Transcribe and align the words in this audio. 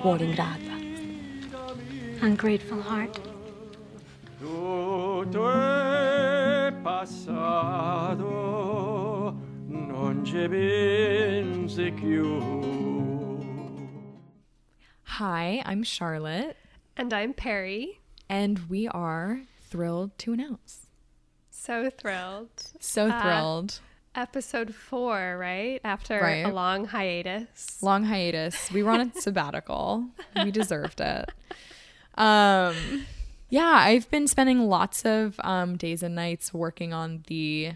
cuore 0.00 0.24
ingrata. 0.24 0.78
Ungrateful 2.22 2.80
heart. 2.82 3.20
Tutto 4.38 5.50
è 5.50 6.72
passato, 6.82 8.24
non 9.66 10.24
ci 10.24 10.48
pensi 10.48 11.92
più. 11.92 12.38
Hi, 15.18 15.60
I'm 15.66 15.82
Charlotte, 15.84 16.56
And 16.96 17.12
I'm 17.12 17.34
Perry. 17.34 18.00
and 18.28 18.58
we 18.70 18.86
are 18.88 19.42
thrilled 19.68 20.16
to 20.18 20.32
announce. 20.32 20.86
So 21.50 21.90
thrilled. 21.90 22.48
So 22.80 23.08
Uh, 23.08 23.20
thrilled. 23.20 23.80
Episode 24.14 24.74
four, 24.74 25.36
right? 25.38 25.80
After 25.84 26.18
Right. 26.20 26.44
a 26.44 26.48
long 26.52 26.86
hiatus. 26.86 27.80
Long 27.80 28.04
hiatus. 28.04 28.70
We 28.72 28.82
were 28.82 28.90
on 28.90 29.00
a 29.00 29.12
sabbatical. 29.20 30.06
We 30.42 30.50
deserved 30.50 31.00
it. 31.00 31.30
Um, 32.16 33.06
yeah, 33.50 33.70
I've 33.84 34.10
been 34.10 34.26
spending 34.26 34.68
lots 34.68 35.04
of 35.06 35.38
um, 35.44 35.76
days 35.76 36.02
and 36.02 36.14
nights 36.16 36.52
working 36.52 36.92
on 36.92 37.22
the. 37.28 37.72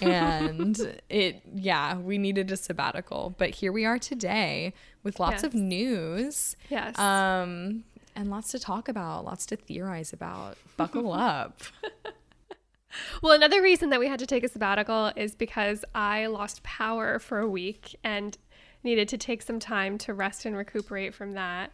and 0.00 1.00
it, 1.08 1.42
yeah, 1.54 1.96
we 1.96 2.18
needed 2.18 2.50
a 2.50 2.56
sabbatical, 2.56 3.34
but 3.38 3.50
here 3.50 3.70
we 3.70 3.84
are 3.84 3.98
today 3.98 4.72
with 5.04 5.20
lots 5.20 5.44
of 5.44 5.54
news. 5.54 6.56
Yes. 6.70 6.98
Um, 6.98 7.84
and 8.16 8.30
lots 8.30 8.50
to 8.50 8.58
talk 8.58 8.88
about, 8.88 9.24
lots 9.24 9.46
to 9.46 9.56
theorize 9.56 10.12
about. 10.12 10.56
Buckle 10.76 11.12
up. 11.12 11.62
well, 13.22 13.32
another 13.32 13.62
reason 13.62 13.90
that 13.90 14.00
we 14.00 14.08
had 14.08 14.18
to 14.20 14.26
take 14.26 14.44
a 14.44 14.48
sabbatical 14.48 15.12
is 15.16 15.34
because 15.34 15.84
I 15.94 16.26
lost 16.26 16.62
power 16.62 17.18
for 17.18 17.38
a 17.38 17.48
week 17.48 17.96
and 18.04 18.36
needed 18.84 19.08
to 19.08 19.18
take 19.18 19.42
some 19.42 19.58
time 19.58 19.98
to 19.98 20.14
rest 20.14 20.44
and 20.44 20.56
recuperate 20.56 21.14
from 21.14 21.32
that. 21.32 21.72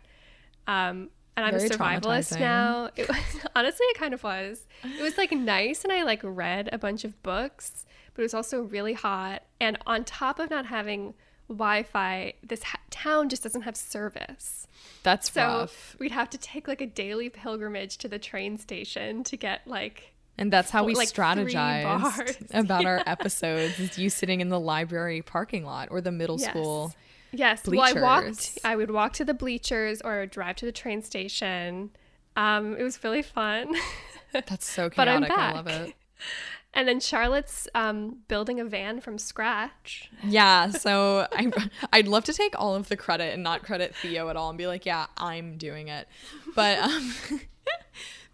Um, 0.67 1.11
and 1.37 1.45
I'm 1.47 1.53
Very 1.55 1.67
a 1.67 1.71
survivalist 1.71 2.39
now. 2.39 2.91
It 2.97 3.09
was, 3.09 3.19
honestly, 3.57 3.85
it 3.87 3.99
kind 3.99 4.15
of 4.15 4.23
was. 4.23 4.67
It 4.85 5.03
was 5.03 5.19
like 5.19 5.33
nice, 5.33 5.85
and 5.85 5.93
I 5.93 6.05
like 6.05 6.21
read 6.23 6.69
a 6.73 6.79
bunch 6.79 7.05
of 7.05 7.21
books, 7.23 7.85
but 8.15 8.23
it 8.23 8.25
was 8.25 8.35
also 8.35 8.63
really 8.63 8.93
hot. 8.93 9.43
And 9.61 9.77
on 9.87 10.05
top 10.05 10.39
of 10.39 10.49
not 10.51 10.67
having 10.67 11.15
Wi-Fi, 11.49 12.35
this 12.43 12.63
ha- 12.63 12.79
town 12.91 13.29
just 13.29 13.43
doesn't 13.43 13.63
have 13.63 13.77
service. 13.77 14.67
That's 15.03 15.31
So 15.33 15.43
rough. 15.43 15.97
we'd 15.99 16.13
have 16.13 16.31
to 16.31 16.39
take 16.39 16.69
like 16.69 16.81
a 16.81 16.87
daily 16.87 17.29
pilgrimage 17.29 17.99
to 17.99 18.09
the 18.09 18.19
train 18.19 18.57
station 18.57 19.25
to 19.25 19.37
get 19.37 19.67
like 19.67 20.14
And 20.37 20.53
that's 20.53 20.71
how 20.71 20.85
we 20.85 20.95
like 20.95 21.09
strategized 21.09 22.55
about 22.55 22.85
our 22.85 23.03
episodes 23.07 23.79
is 23.79 23.99
you 23.99 24.11
sitting 24.11 24.41
in 24.41 24.49
the 24.49 24.59
library 24.59 25.23
parking 25.23 25.65
lot 25.65 25.89
or 25.91 26.01
the 26.01 26.11
middle 26.13 26.39
Yes. 26.41 26.51
school. 26.51 26.93
Yes. 27.33 27.63
Well, 27.67 27.81
I 27.81 27.93
walked. 28.01 28.59
I 28.65 28.77
would 28.77 28.91
walk 28.91 29.13
to 29.15 29.25
the 29.25 29.35
bleachers 29.35 30.01
or 30.03 30.13
I 30.15 30.21
would 30.21 30.31
drive 30.31 30.57
to 30.57 30.67
the 30.67 30.73
train 30.73 31.03
station. 31.03 31.91
Um, 32.37 32.77
it 32.77 32.83
was 32.83 33.03
really 33.05 33.23
fun. 33.23 33.75
That's 34.33 34.69
so 34.69 34.91
But 34.95 35.09
I'm 35.09 35.23
chaotic. 35.25 35.39
I 35.39 35.53
love 35.53 35.67
it. 35.69 35.95
and 36.75 36.89
then 36.89 36.99
Charlotte's 36.99 37.69
um, 37.75 38.19
building 38.27 38.59
a 38.59 38.65
van 38.65 39.01
from 39.01 39.19
scratch. 39.19 40.11
Yeah, 40.25 40.71
so 40.71 41.29
I 41.33 41.53
I'd 41.93 42.09
love 42.09 42.25
to 42.25 42.33
take 42.33 42.59
all 42.59 42.75
of 42.75 42.89
the 42.89 42.97
credit 42.97 43.33
and 43.35 43.43
not 43.45 43.63
credit 43.63 43.95
Theo 43.95 44.29
at 44.31 44.37
all 44.37 44.49
and 44.49 44.59
be 44.59 44.67
like, 44.67 44.85
yeah, 44.85 45.07
I'm 45.17 45.57
doing 45.57 45.87
it. 45.89 46.09
But 46.57 46.79
um 46.79 47.15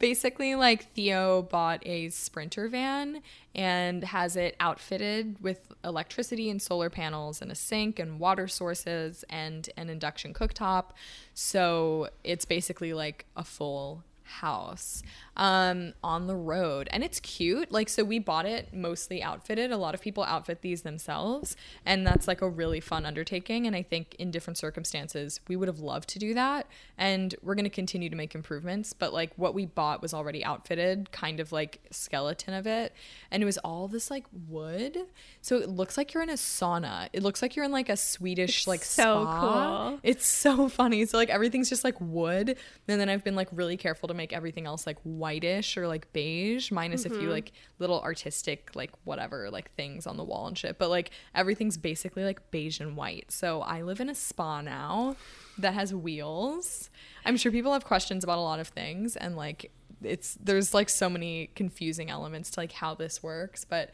basically 0.01 0.57
like 0.57 0.93
Theo 0.95 1.43
bought 1.43 1.87
a 1.87 2.09
sprinter 2.09 2.69
van 2.69 3.23
and 3.55 4.03
has 4.03 4.35
it 4.35 4.57
outfitted 4.59 5.37
with 5.41 5.73
electricity 5.85 6.51
and 6.51 6.61
solar 6.61 6.91
panels 6.91 7.41
and 7.41 7.53
a 7.53 7.55
sink 7.55 8.01
and 8.01 8.19
water 8.19 8.49
sources 8.49 9.25
and 9.31 9.71
an 9.77 9.89
induction 9.89 10.35
cooktop. 10.35 10.87
So 11.35 12.09
it's 12.25 12.45
basically 12.45 12.93
like 12.93 13.27
a 13.37 13.45
full 13.45 14.03
house 14.31 15.03
um 15.37 15.93
on 16.03 16.27
the 16.27 16.37
road. 16.37 16.89
And 16.93 17.03
it's 17.03 17.21
cute. 17.21 17.71
Like 17.73 17.89
so 17.89 18.05
we 18.05 18.19
bought 18.19 18.47
it 18.47 18.73
mostly 18.73 19.23
outfitted. 19.23 19.71
A 19.71 19.77
lot 19.77 19.95
of 19.95 20.01
people 20.01 20.23
outfit 20.25 20.63
these 20.63 20.83
themselves. 20.83 21.57
And 21.85 22.07
that's 22.07 22.29
like 22.29 22.43
a 22.43 22.49
really 22.49 22.81
fun 22.81 23.05
undertaking. 23.07 23.67
And 23.67 23.75
i 23.75 23.83
think 23.83 24.15
in 24.19 24.31
different 24.31 24.59
circumstances 24.59 25.41
we 25.49 25.57
would 25.57 25.69
have 25.69 25.81
loved 25.81 26.09
to 26.11 26.19
do 26.19 26.35
that. 26.35 26.67
And 26.97 27.35
we're 27.43 27.55
going 27.55 27.65
to 27.65 27.71
continue 27.71 28.09
to 28.11 28.17
make 28.17 28.35
improvements. 28.35 28.93
But 28.93 29.13
like 29.13 29.33
what 29.37 29.55
we 29.55 29.67
bought 29.67 30.03
was 30.03 30.15
already 30.15 30.45
outfitted 30.45 31.13
kind 31.13 31.41
of 31.41 31.53
like 31.53 31.81
skeleton 31.91 32.55
of 32.55 32.67
it. 32.67 32.95
And 33.31 33.43
it 33.43 33.47
was 33.47 33.59
all 33.59 33.89
this 33.89 34.11
like 34.11 34.27
wood. 34.49 34.97
So 35.43 35.57
it 35.57 35.69
looks 35.69 35.97
like 35.97 36.15
you're 36.15 36.23
in 36.23 36.31
a 36.31 36.35
sauna. 36.35 37.09
It 37.13 37.23
looks 37.23 37.43
like 37.43 37.57
you're 37.57 37.65
in 37.65 37.73
like 37.73 37.89
a 37.89 37.97
swedish 37.97 38.67
like 38.67 38.83
so 38.85 39.25
spa. 39.25 39.91
cool. 39.91 40.01
It's 40.03 40.27
so 40.27 40.69
funny. 40.81 41.05
So 41.07 41.17
like 41.19 41.31
everything's 41.31 41.69
just 41.69 41.85
like 41.85 42.01
wood, 42.01 42.57
and 42.89 43.01
then 43.01 43.09
I've 43.09 43.25
been 43.25 43.37
like 43.37 43.49
really 43.53 43.77
careful 43.77 44.09
to 44.09 44.15
make 44.21 44.33
everything 44.33 44.67
else 44.67 44.87
like 44.87 44.99
whitish 45.03 45.77
or 45.77 45.89
like 45.89 46.13
beige, 46.13 46.71
minus 46.71 47.05
a 47.05 47.09
few 47.09 47.21
mm-hmm. 47.21 47.31
like 47.31 47.53
little 47.79 48.01
artistic 48.03 48.71
like 48.75 48.91
whatever 49.05 49.51
like 49.51 49.75
things 49.75 50.07
on 50.07 50.17
the 50.17 50.25
wall 50.25 50.47
and 50.47 50.57
shit. 50.57 50.79
But 50.79 50.91
like 50.91 51.11
everything's 51.35 51.77
basically 51.77 52.25
like 52.25 52.51
beige 52.51 52.81
and 52.81 52.97
white. 52.97 53.33
So 53.33 53.63
I 53.63 53.83
live 53.83 54.01
in 54.01 54.09
a 54.09 54.15
spa 54.15 54.61
now 54.61 55.17
that 55.59 55.75
has 55.75 55.95
wheels. 55.95 56.91
I'm 57.25 57.37
sure 57.37 57.51
people 57.51 57.73
have 57.73 57.85
questions 57.85 58.25
about 58.25 58.39
a 58.39 58.43
lot 58.43 58.61
of 58.61 58.69
things, 58.69 59.17
and 59.17 59.37
like 59.37 59.71
it's 60.03 60.37
there's 60.43 60.73
like 60.75 60.89
so 60.89 61.09
many 61.09 61.51
confusing 61.55 62.11
elements 62.11 62.51
to 62.51 62.61
like 62.61 62.73
how 62.73 62.95
this 62.95 63.23
works, 63.23 63.65
but 63.65 63.91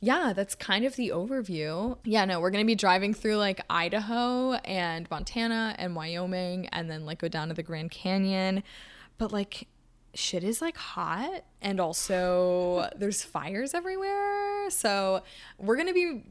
yeah, 0.00 0.32
that's 0.34 0.54
kind 0.54 0.84
of 0.84 0.94
the 0.94 1.08
overview. 1.08 1.98
Yeah, 2.04 2.24
no, 2.24 2.38
we're 2.38 2.50
going 2.50 2.62
to 2.62 2.66
be 2.66 2.76
driving 2.76 3.14
through 3.14 3.36
like 3.36 3.60
Idaho 3.68 4.52
and 4.64 5.10
Montana 5.10 5.74
and 5.76 5.96
Wyoming 5.96 6.68
and 6.68 6.88
then 6.88 7.04
like 7.04 7.18
go 7.18 7.28
down 7.28 7.48
to 7.48 7.54
the 7.54 7.64
Grand 7.64 7.90
Canyon. 7.90 8.62
But 9.18 9.32
like 9.32 9.68
shit 10.14 10.42
is 10.42 10.60
like 10.60 10.76
hot 10.76 11.44
and 11.60 11.80
also 11.80 12.88
there's 12.96 13.22
fires 13.22 13.74
everywhere. 13.74 14.70
So 14.70 15.22
we're 15.58 15.76
going 15.76 15.88
to 15.88 15.94
be 15.94 16.24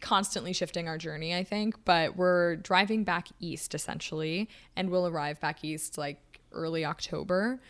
constantly 0.00 0.52
shifting 0.52 0.88
our 0.88 0.98
journey, 0.98 1.34
I 1.34 1.44
think, 1.44 1.84
but 1.84 2.16
we're 2.16 2.56
driving 2.56 3.04
back 3.04 3.28
east 3.40 3.74
essentially 3.74 4.48
and 4.76 4.90
we'll 4.90 5.06
arrive 5.06 5.40
back 5.40 5.64
east 5.64 5.98
like 5.98 6.40
early 6.52 6.84
October. 6.84 7.60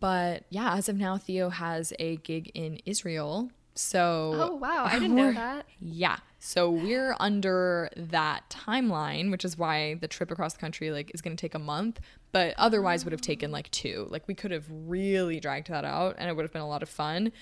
But 0.00 0.44
yeah, 0.50 0.74
as 0.74 0.88
of 0.88 0.96
now, 0.96 1.16
Theo 1.18 1.48
has 1.48 1.92
a 1.98 2.16
gig 2.18 2.50
in 2.54 2.80
Israel. 2.84 3.50
So 3.74 4.32
Oh 4.34 4.54
wow, 4.56 4.84
I 4.86 4.98
didn't 4.98 5.16
know 5.16 5.32
that. 5.32 5.66
Yeah. 5.80 6.18
So 6.38 6.70
we're 6.70 7.16
under 7.18 7.90
that 7.96 8.48
timeline, 8.48 9.30
which 9.30 9.44
is 9.44 9.58
why 9.58 9.94
the 9.94 10.06
trip 10.06 10.30
across 10.30 10.54
the 10.54 10.60
country 10.60 10.90
like 10.90 11.10
is 11.12 11.20
going 11.20 11.36
to 11.36 11.40
take 11.40 11.54
a 11.54 11.58
month, 11.58 12.00
but 12.30 12.54
otherwise 12.56 13.04
would 13.04 13.12
have 13.12 13.20
taken 13.20 13.50
like 13.50 13.70
2. 13.72 14.06
Like 14.10 14.28
we 14.28 14.34
could 14.34 14.52
have 14.52 14.64
really 14.70 15.40
dragged 15.40 15.68
that 15.68 15.84
out 15.84 16.14
and 16.18 16.30
it 16.30 16.36
would 16.36 16.44
have 16.44 16.52
been 16.52 16.62
a 16.62 16.68
lot 16.68 16.82
of 16.82 16.88
fun. 16.88 17.32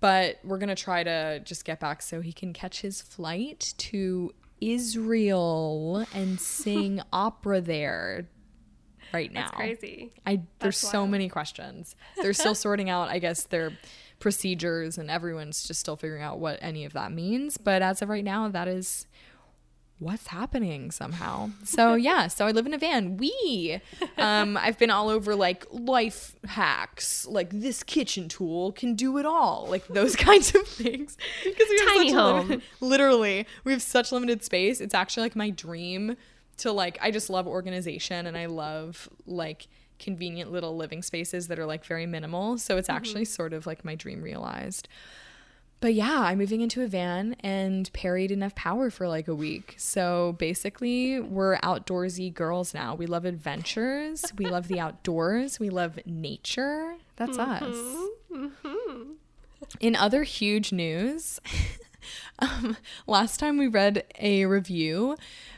But 0.00 0.38
we're 0.42 0.58
going 0.58 0.70
to 0.70 0.74
try 0.74 1.04
to 1.04 1.40
just 1.40 1.66
get 1.66 1.80
back 1.80 2.00
so 2.00 2.22
he 2.22 2.32
can 2.32 2.54
catch 2.54 2.80
his 2.80 3.02
flight 3.02 3.74
to 3.76 4.32
Israel 4.60 6.06
and 6.14 6.40
sing 6.40 7.02
opera 7.12 7.60
there 7.60 8.26
right 9.12 9.30
now. 9.30 9.42
That's 9.42 9.52
crazy. 9.52 10.12
I 10.26 10.42
there's 10.60 10.80
That's 10.80 10.92
so 10.92 11.06
many 11.06 11.28
questions. 11.28 11.96
They're 12.16 12.32
still 12.32 12.54
sorting 12.54 12.88
out, 12.88 13.10
I 13.10 13.18
guess, 13.18 13.44
their 13.44 13.72
procedures, 14.20 14.96
and 14.98 15.10
everyone's 15.10 15.66
just 15.66 15.80
still 15.80 15.96
figuring 15.96 16.22
out 16.22 16.38
what 16.38 16.58
any 16.62 16.84
of 16.84 16.92
that 16.92 17.10
means. 17.12 17.56
But 17.56 17.82
as 17.82 18.00
of 18.02 18.08
right 18.08 18.24
now, 18.24 18.48
that 18.48 18.68
is 18.68 19.06
what's 19.98 20.28
happening 20.28 20.90
somehow. 20.90 21.50
So 21.64 21.94
yeah, 22.08 22.28
so 22.28 22.46
I 22.46 22.52
live 22.52 22.64
in 22.66 22.72
a 22.72 22.78
van. 22.78 23.16
We, 23.16 23.80
um, 24.16 24.56
I've 24.56 24.78
been 24.78 24.90
all 24.90 25.08
over 25.08 25.34
like 25.34 25.66
life 25.70 26.36
hacks, 26.46 27.26
like 27.26 27.50
this 27.50 27.82
kitchen 27.82 28.28
tool 28.28 28.72
can 28.72 28.94
do 28.94 29.18
it 29.18 29.26
all, 29.26 29.66
like 29.68 29.86
those 29.88 30.16
kinds 30.28 30.54
of 30.54 30.66
things. 30.66 31.16
Because 31.44 31.66
we 31.68 31.78
have 31.80 31.88
Tiny 31.88 32.12
home. 32.12 32.36
limited- 32.48 32.62
literally, 32.80 33.46
we 33.64 33.72
have 33.72 33.82
such 33.82 34.12
limited 34.12 34.42
space. 34.44 34.80
It's 34.80 34.94
actually 34.94 35.24
like 35.24 35.36
my 35.36 35.50
dream 35.50 36.16
to 36.58 36.72
like. 36.72 36.98
I 37.02 37.10
just 37.10 37.28
love 37.30 37.46
organization, 37.46 38.26
and 38.26 38.36
I 38.38 38.46
love 38.46 39.08
like 39.26 39.66
convenient 40.00 40.50
little 40.50 40.76
living 40.76 41.02
spaces 41.02 41.48
that 41.48 41.58
are 41.58 41.66
like 41.66 41.84
very 41.84 42.06
minimal. 42.06 42.58
So 42.58 42.76
it's 42.76 42.88
mm-hmm. 42.88 42.96
actually 42.96 43.24
sort 43.26 43.52
of 43.52 43.66
like 43.66 43.84
my 43.84 43.94
dream 43.94 44.22
realized. 44.22 44.88
But 45.80 45.94
yeah, 45.94 46.20
I'm 46.20 46.36
moving 46.36 46.60
into 46.60 46.82
a 46.82 46.86
van 46.86 47.36
and 47.40 47.90
Perry 47.94 48.26
didn't 48.26 48.42
have 48.42 48.54
power 48.54 48.90
for 48.90 49.08
like 49.08 49.28
a 49.28 49.34
week. 49.34 49.76
So 49.78 50.36
basically, 50.38 51.20
we're 51.20 51.56
outdoorsy 51.58 52.32
girls 52.32 52.74
now. 52.74 52.94
We 52.94 53.06
love 53.06 53.24
adventures. 53.24 54.24
we 54.36 54.46
love 54.46 54.68
the 54.68 54.78
outdoors. 54.86 55.58
We 55.58 55.70
love 55.70 55.98
nature. 56.04 56.96
That's 57.16 57.38
mm-hmm. 57.38 57.64
us. 57.64 58.10
Mm-hmm. 58.30 59.12
In 59.80 59.96
other 59.96 60.24
huge 60.24 60.70
news, 60.70 61.40
um, 62.38 62.76
last 63.06 63.40
time 63.40 63.56
we 63.56 63.66
read 63.66 64.04
a 64.18 64.44
review 64.46 65.16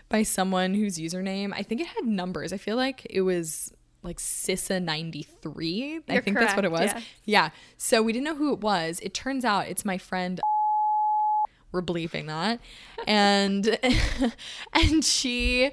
by 0.09 0.23
someone 0.23 0.75
whose 0.75 0.99
username, 0.99 1.53
I 1.53 1.63
think 1.63 1.81
it 1.81 1.89
had 1.89 2.05
numbers. 2.05 2.53
I 2.53 2.59
feel 2.59 2.77
like 2.77 3.07
it 3.11 3.23
was 3.23 3.73
like 4.03 4.19
Sissa93. 4.19 6.03
I 6.09 6.13
You're 6.13 6.23
think 6.23 6.39
that's 6.39 6.57
what 6.57 6.65
it 6.65 6.71
was. 6.71 6.81
correct, 6.81 6.97
yes. 6.97 7.05
Yeah. 7.25 7.51
So 7.77 8.03
we 8.03 8.13
didn't 8.13 8.25
know 8.25 8.35
who 8.35 8.53
it 8.53 8.61
was. 8.61 9.01
It 9.01 9.15
turns 9.15 9.45
out 9.45 9.69
it's 9.69 9.85
my 9.85 9.99
friend. 9.99 10.41
We're 11.73 11.83
bleeping 11.83 12.27
that. 12.27 12.61
And 13.07 13.79
and 14.73 15.05
she 15.05 15.71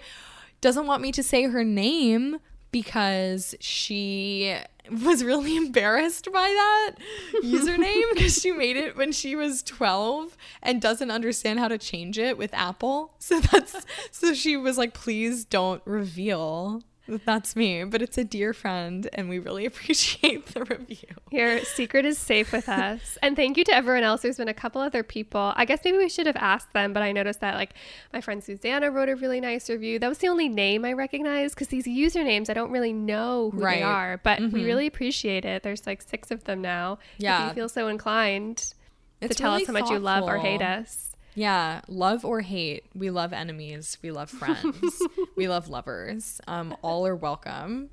doesn't 0.62 0.88
want 0.88 1.02
me 1.02 1.12
to 1.12 1.24
say 1.24 1.44
her 1.44 1.64
name 1.64 2.40
because 2.72 3.56
she 3.60 4.56
was 5.04 5.24
really 5.24 5.56
embarrassed 5.58 6.32
by 6.32 6.48
that 6.48 6.96
username 7.44 8.04
because 8.14 8.40
she 8.42 8.52
made 8.52 8.78
it 8.78 8.96
when 8.96 9.12
she 9.12 9.36
was 9.36 9.62
12 9.64 10.36
and 10.62 10.82
doesn't 10.82 11.12
understand 11.12 11.60
how 11.60 11.68
to 11.68 11.78
change 11.78 12.18
it 12.18 12.38
with 12.38 12.54
Apple. 12.54 13.14
So 13.20 13.40
that's 13.40 13.86
so 14.12 14.34
she 14.34 14.56
was 14.56 14.78
like 14.78 14.94
please 14.94 15.46
don't 15.46 15.82
reveal 15.86 16.84
that's 17.26 17.56
me, 17.56 17.84
but 17.84 18.02
it's 18.02 18.18
a 18.18 18.24
dear 18.24 18.54
friend 18.54 19.10
and 19.14 19.30
we 19.30 19.40
really 19.40 19.66
appreciate 19.72 20.46
the 20.48 20.64
review. 20.64 21.10
Your 21.32 21.60
secret 21.62 22.06
is 22.06 22.18
safe 22.18 22.52
with 22.52 22.68
us. 22.70 23.18
and 23.22 23.36
thank 23.36 23.58
you 23.58 23.64
to 23.66 23.74
everyone 23.74 24.04
else. 24.04 24.22
There's 24.22 24.38
been 24.38 24.48
a 24.48 24.54
couple 24.54 24.82
other 24.82 25.04
people. 25.04 25.54
I 25.56 25.66
guess 25.66 25.80
maybe 25.84 25.98
we 25.98 26.10
should 26.10 26.28
have 26.28 26.36
asked 26.36 26.74
them, 26.74 26.94
but 26.94 27.04
I 27.04 27.12
noticed 27.12 27.40
that 27.42 27.56
like 27.56 27.74
my 28.14 28.22
friend 28.22 28.44
Susanna 28.44 28.92
wrote 28.92 29.10
a 29.10 29.16
really 29.16 29.40
nice 29.42 29.70
review. 29.70 30.00
That 30.00 30.08
was 30.10 30.20
the 30.20 30.28
only 30.28 30.50
name 30.50 30.86
I 30.86 30.94
recognized 30.94 31.56
because 31.56 31.68
these 31.70 31.86
usernames 31.86 32.50
I 32.50 32.54
don't 32.54 32.72
really 32.72 32.94
know 32.94 33.52
who 33.52 33.62
Right. 33.62 33.78
they 33.78 33.84
are, 33.84 34.20
but 34.24 34.40
Mhm. 34.40 34.52
we 34.52 34.66
really 34.66 34.88
appreciate 34.88 35.46
it. 35.46 35.64
There's 35.64 35.86
like 35.88 36.02
six 36.02 36.32
of 36.32 36.44
them 36.46 36.62
now. 36.62 37.00
Yeah, 37.18 37.44
If 37.44 37.50
you 37.50 37.54
feel 37.62 37.70
so 37.70 37.88
inclined 37.88 38.58
to 38.58 38.74
It's 39.22 39.36
tell 39.36 39.52
really 39.52 39.64
us 39.64 39.68
how 39.68 39.74
much 39.74 39.90
you 39.90 40.00
love 40.00 40.24
or 40.24 40.38
hate 40.38 40.62
us. 40.62 41.09
Yeah, 41.36 41.82
love 41.88 42.26
or 42.26 42.42
hate. 42.42 42.86
We 42.96 43.10
love 43.10 43.32
enemies. 43.34 43.98
We 44.02 44.12
love 44.12 44.30
friends. 44.30 45.02
we 45.36 45.48
love 45.48 45.70
lovers. 45.70 46.42
Um, 46.48 46.76
all 46.82 47.06
are 47.08 47.16
welcome. 47.16 47.90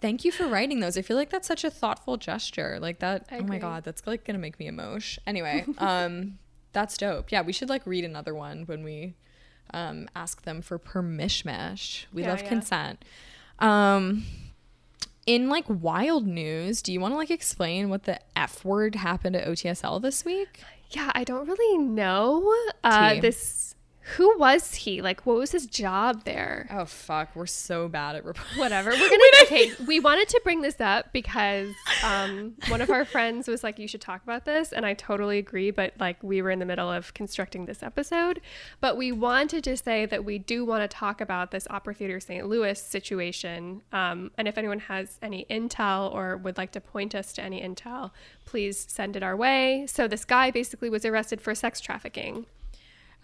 Thank 0.00 0.24
you 0.24 0.32
for 0.32 0.46
writing 0.46 0.80
those. 0.80 0.98
I 0.98 1.02
feel 1.02 1.16
like 1.16 1.30
that's 1.30 1.48
such 1.48 1.64
a 1.64 1.70
thoughtful 1.70 2.16
gesture. 2.18 2.78
Like 2.80 2.98
that. 2.98 3.26
I 3.30 3.38
oh 3.38 3.44
my 3.44 3.58
god, 3.58 3.84
that's 3.84 4.06
like 4.06 4.24
gonna 4.24 4.38
make 4.38 4.58
me 4.58 4.66
emotion. 4.66 5.22
Anyway, 5.26 5.64
um, 5.78 6.38
that's 6.72 6.98
dope. 6.98 7.32
Yeah, 7.32 7.42
we 7.42 7.52
should 7.52 7.68
like 7.70 7.86
read 7.86 8.04
another 8.04 8.34
one 8.34 8.64
when 8.66 8.82
we 8.84 9.14
um 9.72 10.08
ask 10.14 10.42
them 10.42 10.60
for 10.60 10.78
permishmash. 10.78 12.04
We 12.12 12.22
Yeah, 12.22 12.30
love 12.30 12.42
yeah. 12.42 12.48
consent. 12.48 13.04
Um. 13.58 14.24
In 15.26 15.48
like 15.48 15.64
wild 15.68 16.24
news, 16.24 16.80
do 16.82 16.92
you 16.92 17.00
want 17.00 17.12
to 17.12 17.16
like 17.16 17.32
explain 17.32 17.88
what 17.88 18.04
the 18.04 18.20
F 18.36 18.64
word 18.64 18.94
happened 18.94 19.34
at 19.34 19.44
OTSL 19.48 20.00
this 20.00 20.24
week? 20.24 20.62
Yeah, 20.90 21.10
I 21.14 21.24
don't 21.24 21.48
really 21.48 21.78
know. 21.78 22.54
Uh, 22.84 23.20
this 23.20 23.65
who 24.14 24.38
was 24.38 24.72
he? 24.72 25.02
Like, 25.02 25.26
what 25.26 25.36
was 25.36 25.50
his 25.50 25.66
job 25.66 26.22
there? 26.24 26.68
Oh 26.70 26.84
fuck, 26.84 27.34
we're 27.34 27.46
so 27.46 27.88
bad 27.88 28.14
at 28.14 28.24
reporting. 28.24 28.56
Whatever. 28.58 28.90
We're 28.90 29.10
gonna. 29.10 29.22
okay, 29.42 29.72
we 29.84 29.98
wanted 29.98 30.28
to 30.28 30.40
bring 30.44 30.62
this 30.62 30.80
up 30.80 31.12
because 31.12 31.74
um, 32.04 32.54
one 32.68 32.80
of 32.80 32.88
our 32.90 33.04
friends 33.04 33.48
was 33.48 33.64
like, 33.64 33.80
"You 33.80 33.88
should 33.88 34.00
talk 34.00 34.22
about 34.22 34.44
this," 34.44 34.72
and 34.72 34.86
I 34.86 34.94
totally 34.94 35.38
agree. 35.38 35.72
But 35.72 35.94
like, 35.98 36.22
we 36.22 36.40
were 36.40 36.52
in 36.52 36.60
the 36.60 36.64
middle 36.64 36.90
of 36.90 37.14
constructing 37.14 37.66
this 37.66 37.82
episode, 37.82 38.40
but 38.80 38.96
we 38.96 39.10
wanted 39.10 39.64
to 39.64 39.76
say 39.76 40.06
that 40.06 40.24
we 40.24 40.38
do 40.38 40.64
want 40.64 40.88
to 40.88 40.96
talk 40.96 41.20
about 41.20 41.50
this 41.50 41.66
Opera 41.68 41.94
Theater 41.94 42.20
St. 42.20 42.46
Louis 42.46 42.80
situation. 42.80 43.82
Um, 43.92 44.30
and 44.38 44.46
if 44.46 44.56
anyone 44.56 44.78
has 44.78 45.18
any 45.20 45.46
intel 45.50 46.14
or 46.14 46.36
would 46.36 46.58
like 46.58 46.70
to 46.72 46.80
point 46.80 47.16
us 47.16 47.32
to 47.32 47.42
any 47.42 47.60
intel, 47.60 48.12
please 48.44 48.86
send 48.88 49.16
it 49.16 49.24
our 49.24 49.36
way. 49.36 49.84
So 49.88 50.06
this 50.06 50.24
guy 50.24 50.52
basically 50.52 50.90
was 50.90 51.04
arrested 51.04 51.40
for 51.40 51.56
sex 51.56 51.80
trafficking. 51.80 52.46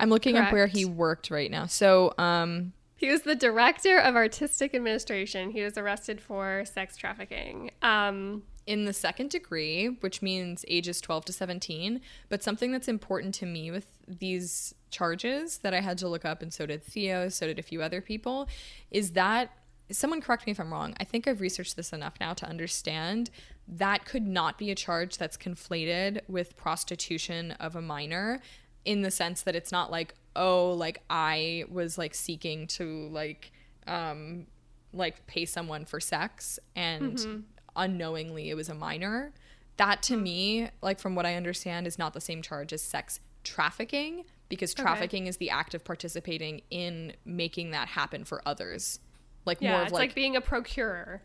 I'm 0.02 0.10
looking 0.10 0.36
up 0.36 0.52
where 0.52 0.66
he 0.66 0.84
worked 0.84 1.30
right 1.30 1.50
now. 1.50 1.66
So, 1.66 2.12
um, 2.18 2.72
He 2.96 3.08
was 3.08 3.22
the 3.22 3.34
director 3.34 3.98
of 3.98 4.14
artistic 4.14 4.74
administration. 4.74 5.50
He 5.50 5.62
was 5.62 5.78
arrested 5.78 6.20
for 6.20 6.64
sex 6.64 6.96
trafficking. 6.96 7.70
Um, 7.82 8.42
in 8.66 8.84
the 8.84 8.92
second 8.92 9.30
degree, 9.30 9.88
which 10.00 10.22
means 10.22 10.64
ages 10.68 11.00
12 11.00 11.24
to 11.26 11.32
17, 11.32 12.00
but 12.28 12.42
something 12.42 12.70
that's 12.70 12.88
important 12.88 13.34
to 13.34 13.46
me 13.46 13.70
with 13.70 13.86
these 14.06 14.74
charges 14.90 15.58
that 15.58 15.74
I 15.74 15.80
had 15.80 15.98
to 15.98 16.08
look 16.08 16.24
up, 16.24 16.42
and 16.42 16.52
so 16.52 16.66
did 16.66 16.82
Theo, 16.82 17.28
so 17.28 17.46
did 17.46 17.58
a 17.58 17.62
few 17.62 17.82
other 17.82 18.00
people, 18.00 18.48
is 18.90 19.12
that 19.12 19.50
someone 19.90 20.20
correct 20.20 20.46
me 20.46 20.52
if 20.52 20.60
I'm 20.60 20.72
wrong. 20.72 20.94
I 21.00 21.04
think 21.04 21.26
I've 21.26 21.40
researched 21.40 21.76
this 21.76 21.92
enough 21.92 22.14
now 22.20 22.34
to 22.34 22.48
understand 22.48 23.30
that 23.68 24.04
could 24.04 24.26
not 24.26 24.58
be 24.58 24.70
a 24.70 24.74
charge 24.74 25.18
that's 25.18 25.36
conflated 25.36 26.20
with 26.28 26.56
prostitution 26.56 27.52
of 27.52 27.76
a 27.76 27.82
minor 27.82 28.40
in 28.84 29.02
the 29.02 29.10
sense 29.10 29.42
that 29.42 29.54
it's 29.54 29.72
not 29.72 29.90
like, 29.90 30.14
oh, 30.34 30.72
like 30.72 31.02
I 31.10 31.64
was 31.70 31.98
like 31.98 32.14
seeking 32.14 32.66
to 32.68 33.08
like 33.08 33.52
um 33.86 34.46
like 34.92 35.26
pay 35.26 35.44
someone 35.44 35.84
for 35.84 35.98
sex 35.98 36.58
and 36.76 37.44
unknowingly 37.76 38.50
it 38.50 38.54
was 38.54 38.68
a 38.68 38.74
minor. 38.74 39.32
That 39.78 40.02
to 40.04 40.16
me, 40.16 40.68
like 40.82 40.98
from 40.98 41.14
what 41.14 41.26
I 41.26 41.34
understand, 41.34 41.86
is 41.86 41.98
not 41.98 42.12
the 42.12 42.20
same 42.20 42.42
charge 42.42 42.72
as 42.72 42.82
sex 42.82 43.20
trafficking 43.42 44.24
because 44.48 44.74
trafficking 44.74 45.26
is 45.26 45.38
the 45.38 45.50
act 45.50 45.74
of 45.74 45.82
participating 45.82 46.60
in 46.70 47.14
making 47.24 47.70
that 47.70 47.88
happen 47.88 48.24
for 48.24 48.42
others. 48.46 49.00
Like 49.46 49.60
yeah, 49.60 49.70
more 49.70 49.80
of 49.80 49.86
it's 49.86 49.92
like, 49.92 50.10
like, 50.10 50.14
being 50.14 50.36
a 50.36 50.40
procurer. 50.40 51.22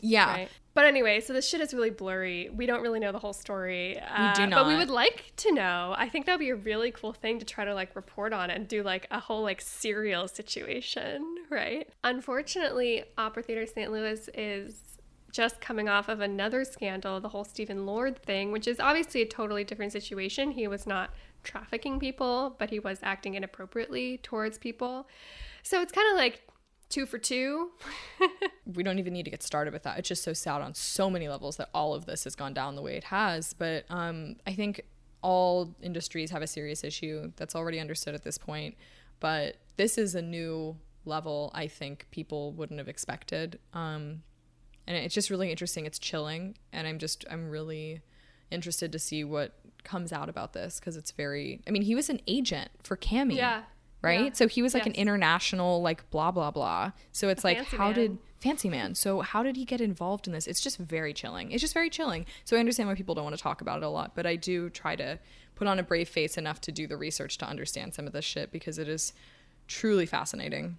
yeah. 0.00 0.26
Right. 0.26 0.48
But 0.74 0.86
anyway, 0.86 1.20
so 1.20 1.32
this 1.32 1.46
shit 1.48 1.60
is 1.60 1.74
really 1.74 1.90
blurry. 1.90 2.48
We 2.48 2.64
don't 2.64 2.82
really 2.82 2.98
know 2.98 3.12
the 3.12 3.18
whole 3.18 3.34
story. 3.34 3.98
Uh, 4.00 4.34
do 4.34 4.48
But 4.48 4.66
we 4.66 4.76
would 4.76 4.90
like 4.90 5.32
to 5.38 5.52
know. 5.52 5.94
I 5.96 6.08
think 6.08 6.24
that 6.26 6.32
would 6.32 6.40
be 6.40 6.50
a 6.50 6.56
really 6.56 6.90
cool 6.90 7.12
thing 7.12 7.38
to 7.38 7.44
try 7.44 7.64
to 7.64 7.74
like 7.74 7.94
report 7.94 8.32
on 8.32 8.50
and 8.50 8.66
do 8.66 8.82
like 8.82 9.06
a 9.10 9.20
whole 9.20 9.42
like 9.42 9.60
serial 9.60 10.28
situation, 10.28 11.36
right? 11.50 11.88
Unfortunately, 12.04 13.04
Opera 13.18 13.42
Theater 13.42 13.66
St. 13.66 13.92
Louis 13.92 14.28
is 14.34 14.80
just 15.30 15.60
coming 15.60 15.88
off 15.88 16.08
of 16.08 16.20
another 16.20 16.64
scandal, 16.64 17.20
the 17.20 17.28
whole 17.28 17.44
Stephen 17.44 17.86
Lord 17.86 18.22
thing, 18.22 18.52
which 18.52 18.66
is 18.66 18.78
obviously 18.80 19.22
a 19.22 19.26
totally 19.26 19.64
different 19.64 19.92
situation. 19.92 20.50
He 20.50 20.68
was 20.68 20.86
not 20.86 21.10
trafficking 21.42 21.98
people, 21.98 22.54
but 22.58 22.70
he 22.70 22.78
was 22.78 22.98
acting 23.02 23.34
inappropriately 23.34 24.18
towards 24.18 24.58
people. 24.58 25.06
So 25.62 25.80
it's 25.80 25.92
kind 25.92 26.10
of 26.10 26.16
like 26.16 26.42
two 26.92 27.06
for 27.06 27.18
two. 27.18 27.70
we 28.74 28.82
don't 28.82 28.98
even 28.98 29.12
need 29.12 29.24
to 29.24 29.30
get 29.30 29.42
started 29.42 29.72
with 29.72 29.82
that. 29.82 29.98
It's 29.98 30.08
just 30.08 30.22
so 30.22 30.32
sad 30.32 30.62
on 30.62 30.74
so 30.74 31.10
many 31.10 31.28
levels 31.28 31.56
that 31.56 31.70
all 31.74 31.94
of 31.94 32.06
this 32.06 32.24
has 32.24 32.36
gone 32.36 32.54
down 32.54 32.76
the 32.76 32.82
way 32.82 32.96
it 32.96 33.04
has. 33.04 33.52
But 33.54 33.84
um, 33.90 34.36
I 34.46 34.52
think 34.52 34.82
all 35.22 35.74
industries 35.82 36.30
have 36.30 36.42
a 36.42 36.46
serious 36.46 36.84
issue 36.84 37.32
that's 37.36 37.54
already 37.54 37.80
understood 37.80 38.14
at 38.14 38.22
this 38.22 38.38
point. 38.38 38.76
But 39.18 39.56
this 39.76 39.98
is 39.98 40.14
a 40.14 40.22
new 40.22 40.76
level 41.04 41.50
I 41.54 41.66
think 41.66 42.06
people 42.10 42.52
wouldn't 42.52 42.78
have 42.78 42.88
expected. 42.88 43.58
Um, 43.72 44.22
and 44.86 44.96
it's 44.96 45.14
just 45.14 45.30
really 45.30 45.50
interesting. 45.50 45.86
It's 45.86 45.98
chilling, 45.98 46.56
and 46.72 46.86
I'm 46.86 46.98
just 46.98 47.24
I'm 47.30 47.48
really 47.48 48.02
interested 48.50 48.92
to 48.92 48.98
see 48.98 49.24
what 49.24 49.54
comes 49.84 50.12
out 50.12 50.28
about 50.28 50.52
this 50.52 50.80
because 50.80 50.96
it's 50.96 51.12
very. 51.12 51.62
I 51.66 51.70
mean, 51.70 51.82
he 51.82 51.94
was 51.94 52.10
an 52.10 52.20
agent 52.26 52.70
for 52.82 52.96
CAMI 52.96 53.36
Yeah. 53.36 53.62
Right? 54.02 54.26
Yeah. 54.26 54.32
So 54.32 54.48
he 54.48 54.62
was 54.62 54.74
like 54.74 54.86
an 54.86 54.92
international, 54.92 55.80
like 55.80 56.08
blah 56.10 56.30
blah 56.30 56.50
blah. 56.50 56.92
So 57.12 57.28
it's 57.28 57.44
like, 57.44 57.64
how 57.64 57.86
man. 57.86 57.94
did 57.94 58.18
fancy 58.40 58.68
man? 58.68 58.94
So 58.94 59.20
how 59.20 59.42
did 59.42 59.56
he 59.56 59.64
get 59.64 59.80
involved 59.80 60.26
in 60.26 60.32
this? 60.32 60.46
It's 60.46 60.60
just 60.60 60.78
very 60.78 61.14
chilling. 61.14 61.52
It's 61.52 61.60
just 61.60 61.74
very 61.74 61.88
chilling. 61.88 62.26
So 62.44 62.56
I 62.56 62.60
understand 62.60 62.88
why 62.88 62.96
people 62.96 63.14
don't 63.14 63.24
want 63.24 63.36
to 63.36 63.42
talk 63.42 63.60
about 63.60 63.78
it 63.78 63.84
a 63.84 63.88
lot, 63.88 64.14
but 64.14 64.26
I 64.26 64.36
do 64.36 64.68
try 64.70 64.96
to 64.96 65.18
put 65.54 65.68
on 65.68 65.78
a 65.78 65.82
brave 65.82 66.08
face 66.08 66.36
enough 66.36 66.60
to 66.62 66.72
do 66.72 66.86
the 66.86 66.96
research 66.96 67.38
to 67.38 67.46
understand 67.46 67.94
some 67.94 68.06
of 68.06 68.12
this 68.12 68.24
shit 68.24 68.50
because 68.50 68.78
it 68.78 68.88
is 68.88 69.12
truly 69.68 70.06
fascinating. 70.06 70.78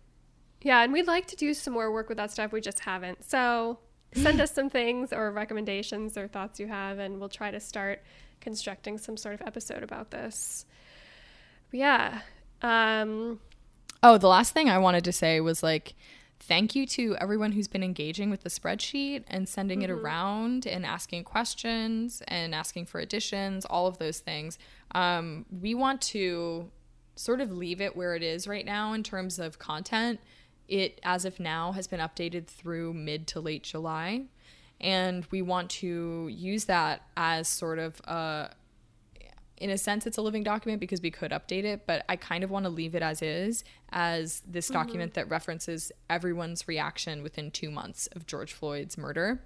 Yeah, 0.62 0.82
and 0.82 0.94
we'd 0.94 1.08
like 1.08 1.28
to 1.28 1.36
do 1.36 1.54
some 1.54 1.74
more 1.74 1.92
work 1.92 2.10
with 2.10 2.18
that 2.18 2.32
stuff. 2.32 2.52
We 2.52 2.62
just 2.62 2.80
haven't. 2.80 3.24
So 3.24 3.80
send 4.14 4.40
us 4.40 4.52
some 4.52 4.70
things 4.70 5.12
or 5.12 5.32
recommendations 5.32 6.18
or 6.18 6.28
thoughts 6.28 6.60
you 6.60 6.68
have, 6.68 7.00
and 7.00 7.20
we'll 7.20 7.30
try 7.30 7.52
to 7.52 7.60
start 7.60 8.02
constructing 8.42 8.98
some 8.98 9.18
sort 9.18 9.36
of 9.36 9.42
episode 9.42 9.84
about 9.84 10.12
this. 10.12 10.66
But 11.72 11.80
yeah. 11.80 12.22
Um, 12.64 13.40
Oh, 14.06 14.18
the 14.18 14.28
last 14.28 14.54
thing 14.54 14.70
I 14.70 14.80
wanted 14.80 15.06
to 15.06 15.14
say 15.14 15.40
was 15.40 15.64
like, 15.64 15.94
thank 16.38 16.76
you 16.76 16.86
to 16.88 17.16
everyone 17.22 17.54
who's 17.54 17.70
been 17.70 17.84
engaging 17.84 18.30
with 18.30 18.44
the 18.44 18.50
spreadsheet 18.50 19.24
and 19.30 19.48
sending 19.48 19.82
it 19.82 19.90
around 19.90 20.68
and 20.68 20.86
asking 20.86 21.24
questions 21.24 22.22
and 22.28 22.54
asking 22.54 22.88
for 22.88 23.00
additions, 23.00 23.64
all 23.64 23.88
of 23.88 24.00
those 24.00 24.20
things. 24.20 24.60
Um, 24.94 25.46
we 25.62 25.74
want 25.74 26.02
to 26.02 26.70
sort 27.16 27.40
of 27.40 27.54
leave 27.54 27.80
it 27.80 27.96
where 27.96 28.14
it 28.14 28.24
is 28.24 28.46
right 28.46 28.66
now 28.66 28.92
in 28.92 29.04
terms 29.04 29.40
of 29.40 29.58
content. 29.58 30.20
It, 30.68 31.00
as 31.02 31.24
of 31.24 31.40
now, 31.40 31.72
has 31.72 31.88
been 31.88 32.02
updated 32.02 32.48
through 32.48 32.94
mid 32.94 33.26
to 33.28 33.40
late 33.40 33.64
July. 33.64 34.24
And 34.82 35.26
we 35.32 35.42
want 35.42 35.70
to 35.70 36.28
use 36.28 36.66
that 36.66 37.04
as 37.16 37.48
sort 37.48 37.80
of 37.80 38.02
a 38.02 38.50
in 39.64 39.70
a 39.70 39.78
sense 39.78 40.06
it's 40.06 40.18
a 40.18 40.22
living 40.22 40.44
document 40.44 40.82
because 40.82 41.02
we 41.02 41.10
could 41.10 41.32
update 41.32 41.64
it 41.64 41.88
but 41.88 42.04
i 42.10 42.18
kind 42.18 42.44
of 42.44 42.52
want 42.52 42.66
to 42.66 42.70
leave 42.70 42.94
it 42.94 43.02
as 43.02 43.22
is 43.22 43.64
as 43.94 44.42
this 44.46 44.68
document 44.68 45.14
that 45.14 45.30
references 45.30 45.90
everyone's 46.10 46.68
reaction 46.68 47.24
within 47.24 47.50
two 47.50 47.72
months 47.72 48.08
of 48.08 48.28
george 48.28 48.52
floyd's 48.52 48.98
murder 48.98 49.42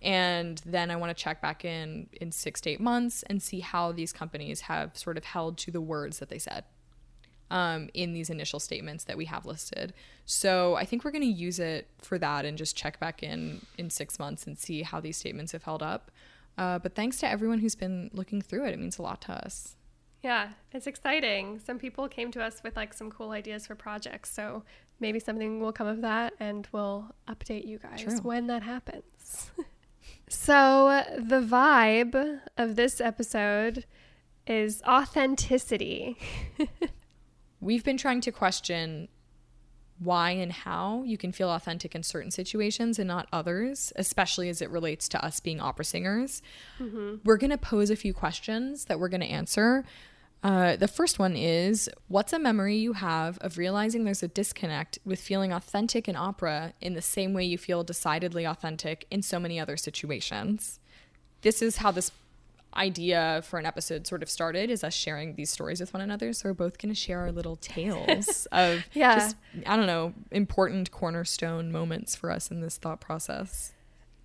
and 0.00 0.62
then 0.64 0.88
i 0.88 0.94
want 0.94 1.14
to 1.14 1.20
check 1.20 1.42
back 1.42 1.64
in 1.64 2.06
in 2.20 2.30
six 2.30 2.60
to 2.60 2.70
eight 2.70 2.80
months 2.80 3.24
and 3.24 3.42
see 3.42 3.58
how 3.58 3.90
these 3.90 4.12
companies 4.12 4.62
have 4.62 4.96
sort 4.96 5.16
of 5.16 5.24
held 5.24 5.58
to 5.58 5.72
the 5.72 5.80
words 5.80 6.20
that 6.20 6.28
they 6.28 6.38
said 6.38 6.62
um, 7.50 7.88
in 7.94 8.12
these 8.12 8.30
initial 8.30 8.58
statements 8.58 9.04
that 9.04 9.16
we 9.16 9.26
have 9.26 9.46
listed. 9.46 9.92
So 10.24 10.74
I 10.74 10.84
think 10.84 11.04
we're 11.04 11.12
going 11.12 11.22
to 11.22 11.28
use 11.28 11.60
it 11.60 11.88
for 11.98 12.18
that 12.18 12.44
and 12.44 12.58
just 12.58 12.76
check 12.76 12.98
back 12.98 13.22
in 13.22 13.64
in 13.78 13.88
six 13.88 14.18
months 14.18 14.46
and 14.46 14.58
see 14.58 14.82
how 14.82 15.00
these 15.00 15.16
statements 15.16 15.52
have 15.52 15.62
held 15.62 15.82
up. 15.82 16.10
Uh, 16.58 16.78
but 16.78 16.94
thanks 16.94 17.18
to 17.18 17.28
everyone 17.28 17.58
who's 17.58 17.74
been 17.74 18.10
looking 18.12 18.40
through 18.40 18.66
it. 18.66 18.72
It 18.72 18.78
means 18.78 18.98
a 18.98 19.02
lot 19.02 19.20
to 19.22 19.32
us. 19.32 19.76
yeah, 20.22 20.50
it's 20.72 20.86
exciting. 20.86 21.60
Some 21.60 21.78
people 21.78 22.08
came 22.08 22.30
to 22.32 22.42
us 22.42 22.62
with 22.64 22.76
like 22.76 22.92
some 22.94 23.10
cool 23.10 23.30
ideas 23.30 23.66
for 23.66 23.74
projects. 23.74 24.32
So 24.32 24.64
maybe 25.00 25.20
something 25.20 25.60
will 25.60 25.72
come 25.72 25.86
of 25.86 26.00
that 26.00 26.32
and 26.40 26.66
we'll 26.72 27.10
update 27.28 27.66
you 27.66 27.78
guys 27.78 28.02
True. 28.02 28.18
when 28.22 28.46
that 28.46 28.62
happens. 28.62 29.50
so, 30.28 31.04
the 31.18 31.40
vibe 31.40 32.40
of 32.56 32.76
this 32.76 33.00
episode 33.00 33.84
is 34.46 34.82
authenticity. 34.86 36.16
We've 37.60 37.84
been 37.84 37.96
trying 37.96 38.20
to 38.22 38.32
question 38.32 39.08
why 39.98 40.30
and 40.30 40.52
how 40.52 41.02
you 41.04 41.16
can 41.16 41.32
feel 41.32 41.50
authentic 41.50 41.94
in 41.94 42.02
certain 42.02 42.30
situations 42.30 42.98
and 42.98 43.08
not 43.08 43.28
others, 43.32 43.92
especially 43.96 44.48
as 44.48 44.60
it 44.60 44.70
relates 44.70 45.08
to 45.08 45.24
us 45.24 45.40
being 45.40 45.60
opera 45.60 45.84
singers. 45.84 46.42
We're 47.24 47.38
going 47.38 47.50
to 47.50 47.58
pose 47.58 47.90
a 47.90 47.96
few 47.96 48.12
questions 48.12 48.86
that 48.86 49.00
we're 49.00 49.08
going 49.08 49.22
to 49.22 49.26
answer. 49.26 49.84
Uh, 50.42 50.76
the 50.76 50.88
first 50.88 51.18
one 51.18 51.34
is 51.34 51.88
What's 52.08 52.32
a 52.32 52.38
memory 52.38 52.76
you 52.76 52.92
have 52.92 53.38
of 53.38 53.58
realizing 53.58 54.04
there's 54.04 54.22
a 54.22 54.28
disconnect 54.28 54.98
with 55.04 55.18
feeling 55.18 55.52
authentic 55.52 56.08
in 56.08 56.14
opera 56.14 56.74
in 56.80 56.94
the 56.94 57.02
same 57.02 57.32
way 57.32 57.44
you 57.44 57.58
feel 57.58 57.82
decidedly 57.82 58.44
authentic 58.44 59.06
in 59.10 59.22
so 59.22 59.40
many 59.40 59.58
other 59.58 59.76
situations? 59.76 60.78
This 61.40 61.62
is 61.62 61.78
how 61.78 61.90
this 61.90 62.12
idea 62.76 63.42
for 63.44 63.58
an 63.58 63.66
episode 63.66 64.06
sort 64.06 64.22
of 64.22 64.30
started 64.30 64.70
is 64.70 64.84
us 64.84 64.94
sharing 64.94 65.34
these 65.34 65.50
stories 65.50 65.80
with 65.80 65.92
one 65.94 66.00
another 66.02 66.32
so 66.32 66.48
we're 66.48 66.54
both 66.54 66.78
going 66.78 66.92
to 66.94 67.00
share 67.00 67.20
our 67.20 67.32
little 67.32 67.56
tales 67.56 68.46
of 68.52 68.84
Yeah. 68.92 69.14
just 69.14 69.36
i 69.66 69.76
don't 69.76 69.86
know 69.86 70.12
important 70.30 70.90
cornerstone 70.90 71.72
moments 71.72 72.14
for 72.14 72.30
us 72.30 72.50
in 72.50 72.60
this 72.60 72.76
thought 72.76 73.00
process 73.00 73.72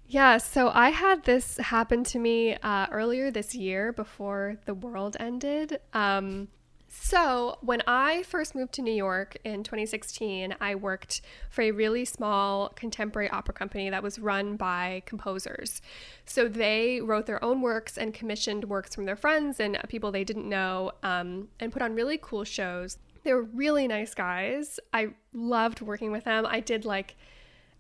Yeah, 0.08 0.39
so 0.39 0.70
I 0.74 0.89
had 0.89 1.24
this 1.24 1.55
happen 1.55 2.03
to 2.12 2.20
me 2.20 2.55
uh, 2.62 2.88
earlier 2.91 3.31
this 3.31 3.55
year 3.55 3.93
before 3.93 4.58
the 4.65 4.74
world 4.74 5.15
ended. 5.22 5.79
Um, 5.93 6.50
so, 6.93 7.57
when 7.62 7.81
I 7.88 8.24
first 8.24 8.53
moved 8.53 8.74
to 8.74 8.81
New 8.81 8.93
York 8.93 9.38
in 9.45 9.63
2016, 9.63 10.53
I 10.60 10.75
worked 10.75 11.21
for 11.50 11.62
a 11.62 11.71
really 11.71 12.03
small 12.03 12.67
contemporary 12.75 13.29
opera 13.29 13.53
company 13.53 13.89
that 13.89 14.03
was 14.03 14.19
run 14.19 14.57
by 14.57 15.01
composers. 15.05 15.81
So, 16.25 16.50
they 16.50 17.00
wrote 17.00 17.27
their 17.27 17.41
own 17.41 17.62
works 17.62 17.98
and 17.98 18.13
commissioned 18.13 18.65
works 18.65 18.93
from 18.93 19.05
their 19.05 19.15
friends 19.15 19.62
and 19.62 19.79
people 19.88 20.12
they 20.12 20.25
didn't 20.25 20.50
know 20.50 20.91
um, 21.01 21.48
and 21.62 21.71
put 21.71 21.81
on 21.81 21.95
really 21.95 22.19
cool 22.21 22.43
shows. 22.43 22.98
They 23.24 23.33
were 23.33 23.43
really 23.43 23.88
nice 23.88 24.13
guys. 24.13 24.77
I 24.93 25.12
loved 25.33 25.79
working 25.79 26.12
with 26.12 26.25
them. 26.25 26.45
I 26.45 26.60
did 26.60 26.83
like 26.83 27.15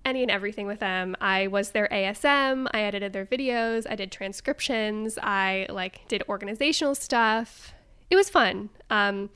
any 0.05 0.21
and 0.21 0.31
everything 0.31 0.67
with 0.67 0.79
them. 0.79 1.17
I 1.19 1.47
was 1.47 1.71
their 1.71 1.89
ASM, 1.89 2.67
I 2.71 2.83
edited 2.83 3.11
their 3.11 3.25
videos, 3.25 3.85
I 3.89 3.95
did 3.95 4.09
transcriptions, 4.11 5.19
I 5.21 5.67
like 5.69 6.07
did 6.07 6.23
organizational 6.29 6.95
stuff. 6.95 7.73
It 8.11 8.15
was 8.15 8.29
fun. 8.29 8.69
Um, 8.91 9.31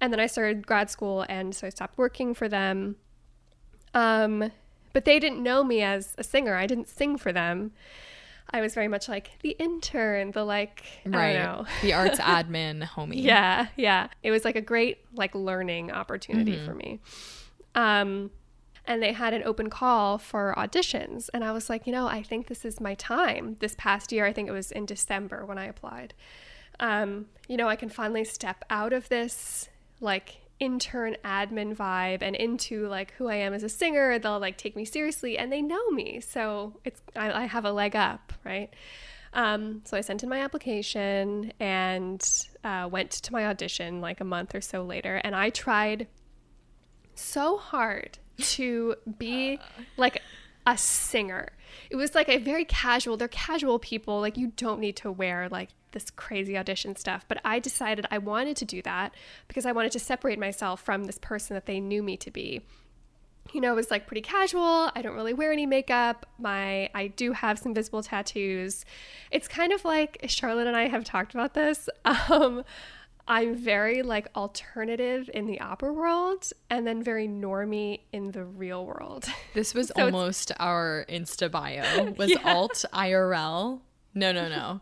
and 0.00 0.12
then 0.12 0.18
I 0.18 0.26
started 0.26 0.66
grad 0.66 0.90
school 0.90 1.24
and 1.28 1.54
so 1.54 1.66
I 1.66 1.70
stopped 1.70 1.96
working 1.96 2.34
for 2.34 2.48
them. 2.48 2.96
Um, 3.94 4.50
but 4.92 5.04
they 5.04 5.18
didn't 5.20 5.42
know 5.42 5.62
me 5.62 5.82
as 5.82 6.14
a 6.18 6.24
singer. 6.24 6.54
I 6.54 6.66
didn't 6.66 6.88
sing 6.88 7.16
for 7.16 7.32
them. 7.32 7.72
I 8.50 8.60
was 8.60 8.74
very 8.74 8.88
much 8.88 9.08
like 9.08 9.32
the 9.42 9.50
intern, 9.58 10.30
the 10.32 10.44
like 10.44 10.84
I 11.06 11.32
don't 11.32 11.42
know. 11.42 11.66
the 11.82 11.92
arts 11.94 12.18
admin 12.36 12.82
homie 12.86 13.22
Yeah, 13.22 13.68
yeah. 13.76 14.08
It 14.22 14.30
was 14.30 14.44
like 14.44 14.56
a 14.56 14.60
great 14.60 14.98
like 15.14 15.34
learning 15.34 15.90
opportunity 15.92 16.52
Mm-hmm. 16.56 16.66
for 16.66 16.74
me. 16.74 17.00
Um 17.74 18.30
and 18.86 19.02
they 19.02 19.12
had 19.14 19.32
an 19.32 19.42
open 19.44 19.70
call 19.70 20.18
for 20.18 20.54
auditions 20.58 21.30
and 21.32 21.42
I 21.42 21.52
was 21.52 21.70
like, 21.70 21.86
you 21.86 21.92
know, 21.92 22.06
I 22.06 22.22
think 22.22 22.48
this 22.48 22.64
is 22.66 22.80
my 22.80 22.94
time. 22.94 23.56
This 23.60 23.74
past 23.78 24.12
year, 24.12 24.26
I 24.26 24.32
think 24.32 24.48
it 24.48 24.52
was 24.52 24.70
in 24.70 24.84
December 24.86 25.44
when 25.46 25.56
I 25.58 25.64
applied. 25.66 26.12
Um, 26.80 27.26
you 27.48 27.56
know, 27.56 27.68
I 27.68 27.76
can 27.76 27.88
finally 27.88 28.24
step 28.24 28.64
out 28.70 28.92
of 28.92 29.08
this 29.08 29.68
like 30.00 30.40
intern 30.60 31.16
admin 31.24 31.74
vibe 31.74 32.22
and 32.22 32.36
into 32.36 32.86
like 32.88 33.12
who 33.14 33.28
I 33.28 33.36
am 33.36 33.54
as 33.54 33.62
a 33.62 33.68
singer. 33.68 34.18
They'll 34.18 34.38
like 34.38 34.56
take 34.56 34.76
me 34.76 34.84
seriously 34.84 35.36
and 35.36 35.52
they 35.52 35.62
know 35.62 35.90
me. 35.90 36.20
So 36.20 36.80
it's 36.84 37.00
I, 37.16 37.42
I 37.42 37.44
have 37.46 37.64
a 37.64 37.72
leg 37.72 37.96
up, 37.96 38.32
right? 38.44 38.72
Um, 39.32 39.82
so 39.84 39.96
I 39.96 40.00
sent 40.00 40.22
in 40.22 40.28
my 40.28 40.40
application 40.40 41.52
and 41.58 42.24
uh, 42.62 42.88
went 42.90 43.10
to 43.10 43.32
my 43.32 43.46
audition 43.46 44.00
like 44.00 44.20
a 44.20 44.24
month 44.24 44.54
or 44.54 44.60
so 44.60 44.84
later, 44.84 45.16
and 45.24 45.34
I 45.34 45.50
tried 45.50 46.06
so 47.16 47.56
hard 47.56 48.18
to 48.38 48.94
be 49.18 49.58
like 49.96 50.22
a 50.66 50.78
singer. 50.78 51.50
It 51.90 51.96
was 51.96 52.14
like 52.14 52.28
a 52.28 52.38
very 52.38 52.64
casual, 52.64 53.16
they're 53.16 53.28
casual 53.28 53.78
people. 53.78 54.20
Like, 54.20 54.36
you 54.36 54.52
don't 54.56 54.80
need 54.80 54.96
to 54.96 55.12
wear 55.12 55.48
like 55.48 55.70
this 55.92 56.10
crazy 56.10 56.58
audition 56.58 56.96
stuff. 56.96 57.24
But 57.26 57.40
I 57.44 57.58
decided 57.58 58.06
I 58.10 58.18
wanted 58.18 58.56
to 58.58 58.64
do 58.64 58.82
that 58.82 59.14
because 59.48 59.64
I 59.66 59.72
wanted 59.72 59.92
to 59.92 59.98
separate 59.98 60.38
myself 60.38 60.82
from 60.82 61.04
this 61.04 61.18
person 61.18 61.54
that 61.54 61.66
they 61.66 61.80
knew 61.80 62.02
me 62.02 62.16
to 62.18 62.30
be 62.30 62.62
you 63.52 63.60
know, 63.60 63.72
it 63.72 63.76
was 63.76 63.90
like 63.90 64.06
pretty 64.06 64.22
casual. 64.22 64.90
I 64.94 65.02
don't 65.02 65.14
really 65.14 65.34
wear 65.34 65.52
any 65.52 65.66
makeup. 65.66 66.26
My 66.38 66.88
I 66.94 67.08
do 67.08 67.32
have 67.32 67.58
some 67.58 67.74
visible 67.74 68.02
tattoos. 68.02 68.84
It's 69.30 69.48
kind 69.48 69.72
of 69.72 69.84
like 69.84 70.24
Charlotte 70.28 70.66
and 70.66 70.76
I 70.76 70.88
have 70.88 71.04
talked 71.04 71.34
about 71.34 71.54
this. 71.54 71.88
Um 72.30 72.64
I'm 73.26 73.54
very 73.56 74.02
like 74.02 74.28
alternative 74.36 75.30
in 75.32 75.46
the 75.46 75.60
opera 75.60 75.92
world 75.92 76.52
and 76.68 76.86
then 76.86 77.02
very 77.02 77.26
normy 77.26 78.00
in 78.12 78.32
the 78.32 78.44
real 78.44 78.84
world. 78.84 79.26
this 79.54 79.74
was 79.74 79.90
it's- 79.90 80.04
almost 80.04 80.52
our 80.58 81.06
insta 81.08 81.50
bio 81.50 82.12
was 82.18 82.36
alt 82.44 82.84
irl 82.92 83.80
no 84.14 84.32
no 84.32 84.48
no 84.48 84.80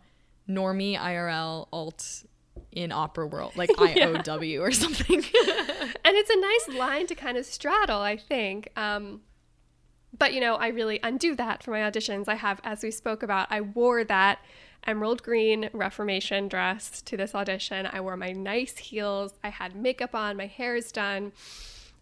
normie 0.48 0.98
irl 0.98 1.68
alt 1.72 2.24
in 2.72 2.90
opera 2.90 3.26
world 3.26 3.52
like 3.56 3.70
iow 3.78 4.60
or 4.60 4.72
something 4.72 5.22
and 6.04 6.16
it's 6.16 6.30
a 6.30 6.40
nice 6.40 6.78
line 6.78 7.06
to 7.06 7.14
kind 7.14 7.36
of 7.36 7.46
straddle, 7.46 8.00
I 8.00 8.16
think. 8.16 8.70
Um, 8.76 9.20
but 10.16 10.34
you 10.34 10.40
know, 10.40 10.56
I 10.56 10.68
really 10.68 11.00
undo 11.02 11.34
that 11.36 11.62
for 11.62 11.70
my 11.70 11.78
auditions. 11.78 12.28
I 12.28 12.34
have, 12.34 12.60
as 12.64 12.82
we 12.82 12.90
spoke 12.90 13.22
about, 13.22 13.48
I 13.50 13.60
wore 13.60 14.04
that 14.04 14.40
emerald 14.86 15.22
green 15.22 15.70
Reformation 15.72 16.48
dress 16.48 17.02
to 17.02 17.16
this 17.16 17.34
audition. 17.34 17.86
I 17.86 18.00
wore 18.00 18.16
my 18.16 18.32
nice 18.32 18.76
heels. 18.78 19.34
I 19.42 19.48
had 19.50 19.76
makeup 19.76 20.14
on. 20.14 20.36
My 20.36 20.46
hair 20.46 20.76
is 20.76 20.92
done, 20.92 21.32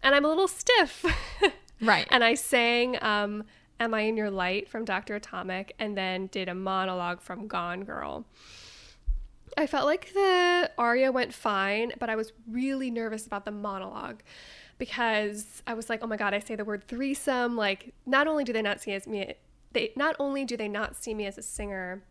and 0.03 0.15
I'm 0.15 0.25
a 0.25 0.27
little 0.27 0.47
stiff. 0.47 1.05
right 1.81 2.07
and 2.11 2.23
I 2.23 2.35
sang 2.35 3.01
um, 3.03 3.43
"Am 3.79 3.93
I 3.93 4.01
in 4.01 4.17
Your 4.17 4.31
Light" 4.31 4.69
from 4.69 4.85
Dr. 4.85 5.15
Atomic, 5.15 5.75
and 5.79 5.97
then 5.97 6.27
did 6.27 6.49
a 6.49 6.55
monologue 6.55 7.21
from 7.21 7.47
Gone 7.47 7.83
Girl. 7.83 8.25
I 9.57 9.67
felt 9.67 9.85
like 9.85 10.13
the 10.13 10.71
aria 10.77 11.11
went 11.11 11.33
fine, 11.33 11.91
but 11.99 12.09
I 12.09 12.15
was 12.15 12.31
really 12.49 12.89
nervous 12.89 13.27
about 13.27 13.43
the 13.43 13.51
monologue 13.51 14.21
because 14.77 15.61
I 15.67 15.73
was 15.73 15.89
like, 15.89 15.99
"Oh 16.01 16.07
my 16.07 16.17
god, 16.17 16.33
I 16.33 16.39
say 16.39 16.55
the 16.55 16.65
word 16.65 16.87
threesome." 16.87 17.55
Like, 17.55 17.93
not 18.05 18.27
only 18.27 18.43
do 18.43 18.53
they 18.53 18.61
not 18.61 18.81
see 18.81 18.93
as 18.93 19.07
me, 19.07 19.35
they 19.73 19.91
not 19.95 20.15
only 20.19 20.45
do 20.45 20.57
they 20.57 20.67
not 20.67 20.95
see 20.95 21.13
me 21.13 21.25
as 21.25 21.37
a 21.37 21.41
singer, 21.43 22.03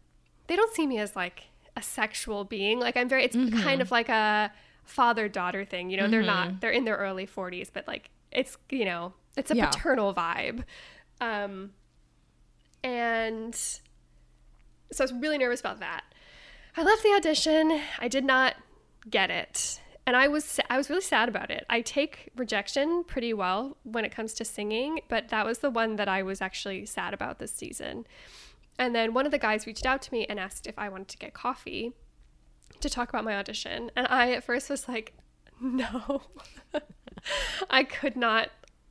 they 0.50 0.56
don't 0.56 0.74
see 0.74 0.84
me 0.84 0.98
as 0.98 1.14
like 1.14 1.44
a 1.76 1.82
sexual 1.82 2.42
being. 2.44 2.80
Like, 2.80 2.96
I'm 2.96 3.08
very. 3.08 3.24
It's 3.24 3.36
kind 3.62 3.80
of 3.80 3.90
like 3.92 4.08
a 4.08 4.52
father 4.84 5.28
daughter 5.28 5.64
thing. 5.64 5.88
You 5.90 5.96
know, 5.98 6.08
they're 6.08 6.22
not. 6.22 6.60
They're 6.60 6.70
in 6.72 6.84
their 6.84 6.96
early 6.96 7.24
40s, 7.26 7.70
but 7.72 7.86
like, 7.86 8.10
it's 8.32 8.58
you 8.68 8.84
know, 8.84 9.12
it's 9.36 9.52
a 9.52 9.56
Yeah. 9.56 9.66
paternal 9.70 10.12
vibe. 10.12 10.64
Um, 11.20 11.70
and 12.82 13.54
so 13.54 13.78
I 14.98 15.02
was 15.02 15.12
really 15.12 15.38
nervous 15.38 15.60
about 15.60 15.80
that. 15.80 16.02
I 16.76 16.82
left 16.82 17.02
the 17.02 17.10
audition. 17.10 17.80
I 17.98 18.08
did 18.08 18.24
not 18.24 18.56
get 19.08 19.30
it. 19.30 19.80
And 20.06 20.16
I 20.16 20.26
was 20.28 20.58
I 20.68 20.76
was 20.76 20.88
really 20.90 21.02
sad 21.02 21.28
about 21.28 21.50
it. 21.50 21.64
I 21.70 21.82
take 21.82 22.30
rejection 22.36 23.04
pretty 23.04 23.32
well 23.32 23.76
when 23.84 24.04
it 24.04 24.10
comes 24.10 24.34
to 24.34 24.44
singing, 24.44 25.00
but 25.08 25.28
that 25.28 25.46
was 25.46 25.58
the 25.58 25.70
one 25.70 25.96
that 25.96 26.08
I 26.08 26.22
was 26.22 26.40
actually 26.40 26.86
sad 26.86 27.14
about 27.14 27.38
this 27.38 27.52
season. 27.52 28.06
And 28.80 28.94
then 28.94 29.14
one 29.14 29.26
of 29.26 29.30
the 29.30 29.38
guys 29.38 29.66
reached 29.66 29.86
out 29.86 30.02
to 30.02 30.12
me 30.12 30.26
and 30.26 30.40
asked 30.40 30.66
if 30.66 30.76
I 30.78 30.88
wanted 30.88 31.08
to 31.08 31.18
get 31.18 31.34
coffee 31.34 31.92
to 32.80 32.88
talk 32.90 33.08
about 33.10 33.24
my 33.24 33.36
audition. 33.36 33.90
And 33.94 34.06
I 34.08 34.32
at 34.32 34.42
first 34.42 34.68
was 34.70 34.88
like, 34.88 35.12
no. 35.60 36.22
I 37.70 37.84
could 37.84 38.16
not 38.16 38.48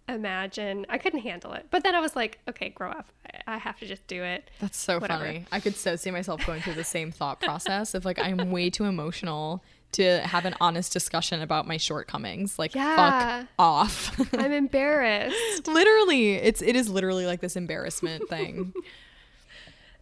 imagine. 0.08 0.86
I 0.90 0.98
couldn't 1.00 1.22
handle 1.22 1.54
it. 1.54 1.68
But 1.72 1.84
then 1.84 1.96
I 1.96 2.00
was 2.00 2.16
like, 2.16 2.40
okay, 2.48 2.70
grow 2.70 2.92
up. 2.92 3.10
I- 3.48 3.58
have 3.58 3.80
to 3.80 3.88
just 3.88 4.06
do 4.08 4.24
it. 4.24 4.50
That's 4.60 4.78
so 4.78 5.00
Whatever. 5.00 5.26
funny. 5.26 5.46
I 5.52 5.60
could 5.60 5.76
so 5.76 5.96
see 5.96 6.12
myself 6.12 6.46
going 6.46 6.62
through 6.62 6.76
the 6.76 6.84
same 6.84 7.12
thought 7.12 7.42
process 7.42 7.94
of 7.96 8.06
like 8.06 8.20
I'm 8.20 8.52
way 8.52 8.70
too 8.70 8.86
emotional 8.86 9.64
to 9.94 10.20
have 10.20 10.46
an 10.46 10.54
honest 10.62 10.94
discussion 10.94 11.42
about 11.42 11.68
my 11.68 11.78
shortcomings. 11.78 12.60
Like 12.60 12.76
Yeah. 12.76 13.40
fuck 13.42 13.48
off. 13.58 14.34
I'm 14.36 14.52
embarrassed. 14.64 15.68
literally, 15.68 16.34
it's 16.36 16.62
it 16.62 16.76
is 16.76 16.90
literally 16.90 17.26
like 17.26 17.42
this 17.42 17.56
embarrassment 17.56 18.30
thing. 18.30 18.72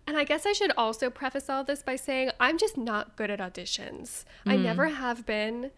And 0.08 0.18
I 0.18 0.24
guess 0.24 0.46
I 0.46 0.54
should 0.54 0.72
also 0.78 1.10
preface 1.10 1.50
all 1.50 1.66
this 1.66 1.84
by 1.84 1.98
saying 1.98 2.32
I'm 2.40 2.58
just 2.58 2.78
not 2.78 3.18
good 3.18 3.30
at 3.30 3.40
auditions. 3.40 4.24
I 4.46 4.56
never 4.56 4.88
have 4.88 5.26
been. 5.26 5.72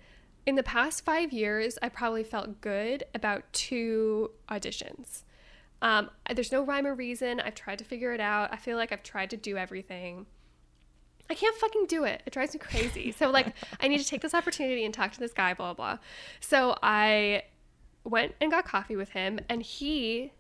In 0.46 0.56
the 0.56 0.64
past 0.64 1.04
five 1.04 1.34
years, 1.34 1.78
I 1.82 1.90
probably 1.90 2.24
felt 2.24 2.62
good 2.62 3.04
about 3.14 3.52
two 3.52 4.32
auditions. 4.48 5.24
Um, 5.82 6.12
there's 6.34 6.52
no 6.52 6.64
rhyme 6.64 6.86
or 6.86 6.94
reason. 6.94 7.40
I've 7.40 7.56
tried 7.56 7.80
to 7.80 7.84
figure 7.84 8.14
it 8.14 8.20
out. 8.20 8.54
I 8.54 8.58
feel 8.58 8.78
like 8.78 8.92
I've 8.92 9.04
tried 9.04 9.32
to 9.32 9.38
do 9.38 9.58
everything. 9.58 10.28
I 11.30 11.34
can't 11.36 11.56
fucking 11.56 11.86
do 11.88 12.04
it. 12.04 12.24
It 12.26 12.34
drives 12.34 12.54
me 12.54 12.60
crazy. 12.60 13.12
So 13.12 13.30
like 13.30 13.54
I 13.80 13.88
need 13.88 14.00
to 14.00 14.06
take 14.06 14.22
this 14.22 14.34
opportunity 14.34 14.86
and 14.86 14.94
talk 14.94 15.12
to 15.14 15.20
this 15.20 15.34
guy, 15.34 15.54
blah 15.54 15.74
blah. 15.74 15.98
So 16.40 16.76
I 16.82 17.44
went 18.04 18.36
and 18.40 18.52
got 18.52 18.66
coffee 18.66 18.96
with 18.96 19.10
him, 19.10 19.40
and 19.50 19.62
he 19.62 20.32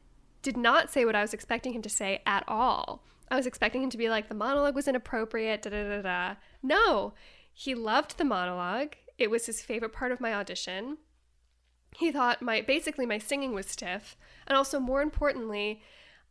did 0.41 0.58
not 0.58 0.91
say 0.91 1.05
what 1.05 1.15
I 1.15 1.22
was 1.22 1.34
expecting 1.34 1.74
him 1.74 1.81
to 1.84 1.89
say 1.89 2.22
at 2.25 2.43
all. 2.48 3.03
I 3.31 3.36
was 3.36 3.45
expecting 3.45 3.83
him 3.83 3.89
to 3.91 3.98
be 3.98 4.09
like, 4.09 4.27
the 4.29 4.36
monologue 4.36 4.75
was 4.75 4.88
inappropriate, 4.88 5.62
da 5.62 5.69
da 5.69 5.83
da 5.88 6.01
da. 6.01 6.36
No, 6.63 7.13
he 7.53 7.75
loved 7.75 8.17
the 8.17 8.25
monologue. 8.25 8.95
It 9.17 9.29
was 9.29 9.45
his 9.45 9.62
favorite 9.62 9.93
part 9.93 10.12
of 10.12 10.19
my 10.21 10.33
audition. 10.33 10.98
He 11.95 12.12
thought 12.12 12.41
my 12.41 12.62
basically 12.62 13.05
my 13.05 13.17
singing 13.17 13.53
was 13.53 13.65
stiff, 13.67 14.15
and 14.48 14.57
also 14.57 14.79
more 14.79 15.01
importantly, 15.01 15.81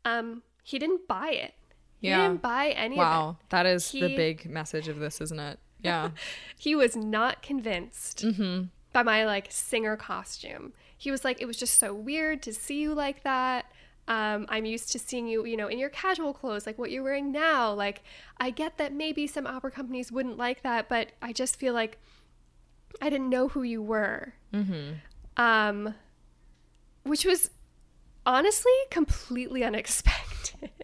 um, 0.04 0.42
he 0.62 0.78
didn't 0.78 1.06
buy 1.08 1.30
it. 1.30 1.54
He 2.00 2.08
Yeah. 2.08 2.28
didn't 2.28 2.42
buy 2.42 2.70
any 2.70 2.94
of 2.96 3.00
it. 3.00 3.04
Wow, 3.04 3.36
that 3.50 3.66
is 3.66 3.90
the 3.90 4.14
big 4.14 4.48
message 4.48 4.88
of 4.88 4.98
this, 4.98 5.20
isn't 5.20 5.38
it? 5.40 5.58
Yeah. 5.82 6.10
he 6.58 6.74
was 6.74 6.96
not 6.96 7.42
convinced 7.42 8.24
Mm-hmm. 8.24 8.64
by 8.92 9.02
my 9.02 9.24
like 9.26 9.48
singer 9.50 9.96
costume. 9.96 10.72
He 10.96 11.10
was 11.10 11.24
like, 11.24 11.40
it 11.40 11.46
was 11.46 11.56
just 11.56 11.78
so 11.78 11.92
weird 11.94 12.42
to 12.42 12.52
see 12.52 12.80
you 12.80 12.94
like 12.94 13.22
that. 13.24 13.66
Um, 14.08 14.46
I'm 14.48 14.64
used 14.64 14.90
to 14.92 14.98
seeing 14.98 15.28
you, 15.28 15.44
you 15.44 15.56
know, 15.56 15.68
in 15.68 15.78
your 15.78 15.90
casual 15.90 16.32
clothes, 16.32 16.66
like 16.66 16.78
what 16.78 16.90
you're 16.90 17.02
wearing 17.02 17.30
now. 17.30 17.72
Like, 17.72 18.02
I 18.38 18.50
get 18.50 18.78
that 18.78 18.92
maybe 18.92 19.26
some 19.26 19.46
opera 19.46 19.70
companies 19.70 20.10
wouldn't 20.10 20.38
like 20.38 20.62
that, 20.62 20.88
but 20.88 21.12
I 21.22 21.32
just 21.32 21.56
feel 21.56 21.74
like 21.74 21.98
I 23.02 23.10
didn't 23.10 23.28
know 23.28 23.48
who 23.48 23.62
you 23.62 23.82
were. 23.82 24.32
Mm-hmm. 24.52 24.94
Um, 25.36 25.94
which 27.04 27.24
was 27.24 27.50
honestly 28.26 28.72
completely 28.90 29.62
unexpected. 29.62 30.70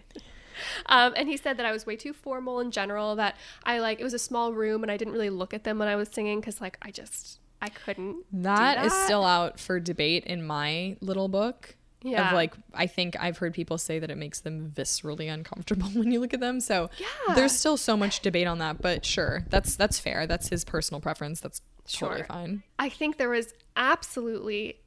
Um, 0.87 1.15
and 1.17 1.29
he 1.29 1.37
said 1.37 1.57
that 1.59 1.67
I 1.67 1.73
was 1.73 1.87
way 1.87 1.97
too 1.97 2.13
formal 2.13 2.61
in 2.61 2.71
general. 2.71 3.17
That 3.17 3.37
I 3.65 3.79
like 3.79 4.01
it 4.01 4.05
was 4.05 4.15
a 4.15 4.19
small 4.19 4.53
room 4.53 4.83
and 4.83 4.91
I 4.91 4.97
didn't 4.97 5.13
really 5.13 5.31
look 5.31 5.55
at 5.55 5.65
them 5.65 5.79
when 5.79 5.89
I 5.89 5.97
was 5.97 6.09
singing 6.09 6.41
because 6.41 6.61
like 6.61 6.79
I 6.83 6.91
just 6.91 7.41
I 7.61 7.69
couldn't. 7.69 8.13
do 8.33 8.43
that 8.43 8.85
is 8.85 8.93
still 8.93 9.25
out 9.25 9.59
for 9.59 9.81
debate 9.81 10.25
in 10.25 10.47
my 10.47 10.97
little 11.01 11.29
book. 11.29 11.77
Yeah. 12.07 12.29
Of 12.29 12.35
like, 12.35 12.55
I 12.75 12.87
think 12.87 13.17
I've 13.19 13.39
heard 13.39 13.55
people 13.55 13.79
say 13.79 13.99
that 13.99 14.11
it 14.11 14.17
makes 14.19 14.41
them 14.41 14.71
viscerally 14.77 15.33
uncomfortable 15.33 15.87
when 15.95 16.13
you 16.13 16.21
look 16.21 16.35
at 16.35 16.41
them. 16.41 16.61
So 16.61 16.91
Yeah. 16.99 17.35
there's 17.35 17.53
still 17.59 17.77
so 17.79 17.97
much 17.97 18.21
debate 18.21 18.47
on 18.47 18.59
that, 18.59 18.81
but 18.83 19.05
sure, 19.07 19.45
that's 19.49 19.75
that's 19.75 19.99
fair. 19.99 20.27
That's 20.27 20.49
his 20.51 20.65
personal 20.65 21.01
preference. 21.01 21.41
That's 21.41 21.63
totally 21.91 22.23
fine. 22.25 22.63
I 22.79 22.91
think 22.91 23.17
there 23.17 23.31
was 23.31 23.55
absolutely, 23.75 24.81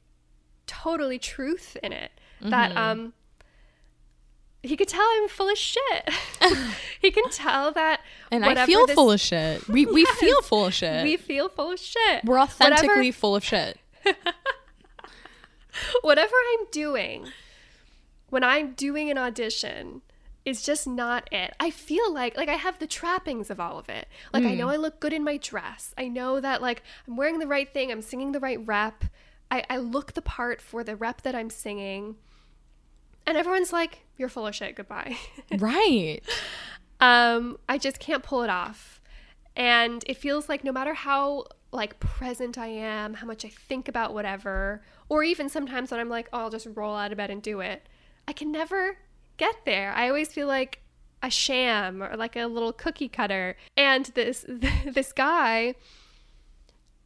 totally 0.68 1.18
truth 1.18 1.76
in 1.82 1.92
it. 1.92 2.12
Mm-hmm. 2.40 2.50
That 2.50 2.76
um, 2.76 3.12
he 4.62 4.76
could 4.76 4.88
tell 4.88 5.04
I'm 5.22 5.28
full 5.28 5.48
of 5.50 5.58
shit. 5.58 6.08
he 7.00 7.10
can 7.10 7.28
tell 7.30 7.72
that. 7.72 8.00
And 8.30 8.44
I 8.44 8.64
feel 8.66 8.86
this- 8.86 8.94
full 8.94 9.10
of 9.10 9.20
shit. 9.20 9.66
We 9.68 9.86
we 9.86 10.02
Yes. 10.08 10.18
feel 10.18 10.42
full 10.42 10.66
of 10.66 10.74
shit. 10.74 11.02
We 11.02 11.16
feel 11.16 11.48
full 11.48 11.72
of 11.72 11.80
shit. 11.80 12.24
We're 12.24 12.38
Whatever- 12.38 12.52
authentically 12.64 13.10
full 13.10 13.34
of 13.34 13.42
shit. 13.44 13.78
whatever 16.02 16.34
I'm 16.52 16.66
doing 16.70 17.28
when 18.30 18.44
I'm 18.44 18.72
doing 18.72 19.10
an 19.10 19.18
audition 19.18 20.02
is 20.44 20.62
just 20.62 20.86
not 20.86 21.28
it. 21.32 21.54
I 21.60 21.70
feel 21.70 22.12
like 22.12 22.36
like 22.36 22.48
I 22.48 22.54
have 22.54 22.78
the 22.78 22.86
trappings 22.86 23.50
of 23.50 23.60
all 23.60 23.78
of 23.78 23.88
it. 23.88 24.08
Like 24.32 24.44
I 24.44 24.54
know 24.54 24.68
I 24.68 24.76
look 24.76 25.00
good 25.00 25.12
in 25.12 25.24
my 25.24 25.36
dress. 25.36 25.94
I 25.98 26.08
know 26.08 26.40
that 26.40 26.62
like 26.62 26.82
I'm 27.06 27.16
wearing 27.16 27.38
the 27.38 27.46
right 27.46 27.68
thing, 27.68 27.90
I'm 27.90 28.02
singing 28.02 28.32
the 28.32 28.40
right 28.40 28.64
rep. 28.66 29.04
I, 29.50 29.64
I 29.70 29.78
look 29.78 30.12
the 30.12 30.22
part 30.22 30.60
for 30.60 30.84
the 30.84 30.96
rep 30.96 31.22
that 31.22 31.34
I'm 31.34 31.50
singing. 31.50 32.16
And 33.26 33.36
everyone's 33.36 33.72
like, 33.72 34.04
You're 34.16 34.28
full 34.28 34.46
of 34.46 34.54
shit, 34.54 34.76
goodbye. 34.76 35.16
right. 35.58 36.20
um, 37.00 37.58
I 37.68 37.78
just 37.78 37.98
can't 37.98 38.22
pull 38.22 38.42
it 38.42 38.50
off. 38.50 39.00
And 39.56 40.04
it 40.06 40.16
feels 40.16 40.48
like 40.48 40.64
no 40.64 40.72
matter 40.72 40.94
how 40.94 41.46
like 41.72 42.00
present 42.00 42.56
I 42.56 42.68
am, 42.68 43.14
how 43.14 43.26
much 43.26 43.44
I 43.44 43.48
think 43.48 43.88
about 43.88 44.14
whatever, 44.14 44.82
or 45.08 45.22
even 45.22 45.48
sometimes 45.48 45.90
when 45.90 46.00
I'm 46.00 46.08
like, 46.08 46.28
oh, 46.32 46.40
I'll 46.40 46.50
just 46.50 46.68
roll 46.74 46.96
out 46.96 47.12
of 47.12 47.18
bed 47.18 47.30
and 47.30 47.42
do 47.42 47.60
it, 47.60 47.88
I 48.26 48.32
can 48.32 48.52
never 48.52 48.98
get 49.36 49.64
there. 49.64 49.92
I 49.92 50.08
always 50.08 50.32
feel 50.32 50.46
like 50.46 50.82
a 51.22 51.30
sham 51.30 52.02
or 52.02 52.16
like 52.16 52.36
a 52.36 52.46
little 52.46 52.72
cookie 52.72 53.08
cutter. 53.08 53.56
And 53.76 54.06
this 54.14 54.44
this 54.48 55.12
guy 55.12 55.74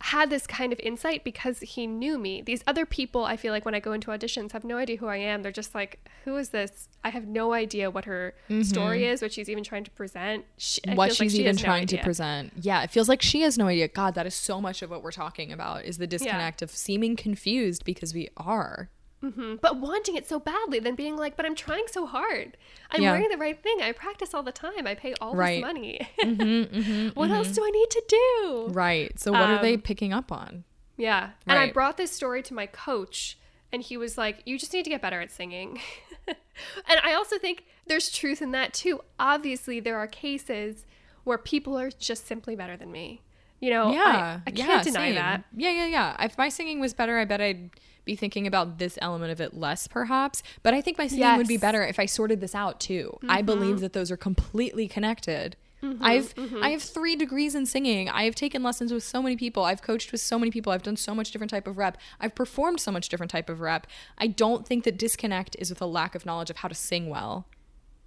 had 0.06 0.30
this 0.30 0.46
kind 0.46 0.72
of 0.72 0.80
insight 0.80 1.22
because 1.24 1.60
he 1.60 1.86
knew 1.86 2.18
me. 2.18 2.42
These 2.42 2.62
other 2.66 2.84
people, 2.84 3.24
I 3.24 3.36
feel 3.36 3.52
like 3.52 3.64
when 3.64 3.74
I 3.74 3.80
go 3.80 3.92
into 3.92 4.08
auditions, 4.10 4.52
have 4.52 4.64
no 4.64 4.76
idea 4.76 4.96
who 4.96 5.06
I 5.06 5.16
am. 5.18 5.42
They're 5.42 5.52
just 5.52 5.74
like, 5.74 6.00
"Who 6.24 6.36
is 6.36 6.48
this?" 6.50 6.88
I 7.04 7.10
have 7.10 7.26
no 7.26 7.52
idea 7.52 7.90
what 7.90 8.04
her 8.06 8.34
story 8.62 9.04
is, 9.06 9.22
what 9.22 9.32
she's 9.32 9.48
even 9.48 9.64
trying 9.64 9.84
to 9.84 9.90
present. 9.92 10.44
She, 10.56 10.80
Mm-hmm. 10.82 10.96
what 10.96 11.06
feels 11.10 11.20
like 11.20 11.26
she's 11.26 11.32
she 11.34 11.40
even 11.40 11.56
has 11.56 11.62
no 11.62 11.66
trying 11.66 11.86
to 11.86 11.98
present. 11.98 12.52
Yeah, 12.60 12.82
it 12.82 12.90
feels 12.90 13.08
like 13.08 13.22
she 13.22 13.42
has 13.42 13.56
no 13.56 13.66
idea. 13.68 13.88
God, 13.88 14.14
that 14.14 14.26
is 14.26 14.34
so 14.34 14.60
much 14.60 14.82
of 14.82 14.90
what 14.90 15.02
we're 15.02 15.12
talking 15.12 15.52
about 15.52 15.84
is 15.84 15.98
the 15.98 16.06
disconnect 16.06 16.62
of 16.62 16.70
seeming 16.70 17.16
confused 17.16 17.84
because 17.84 18.12
we 18.14 18.28
are. 18.36 18.90
Mhm. 19.22 19.60
But 19.60 19.76
wanting 19.76 20.16
it 20.16 20.26
so 20.28 20.40
badly, 20.40 20.78
then 20.80 20.94
being 20.96 21.16
like, 21.16 21.36
"But 21.36 21.46
I'm 21.46 21.54
trying 21.54 21.84
so 21.86 22.06
hard. 22.06 22.56
I'm 22.90 23.02
Yeah. 23.02 23.12
wearing 23.12 23.28
the 23.28 23.36
right 23.36 23.60
thing. 23.62 23.80
I 23.80 23.92
practice 23.92 24.34
all 24.34 24.42
the 24.42 24.52
time. 24.52 24.86
I 24.86 24.94
pay 24.94 25.14
all 25.20 25.34
Right. 25.34 25.56
this 25.56 25.62
money. 25.62 26.08
Mm-hmm, 26.20 27.08
what 27.18 27.30
else 27.30 27.48
do 27.52 27.64
I 27.64 27.70
need 27.70 27.90
to 27.90 28.04
do?" 28.08 28.66
Right. 28.70 29.18
So 29.20 29.30
what 29.32 29.42
are 29.48 29.62
they 29.62 29.74
Um, 29.74 29.80
picking 29.82 30.12
up 30.12 30.32
on? 30.32 30.64
Yeah. 30.96 31.30
And 31.46 31.58
I 31.58 31.70
brought 31.70 31.96
this 31.96 32.10
story 32.12 32.42
to 32.42 32.54
my 32.54 32.66
coach, 32.66 33.38
and 33.72 33.82
he 33.82 33.96
was 33.96 34.18
like, 34.18 34.42
You 34.44 34.58
just 34.58 34.72
need 34.72 34.84
to 34.84 34.90
get 34.90 35.00
better 35.00 35.20
at 35.20 35.30
singing. 35.30 35.80
and 36.26 37.00
I 37.02 37.14
also 37.14 37.38
think 37.38 37.64
there's 37.86 38.10
truth 38.10 38.42
in 38.42 38.50
that 38.52 38.74
too. 38.74 39.00
Obviously, 39.18 39.80
there 39.80 39.96
are 39.98 40.06
cases 40.06 40.84
where 41.24 41.38
people 41.38 41.78
are 41.78 41.90
just 41.90 42.26
simply 42.26 42.54
better 42.56 42.76
than 42.76 42.90
me. 42.92 43.22
You 43.60 43.70
know, 43.70 43.92
Yeah. 43.92 44.40
I, 44.46 44.50
yeah, 44.50 44.66
can't 44.66 44.84
deny 44.84 45.06
same. 45.08 45.14
that. 45.14 45.44
Yeah, 45.56 45.70
yeah, 45.70 45.86
yeah. 45.86 46.24
If 46.24 46.36
my 46.36 46.48
singing 46.48 46.80
was 46.80 46.92
better, 46.94 47.18
I 47.18 47.24
bet 47.24 47.40
I'd 47.40 47.70
be 48.04 48.16
thinking 48.16 48.46
about 48.46 48.78
this 48.78 48.98
element 49.00 49.32
of 49.32 49.40
it 49.40 49.54
less, 49.54 49.86
perhaps. 49.86 50.42
But 50.62 50.74
I 50.74 50.80
think 50.80 50.98
my 50.98 51.06
singing 51.06 51.36
would 51.36 51.48
be 51.48 51.56
better 51.56 51.84
if 51.84 51.98
I 51.98 52.06
sorted 52.06 52.40
this 52.40 52.54
out 52.54 52.80
too. 52.80 53.18
I 53.28 53.38
mm-hmm. 53.38 53.46
believe 53.46 53.80
that 53.80 53.92
those 53.92 54.10
are 54.10 54.16
completely 54.16 54.88
connected. 54.88 55.56
Mm-hmm, 55.82 56.04
I've 56.04 56.34
mm-hmm. 56.36 56.62
I 56.62 56.70
have 56.70 56.82
three 56.82 57.16
degrees 57.16 57.56
in 57.56 57.66
singing. 57.66 58.08
I 58.08 58.24
have 58.24 58.36
taken 58.36 58.62
lessons 58.62 58.92
with 58.92 59.02
so 59.02 59.20
many 59.20 59.36
people. 59.36 59.64
I've 59.64 59.82
coached 59.82 60.12
with 60.12 60.20
so 60.20 60.38
many 60.38 60.50
people. 60.50 60.72
I've 60.72 60.82
done 60.82 60.96
so 60.96 61.12
much 61.14 61.32
different 61.32 61.50
type 61.50 61.66
of 61.66 61.76
rep. 61.76 61.98
I've 62.20 62.36
performed 62.36 62.80
so 62.80 62.92
much 62.92 63.08
different 63.08 63.30
type 63.30 63.48
of 63.48 63.60
rep. 63.60 63.88
I 64.16 64.28
don't 64.28 64.66
think 64.66 64.84
that 64.84 64.96
disconnect 64.96 65.56
is 65.58 65.70
with 65.70 65.82
a 65.82 65.86
lack 65.86 66.14
of 66.14 66.24
knowledge 66.24 66.50
of 66.50 66.58
how 66.58 66.68
to 66.68 66.74
sing 66.74 67.08
well. 67.08 67.46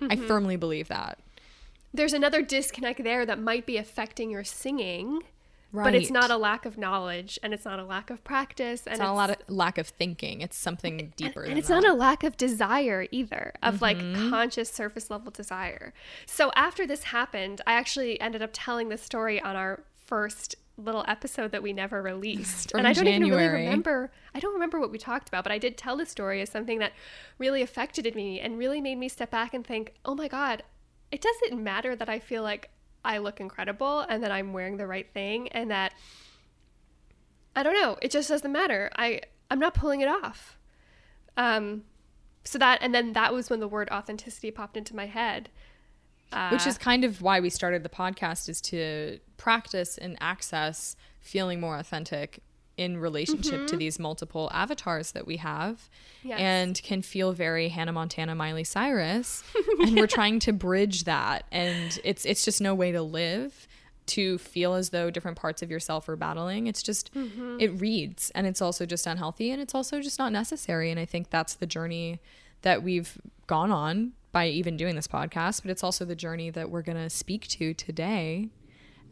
I 0.01 0.15
firmly 0.15 0.55
believe 0.57 0.87
that. 0.89 1.19
There's 1.93 2.13
another 2.13 2.41
disconnect 2.41 3.03
there 3.03 3.25
that 3.25 3.39
might 3.39 3.65
be 3.65 3.77
affecting 3.77 4.29
your 4.29 4.43
singing, 4.43 5.21
but 5.83 5.93
it's 5.95 6.09
not 6.11 6.31
a 6.31 6.37
lack 6.37 6.65
of 6.65 6.77
knowledge 6.77 7.37
and 7.43 7.53
it's 7.53 7.65
not 7.65 7.79
a 7.79 7.83
lack 7.83 8.09
of 8.09 8.23
practice. 8.23 8.83
And 8.85 8.93
It's 8.93 8.99
not 8.99 9.11
a 9.11 9.13
lot 9.13 9.29
of 9.29 9.37
lack 9.47 9.77
of 9.77 9.87
thinking. 9.87 10.41
It's 10.41 10.57
something 10.57 11.13
deeper. 11.15 11.41
and 11.41 11.51
than 11.51 11.57
it's 11.57 11.67
that. 11.67 11.81
not 11.81 11.85
a 11.91 11.93
lack 11.93 12.23
of 12.23 12.37
desire 12.37 13.07
either 13.11 13.53
of 13.61 13.81
like 13.81 13.97
Mm-hmm. 13.97 14.29
conscious 14.29 14.69
surface 14.71 15.09
level 15.09 15.31
desire 15.31 15.93
so 16.25 16.51
after 16.55 16.85
this 16.85 17.03
happened 17.05 17.61
i 17.67 17.73
actually 17.73 18.19
ended 18.19 18.41
up 18.41 18.49
telling 18.53 18.89
the 18.89 18.97
story 18.97 19.39
on 19.41 19.55
our 19.55 19.83
first 20.05 20.55
little 20.77 21.05
episode 21.07 21.51
that 21.51 21.63
we 21.63 21.71
never 21.73 22.01
released 22.01 22.71
From 22.71 22.79
and 22.79 22.87
i 22.87 22.93
don't 22.93 23.07
even 23.07 23.29
really 23.29 23.47
remember 23.47 24.11
i 24.33 24.39
don't 24.39 24.53
remember 24.53 24.79
what 24.79 24.91
we 24.91 24.97
talked 24.97 25.27
about 25.29 25.43
but 25.43 25.51
i 25.51 25.57
did 25.57 25.77
tell 25.77 25.95
the 25.97 26.05
story 26.05 26.41
as 26.41 26.49
something 26.49 26.79
that 26.79 26.91
really 27.37 27.61
affected 27.61 28.13
me 28.15 28.39
and 28.39 28.57
really 28.57 28.81
made 28.81 28.97
me 28.97 29.07
step 29.07 29.31
back 29.31 29.53
and 29.53 29.65
think 29.65 29.93
oh 30.03 30.15
my 30.15 30.27
god 30.27 30.63
it 31.11 31.21
doesn't 31.21 31.61
matter 31.61 31.95
that 31.95 32.09
i 32.09 32.19
feel 32.19 32.43
like 32.43 32.69
i 33.05 33.17
look 33.17 33.39
incredible 33.39 34.01
and 34.01 34.23
that 34.23 34.31
i'm 34.31 34.51
wearing 34.51 34.77
the 34.77 34.87
right 34.87 35.11
thing 35.13 35.47
and 35.49 35.71
that 35.71 35.93
i 37.55 37.63
don't 37.63 37.73
know 37.73 37.97
it 38.01 38.11
just 38.11 38.27
doesn't 38.27 38.51
matter 38.51 38.89
i 38.97 39.21
i'm 39.49 39.59
not 39.59 39.73
pulling 39.73 40.01
it 40.01 40.07
off 40.07 40.57
um, 41.37 41.83
so 42.43 42.59
that, 42.59 42.79
and 42.81 42.93
then 42.93 43.13
that 43.13 43.33
was 43.33 43.49
when 43.49 43.59
the 43.59 43.67
word 43.67 43.89
authenticity 43.91 44.51
popped 44.51 44.77
into 44.77 44.95
my 44.95 45.07
head. 45.07 45.49
Uh, 46.31 46.49
which 46.49 46.67
is 46.67 46.77
kind 46.77 47.03
of 47.03 47.21
why 47.21 47.39
we 47.39 47.49
started 47.49 47.83
the 47.83 47.89
podcast 47.89 48.49
is 48.49 48.59
to 48.59 49.19
practice 49.37 49.97
and 49.97 50.17
access 50.19 50.95
feeling 51.21 51.59
more 51.59 51.77
authentic 51.77 52.41
in 52.77 52.97
relationship 52.97 53.51
to 53.51 53.59
mm-hmm. 53.59 53.77
these 53.77 53.99
multiple 53.99 54.49
avatars 54.53 55.11
that 55.11 55.25
we 55.25 55.37
have 55.37 55.89
Yes. 56.23 56.39
and 56.39 56.81
can 56.81 57.01
feel 57.01 57.33
very 57.33 57.69
Hannah 57.69 57.91
Montana 57.91 58.33
Miley 58.33 58.63
Cyrus 58.63 59.43
and 59.79 59.95
we're 59.95 60.07
trying 60.07 60.39
to 60.39 60.53
bridge 60.53 61.03
that. 61.03 61.45
And 61.51 61.99
it's 62.03 62.25
it's 62.25 62.43
just 62.43 62.61
no 62.61 62.73
way 62.73 62.91
to 62.91 63.01
live 63.01 63.67
to 64.07 64.37
feel 64.39 64.73
as 64.73 64.89
though 64.89 65.09
different 65.09 65.37
parts 65.37 65.61
of 65.61 65.69
yourself 65.69 66.09
are 66.09 66.15
battling. 66.15 66.67
It's 66.67 66.81
just 66.81 67.13
mm-hmm. 67.13 67.57
it 67.59 67.79
reads 67.79 68.31
and 68.31 68.47
it's 68.47 68.61
also 68.61 68.85
just 68.85 69.05
unhealthy 69.05 69.51
and 69.51 69.61
it's 69.61 69.75
also 69.75 70.01
just 70.01 70.17
not 70.17 70.31
necessary. 70.31 70.89
And 70.89 70.99
I 70.99 71.05
think 71.05 71.29
that's 71.29 71.53
the 71.53 71.67
journey 71.67 72.19
that 72.63 72.81
we've 72.81 73.19
gone 73.47 73.71
on 73.71 74.13
by 74.31 74.47
even 74.47 74.75
doing 74.75 74.95
this 74.95 75.07
podcast 75.07 75.61
but 75.61 75.71
it's 75.71 75.83
also 75.83 76.03
the 76.03 76.15
journey 76.15 76.49
that 76.49 76.69
we're 76.69 76.81
going 76.81 76.97
to 76.97 77.09
speak 77.09 77.47
to 77.47 77.73
today 77.73 78.49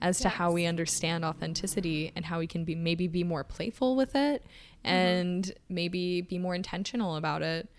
as 0.04 0.20
to 0.20 0.30
how 0.30 0.52
we 0.52 0.66
understand 0.68 1.26
authenticity 1.26 2.12
and 2.16 2.26
how 2.26 2.38
we 2.38 2.46
can 2.46 2.64
be 2.64 2.76
maybe 2.76 3.08
be 3.08 3.24
more 3.24 3.44
playful 3.44 3.96
with 3.96 4.16
it 4.16 4.46
and 4.84 5.54
maybe 5.70 6.22
be 6.22 6.38
more 6.38 6.54
intentional 6.54 7.16
about 7.16 7.42
it 7.42 7.70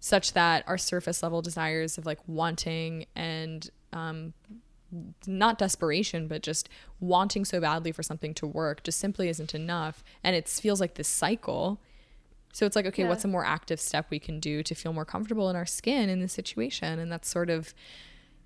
such 0.00 0.32
that 0.32 0.64
our 0.66 0.76
surface 0.76 1.22
level 1.22 1.40
desires 1.40 1.96
of 1.96 2.04
like 2.04 2.18
wanting 2.26 3.06
and 3.14 3.70
um, 3.92 4.34
not 5.26 5.56
desperation 5.56 6.26
but 6.28 6.42
just 6.42 6.68
wanting 7.00 7.44
so 7.44 7.60
badly 7.60 7.92
for 7.92 8.02
something 8.02 8.34
to 8.34 8.46
work 8.46 8.82
just 8.82 8.98
simply 8.98 9.28
isn't 9.28 9.54
enough 9.54 10.02
and 10.24 10.34
it 10.36 10.48
feels 10.48 10.80
like 10.80 10.94
this 10.94 11.08
cycle 11.08 11.80
So 12.54 12.66
it's 12.66 12.76
like, 12.76 12.84
okay, 12.84 13.02
Yeah. 13.04 13.08
what's 13.08 13.24
a 13.24 13.28
more 13.28 13.46
active 13.46 13.80
step 13.80 14.10
we 14.10 14.18
can 14.18 14.38
do 14.38 14.62
to 14.62 14.74
feel 14.74 14.92
more 14.92 15.06
comfortable 15.06 15.48
in 15.48 15.56
our 15.56 15.64
skin 15.64 16.10
in 16.10 16.20
this 16.20 16.34
situation? 16.34 16.98
And 16.98 17.10
that's 17.10 17.26
sort 17.30 17.48
of 17.48 17.72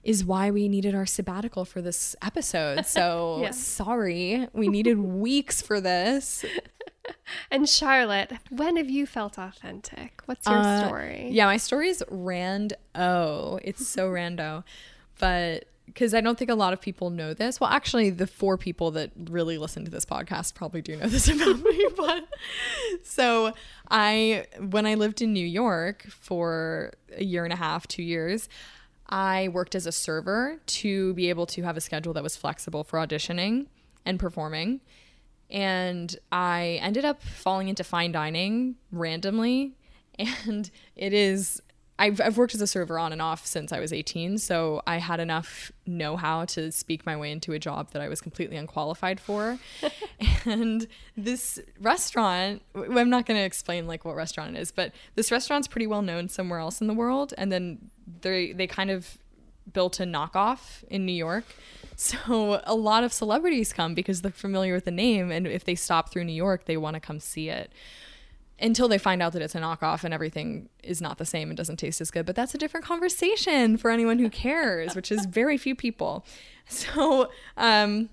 is 0.06 0.24
why 0.24 0.50
we 0.50 0.68
needed 0.68 0.94
our 0.94 1.04
sabbatical 1.06 1.64
for 1.64 1.82
this 1.82 2.14
episode. 2.22 2.86
So 2.86 3.38
Yeah. 3.42 3.50
sorry, 3.50 4.48
we 4.52 4.68
needed 4.68 4.98
weeks 5.26 5.60
for 5.60 5.80
this. 5.80 6.44
And 7.50 7.68
Charlotte, 7.68 8.32
when 8.50 8.76
have 8.76 8.88
you 8.90 9.06
felt 9.06 9.38
authentic? 9.38 10.22
What's 10.26 10.46
your 10.46 10.58
Uh, 10.60 10.86
story? 10.86 11.28
Yeah, 11.32 11.46
my 11.46 11.56
story 11.56 11.88
is 11.88 12.02
rando. 12.10 13.60
It's 13.62 13.86
so 13.86 14.08
rando. 14.16 14.64
But 15.18 15.64
because 15.86 16.14
I 16.14 16.20
don't 16.20 16.36
think 16.38 16.50
a 16.50 16.54
lot 16.54 16.72
of 16.72 16.80
people 16.80 17.10
know 17.10 17.32
this. 17.32 17.60
Well, 17.60 17.70
actually, 17.70 18.10
the 18.10 18.26
four 18.26 18.58
people 18.58 18.90
that 18.92 19.12
really 19.30 19.56
listen 19.56 19.84
to 19.84 19.90
this 19.90 20.04
podcast 20.04 20.54
probably 20.54 20.82
do 20.82 20.96
know 20.96 21.06
this 21.06 21.28
about 21.28 21.60
me. 21.60 21.86
But 21.96 22.24
so 23.04 23.52
I, 23.90 24.44
when 24.58 24.84
I 24.84 24.94
lived 24.94 25.22
in 25.22 25.32
New 25.32 25.46
York 25.46 26.04
for 26.08 26.92
a 27.16 27.24
year 27.24 27.44
and 27.44 27.52
a 27.52 27.56
half, 27.56 27.86
two 27.86 28.02
years, 28.02 28.48
I 29.08 29.48
worked 29.48 29.74
as 29.74 29.86
a 29.86 29.92
server 29.92 30.58
to 30.66 31.14
be 31.14 31.28
able 31.28 31.46
to 31.46 31.62
have 31.62 31.76
a 31.76 31.80
schedule 31.80 32.12
that 32.14 32.22
was 32.22 32.36
flexible 32.36 32.84
for 32.84 32.98
auditioning 32.98 33.66
and 34.04 34.18
performing. 34.18 34.80
And 35.50 36.16
I 36.32 36.78
ended 36.82 37.04
up 37.04 37.22
falling 37.22 37.68
into 37.68 37.84
fine 37.84 38.12
dining 38.12 38.76
randomly. 38.90 39.74
And 40.18 40.70
it 40.94 41.12
is, 41.12 41.60
I've, 41.98 42.22
I've 42.22 42.38
worked 42.38 42.54
as 42.54 42.62
a 42.62 42.66
server 42.66 42.98
on 42.98 43.12
and 43.12 43.20
off 43.20 43.44
since 43.44 43.70
I 43.70 43.80
was 43.80 43.92
18. 43.92 44.38
So 44.38 44.80
I 44.86 44.96
had 44.96 45.20
enough 45.20 45.70
know 45.84 46.16
how 46.16 46.46
to 46.46 46.72
speak 46.72 47.04
my 47.04 47.18
way 47.18 47.30
into 47.30 47.52
a 47.52 47.58
job 47.58 47.90
that 47.90 48.00
I 48.00 48.08
was 48.08 48.22
completely 48.22 48.56
unqualified 48.56 49.20
for. 49.20 49.58
and 50.46 50.86
this 51.18 51.60
restaurant, 51.78 52.62
I'm 52.74 53.10
not 53.10 53.26
going 53.26 53.38
to 53.38 53.44
explain 53.44 53.86
like 53.86 54.06
what 54.06 54.16
restaurant 54.16 54.56
it 54.56 54.60
is, 54.60 54.72
but 54.72 54.92
this 55.16 55.30
restaurant's 55.30 55.68
pretty 55.68 55.86
well 55.86 56.00
known 56.00 56.30
somewhere 56.30 56.60
else 56.60 56.80
in 56.80 56.86
the 56.86 56.94
world. 56.94 57.34
And 57.36 57.52
then 57.52 57.90
they, 58.20 58.52
they 58.52 58.66
kind 58.66 58.90
of 58.90 59.18
built 59.72 60.00
a 60.00 60.04
knockoff 60.04 60.84
in 60.84 61.06
New 61.06 61.12
York. 61.12 61.44
So 61.98 62.60
a 62.64 62.74
lot 62.74 63.04
of 63.04 63.12
celebrities 63.14 63.72
come 63.72 63.94
because 63.94 64.20
they're 64.20 64.30
familiar 64.30 64.74
with 64.74 64.84
the 64.84 64.90
name. 64.90 65.30
And 65.30 65.46
if 65.46 65.64
they 65.64 65.74
stop 65.74 66.10
through 66.10 66.24
New 66.24 66.34
York, 66.34 66.66
they 66.66 66.76
want 66.76 66.92
to 66.92 67.00
come 67.00 67.20
see 67.20 67.48
it 67.48 67.72
until 68.58 68.88
they 68.88 68.98
find 68.98 69.22
out 69.22 69.32
that 69.32 69.40
it's 69.40 69.54
a 69.54 69.60
knockoff 69.60 70.04
and 70.04 70.14
everything 70.14 70.68
is 70.82 71.00
not 71.00 71.16
the 71.16 71.24
same 71.24 71.48
and 71.48 71.56
doesn't 71.56 71.76
taste 71.76 72.02
as 72.02 72.10
good. 72.10 72.26
But 72.26 72.36
that's 72.36 72.54
a 72.54 72.58
different 72.58 72.84
conversation 72.84 73.76
for 73.76 73.90
anyone 73.90 74.18
who 74.18 74.28
cares, 74.28 74.94
which 74.94 75.10
is 75.10 75.24
very 75.26 75.56
few 75.56 75.74
people. 75.74 76.24
So, 76.68 77.30
um, 77.56 78.08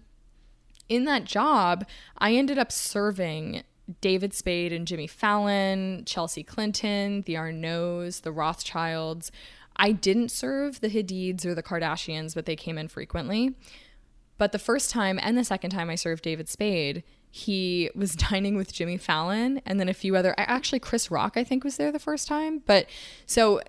in 0.88 1.06
that 1.06 1.26
job, 1.26 1.88
I 2.20 2.36
ended 2.36 2.60
up 2.60 2.72
serving 2.72 3.64
David 4.00 4.34
Spade 4.34 4.72
and 4.72 4.86
Jimmy 4.86 5.08
Fallon, 5.08 6.04
Chelsea 6.06 6.44
Clinton, 6.44 7.24
the 7.24 7.36
Arnaults, 7.36 8.20
the 8.20 8.32
Rothschilds. 8.32 9.32
I 9.76 9.92
didn't 9.92 10.30
serve 10.30 10.82
the 10.82 10.90
Hadids 10.90 11.46
or 11.46 11.56
the 11.56 11.64
Kardashians, 11.64 12.36
but 12.36 12.46
they 12.46 12.56
came 12.56 12.78
in 12.78 12.88
frequently. 12.88 13.56
But 14.38 14.52
the 14.52 14.60
first 14.60 14.90
time 14.90 15.20
and 15.22 15.38
the 15.38 15.44
second 15.44 15.72
time 15.72 15.90
I 15.90 15.96
served 15.96 16.24
David 16.24 16.50
Spade, 16.50 17.04
he 17.30 17.90
was 17.96 18.16
dining 18.16 18.56
with 18.56 18.74
Jimmy 18.74 18.98
Fallon 18.98 19.62
and 19.66 19.80
then 19.80 19.90
a 19.90 19.94
few 19.94 20.16
other 20.16 20.36
actually 20.38 20.80
Chris 20.80 21.10
Rock 21.10 21.34
I 21.36 21.44
think 21.44 21.64
was 21.64 21.78
there 21.78 21.92
the 21.92 22.00
first 22.00 22.28
time. 22.28 22.62
But 22.66 22.88
so 23.26 23.62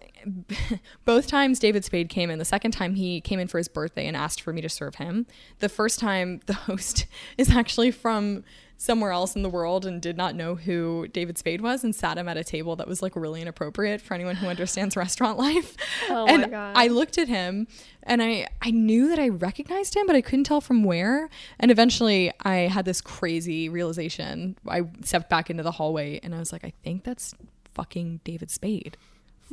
both 1.04 1.26
times 1.26 1.58
David 1.58 1.84
Spade 1.84 2.08
came 2.08 2.30
in. 2.30 2.38
The 2.38 2.44
second 2.44 2.72
time 2.72 2.94
he 2.94 3.20
came 3.20 3.38
in 3.38 3.48
for 3.48 3.58
his 3.58 3.68
birthday 3.68 4.06
and 4.06 4.16
asked 4.16 4.40
for 4.40 4.52
me 4.52 4.60
to 4.60 4.68
serve 4.68 4.96
him. 4.96 5.26
The 5.60 5.68
first 5.68 5.98
time 5.98 6.40
the 6.46 6.52
host 6.68 7.06
is 7.38 7.50
actually 7.50 7.90
from 7.90 8.44
somewhere 8.76 9.12
else 9.12 9.36
in 9.36 9.42
the 9.42 9.48
world 9.48 9.86
and 9.86 10.02
did 10.02 10.16
not 10.16 10.34
know 10.34 10.56
who 10.56 11.06
David 11.08 11.38
Spade 11.38 11.60
was 11.60 11.84
and 11.84 11.94
sat 11.94 12.18
him 12.18 12.28
at 12.28 12.36
a 12.36 12.44
table 12.44 12.76
that 12.76 12.88
was 12.88 13.02
like 13.02 13.14
really 13.16 13.40
inappropriate 13.40 14.00
for 14.00 14.14
anyone 14.14 14.36
who 14.36 14.46
understands 14.46 14.96
restaurant 15.04 15.38
life. 15.38 15.76
Oh 16.10 16.26
my 16.26 16.46
God. 16.46 16.76
I 16.76 16.88
looked 16.88 17.18
at 17.18 17.28
him 17.28 17.66
and 18.02 18.22
I 18.22 18.48
I 18.60 18.70
knew 18.70 19.08
that 19.08 19.18
I 19.18 19.28
recognized 19.28 19.96
him 19.96 20.06
but 20.06 20.16
I 20.16 20.20
couldn't 20.20 20.44
tell 20.44 20.60
from 20.60 20.84
where. 20.84 21.28
And 21.58 21.70
eventually 21.70 22.32
I 22.40 22.56
had 22.68 22.84
this 22.84 23.00
crazy 23.00 23.68
realization. 23.68 24.56
I 24.68 24.82
stepped 25.02 25.30
back 25.30 25.50
into 25.50 25.62
the 25.62 25.72
hallway 25.72 26.20
and 26.22 26.34
I 26.34 26.38
was 26.38 26.52
like 26.52 26.64
I 26.64 26.72
think 26.82 27.04
that's 27.04 27.34
fucking 27.72 28.20
David 28.24 28.50
Spade. 28.50 28.96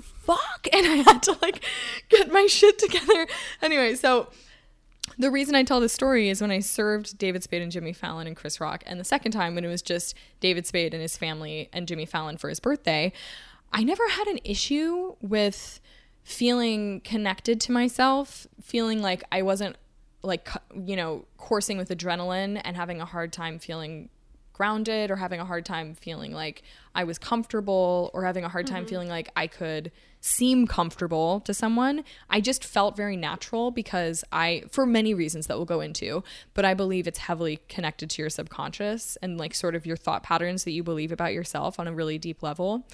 Fuck 0.02 0.68
and 0.74 0.86
I 0.86 0.96
had 0.96 1.24
to 1.24 1.38
like 1.42 1.64
get 2.10 2.32
my 2.32 2.48
shit 2.48 2.80
together. 2.80 3.28
Anyway, 3.62 3.96
so 3.96 4.30
the 5.18 5.32
reason 5.32 5.56
I 5.56 5.64
tell 5.64 5.80
this 5.80 5.94
story 5.94 6.30
is 6.30 6.42
when 6.42 6.52
I 6.52 6.60
served 6.60 7.18
David 7.18 7.44
Spade 7.44 7.62
and 7.62 7.72
Jimmy 7.72 7.94
Fallon 7.94 8.28
and 8.28 8.36
Chris 8.36 8.60
Rock, 8.60 8.84
and 8.86 9.00
the 9.00 9.06
second 9.06 9.32
time 9.32 9.56
when 9.56 9.66
it 9.66 9.68
was 9.68 9.82
just 9.82 10.16
David 10.40 10.66
Spade 10.66 10.94
and 10.94 11.02
his 11.02 11.18
family 11.18 11.70
and 11.74 11.88
Jimmy 11.88 12.06
Fallon 12.06 12.38
for 12.38 12.50
his 12.50 12.60
birthday, 12.60 13.12
I 13.74 13.84
never 13.84 14.08
had 14.10 14.28
an 14.28 14.40
issue 14.44 15.16
with 15.22 15.80
feeling 16.24 17.02
connected 17.02 17.60
to 17.62 17.72
myself, 17.72 18.48
feeling 18.62 19.02
like 19.02 19.24
I 19.32 19.42
wasn't 19.42 19.78
like, 20.24 20.50
you 20.76 20.96
know, 20.96 21.26
coursing 21.38 21.78
with 21.78 21.90
adrenaline 21.90 22.62
and 22.64 22.76
having 22.76 23.02
a 23.02 23.06
hard 23.06 23.34
time 23.34 23.60
feeling 23.60 24.10
grounded 24.54 25.10
or 25.10 25.16
having 25.16 25.40
a 25.40 25.46
hard 25.46 25.66
time 25.66 25.96
feeling 25.96 26.32
like 26.32 26.62
I 26.94 27.04
was 27.04 27.18
comfortable 27.18 28.12
or 28.14 28.24
having 28.24 28.44
a 28.44 28.50
hard 28.50 28.68
time 28.68 28.84
mm-hmm. 28.84 28.90
feeling 28.90 29.10
like 29.10 29.30
I 29.36 29.48
could 29.48 29.92
seem 30.22 30.68
comfortable 30.68 31.42
to 31.42 31.54
someone. 31.54 32.04
I 32.30 32.40
just 32.40 32.64
felt 32.64 32.96
very 32.96 33.18
natural 33.18 33.72
because 33.72 34.24
I, 34.32 34.64
for 34.70 34.86
many 34.86 35.14
reasons 35.14 35.48
that 35.48 35.58
we'll 35.58 35.66
go 35.66 35.82
into, 35.82 36.24
but 36.54 36.64
I 36.64 36.76
believe 36.76 37.08
it's 37.08 37.20
heavily 37.20 37.60
connected 37.68 38.10
to 38.12 38.22
your 38.22 38.30
subconscious 38.30 39.18
and 39.22 39.40
like 39.40 39.56
sort 39.56 39.76
of 39.76 39.86
your 39.86 39.98
thought 39.98 40.24
patterns 40.24 40.64
that 40.64 40.72
you 40.72 40.84
believe 40.84 41.12
about 41.12 41.34
yourself 41.34 41.80
on 41.80 41.88
a 41.88 41.94
really 41.94 42.20
deep 42.20 42.44
level. 42.44 42.88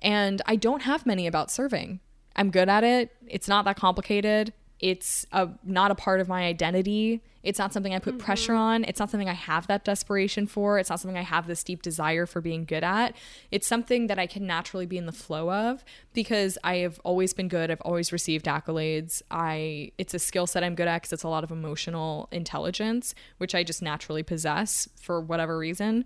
And 0.00 0.42
I 0.46 0.56
don't 0.56 0.82
have 0.82 1.06
many 1.06 1.26
about 1.26 1.50
serving. 1.50 2.00
I'm 2.36 2.50
good 2.50 2.68
at 2.68 2.84
it. 2.84 3.10
It's 3.26 3.48
not 3.48 3.64
that 3.64 3.76
complicated. 3.76 4.52
It's 4.80 5.26
a, 5.32 5.48
not 5.64 5.90
a 5.90 5.94
part 5.94 6.20
of 6.20 6.28
my 6.28 6.44
identity. 6.44 7.22
It's 7.42 7.58
not 7.58 7.72
something 7.72 7.94
I 7.94 8.00
put 8.00 8.18
pressure 8.18 8.52
mm-hmm. 8.52 8.60
on. 8.60 8.84
It's 8.84 8.98
not 8.98 9.08
something 9.08 9.28
I 9.28 9.34
have 9.34 9.68
that 9.68 9.84
desperation 9.84 10.46
for. 10.46 10.78
It's 10.78 10.90
not 10.90 11.00
something 11.00 11.16
I 11.16 11.22
have 11.22 11.46
this 11.46 11.62
deep 11.62 11.80
desire 11.80 12.26
for 12.26 12.40
being 12.40 12.64
good 12.64 12.82
at. 12.82 13.14
It's 13.50 13.66
something 13.66 14.08
that 14.08 14.18
I 14.18 14.26
can 14.26 14.46
naturally 14.46 14.84
be 14.84 14.98
in 14.98 15.06
the 15.06 15.12
flow 15.12 15.52
of 15.52 15.84
because 16.12 16.58
I 16.64 16.78
have 16.78 17.00
always 17.04 17.32
been 17.32 17.48
good. 17.48 17.70
I've 17.70 17.80
always 17.82 18.12
received 18.12 18.46
accolades. 18.46 19.22
I 19.30 19.92
it's 19.96 20.12
a 20.12 20.18
skill 20.18 20.46
set 20.46 20.64
I'm 20.64 20.74
good 20.74 20.88
at 20.88 21.02
because 21.02 21.12
it's 21.12 21.22
a 21.22 21.28
lot 21.28 21.44
of 21.44 21.52
emotional 21.52 22.28
intelligence, 22.32 23.14
which 23.38 23.54
I 23.54 23.62
just 23.62 23.80
naturally 23.80 24.24
possess 24.24 24.88
for 25.00 25.20
whatever 25.20 25.56
reason. 25.56 26.04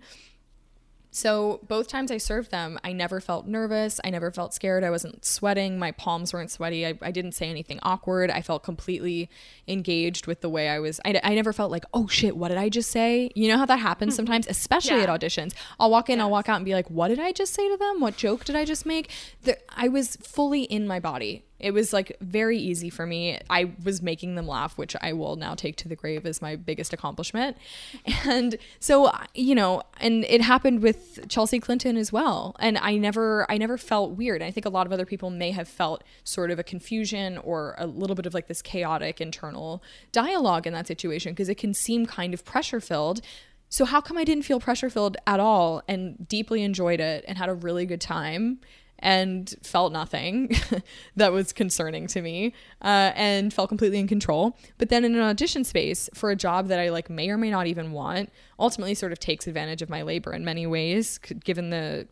So 1.13 1.59
both 1.67 1.89
times 1.89 2.09
I 2.09 2.17
served 2.17 2.51
them, 2.51 2.79
I 2.85 2.93
never 2.93 3.19
felt 3.19 3.45
nervous. 3.45 3.99
I 4.03 4.09
never 4.09 4.31
felt 4.31 4.53
scared. 4.53 4.85
I 4.85 4.89
wasn't 4.89 5.25
sweating. 5.25 5.77
My 5.77 5.91
palms 5.91 6.31
weren't 6.31 6.49
sweaty. 6.49 6.87
I, 6.87 6.97
I 7.01 7.11
didn't 7.11 7.33
say 7.33 7.49
anything 7.49 7.79
awkward. 7.83 8.31
I 8.31 8.41
felt 8.41 8.63
completely 8.63 9.29
engaged 9.67 10.25
with 10.25 10.39
the 10.39 10.49
way 10.49 10.69
I 10.69 10.79
was. 10.79 11.01
I, 11.03 11.19
I 11.21 11.35
never 11.35 11.51
felt 11.51 11.69
like, 11.69 11.83
oh 11.93 12.07
shit, 12.07 12.37
what 12.37 12.47
did 12.47 12.57
I 12.57 12.69
just 12.69 12.89
say? 12.89 13.29
You 13.35 13.49
know 13.49 13.57
how 13.57 13.65
that 13.65 13.79
happens 13.79 14.13
mm-hmm. 14.13 14.17
sometimes, 14.17 14.47
especially 14.47 14.97
Yeah. 14.97 15.11
at 15.11 15.19
auditions. 15.19 15.53
I'll 15.79 15.91
walk 15.91 16.09
in, 16.09 16.21
I'll 16.21 16.31
walk 16.31 16.47
out 16.47 16.55
and 16.55 16.65
be 16.65 16.73
like, 16.73 16.89
what 16.89 17.09
did 17.09 17.19
I 17.19 17.33
just 17.33 17.53
say 17.53 17.69
to 17.69 17.75
them? 17.75 17.99
What 17.99 18.15
joke 18.15 18.45
did 18.45 18.55
I 18.55 18.63
just 18.63 18.85
make? 18.85 19.11
The, 19.43 19.57
I 19.77 19.89
was 19.89 20.15
fully 20.15 20.63
in 20.63 20.87
my 20.87 21.01
body. 21.01 21.43
It 21.61 21.71
was 21.71 21.93
like 21.93 22.17
very 22.19 22.57
easy 22.57 22.89
for 22.89 23.05
me. 23.05 23.39
I 23.49 23.71
was 23.83 24.01
making 24.01 24.35
them 24.35 24.47
laugh, 24.47 24.77
which 24.77 24.95
I 25.01 25.13
will 25.13 25.35
now 25.35 25.55
take 25.55 25.75
to 25.77 25.87
the 25.87 25.95
grave 25.95 26.25
as 26.25 26.41
my 26.41 26.55
biggest 26.55 26.93
accomplishment. 26.93 27.57
And 28.23 28.57
so, 28.79 29.11
you 29.33 29.55
know, 29.55 29.81
and 29.99 30.25
it 30.25 30.41
happened 30.41 30.81
with 30.81 31.27
Chelsea 31.27 31.59
Clinton 31.59 31.97
as 31.97 32.13
well. 32.13 32.55
And 32.59 32.77
I 32.77 32.97
never, 32.97 33.49
I 33.49 33.57
never 33.57 33.77
felt 33.77 34.11
weird. 34.11 34.41
I 34.41 34.51
think 34.51 34.65
a 34.65 34.69
lot 34.69 34.85
of 34.85 34.93
other 34.93 35.05
people 35.05 35.29
may 35.29 35.51
have 35.51 35.67
felt 35.67 36.03
sort 36.23 36.51
of 36.51 36.59
a 36.59 36.63
confusion 36.63 37.37
or 37.39 37.75
a 37.77 37.87
little 37.87 38.15
bit 38.15 38.25
of 38.25 38.33
like 38.33 38.47
this 38.47 38.61
chaotic 38.61 39.19
internal 39.19 39.83
dialogue 40.11 40.67
in 40.67 40.73
that 40.73 40.87
situation 40.87 41.31
because 41.33 41.49
it 41.49 41.57
can 41.57 41.73
seem 41.73 42.05
kind 42.05 42.33
of 42.33 42.45
pressure 42.45 42.79
filled. 42.79 43.21
So 43.69 43.85
how 43.85 44.01
come 44.01 44.17
I 44.17 44.25
didn't 44.25 44.43
feel 44.43 44.59
pressure 44.59 44.89
filled 44.89 45.17
at 45.25 45.39
all 45.39 45.81
and 45.87 46.27
deeply 46.27 46.61
enjoyed 46.61 46.99
it 46.99 47.23
and 47.27 47.37
had 47.37 47.49
a 47.49 47.53
really 47.53 47.85
good 47.85 48.01
time? 48.01 48.59
And 49.01 49.55
felt 49.63 49.91
nothing 49.91 50.55
that 51.15 51.31
was 51.31 51.51
concerning 51.51 52.07
to 52.07 52.21
me 52.21 52.53
uh, 52.81 53.11
and 53.15 53.53
felt 53.53 53.69
completely 53.69 53.99
in 53.99 54.07
control. 54.07 54.57
But 54.77 54.89
then 54.89 55.03
in 55.03 55.15
an 55.15 55.21
audition 55.21 55.63
space 55.63 56.09
for 56.13 56.31
a 56.31 56.35
job 56.35 56.67
that 56.67 56.79
i 56.79 56.89
like 56.89 57.09
may 57.09 57.29
or 57.29 57.37
may 57.37 57.49
not 57.49 57.67
even 57.67 57.91
want 57.91 58.31
ultimately 58.59 58.93
sort 58.93 59.11
of 59.11 59.19
takes 59.19 59.47
advantage 59.47 59.81
of 59.81 59.89
my 59.89 60.01
labor 60.01 60.33
in 60.33 60.45
many 60.45 60.67
ways 60.67 61.17
given 61.17 61.69
the 61.69 62.07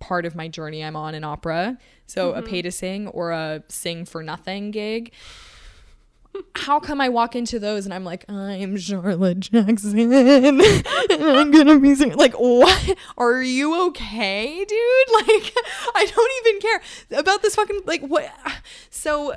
part 0.00 0.26
of 0.26 0.34
my 0.34 0.48
journey 0.48 0.84
i'm 0.84 0.96
on 0.96 1.14
in 1.14 1.24
opera. 1.24 1.78
So 2.06 2.32
a 2.32 2.42
pay 2.42 2.62
to 2.62 2.72
sing 2.72 3.08
or 3.08 3.30
a 3.30 3.62
sing 3.68 4.04
for 4.04 4.22
nothing 4.22 4.70
gig 4.70 5.12
how 6.54 6.78
come 6.80 7.00
I 7.00 7.08
walk 7.08 7.34
into 7.34 7.58
those 7.58 7.84
and 7.84 7.94
I'm 7.94 8.04
like, 8.04 8.24
I'm 8.28 8.76
Charlotte 8.76 9.40
Jackson 9.40 9.98
and 10.12 10.62
I'm 11.10 11.50
gonna 11.50 11.78
be 11.78 11.94
singing? 11.94 12.16
Like, 12.16 12.34
what? 12.34 12.98
Are 13.16 13.42
you 13.42 13.88
okay, 13.88 14.64
dude? 14.64 14.78
Like, 15.18 15.52
I 15.94 16.06
don't 16.06 16.46
even 16.46 16.60
care 16.60 17.18
about 17.20 17.42
this 17.42 17.54
fucking, 17.56 17.80
like, 17.86 18.02
what? 18.02 18.32
So 18.90 19.34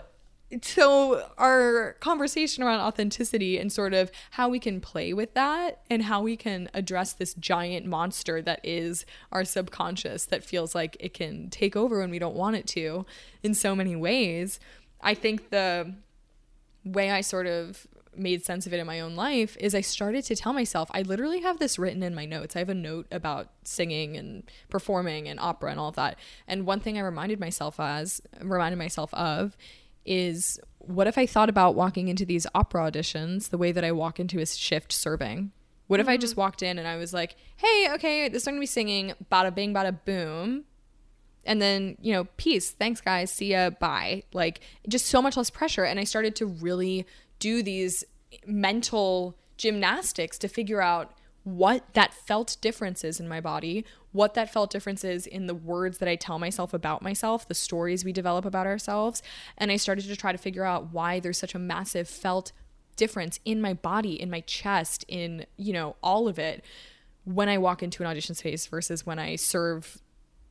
so 0.61 1.29
our 1.37 1.93
conversation 2.01 2.63
around 2.63 2.81
authenticity 2.81 3.57
and 3.57 3.71
sort 3.71 3.93
of 3.93 4.11
how 4.31 4.49
we 4.49 4.59
can 4.59 4.81
play 4.81 5.13
with 5.13 5.33
that 5.33 5.81
and 5.89 6.03
how 6.03 6.21
we 6.21 6.35
can 6.35 6.69
address 6.73 7.13
this 7.13 7.33
giant 7.35 7.85
monster 7.85 8.41
that 8.41 8.59
is 8.63 9.05
our 9.31 9.45
subconscious 9.45 10.25
that 10.25 10.43
feels 10.43 10.75
like 10.75 10.97
it 10.99 11.13
can 11.13 11.49
take 11.49 11.75
over 11.75 11.99
when 11.99 12.11
we 12.11 12.19
don't 12.19 12.35
want 12.35 12.57
it 12.57 12.67
to 12.67 13.05
in 13.43 13.53
so 13.53 13.75
many 13.75 13.95
ways. 13.95 14.59
I 14.99 15.13
think 15.13 15.51
the 15.51 15.93
way 16.83 17.11
I 17.11 17.21
sort 17.21 17.47
of 17.47 17.87
made 18.15 18.43
sense 18.43 18.67
of 18.67 18.73
it 18.73 18.79
in 18.79 18.87
my 18.87 18.99
own 18.99 19.15
life 19.15 19.55
is 19.59 19.73
I 19.73 19.81
started 19.81 20.23
to 20.25 20.35
tell 20.35 20.53
myself, 20.53 20.89
I 20.93 21.01
literally 21.01 21.41
have 21.41 21.59
this 21.59 21.79
written 21.79 22.03
in 22.03 22.13
my 22.13 22.25
notes. 22.25 22.55
I 22.55 22.59
have 22.59 22.69
a 22.69 22.75
note 22.75 23.07
about 23.11 23.49
singing 23.63 24.17
and 24.17 24.43
performing 24.69 25.27
and 25.27 25.39
opera 25.39 25.71
and 25.71 25.79
all 25.79 25.89
of 25.89 25.95
that. 25.95 26.17
And 26.47 26.65
one 26.65 26.79
thing 26.79 26.97
I 26.97 27.01
reminded 27.01 27.39
myself 27.39 27.79
as 27.79 28.21
reminded 28.41 28.77
myself 28.77 29.13
of 29.13 29.55
is 30.05 30.59
what 30.79 31.07
if 31.07 31.17
I 31.17 31.25
thought 31.25 31.49
about 31.49 31.75
walking 31.75 32.07
into 32.07 32.25
these 32.25 32.47
opera 32.53 32.91
auditions 32.91 33.49
the 33.49 33.57
way 33.57 33.71
that 33.71 33.83
I 33.83 33.91
walk 33.91 34.19
into 34.19 34.39
a 34.39 34.45
shift 34.45 34.91
serving? 34.91 35.51
What 35.87 35.99
if 35.99 36.07
I 36.07 36.17
just 36.17 36.33
mm-hmm. 36.33 36.41
walked 36.41 36.63
in 36.63 36.79
and 36.79 36.87
I 36.87 36.95
was 36.97 37.13
like, 37.13 37.35
hey, 37.57 37.89
okay, 37.93 38.29
this 38.29 38.43
is 38.43 38.45
going 38.45 38.55
to 38.55 38.61
be 38.61 38.65
singing, 38.65 39.13
bada 39.31 39.53
bing, 39.53 39.73
bada 39.73 39.97
boom. 40.05 40.65
And 41.45 41.61
then, 41.61 41.97
you 42.01 42.13
know, 42.13 42.25
peace, 42.37 42.71
thanks 42.71 43.01
guys, 43.01 43.31
see 43.31 43.51
ya, 43.51 43.71
bye. 43.71 44.23
Like, 44.33 44.61
just 44.87 45.07
so 45.07 45.21
much 45.21 45.37
less 45.37 45.49
pressure. 45.49 45.83
And 45.83 45.99
I 45.99 46.03
started 46.03 46.35
to 46.37 46.45
really 46.45 47.05
do 47.39 47.63
these 47.63 48.03
mental 48.45 49.35
gymnastics 49.57 50.37
to 50.39 50.47
figure 50.47 50.81
out 50.81 51.13
what 51.43 51.93
that 51.93 52.13
felt 52.13 52.57
differences 52.61 53.19
in 53.19 53.27
my 53.27 53.41
body, 53.41 53.83
what 54.11 54.35
that 54.35 54.53
felt 54.53 54.69
differences 54.69 55.25
in 55.25 55.47
the 55.47 55.55
words 55.55 55.97
that 55.97 56.07
I 56.07 56.15
tell 56.15 56.37
myself 56.37 56.73
about 56.73 57.01
myself, 57.01 57.47
the 57.47 57.55
stories 57.55 58.05
we 58.05 58.13
develop 58.13 58.45
about 58.45 58.67
ourselves. 58.67 59.23
And 59.57 59.71
I 59.71 59.77
started 59.77 60.05
to 60.05 60.15
try 60.15 60.31
to 60.31 60.37
figure 60.37 60.65
out 60.65 60.93
why 60.93 61.19
there's 61.19 61.39
such 61.39 61.55
a 61.55 61.59
massive 61.59 62.07
felt 62.07 62.51
difference 62.95 63.39
in 63.45 63.61
my 63.61 63.73
body, 63.73 64.21
in 64.21 64.29
my 64.29 64.41
chest, 64.41 65.03
in, 65.07 65.45
you 65.57 65.73
know, 65.73 65.95
all 66.03 66.27
of 66.27 66.37
it 66.37 66.63
when 67.23 67.49
I 67.49 67.57
walk 67.57 67.81
into 67.81 68.03
an 68.03 68.09
audition 68.09 68.35
space 68.35 68.67
versus 68.67 69.05
when 69.05 69.17
I 69.17 69.35
serve 69.35 69.99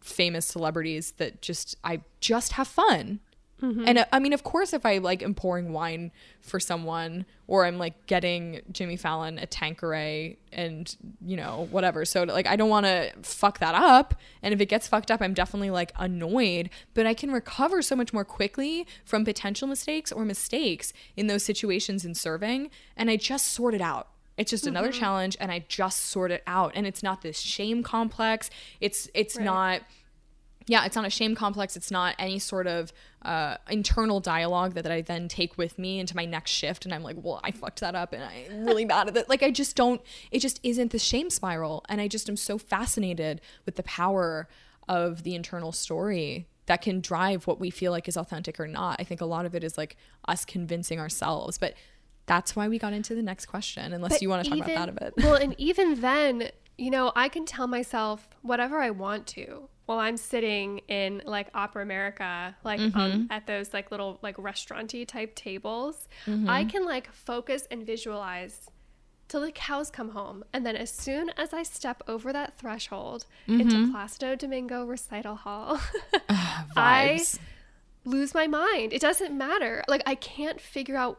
famous 0.00 0.46
celebrities 0.46 1.12
that 1.12 1.42
just 1.42 1.76
I 1.84 2.00
just 2.20 2.52
have 2.52 2.68
fun. 2.68 3.20
Mm-hmm. 3.62 3.84
And 3.86 3.98
uh, 3.98 4.04
I 4.12 4.18
mean, 4.18 4.32
of 4.32 4.42
course, 4.42 4.72
if 4.72 4.86
I 4.86 4.98
like 4.98 5.22
am 5.22 5.34
pouring 5.34 5.72
wine 5.72 6.12
for 6.40 6.58
someone, 6.58 7.26
or 7.46 7.66
I'm 7.66 7.78
like 7.78 8.06
getting 8.06 8.62
Jimmy 8.72 8.96
Fallon 8.96 9.38
a 9.38 9.46
Tanqueray 9.46 10.38
and 10.52 10.96
you 11.20 11.36
know 11.36 11.68
whatever, 11.70 12.04
so 12.04 12.22
like 12.22 12.46
I 12.46 12.56
don't 12.56 12.70
want 12.70 12.86
to 12.86 13.12
fuck 13.22 13.58
that 13.58 13.74
up. 13.74 14.14
And 14.42 14.54
if 14.54 14.60
it 14.60 14.66
gets 14.66 14.88
fucked 14.88 15.10
up, 15.10 15.20
I'm 15.20 15.34
definitely 15.34 15.70
like 15.70 15.92
annoyed. 15.98 16.70
But 16.94 17.06
I 17.06 17.14
can 17.14 17.30
recover 17.32 17.82
so 17.82 17.94
much 17.94 18.12
more 18.12 18.24
quickly 18.24 18.86
from 19.04 19.24
potential 19.24 19.68
mistakes 19.68 20.10
or 20.10 20.24
mistakes 20.24 20.92
in 21.16 21.26
those 21.26 21.42
situations 21.42 22.04
in 22.04 22.14
serving, 22.14 22.70
and 22.96 23.10
I 23.10 23.16
just 23.16 23.48
sort 23.48 23.74
it 23.74 23.82
out. 23.82 24.08
It's 24.40 24.50
just 24.50 24.66
another 24.66 24.88
Mm-hmm. 24.88 24.98
challenge, 25.00 25.36
and 25.40 25.52
I 25.52 25.64
just 25.68 26.00
sort 26.06 26.30
it 26.32 26.42
out. 26.46 26.72
And 26.74 26.86
it's 26.86 27.02
not 27.02 27.20
this 27.22 27.38
shame 27.38 27.82
complex. 27.82 28.50
It's 28.80 29.08
it's 29.14 29.36
Right. 29.36 29.44
not 29.44 29.82
yeah, 30.66 30.84
it's 30.84 30.94
not 30.94 31.04
a 31.04 31.10
shame 31.10 31.34
complex. 31.34 31.76
It's 31.76 31.90
not 31.90 32.14
any 32.18 32.38
sort 32.38 32.66
of 32.68 32.92
uh, 33.22 33.56
internal 33.68 34.20
dialogue 34.20 34.74
that, 34.74 34.82
that 34.84 34.92
I 34.92 35.00
then 35.00 35.26
take 35.26 35.58
with 35.58 35.78
me 35.78 35.98
into 35.98 36.14
my 36.14 36.24
next 36.26 36.52
shift. 36.52 36.84
And 36.84 36.94
I'm 36.94 37.02
like, 37.02 37.16
well, 37.18 37.40
I 37.42 37.50
fucked 37.50 37.80
that 37.80 37.96
up 37.96 38.12
and 38.12 38.22
I'm 38.22 38.64
really 38.66 38.84
mad 38.84 39.08
at 39.08 39.16
it. 39.16 39.28
Like, 39.28 39.42
I 39.42 39.50
just 39.50 39.74
don't, 39.74 40.00
it 40.30 40.38
just 40.38 40.60
isn't 40.62 40.92
the 40.92 40.98
shame 40.98 41.28
spiral. 41.28 41.84
And 41.88 42.00
I 42.00 42.06
just 42.06 42.28
am 42.28 42.36
so 42.36 42.56
fascinated 42.56 43.40
with 43.66 43.74
the 43.76 43.82
power 43.82 44.48
of 44.88 45.24
the 45.24 45.34
internal 45.34 45.72
story 45.72 46.46
that 46.66 46.82
can 46.82 47.00
drive 47.00 47.48
what 47.48 47.58
we 47.58 47.70
feel 47.70 47.90
like 47.90 48.06
is 48.06 48.16
authentic 48.16 48.60
or 48.60 48.68
not. 48.68 48.94
I 49.00 49.04
think 49.04 49.20
a 49.20 49.26
lot 49.26 49.46
of 49.46 49.56
it 49.56 49.64
is 49.64 49.76
like 49.76 49.96
us 50.28 50.44
convincing 50.44 51.00
ourselves. 51.00 51.58
But 51.58 51.74
that's 52.32 52.54
why 52.56 52.68
we 52.68 52.78
got 52.78 52.92
into 52.92 53.14
the 53.14 53.22
next 53.22 53.46
question, 53.46 53.92
unless 53.92 54.12
But 54.12 54.22
you 54.22 54.28
want 54.28 54.44
to 54.44 54.50
talk 54.50 54.58
even- 54.58 54.70
about 54.70 54.94
that 54.94 55.04
a 55.06 55.10
bit. 55.10 55.24
well, 55.24 55.34
and 55.34 55.52
even 55.68 56.00
then, 56.00 56.50
you 56.78 56.90
know, 56.90 57.12
I 57.16 57.28
can 57.28 57.44
tell 57.44 57.66
myself 57.66 58.28
whatever 58.42 58.76
I 58.80 58.90
want 58.90 59.26
to 59.38 59.68
while 59.86 59.98
I'm 59.98 60.16
sitting 60.16 60.78
in 60.86 61.20
like 61.26 61.48
Opera 61.54 61.82
America, 61.82 62.54
like 62.62 62.78
Mm-hmm. 62.80 62.98
um, 63.00 63.26
at 63.30 63.46
those 63.48 63.74
like 63.74 63.90
little 63.90 64.18
like 64.22 64.36
restauranty 64.38 65.04
type 65.04 65.34
tables. 65.34 66.08
Mm-hmm. 66.26 66.48
I 66.48 66.64
can 66.64 66.84
like 66.84 67.12
focus 67.12 67.66
and 67.72 67.84
visualize 67.84 68.70
till 69.26 69.40
the 69.40 69.50
cows 69.52 69.90
come 69.90 70.10
home. 70.10 70.44
And 70.52 70.64
then 70.64 70.76
as 70.76 70.90
soon 70.90 71.30
as 71.36 71.52
I 71.52 71.64
step 71.64 72.02
over 72.06 72.32
that 72.32 72.56
threshold 72.58 73.26
Mm-hmm. 73.48 73.60
into 73.60 73.92
Placido 73.92 74.36
Domingo 74.38 74.84
Recital 74.84 75.34
Hall, 75.34 75.80
I 76.76 77.20
lose 78.04 78.32
my 78.34 78.46
mind. 78.46 78.92
It 78.92 79.00
doesn't 79.00 79.36
matter. 79.36 79.82
Like 79.88 80.02
I 80.06 80.14
can't 80.14 80.60
figure 80.60 80.96
out 80.96 81.18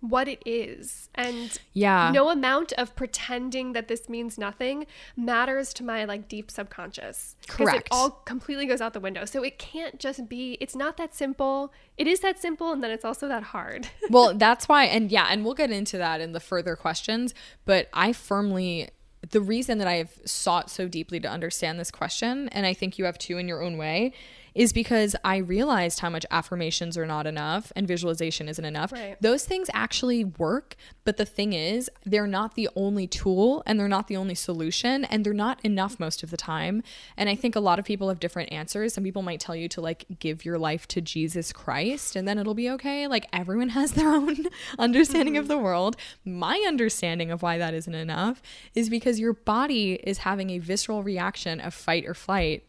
what 0.00 0.28
it 0.28 0.42
is. 0.46 1.08
And 1.14 1.58
Yeah. 1.72 2.10
no 2.12 2.28
amount 2.30 2.72
of 2.74 2.94
pretending 2.94 3.72
that 3.72 3.88
this 3.88 4.08
means 4.08 4.38
nothing 4.38 4.86
matters 5.16 5.74
to 5.74 5.84
my 5.84 6.04
like 6.04 6.28
deep 6.28 6.50
subconscious. 6.50 7.34
Correct. 7.48 7.86
It 7.86 7.88
all 7.90 8.10
completely 8.10 8.66
goes 8.66 8.80
out 8.80 8.92
the 8.92 9.00
window. 9.00 9.24
So 9.24 9.42
it 9.42 9.58
can't 9.58 9.98
just 9.98 10.28
be 10.28 10.56
it's 10.60 10.76
not 10.76 10.96
that 10.98 11.14
simple. 11.14 11.72
It 11.96 12.06
is 12.06 12.20
that 12.20 12.40
simple 12.40 12.72
and 12.72 12.82
then 12.82 12.90
it's 12.90 13.04
also 13.04 13.26
that 13.28 13.42
hard. 13.42 13.88
well, 14.10 14.34
that's 14.34 14.68
why, 14.68 14.84
and 14.84 15.10
yeah, 15.10 15.26
and 15.30 15.44
we'll 15.44 15.54
get 15.54 15.70
into 15.70 15.98
that 15.98 16.20
in 16.20 16.32
the 16.32 16.40
further 16.40 16.76
questions. 16.76 17.34
But 17.64 17.88
I 17.92 18.12
firmly, 18.12 18.90
the 19.30 19.40
reason 19.40 19.78
that 19.78 19.88
I've 19.88 20.20
sought 20.24 20.70
so 20.70 20.86
deeply 20.86 21.18
to 21.20 21.28
understand 21.28 21.80
this 21.80 21.90
question, 21.90 22.48
and 22.50 22.66
I 22.66 22.72
think 22.72 22.98
you 22.98 23.04
have 23.04 23.18
too 23.18 23.36
in 23.36 23.48
your 23.48 23.62
own 23.62 23.76
way, 23.76 24.12
is 24.54 24.72
because 24.72 25.14
I 25.24 25.38
realized 25.38 26.00
how 26.00 26.10
much 26.10 26.26
affirmations 26.30 26.96
are 26.96 27.06
not 27.06 27.26
enough 27.26 27.72
and 27.76 27.86
visualization 27.86 28.48
isn't 28.48 28.64
enough. 28.64 28.92
Right. 28.92 29.16
Those 29.20 29.44
things 29.44 29.68
actually 29.72 30.24
work, 30.24 30.76
but 31.04 31.16
the 31.16 31.26
thing 31.26 31.52
is, 31.52 31.90
they're 32.04 32.26
not 32.26 32.54
the 32.54 32.68
only 32.76 33.06
tool 33.06 33.62
and 33.66 33.78
they're 33.78 33.88
not 33.88 34.08
the 34.08 34.16
only 34.16 34.34
solution 34.34 35.04
and 35.04 35.24
they're 35.24 35.32
not 35.32 35.60
enough 35.64 35.98
most 36.00 36.22
of 36.22 36.30
the 36.30 36.36
time. 36.36 36.82
And 37.16 37.28
I 37.28 37.34
think 37.34 37.56
a 37.56 37.60
lot 37.60 37.78
of 37.78 37.84
people 37.84 38.08
have 38.08 38.20
different 38.20 38.52
answers. 38.52 38.94
Some 38.94 39.04
people 39.04 39.22
might 39.22 39.40
tell 39.40 39.56
you 39.56 39.68
to 39.68 39.80
like 39.80 40.04
give 40.18 40.44
your 40.44 40.58
life 40.58 40.86
to 40.88 41.00
Jesus 41.00 41.52
Christ 41.52 42.16
and 42.16 42.26
then 42.26 42.38
it'll 42.38 42.54
be 42.54 42.70
okay. 42.70 43.06
Like 43.06 43.26
everyone 43.32 43.68
has 43.70 43.92
their 43.92 44.10
own 44.10 44.36
understanding 44.78 45.36
of 45.36 45.44
mm-hmm. 45.44 45.52
the 45.52 45.58
world. 45.58 45.96
My 46.24 46.62
understanding 46.66 47.30
of 47.30 47.42
why 47.42 47.58
that 47.58 47.74
isn't 47.74 47.94
enough 47.94 48.42
is 48.74 48.88
because 48.88 49.20
your 49.20 49.32
body 49.32 49.94
is 49.94 50.18
having 50.18 50.50
a 50.50 50.58
visceral 50.58 51.02
reaction 51.02 51.60
of 51.60 51.74
fight 51.74 52.06
or 52.06 52.14
flight 52.14 52.64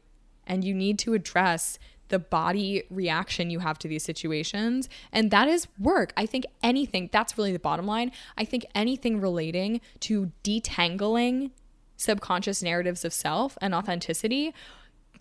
and 0.50 0.64
you 0.64 0.74
need 0.74 1.00
to 1.00 1.14
address 1.14 1.80
the 2.10 2.20
body 2.20 2.84
reaction 2.90 3.50
you 3.50 3.60
have 3.60 3.80
to 3.80 3.88
these 3.88 4.04
situations. 4.04 4.90
And 5.14 5.32
that 5.32 5.48
is 5.48 5.68
work. 5.80 6.12
I 6.18 6.26
think 6.26 6.46
anything 6.62 7.10
that's 7.14 7.38
really 7.38 7.54
the 7.54 7.60
bottom 7.60 7.86
line. 7.86 8.12
I 8.38 8.44
think 8.44 8.66
anything 8.76 9.22
relating 9.22 9.80
to 10.02 10.32
detangling 10.44 11.52
subconscious 11.96 12.64
narratives 12.64 13.06
of 13.06 13.14
self 13.14 13.58
and 13.62 13.74
authenticity 13.76 14.54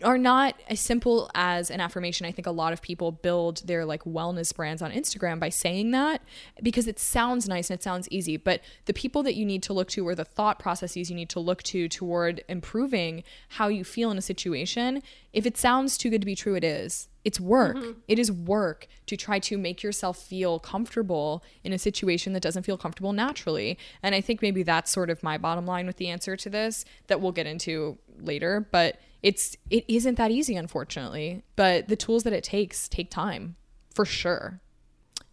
are 0.03 0.17
not 0.17 0.55
as 0.69 0.79
simple 0.79 1.29
as 1.35 1.69
an 1.69 1.81
affirmation. 1.81 2.25
I 2.25 2.31
think 2.31 2.47
a 2.47 2.51
lot 2.51 2.71
of 2.71 2.81
people 2.81 3.11
build 3.11 3.63
their 3.65 3.85
like 3.85 4.03
wellness 4.03 4.55
brands 4.55 4.81
on 4.81 4.91
Instagram 4.91 5.39
by 5.39 5.49
saying 5.49 5.91
that 5.91 6.21
because 6.63 6.87
it 6.87 6.99
sounds 6.99 7.49
nice 7.49 7.69
and 7.69 7.77
it 7.77 7.83
sounds 7.83 8.07
easy. 8.09 8.37
But 8.37 8.61
the 8.85 8.93
people 8.93 9.23
that 9.23 9.35
you 9.35 9.45
need 9.45 9.61
to 9.63 9.73
look 9.73 9.89
to 9.89 10.07
or 10.07 10.15
the 10.15 10.23
thought 10.23 10.57
processes 10.57 11.09
you 11.09 11.15
need 11.15 11.29
to 11.29 11.39
look 11.39 11.63
to 11.63 11.89
toward 11.89 12.43
improving 12.47 13.23
how 13.49 13.67
you 13.67 13.83
feel 13.83 14.09
in 14.09 14.17
a 14.17 14.21
situation, 14.21 15.03
if 15.33 15.45
it 15.45 15.57
sounds 15.57 15.97
too 15.97 16.09
good 16.09 16.21
to 16.21 16.25
be 16.25 16.35
true, 16.35 16.55
it 16.55 16.63
is. 16.63 17.09
It's 17.25 17.39
work. 17.39 17.75
Mm-hmm. 17.75 17.99
It 18.07 18.17
is 18.17 18.31
work 18.31 18.87
to 19.07 19.17
try 19.17 19.39
to 19.39 19.57
make 19.57 19.83
yourself 19.83 20.17
feel 20.17 20.59
comfortable 20.59 21.43
in 21.63 21.73
a 21.73 21.77
situation 21.77 22.31
that 22.33 22.41
doesn't 22.41 22.63
feel 22.63 22.77
comfortable 22.77 23.11
naturally. 23.11 23.77
And 24.01 24.15
I 24.15 24.21
think 24.21 24.41
maybe 24.41 24.63
that's 24.63 24.89
sort 24.89 25.09
of 25.09 25.21
my 25.21 25.37
bottom 25.37 25.65
line 25.65 25.85
with 25.85 25.97
the 25.97 26.07
answer 26.07 26.37
to 26.37 26.49
this 26.49 26.85
that 27.07 27.19
we'll 27.19 27.33
get 27.33 27.45
into 27.45 27.97
later. 28.21 28.65
But 28.71 28.99
it's 29.21 29.57
it 29.69 29.85
isn't 29.87 30.15
that 30.15 30.31
easy 30.31 30.55
unfortunately 30.55 31.43
but 31.55 31.87
the 31.87 31.95
tools 31.95 32.23
that 32.23 32.33
it 32.33 32.43
takes 32.43 32.87
take 32.87 33.11
time 33.11 33.55
for 33.93 34.05
sure. 34.05 34.61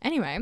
Anyway 0.02 0.38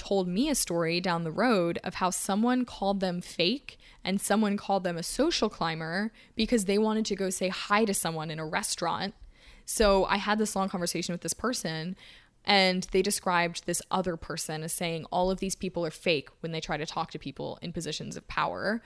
told 0.00 0.26
me 0.26 0.48
a 0.48 0.54
story 0.54 1.00
down 1.00 1.24
the 1.24 1.30
road 1.30 1.78
of 1.84 1.96
how 1.96 2.08
someone 2.08 2.64
called 2.64 3.00
them 3.00 3.20
fake 3.20 3.78
and 4.02 4.20
someone 4.20 4.56
called 4.56 4.82
them 4.82 4.96
a 4.96 5.02
social 5.02 5.50
climber 5.50 6.10
because 6.34 6.64
they 6.64 6.78
wanted 6.78 7.04
to 7.04 7.14
go 7.14 7.28
say 7.28 7.48
hi 7.48 7.84
to 7.84 7.92
someone 7.92 8.30
in 8.30 8.38
a 8.38 8.46
restaurant. 8.46 9.14
So 9.66 10.06
i 10.06 10.16
had 10.16 10.38
this 10.38 10.56
long 10.56 10.70
conversation 10.70 11.12
with 11.12 11.20
this 11.20 11.34
person 11.34 11.94
and 12.48 12.84
they 12.92 13.02
described 13.02 13.66
this 13.66 13.82
other 13.90 14.16
person 14.16 14.62
as 14.62 14.72
saying 14.72 15.04
all 15.12 15.30
of 15.30 15.38
these 15.38 15.54
people 15.54 15.84
are 15.84 15.90
fake 15.90 16.30
when 16.40 16.50
they 16.50 16.62
try 16.62 16.78
to 16.78 16.86
talk 16.86 17.10
to 17.10 17.18
people 17.18 17.58
in 17.60 17.74
positions 17.74 18.16
of 18.16 18.26
power. 18.26 18.82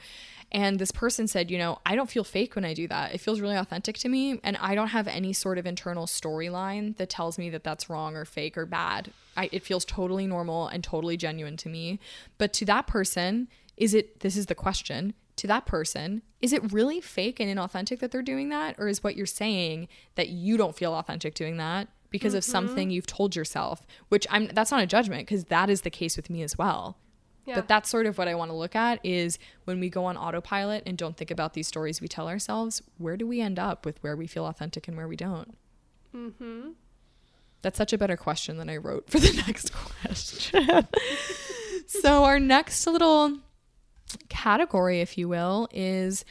And 0.51 0.81
this 0.81 0.91
person 0.91 1.29
said, 1.29 1.49
You 1.49 1.59
know, 1.59 1.79
I 1.87 1.95
don't 1.95 2.11
feel 2.11 2.25
fake 2.25 2.57
when 2.57 2.65
I 2.65 2.75
do 2.75 2.89
that. 2.89 3.15
It 3.15 3.19
feels 3.19 3.41
really 3.41 3.55
authentic 3.55 3.97
to 3.99 4.09
me. 4.09 4.41
And 4.43 4.57
I 4.57 4.75
don't 4.75 4.89
have 4.89 5.07
any 5.07 5.33
sort 5.33 5.59
of 5.59 5.65
internal 5.65 6.07
storyline 6.07 6.97
that 6.97 7.09
tells 7.09 7.39
me 7.39 7.51
that 7.51 7.63
that's 7.63 7.89
wrong 7.89 8.17
or 8.17 8.25
fake 8.25 8.59
or 8.59 8.67
bad. 8.67 9.13
I, 9.37 9.49
it 9.53 9.63
feels 9.63 9.85
totally 9.85 10.27
normal 10.27 10.67
and 10.67 10.83
totally 10.83 11.17
genuine 11.17 11.57
to 11.59 11.69
me. 11.69 12.01
But 12.39 12.53
to 12.55 12.65
that 12.65 12.89
person, 12.89 13.47
is 13.77 13.95
it, 13.95 14.21
this 14.21 14.37
is 14.37 14.47
the 14.47 14.57
question, 14.57 15.15
to 15.37 15.47
that 15.47 15.67
person, 15.67 16.23
is 16.41 16.53
it 16.53 16.73
really 16.73 17.01
fake 17.01 17.39
and 17.39 17.49
inauthentic 17.49 18.01
that 18.01 18.11
they're 18.11 18.23
doing 18.23 18.49
that? 18.49 18.75
Or 18.77 18.89
is 18.89 19.05
what 19.05 19.15
you're 19.15 19.25
saying 19.25 19.87
that 20.17 20.31
you 20.31 20.57
don't 20.57 20.77
feel 20.77 20.95
authentic 20.95 21.35
doing 21.35 21.59
that, 21.59 21.89
because 22.13 22.35
of 22.35 22.45
something 22.45 22.91
you've 22.91 23.07
told 23.07 23.35
yourself, 23.35 23.85
which 24.09 24.27
I'm 24.31 24.47
that's 24.49 24.71
not 24.71 24.83
a 24.83 24.87
judgment 24.87 25.27
because 25.27 25.45
that 25.45 25.69
is 25.69 25.81
the 25.81 25.91
case 25.91 26.17
with 26.17 26.31
me 26.31 26.43
as 26.43 26.57
well. 26.57 26.99
Yeah. 27.45 27.57
But 27.57 27.67
that's 27.67 27.89
sort 27.89 28.07
of 28.07 28.19
what 28.19 28.29
I 28.29 28.37
want 28.37 28.53
to 28.53 28.57
look 28.57 28.77
at 28.77 29.05
is 29.05 29.39
when 29.65 29.81
we 29.81 29.91
go 29.91 30.05
on 30.05 30.17
autopilot 30.17 30.85
and 30.87 30.97
don't 30.97 31.17
think 31.17 31.33
about 31.33 31.55
these 31.55 31.67
stories 31.67 32.01
we 32.01 32.07
tell 32.07 32.29
ourselves, 32.29 32.83
where 32.99 33.17
do 33.17 33.27
we 33.27 33.41
end 33.41 33.59
up 33.59 33.85
with 33.85 34.01
where 34.03 34.15
we 34.15 34.29
feel 34.29 34.47
authentic 34.47 34.87
and 34.87 34.97
where 34.97 35.09
we 35.09 35.17
don't? 35.17 35.57
Mm-hmm. 36.15 36.71
That's 37.63 37.79
such 37.79 37.93
a 37.93 37.99
better 37.99 38.17
question 38.17 38.59
than 38.59 38.69
I 38.69 38.77
wrote 38.77 39.11
for 39.11 39.19
the 39.19 39.33
next 39.47 39.73
question. 39.73 40.87
so, 41.89 42.25
our 42.25 42.39
next 42.39 42.87
little 42.87 43.39
category, 44.29 45.01
if 45.01 45.19
you 45.19 45.29
will, 45.29 45.69
is 45.73 46.25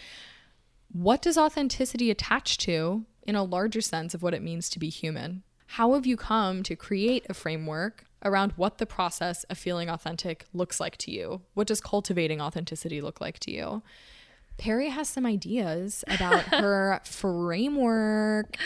what 0.91 1.22
does 1.22 1.38
authenticity 1.38 2.12
attach 2.12 2.58
to 2.60 3.06
in 3.24 3.36
a 3.36 3.44
larger 3.44 3.82
sense 3.82 4.13
of 4.13 4.22
what 4.22 4.34
it 4.34 4.41
means 4.41 4.70
to 4.70 4.80
be 4.80 4.89
human? 4.89 5.44
How 5.75 5.93
have 5.93 6.05
you 6.05 6.17
come 6.17 6.63
to 6.63 6.75
create 6.75 7.25
a 7.29 7.34
framework 7.34 8.03
around 8.25 8.51
what 8.57 8.77
the 8.77 8.86
process 8.86 9.45
of 9.45 9.57
feeling 9.57 9.89
authentic 9.89 10.45
looks 10.53 10.81
like 10.81 10.97
to 10.97 11.12
you? 11.12 11.43
What 11.53 11.67
does 11.67 11.79
cultivating 11.79 12.41
authenticity 12.41 12.99
look 12.99 13.21
like 13.21 13.39
to 13.39 13.51
you? 13.51 13.81
Perry 14.57 14.89
has 14.89 15.07
some 15.07 15.25
ideas 15.25 16.03
about 16.10 16.41
her 16.41 16.99
framework. 17.05 18.57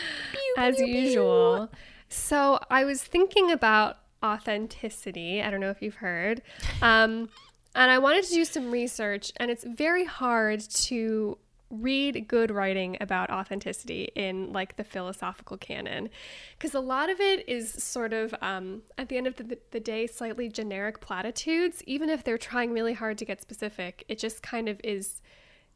as 0.57 0.79
usual. 0.79 1.69
So 2.09 2.59
I 2.71 2.85
was 2.85 3.03
thinking 3.03 3.51
about 3.51 3.99
authenticity. 4.23 5.43
I 5.43 5.51
don't 5.51 5.59
know 5.59 5.69
if 5.69 5.83
you've 5.83 5.95
heard. 5.95 6.41
Um, 6.81 7.29
and 7.75 7.91
I 7.91 7.99
wanted 7.99 8.23
to 8.23 8.33
do 8.33 8.45
some 8.45 8.71
research, 8.71 9.33
and 9.37 9.51
it's 9.51 9.65
very 9.65 10.05
hard 10.05 10.61
to 10.61 11.37
read 11.69 12.27
good 12.27 12.51
writing 12.51 12.97
about 13.01 13.29
authenticity 13.29 14.09
in 14.15 14.53
like 14.53 14.75
the 14.75 14.83
philosophical 14.83 15.57
canon. 15.57 16.09
Because 16.57 16.73
a 16.73 16.79
lot 16.79 17.09
of 17.09 17.19
it 17.19 17.47
is 17.49 17.71
sort 17.71 18.13
of 18.13 18.33
um, 18.41 18.83
at 18.97 19.09
the 19.09 19.17
end 19.17 19.27
of 19.27 19.35
the, 19.35 19.57
the 19.71 19.79
day 19.79 20.07
slightly 20.07 20.49
generic 20.49 21.01
platitudes. 21.01 21.83
Even 21.85 22.09
if 22.09 22.23
they're 22.23 22.37
trying 22.37 22.71
really 22.71 22.93
hard 22.93 23.17
to 23.17 23.25
get 23.25 23.41
specific 23.41 24.05
it 24.07 24.19
just 24.19 24.41
kind 24.41 24.69
of 24.69 24.79
is 24.83 25.21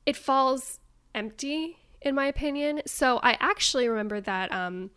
it 0.06 0.16
falls 0.16 0.80
empty 1.16 1.78
in 2.02 2.16
my 2.16 2.26
opinion. 2.28 2.82
So 2.86 3.20
i 3.24 3.38
actually 3.40 3.88
remember 3.88 4.22
that 4.22 4.52
um, 4.52 4.92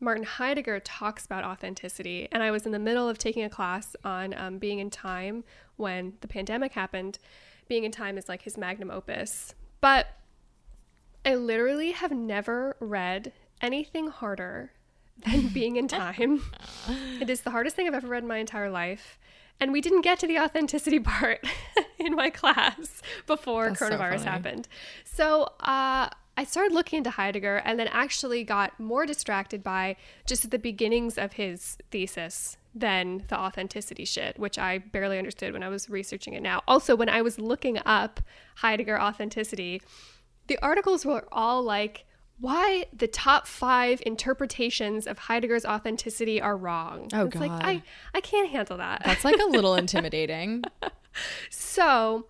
martin 0.00 0.24
heidegger 0.24 0.80
talks 0.80 1.24
about 1.24 1.44
authenticity 1.44 2.28
and 2.30 2.42
i 2.42 2.50
was 2.50 2.66
in 2.66 2.72
the 2.72 2.78
middle 2.78 3.08
of 3.08 3.16
taking 3.16 3.44
a 3.44 3.48
class 3.48 3.96
on 4.04 4.34
um, 4.34 4.58
Being 4.58 4.80
and 4.80 4.92
Time 4.92 5.44
when 5.76 6.14
the 6.20 6.28
pandemic 6.28 6.72
happened. 6.72 7.18
Being 7.68 7.84
and 7.84 7.94
Time 7.94 8.18
is 8.18 8.28
like 8.28 8.42
his 8.42 8.56
magnum 8.56 8.90
opus. 8.90 9.54
But 9.80 10.06
I 11.24 11.34
literally 11.34 11.92
have 11.92 12.12
never 12.12 12.76
read 12.80 13.32
anything 13.60 14.08
harder 14.08 14.72
than 15.24 15.48
Being 15.54 15.78
and 15.78 15.88
Time. 15.88 16.42
it 17.20 17.30
is 17.30 17.42
the 17.42 17.50
hardest 17.50 17.76
thing 17.76 17.86
I've 17.86 17.94
ever 17.94 18.08
read 18.08 18.22
in 18.22 18.28
my 18.28 18.38
entire 18.38 18.70
life. 18.70 19.18
And 19.60 19.72
we 19.72 19.80
didn't 19.80 20.02
get 20.02 20.18
to 20.18 20.26
the 20.26 20.38
authenticity 20.38 20.98
part 21.00 21.46
in 21.98 22.14
my 22.14 22.28
class 22.30 23.00
before 23.26 23.68
That's 23.68 23.80
coronavirus 23.80 24.18
funny. 24.18 24.24
happened. 24.30 24.68
So 25.04 25.44
uh, 25.60 26.08
I 26.36 26.44
started 26.44 26.72
looking 26.74 26.98
into 26.98 27.10
Heidegger 27.10 27.56
and 27.64 27.78
then 27.78 27.86
actually 27.88 28.42
got 28.44 28.78
more 28.80 29.06
distracted 29.06 29.62
by 29.62 29.96
just 30.26 30.50
the 30.50 30.58
beginnings 30.58 31.16
of 31.16 31.34
his 31.34 31.78
thesis 31.92 32.56
than 32.74 33.22
the 33.28 33.38
authenticity 33.38 34.04
shit, 34.04 34.36
which 34.36 34.58
I 34.58 34.78
barely 34.78 35.16
understood 35.16 35.52
when 35.52 35.62
I 35.62 35.68
was 35.68 35.88
researching 35.88 36.34
it 36.34 36.42
now. 36.42 36.62
Also, 36.66 36.96
when 36.96 37.08
I 37.08 37.22
was 37.22 37.38
looking 37.38 37.78
up 37.86 38.20
Heidegger 38.56 39.00
authenticity, 39.00 39.80
the 40.46 40.58
articles 40.62 41.04
were 41.04 41.24
all 41.32 41.62
like 41.62 42.04
why 42.40 42.86
the 42.92 43.06
top 43.06 43.46
five 43.46 44.02
interpretations 44.04 45.06
of 45.06 45.18
Heidegger's 45.18 45.64
authenticity 45.64 46.40
are 46.40 46.56
wrong. 46.56 47.08
Oh, 47.12 47.26
it's 47.26 47.36
like 47.36 47.50
God. 47.50 47.64
I, 47.64 47.82
I 48.12 48.20
can't 48.20 48.50
handle 48.50 48.76
that. 48.78 49.02
That's 49.04 49.24
like 49.24 49.38
a 49.40 49.46
little 49.46 49.74
intimidating. 49.76 50.64
So, 51.48 52.26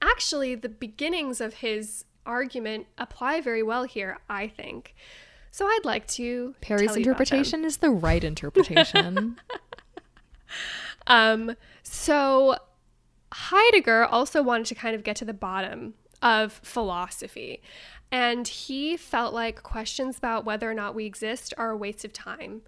actually, 0.00 0.54
the 0.54 0.68
beginnings 0.68 1.40
of 1.40 1.54
his 1.54 2.04
argument 2.24 2.86
apply 2.98 3.40
very 3.40 3.64
well 3.64 3.82
here, 3.82 4.18
I 4.28 4.46
think. 4.46 4.94
So, 5.50 5.66
I'd 5.66 5.84
like 5.84 6.06
to. 6.08 6.54
Perry's 6.60 6.86
tell 6.92 6.98
you 6.98 7.02
about 7.10 7.18
them. 7.18 7.22
interpretation 7.22 7.64
is 7.64 7.78
the 7.78 7.90
right 7.90 8.22
interpretation. 8.22 9.40
Um, 11.06 11.56
so 11.82 12.56
Heidegger 13.32 14.04
also 14.04 14.42
wanted 14.42 14.66
to 14.66 14.74
kind 14.74 14.94
of 14.94 15.02
get 15.02 15.16
to 15.16 15.24
the 15.24 15.34
bottom 15.34 15.94
of 16.22 16.52
philosophy. 16.62 17.60
And 18.12 18.46
he 18.46 18.96
felt 18.96 19.32
like 19.32 19.62
questions 19.62 20.18
about 20.18 20.44
whether 20.44 20.70
or 20.70 20.74
not 20.74 20.94
we 20.94 21.06
exist 21.06 21.54
are 21.56 21.70
a 21.70 21.76
waste 21.76 22.04
of 22.04 22.12
time. 22.12 22.62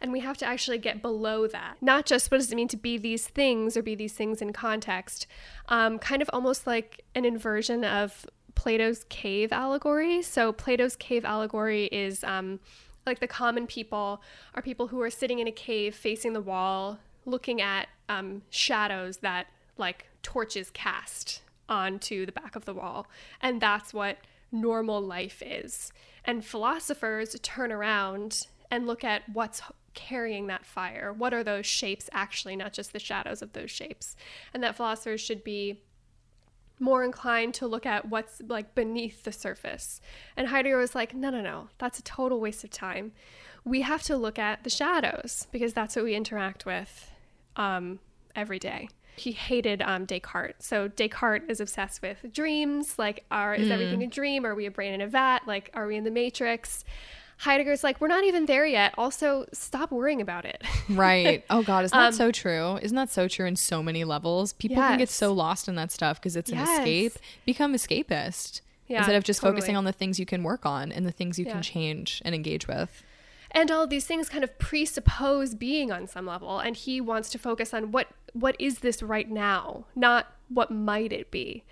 And 0.00 0.10
we 0.10 0.20
have 0.20 0.36
to 0.38 0.46
actually 0.46 0.78
get 0.78 1.00
below 1.00 1.46
that. 1.46 1.76
Not 1.80 2.06
just 2.06 2.30
what 2.30 2.38
does 2.38 2.50
it 2.50 2.56
mean 2.56 2.66
to 2.68 2.76
be 2.76 2.98
these 2.98 3.28
things 3.28 3.76
or 3.76 3.82
be 3.82 3.94
these 3.94 4.14
things 4.14 4.42
in 4.42 4.52
context, 4.52 5.28
um, 5.68 6.00
kind 6.00 6.20
of 6.20 6.28
almost 6.32 6.66
like 6.66 7.04
an 7.14 7.24
inversion 7.24 7.84
of 7.84 8.26
Plato's 8.56 9.04
cave 9.08 9.52
allegory. 9.52 10.20
So, 10.20 10.52
Plato's 10.52 10.96
cave 10.96 11.24
allegory 11.24 11.86
is 11.86 12.24
um, 12.24 12.58
like 13.06 13.20
the 13.20 13.28
common 13.28 13.68
people 13.68 14.20
are 14.56 14.62
people 14.62 14.88
who 14.88 15.00
are 15.00 15.10
sitting 15.10 15.38
in 15.38 15.46
a 15.46 15.52
cave 15.52 15.94
facing 15.94 16.32
the 16.32 16.40
wall, 16.40 16.98
looking 17.24 17.60
at 17.60 17.88
um, 18.08 18.42
shadows 18.50 19.18
that 19.18 19.46
like 19.78 20.08
torches 20.22 20.70
cast 20.70 21.42
onto 21.72 22.26
the 22.26 22.32
back 22.32 22.54
of 22.54 22.66
the 22.66 22.74
wall. 22.74 23.06
And 23.40 23.60
that's 23.60 23.94
what 23.94 24.18
normal 24.52 25.00
life 25.00 25.42
is. 25.44 25.92
And 26.24 26.44
philosophers 26.44 27.34
turn 27.42 27.72
around 27.72 28.46
and 28.70 28.86
look 28.86 29.02
at 29.02 29.22
what's 29.32 29.62
carrying 29.94 30.46
that 30.46 30.64
fire. 30.64 31.12
What 31.12 31.34
are 31.34 31.42
those 31.42 31.66
shapes 31.66 32.08
actually, 32.12 32.56
not 32.56 32.72
just 32.72 32.92
the 32.92 32.98
shadows 32.98 33.42
of 33.42 33.52
those 33.52 33.70
shapes? 33.70 34.16
And 34.52 34.62
that 34.62 34.76
philosophers 34.76 35.20
should 35.20 35.42
be 35.42 35.80
more 36.78 37.04
inclined 37.04 37.54
to 37.54 37.66
look 37.66 37.86
at 37.86 38.08
what's 38.08 38.42
like 38.46 38.74
beneath 38.74 39.24
the 39.24 39.32
surface. 39.32 40.00
And 40.36 40.48
Heidegger 40.48 40.76
was 40.78 40.94
like, 40.94 41.14
no, 41.14 41.30
no, 41.30 41.40
no, 41.40 41.68
that's 41.78 41.98
a 41.98 42.02
total 42.02 42.40
waste 42.40 42.64
of 42.64 42.70
time. 42.70 43.12
We 43.64 43.82
have 43.82 44.02
to 44.04 44.16
look 44.16 44.38
at 44.38 44.64
the 44.64 44.70
shadows 44.70 45.46
because 45.52 45.72
that's 45.72 45.94
what 45.94 46.04
we 46.04 46.14
interact 46.14 46.66
with 46.66 47.10
um, 47.56 48.00
every 48.34 48.58
day. 48.58 48.88
He 49.22 49.32
hated 49.32 49.82
um, 49.82 50.04
Descartes. 50.06 50.64
So 50.64 50.88
Descartes 50.88 51.44
is 51.48 51.60
obsessed 51.60 52.02
with 52.02 52.18
dreams. 52.32 52.98
Like, 52.98 53.24
are 53.30 53.54
is 53.54 53.70
everything 53.70 54.02
a 54.02 54.06
dream? 54.08 54.44
Are 54.44 54.54
we 54.54 54.66
a 54.66 54.70
brain 54.70 54.92
in 54.94 55.00
a 55.00 55.06
vat? 55.06 55.40
Like, 55.46 55.70
are 55.74 55.86
we 55.86 55.96
in 55.96 56.04
the 56.04 56.10
matrix? 56.10 56.84
Heidegger's 57.38 57.82
like, 57.82 58.00
we're 58.00 58.08
not 58.08 58.24
even 58.24 58.46
there 58.46 58.66
yet. 58.66 58.94
Also, 58.96 59.46
stop 59.52 59.90
worrying 59.90 60.20
about 60.20 60.44
it. 60.44 60.62
right. 60.88 61.44
Oh 61.50 61.62
God, 61.62 61.84
isn't 61.84 61.96
that 61.98 62.08
Um, 62.08 62.12
so 62.12 62.30
true? 62.30 62.76
Isn't 62.82 62.96
that 62.96 63.10
so 63.10 63.26
true 63.28 63.46
in 63.46 63.56
so 63.56 63.82
many 63.82 64.04
levels? 64.04 64.52
People 64.52 64.76
can 64.76 64.98
get 64.98 65.08
Yes. 65.08 65.12
so 65.14 65.32
lost 65.32 65.68
in 65.68 65.74
that 65.76 65.90
stuff 65.90 66.20
because 66.20 66.36
it's 66.36 66.50
an 66.50 66.58
escape. 66.58 67.12
Become 67.46 67.74
escapist. 67.74 68.60
Yeah, 68.88 68.98
instead 68.98 69.16
of 69.16 69.24
just 69.24 69.40
focusing 69.40 69.76
on 69.76 69.84
the 69.84 69.92
things 69.92 70.18
you 70.20 70.26
can 70.26 70.42
work 70.42 70.66
on 70.66 70.92
and 70.92 71.06
the 71.06 71.12
things 71.12 71.38
you 71.38 71.46
Yeah. 71.46 71.52
can 71.54 71.62
change 71.62 72.20
and 72.24 72.34
engage 72.34 72.68
with. 72.68 73.02
And 73.52 73.70
all 73.70 73.86
these 73.86 74.06
things 74.06 74.28
kind 74.28 74.42
of 74.42 74.58
presuppose 74.58 75.54
being 75.54 75.92
on 75.92 76.06
some 76.06 76.26
level. 76.26 76.58
And 76.58 76.76
he 76.76 77.00
wants 77.00 77.30
to 77.30 77.38
focus 77.38 77.72
on 77.72 77.92
what 77.92 78.08
what 78.32 78.56
is 78.58 78.78
this 78.78 79.02
right 79.02 79.30
now 79.30 79.84
not 79.94 80.32
what 80.48 80.70
might 80.70 81.12
it 81.12 81.30
be. 81.30 81.64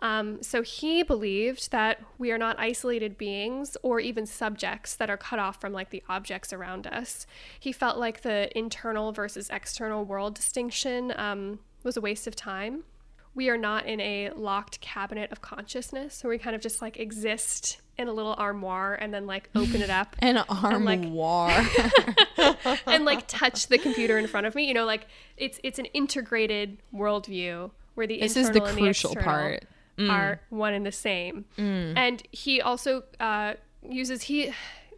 Um, 0.00 0.42
so 0.42 0.62
he 0.62 1.02
believed 1.02 1.70
that 1.70 2.00
we 2.18 2.32
are 2.32 2.38
not 2.38 2.58
isolated 2.58 3.16
beings 3.16 3.76
or 3.82 4.00
even 4.00 4.26
subjects 4.26 4.96
that 4.96 5.08
are 5.08 5.16
cut 5.16 5.38
off 5.38 5.60
from 5.60 5.72
like 5.72 5.90
the 5.90 6.02
objects 6.08 6.52
around 6.52 6.86
us. 6.86 7.26
He 7.58 7.72
felt 7.72 7.98
like 7.98 8.22
the 8.22 8.56
internal 8.58 9.12
versus 9.12 9.48
external 9.50 10.04
world 10.04 10.34
distinction 10.34 11.12
um, 11.16 11.60
was 11.84 11.96
a 11.96 12.00
waste 12.00 12.26
of 12.26 12.34
time. 12.34 12.84
We 13.34 13.48
are 13.48 13.56
not 13.56 13.86
in 13.86 14.00
a 14.00 14.30
locked 14.30 14.80
cabinet 14.80 15.32
of 15.32 15.40
consciousness 15.40 16.22
where 16.22 16.30
we 16.30 16.38
kind 16.38 16.56
of 16.56 16.62
just 16.62 16.82
like 16.82 16.98
exist 16.98 17.80
in 17.96 18.08
a 18.08 18.12
little 18.12 18.34
armoire 18.34 18.94
and 18.94 19.14
then 19.14 19.26
like 19.26 19.48
open 19.54 19.80
it 19.82 19.90
up 19.90 20.16
An 20.22 20.38
armoire. 20.48 21.64
and 22.86 23.04
like 23.04 23.26
touch 23.28 23.68
the 23.68 23.78
computer 23.78 24.18
in 24.18 24.26
front 24.26 24.46
of 24.46 24.54
me. 24.54 24.66
You 24.66 24.74
know, 24.74 24.84
like 24.84 25.06
it's 25.36 25.60
it's 25.62 25.78
an 25.78 25.86
integrated 25.86 26.78
worldview 26.94 27.70
where 27.94 28.06
the 28.06 28.20
This 28.20 28.36
is 28.36 28.50
the 28.50 28.62
and 28.62 28.76
crucial 28.76 29.12
external 29.12 29.24
part. 29.24 29.64
Mm. 29.98 30.10
are 30.10 30.40
one 30.50 30.74
and 30.74 30.84
the 30.84 30.90
same. 30.92 31.44
And 31.56 32.20
he 32.32 32.60
also 32.60 33.04
uh, 33.20 33.54
uses 33.88 34.22
he. 34.22 34.50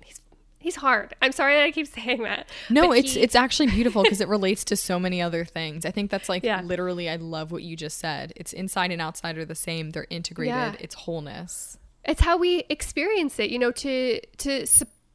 He's, 0.03 0.21
he's 0.59 0.77
hard. 0.77 1.15
I'm 1.21 1.33
sorry 1.33 1.55
that 1.57 1.65
I 1.65 1.71
keep 1.71 1.87
saying 1.87 2.23
that. 2.23 2.49
No, 2.71 2.93
it's 2.93 3.13
he- 3.13 3.21
it's 3.21 3.35
actually 3.35 3.67
beautiful 3.67 4.03
because 4.05 4.23
it 4.23 4.29
relates 4.37 4.65
to 4.65 4.77
so 4.77 4.99
many 4.99 5.21
other 5.21 5.45
things. 5.45 5.85
I 5.85 5.91
think 5.91 6.11
that's 6.11 6.31
like 6.31 6.45
Yeah. 6.45 6.63
literally 6.63 7.11
I 7.11 7.17
love 7.17 7.53
what 7.53 7.63
you 7.63 7.77
just 7.77 7.99
said. 7.99 8.33
It's 8.37 8.55
inside 8.55 8.91
and 8.91 9.03
outside 9.03 9.37
are 9.37 9.45
the 9.45 9.55
same. 9.55 9.91
They're 9.91 10.07
integrated. 10.09 10.55
Yeah. 10.55 10.73
It's 10.81 10.95
wholeness. 10.95 11.77
It's 12.07 12.21
how 12.21 12.37
we 12.37 12.65
experience 12.69 13.39
it 13.39 13.51
you 13.51 13.59
know 13.59 13.71
to 13.71 14.21
to 14.37 14.67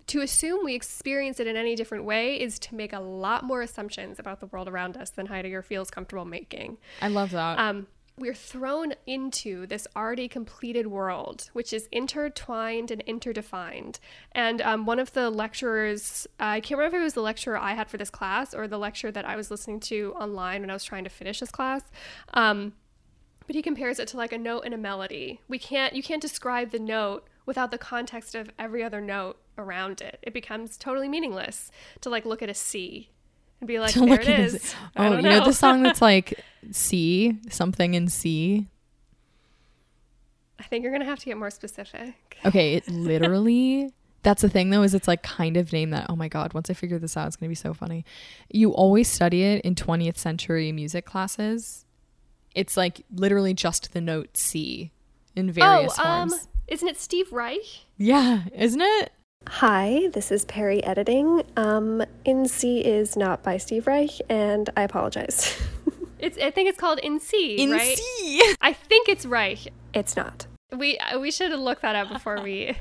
to 0.08 0.22
assume 0.22 0.66
we 0.66 0.76
experience 0.76 1.40
it 1.40 1.48
in 1.48 1.56
any 1.56 1.76
different 1.76 2.04
way 2.04 2.40
is 2.40 2.60
to 2.60 2.76
make 2.76 2.92
a 2.92 3.00
lot 3.00 3.44
more 3.44 3.62
assumptions 3.62 4.20
about 4.20 4.40
the 4.40 4.46
world 4.48 4.68
around 4.68 4.98
us 4.98 5.10
than 5.12 5.28
heidegger 5.28 5.62
feels 5.62 5.90
comfortable 5.90 6.26
making 6.26 6.78
I 7.02 7.08
love 7.08 7.32
that. 7.32 7.60
um, 7.60 7.88
we're 8.18 8.34
thrown 8.34 8.94
into 9.08 9.66
this 9.66 9.88
already 9.96 10.28
completed 10.28 10.88
world, 10.88 11.50
which 11.54 11.74
is 11.74 11.88
intertwined 11.92 12.92
and 12.92 13.04
interdefined. 13.06 14.00
And 14.34 14.62
um, 14.62 14.86
one 14.86 15.00
of 15.00 15.14
the 15.14 15.30
lecturers, 15.30 16.28
I 16.40 16.60
can't 16.60 16.78
remember 16.78 16.98
if 16.98 17.02
it 17.02 17.04
was 17.04 17.14
the 17.16 17.22
lecturer 17.22 17.58
I 17.58 17.74
had 17.74 17.90
for 17.90 17.98
this 17.98 18.10
class 18.10 18.54
or 18.54 18.68
the 18.68 18.78
lecture 18.78 19.12
that 19.12 19.26
I 19.26 19.36
was 19.36 19.50
listening 19.50 19.80
to 19.82 20.14
online 20.20 20.62
when 20.62 20.70
I 20.70 20.74
was 20.74 20.84
trying 20.84 21.04
to 21.04 21.10
finish 21.10 21.40
this 21.40 21.52
class. 21.52 21.82
Um, 22.34 22.74
but 23.48 23.56
he 23.56 23.62
compares 23.62 24.00
it 24.00 24.08
to 24.10 24.18
like 24.18 24.32
a 24.32 24.38
note 24.38 24.62
and 24.66 24.74
a 24.74 24.78
melody. 24.78 25.42
We 25.48 25.60
can't, 25.60 25.94
you 25.96 26.04
can't 26.04 26.22
describe 26.22 26.72
the 26.72 26.80
note 26.80 27.28
without 27.46 27.72
the 27.72 27.78
context 27.78 28.36
of 28.36 28.50
every 28.60 28.84
other 28.84 29.02
note 29.02 29.38
around 29.58 30.02
it. 30.02 30.20
It 30.22 30.34
becomes 30.34 30.78
totally 30.78 31.10
meaningless 31.10 31.72
to 32.02 32.10
like 32.10 32.26
look 32.26 32.42
at 32.42 32.50
a 32.50 32.54
C 32.54 33.10
and 33.60 33.68
be 33.68 33.80
like, 33.80 33.94
To 33.94 34.02
there 34.02 34.20
it 34.22 34.28
at 34.28 34.52
this- 34.52 34.76
I 34.96 35.08
Oh, 35.08 35.10
don't 35.14 35.24
you 35.24 35.30
know 35.30 35.44
the 35.46 35.54
song 35.54 35.84
that's 35.84 36.02
like 36.12 36.40
C, 36.72 37.38
something 37.50 37.94
in 37.94 38.08
C. 38.08 38.68
I 40.60 40.64
think 40.64 40.84
you're 40.84 40.92
gonna 40.92 41.06
have 41.06 41.20
to 41.20 41.26
get 41.26 41.38
more 41.38 41.50
specific. 41.50 42.38
Okay, 42.46 42.76
it 42.76 42.88
literally. 42.90 43.92
That's 44.24 44.44
the 44.44 44.50
thing 44.50 44.70
though, 44.70 44.84
is 44.84 44.94
it's 44.94 45.08
like 45.08 45.24
kind 45.24 45.58
of 45.58 45.74
name 45.74 45.90
that. 45.90 46.06
Oh 46.08 46.16
my 46.16 46.28
god! 46.28 46.54
Once 46.54 46.70
I 46.70 46.74
figure 46.74 47.00
this 47.00 47.18
out, 47.18 47.26
it's 47.28 47.36
gonna 47.36 47.50
be 47.50 47.56
so 47.56 47.74
funny. 47.74 48.06
You 48.52 48.72
always 48.72 49.08
study 49.08 49.42
it 49.44 49.66
in 49.66 49.74
20th 49.74 50.18
century 50.18 50.72
music 50.72 51.06
classes. 51.06 51.86
It's 52.56 52.76
like 52.76 53.02
literally 53.14 53.54
just 53.54 53.94
the 53.94 54.02
note 54.02 54.36
C 54.36 54.92
in 55.36 55.52
various 55.52 55.98
oh, 55.98 56.04
um, 56.04 56.30
forms. 56.30 56.48
isn't 56.68 56.88
it 56.88 57.00
Steve 57.00 57.32
Reich? 57.32 57.86
Yeah, 57.98 58.44
isn't 58.54 58.82
it? 58.82 59.12
Hi, 59.48 60.10
this 60.14 60.32
is 60.32 60.46
Perry 60.46 60.84
editing. 60.84 61.44
Um, 61.58 62.04
In 62.26 62.48
C 62.48 62.82
is 62.86 63.18
not 63.18 63.42
by 63.42 63.58
Steve 63.58 63.88
Reich, 63.88 64.12
and 64.30 64.70
I 64.78 64.84
apologize. 64.84 65.60
It's 66.22 66.38
I 66.38 66.52
think 66.52 66.70
it's 66.70 66.78
called 66.78 67.00
In 67.00 67.20
C, 67.20 67.56
In 67.56 67.72
right? 67.72 67.98
C. 67.98 68.54
I 68.62 68.74
think 68.74 69.10
it's 69.10 69.26
Reich. 69.26 69.74
it's 69.92 70.16
not. 70.16 70.46
We 70.72 71.00
uh, 71.00 71.18
we 71.20 71.32
should 71.32 71.52
look 71.52 71.82
that 71.82 71.96
up 71.96 72.10
before 72.10 72.42
we. 72.42 72.78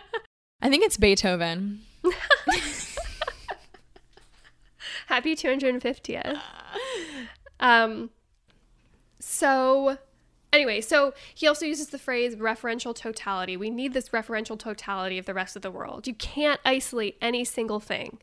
I 0.60 0.68
think 0.68 0.84
it's 0.84 0.98
Beethoven. 0.98 1.80
Happy 5.06 5.34
250th. 5.34 6.38
Um. 7.58 8.10
So, 9.26 9.96
anyway, 10.52 10.82
so 10.82 11.14
he 11.34 11.46
also 11.46 11.64
uses 11.64 11.88
the 11.88 11.98
phrase 11.98 12.36
referential 12.36 12.94
totality. 12.94 13.56
We 13.56 13.70
need 13.70 13.94
this 13.94 14.10
referential 14.10 14.58
totality 14.58 15.18
of 15.18 15.24
the 15.24 15.32
rest 15.32 15.56
of 15.56 15.62
the 15.62 15.70
world. 15.70 16.06
You 16.06 16.14
can't 16.14 16.60
isolate 16.64 17.16
any 17.22 17.42
single 17.44 17.80
thing. 17.80 18.18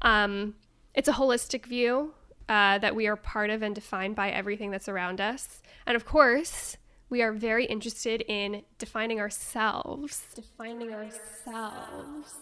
Um, 0.00 0.54
it's 0.94 1.06
a 1.06 1.12
holistic 1.12 1.66
view 1.66 2.14
uh, 2.48 2.78
that 2.78 2.96
we 2.96 3.06
are 3.06 3.14
part 3.14 3.50
of 3.50 3.62
and 3.62 3.74
defined 3.74 4.16
by 4.16 4.30
everything 4.30 4.70
that's 4.70 4.88
around 4.88 5.20
us. 5.20 5.62
And 5.86 5.94
of 5.94 6.06
course, 6.06 6.78
we 7.10 7.20
are 7.20 7.32
very 7.32 7.66
interested 7.66 8.22
in 8.26 8.62
defining 8.78 9.20
ourselves. 9.20 10.24
Defining 10.34 10.94
ourselves 10.94 12.36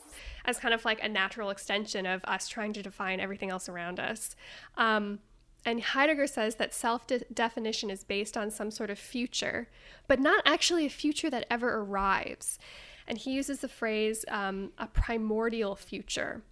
as 0.45 0.61
kind 0.61 0.73
of 0.73 0.85
like 0.85 1.03
a 1.03 1.09
natural 1.09 1.51
extension 1.51 2.07
of 2.07 2.25
us 2.25 2.47
trying 2.47 2.73
to 2.73 2.83
define 2.83 3.19
everything 3.19 3.51
else 3.51 3.69
around 3.69 3.99
us. 3.99 4.37
Um, 4.77 5.19
and 5.67 5.83
Heidegger 5.83 6.29
says 6.29 6.55
that 6.55 6.73
self 6.73 7.09
de- 7.09 7.25
definition 7.35 7.91
is 7.91 8.05
based 8.05 8.37
on 8.37 8.53
some 8.53 8.71
sort 8.71 8.89
of 8.89 9.01
future, 9.01 9.69
but 10.07 10.21
not 10.21 10.43
actually 10.47 10.87
a 10.87 10.91
future 10.91 11.29
that 11.29 11.45
ever 11.51 11.81
arrives. 11.81 12.61
And 13.09 13.19
he 13.19 13.33
uses 13.33 13.59
the 13.59 13.69
phrase 13.69 14.25
um, 14.29 14.71
a 14.79 14.87
primordial 14.87 15.75
future, 15.75 16.43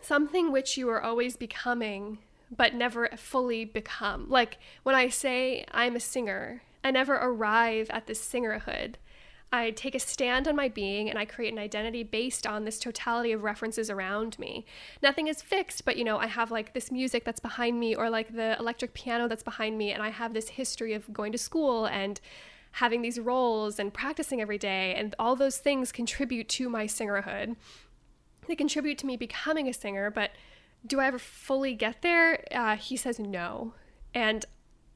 something 0.00 0.52
which 0.52 0.78
you 0.78 0.88
are 0.88 1.02
always 1.02 1.36
becoming, 1.36 2.18
but 2.56 2.72
never 2.72 3.08
fully 3.16 3.64
become. 3.64 4.30
Like 4.30 4.58
when 4.84 4.94
I 4.94 5.08
say 5.08 5.64
I'm 5.72 5.96
a 5.96 6.00
singer, 6.00 6.62
I 6.84 6.92
never 6.92 7.14
arrive 7.14 7.90
at 7.90 8.06
this 8.06 8.26
singerhood. 8.26 8.94
I 9.52 9.72
take 9.72 9.96
a 9.96 9.98
stand 9.98 10.46
on 10.46 10.54
my 10.54 10.68
being 10.68 11.10
and 11.10 11.18
I 11.18 11.24
create 11.24 11.52
an 11.52 11.58
identity 11.58 12.04
based 12.04 12.46
on 12.46 12.64
this 12.64 12.78
totality 12.78 13.32
of 13.32 13.42
references 13.42 13.90
around 13.90 14.38
me. 14.38 14.64
Nothing 15.02 15.26
is 15.26 15.42
fixed, 15.42 15.84
but 15.84 15.96
you 15.96 16.04
know, 16.04 16.18
I 16.18 16.28
have 16.28 16.52
like 16.52 16.72
this 16.72 16.92
music 16.92 17.24
that's 17.24 17.40
behind 17.40 17.80
me 17.80 17.94
or 17.96 18.08
like 18.08 18.34
the 18.34 18.56
electric 18.58 18.94
piano 18.94 19.26
that's 19.26 19.42
behind 19.42 19.76
me, 19.76 19.90
and 19.90 20.02
I 20.02 20.10
have 20.10 20.34
this 20.34 20.50
history 20.50 20.94
of 20.94 21.12
going 21.12 21.32
to 21.32 21.38
school 21.38 21.86
and 21.86 22.20
having 22.72 23.02
these 23.02 23.18
roles 23.18 23.80
and 23.80 23.92
practicing 23.92 24.40
every 24.40 24.58
day, 24.58 24.94
and 24.94 25.14
all 25.18 25.34
those 25.34 25.58
things 25.58 25.90
contribute 25.90 26.48
to 26.50 26.68
my 26.68 26.86
singerhood. 26.86 27.56
They 28.46 28.54
contribute 28.54 28.98
to 28.98 29.06
me 29.06 29.16
becoming 29.16 29.68
a 29.68 29.72
singer, 29.72 30.10
but 30.10 30.30
do 30.86 31.00
I 31.00 31.06
ever 31.06 31.18
fully 31.18 31.74
get 31.74 32.02
there? 32.02 32.44
Uh, 32.52 32.76
he 32.76 32.96
says 32.96 33.18
no. 33.18 33.74
And 34.14 34.44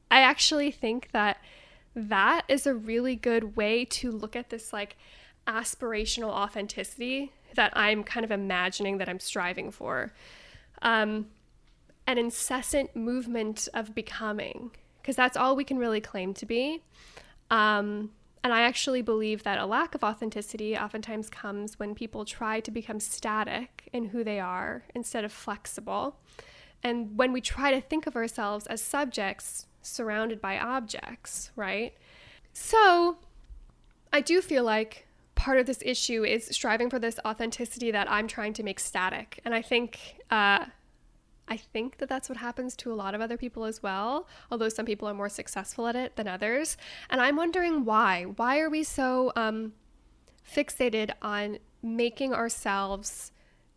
I 0.09 0.21
actually 0.21 0.71
think 0.71 1.09
that 1.11 1.37
that 1.95 2.43
is 2.47 2.67
a 2.67 2.73
really 2.73 3.15
good 3.15 3.55
way 3.55 3.85
to 3.85 4.11
look 4.11 4.35
at 4.35 4.49
this 4.49 4.73
like 4.73 4.97
aspirational 5.47 6.29
authenticity 6.29 7.31
that 7.55 7.71
I'm 7.75 8.03
kind 8.03 8.23
of 8.23 8.31
imagining 8.31 8.97
that 8.97 9.07
I'm 9.07 9.19
striving 9.19 9.71
for. 9.71 10.13
Um, 10.81 11.27
an 12.07 12.17
incessant 12.17 12.95
movement 12.95 13.67
of 13.73 13.95
becoming, 13.95 14.71
because 15.01 15.15
that's 15.15 15.37
all 15.37 15.55
we 15.55 15.63
can 15.63 15.77
really 15.77 16.01
claim 16.01 16.33
to 16.35 16.45
be. 16.45 16.83
Um, 17.49 18.11
and 18.43 18.53
I 18.53 18.61
actually 18.61 19.01
believe 19.01 19.41
that 19.43 19.57
a 19.57 19.65
lack 19.65 19.95
of 19.95 20.03
authenticity 20.03 20.77
oftentimes 20.77 21.29
comes 21.29 21.79
when 21.79 21.95
people 21.95 22.25
try 22.25 22.59
to 22.59 22.69
become 22.69 22.99
static 22.99 23.89
in 23.91 24.05
who 24.05 24.23
they 24.23 24.39
are 24.39 24.83
instead 24.93 25.25
of 25.25 25.31
flexible. 25.31 26.17
And 26.83 27.17
when 27.17 27.33
we 27.33 27.41
try 27.41 27.71
to 27.71 27.81
think 27.81 28.05
of 28.05 28.15
ourselves 28.15 28.67
as 28.67 28.81
subjects 28.81 29.65
surrounded 29.85 30.41
by 30.41 30.57
objects, 30.57 31.51
right? 31.55 31.93
So 32.53 33.17
I 34.11 34.21
do 34.21 34.41
feel 34.41 34.63
like 34.63 35.07
part 35.35 35.59
of 35.59 35.65
this 35.65 35.79
issue 35.85 36.23
is 36.23 36.45
striving 36.45 36.89
for 36.89 36.99
this 36.99 37.19
authenticity 37.25 37.91
that 37.91 38.09
I'm 38.09 38.27
trying 38.27 38.53
to 38.53 38.63
make 38.63 38.79
static. 38.79 39.39
And 39.45 39.53
I 39.53 39.61
think, 39.61 40.21
uh, 40.31 40.65
I 41.47 41.57
think 41.57 41.97
that 41.97 42.09
that's 42.09 42.29
what 42.29 42.37
happens 42.37 42.75
to 42.77 42.91
a 42.91 42.95
lot 42.95 43.13
of 43.13 43.21
other 43.21 43.37
people 43.37 43.65
as 43.65 43.83
well, 43.83 44.27
although 44.49 44.69
some 44.69 44.85
people 44.85 45.07
are 45.07 45.13
more 45.13 45.29
successful 45.29 45.87
at 45.87 45.95
it 45.95 46.15
than 46.15 46.27
others. 46.27 46.77
And 47.09 47.21
I'm 47.21 47.35
wondering 47.35 47.85
why. 47.85 48.23
Why 48.23 48.59
are 48.59 48.69
we 48.69 48.83
so 48.83 49.31
um, 49.35 49.73
fixated 50.49 51.11
on 51.21 51.59
making 51.83 52.33
ourselves 52.33 53.31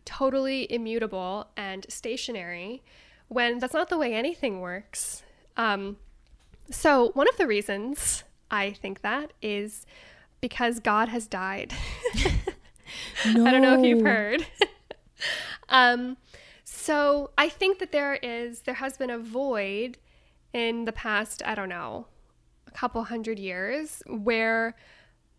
totally 0.05 0.73
immutable 0.73 1.49
and 1.57 1.85
stationary 1.91 2.83
when 3.27 3.59
that's 3.59 3.75
not 3.75 3.91
the 3.91 3.99
way 3.99 4.15
anything 4.15 4.61
works? 4.61 5.23
Um, 5.59 5.99
so, 6.71 7.11
one 7.13 7.29
of 7.29 7.37
the 7.37 7.47
reasons 7.47 8.25
I 8.51 8.73
think 8.73 9.03
that 9.03 9.33
is 9.43 9.85
because 10.41 10.81
God 10.81 11.09
has 11.09 11.27
died. 11.27 11.75
I 13.25 13.33
don't 13.33 13.61
know 13.61 13.79
if 13.79 13.85
you've 13.85 14.03
heard. 14.03 14.47
um, 15.69 16.17
so 16.65 17.31
I 17.37 17.49
think 17.49 17.81
that 17.81 17.93
there 17.93 18.15
is 18.15 18.61
there 18.61 18.75
has 18.75 18.97
been 18.97 19.11
a 19.11 19.19
void 19.19 19.99
in 20.53 20.85
the 20.85 20.93
past, 20.93 21.43
I 21.45 21.55
don't 21.55 21.69
know, 21.69 22.07
a 22.67 22.71
couple 22.71 23.03
hundred 23.05 23.39
years 23.39 24.03
where 24.07 24.77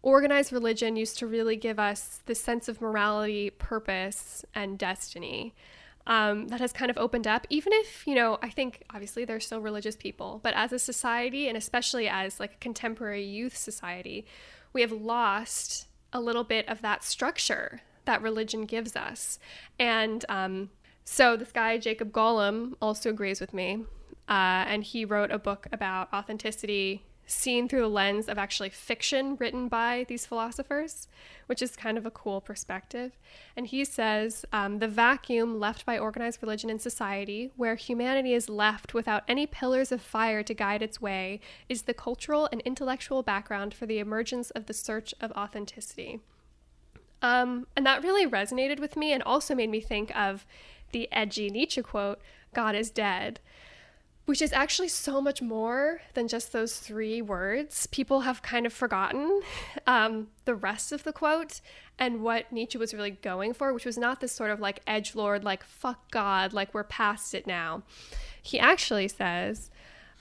organized 0.01 0.51
religion 0.51 0.95
used 0.95 1.17
to 1.19 1.27
really 1.27 1.55
give 1.55 1.79
us 1.79 2.19
the 2.25 2.35
sense 2.35 2.67
of 2.67 2.81
morality, 2.81 3.49
purpose, 3.49 4.45
and 4.53 4.77
destiny. 4.77 5.55
Um, 6.09 6.47
that 6.47 6.59
has 6.59 6.73
kind 6.73 6.89
of 6.89 6.97
opened 6.97 7.27
up, 7.27 7.45
even 7.51 7.71
if, 7.71 8.07
you 8.07 8.15
know, 8.15 8.39
I 8.41 8.49
think 8.49 8.83
obviously 8.89 9.25
there's 9.25 9.45
still 9.45 9.61
religious 9.61 9.95
people, 9.95 10.39
but 10.41 10.55
as 10.55 10.73
a 10.73 10.79
society, 10.79 11.47
and 11.47 11.55
especially 11.55 12.09
as 12.09 12.39
like 12.39 12.53
a 12.55 12.57
contemporary 12.57 13.23
youth 13.23 13.55
society, 13.55 14.25
we 14.73 14.81
have 14.81 14.91
lost 14.91 15.87
a 16.11 16.19
little 16.19 16.43
bit 16.43 16.67
of 16.67 16.81
that 16.81 17.03
structure 17.03 17.81
that 18.05 18.23
religion 18.23 18.65
gives 18.65 18.95
us. 18.95 19.37
And 19.77 20.25
um, 20.29 20.71
so 21.05 21.37
this 21.37 21.51
guy, 21.51 21.77
Jacob 21.77 22.11
Golomb, 22.11 22.73
also 22.81 23.11
agrees 23.11 23.39
with 23.39 23.53
me. 23.53 23.85
Uh, 24.27 24.65
and 24.67 24.83
he 24.83 25.05
wrote 25.05 25.31
a 25.31 25.37
book 25.37 25.67
about 25.71 26.11
authenticity 26.11 27.03
seen 27.29 27.69
through 27.69 27.81
the 27.81 27.87
lens 27.87 28.27
of 28.27 28.37
actually 28.37 28.69
fiction 28.69 29.35
written 29.35 29.67
by 29.67 30.05
these 30.07 30.25
philosophers, 30.25 31.07
which 31.45 31.61
is 31.61 31.75
kind 31.75 31.97
of 31.97 32.05
a 32.05 32.11
cool 32.11 32.41
perspective. 32.41 33.17
And 33.55 33.67
he 33.67 33.85
says 33.85 34.45
um, 34.51 34.79
the 34.79 34.87
vacuum 34.87 35.59
left 35.59 35.85
by 35.85 35.97
organized 35.97 36.41
religion 36.41 36.69
in 36.69 36.79
society, 36.79 37.51
where 37.55 37.75
humanity 37.75 38.33
is 38.33 38.49
left 38.49 38.93
without 38.93 39.23
any 39.27 39.45
pillars 39.45 39.91
of 39.91 40.01
fire 40.01 40.41
to 40.43 40.53
guide 40.53 40.81
its 40.81 40.99
way, 40.99 41.39
is 41.67 41.83
the 41.83 41.93
cultural 41.93 42.49
and 42.51 42.61
intellectual 42.61 43.21
background 43.21 43.73
for 43.73 43.85
the 43.85 43.99
emergence 43.99 44.49
of 44.51 44.65
the 44.65 44.73
search 44.73 45.13
of 45.21 45.31
authenticity. 45.33 46.19
Um, 47.21 47.67
and 47.75 47.85
that 47.85 48.03
really 48.03 48.25
resonated 48.25 48.79
with 48.79 48.95
me 48.95 49.13
and 49.13 49.21
also 49.21 49.53
made 49.53 49.69
me 49.69 49.81
think 49.81 50.15
of 50.15 50.45
the 50.91 51.07
edgy 51.11 51.49
Nietzsche 51.49 51.81
quote, 51.81 52.19
God 52.53 52.75
is 52.75 52.89
dead, 52.89 53.39
which 54.29 54.43
is 54.43 54.53
actually 54.53 54.87
so 54.87 55.19
much 55.19 55.41
more 55.41 56.01
than 56.13 56.27
just 56.27 56.51
those 56.51 56.77
three 56.77 57.19
words. 57.19 57.87
People 57.87 58.21
have 58.21 58.43
kind 58.43 58.67
of 58.67 58.71
forgotten 58.71 59.41
um, 59.87 60.27
the 60.45 60.53
rest 60.53 60.91
of 60.91 61.03
the 61.03 61.11
quote 61.11 61.61
and 61.97 62.21
what 62.21 62.51
Nietzsche 62.51 62.77
was 62.77 62.93
really 62.93 63.09
going 63.09 63.53
for, 63.53 63.73
which 63.73 63.85
was 63.85 63.97
not 63.97 64.21
this 64.21 64.31
sort 64.31 64.51
of 64.51 64.59
like 64.59 64.81
edge 64.85 65.15
lord, 65.15 65.43
like 65.43 65.63
fuck 65.63 66.11
God, 66.11 66.53
like 66.53 66.75
we're 66.75 66.83
past 66.83 67.33
it 67.33 67.47
now. 67.47 67.81
He 68.39 68.59
actually 68.59 69.07
says, 69.07 69.71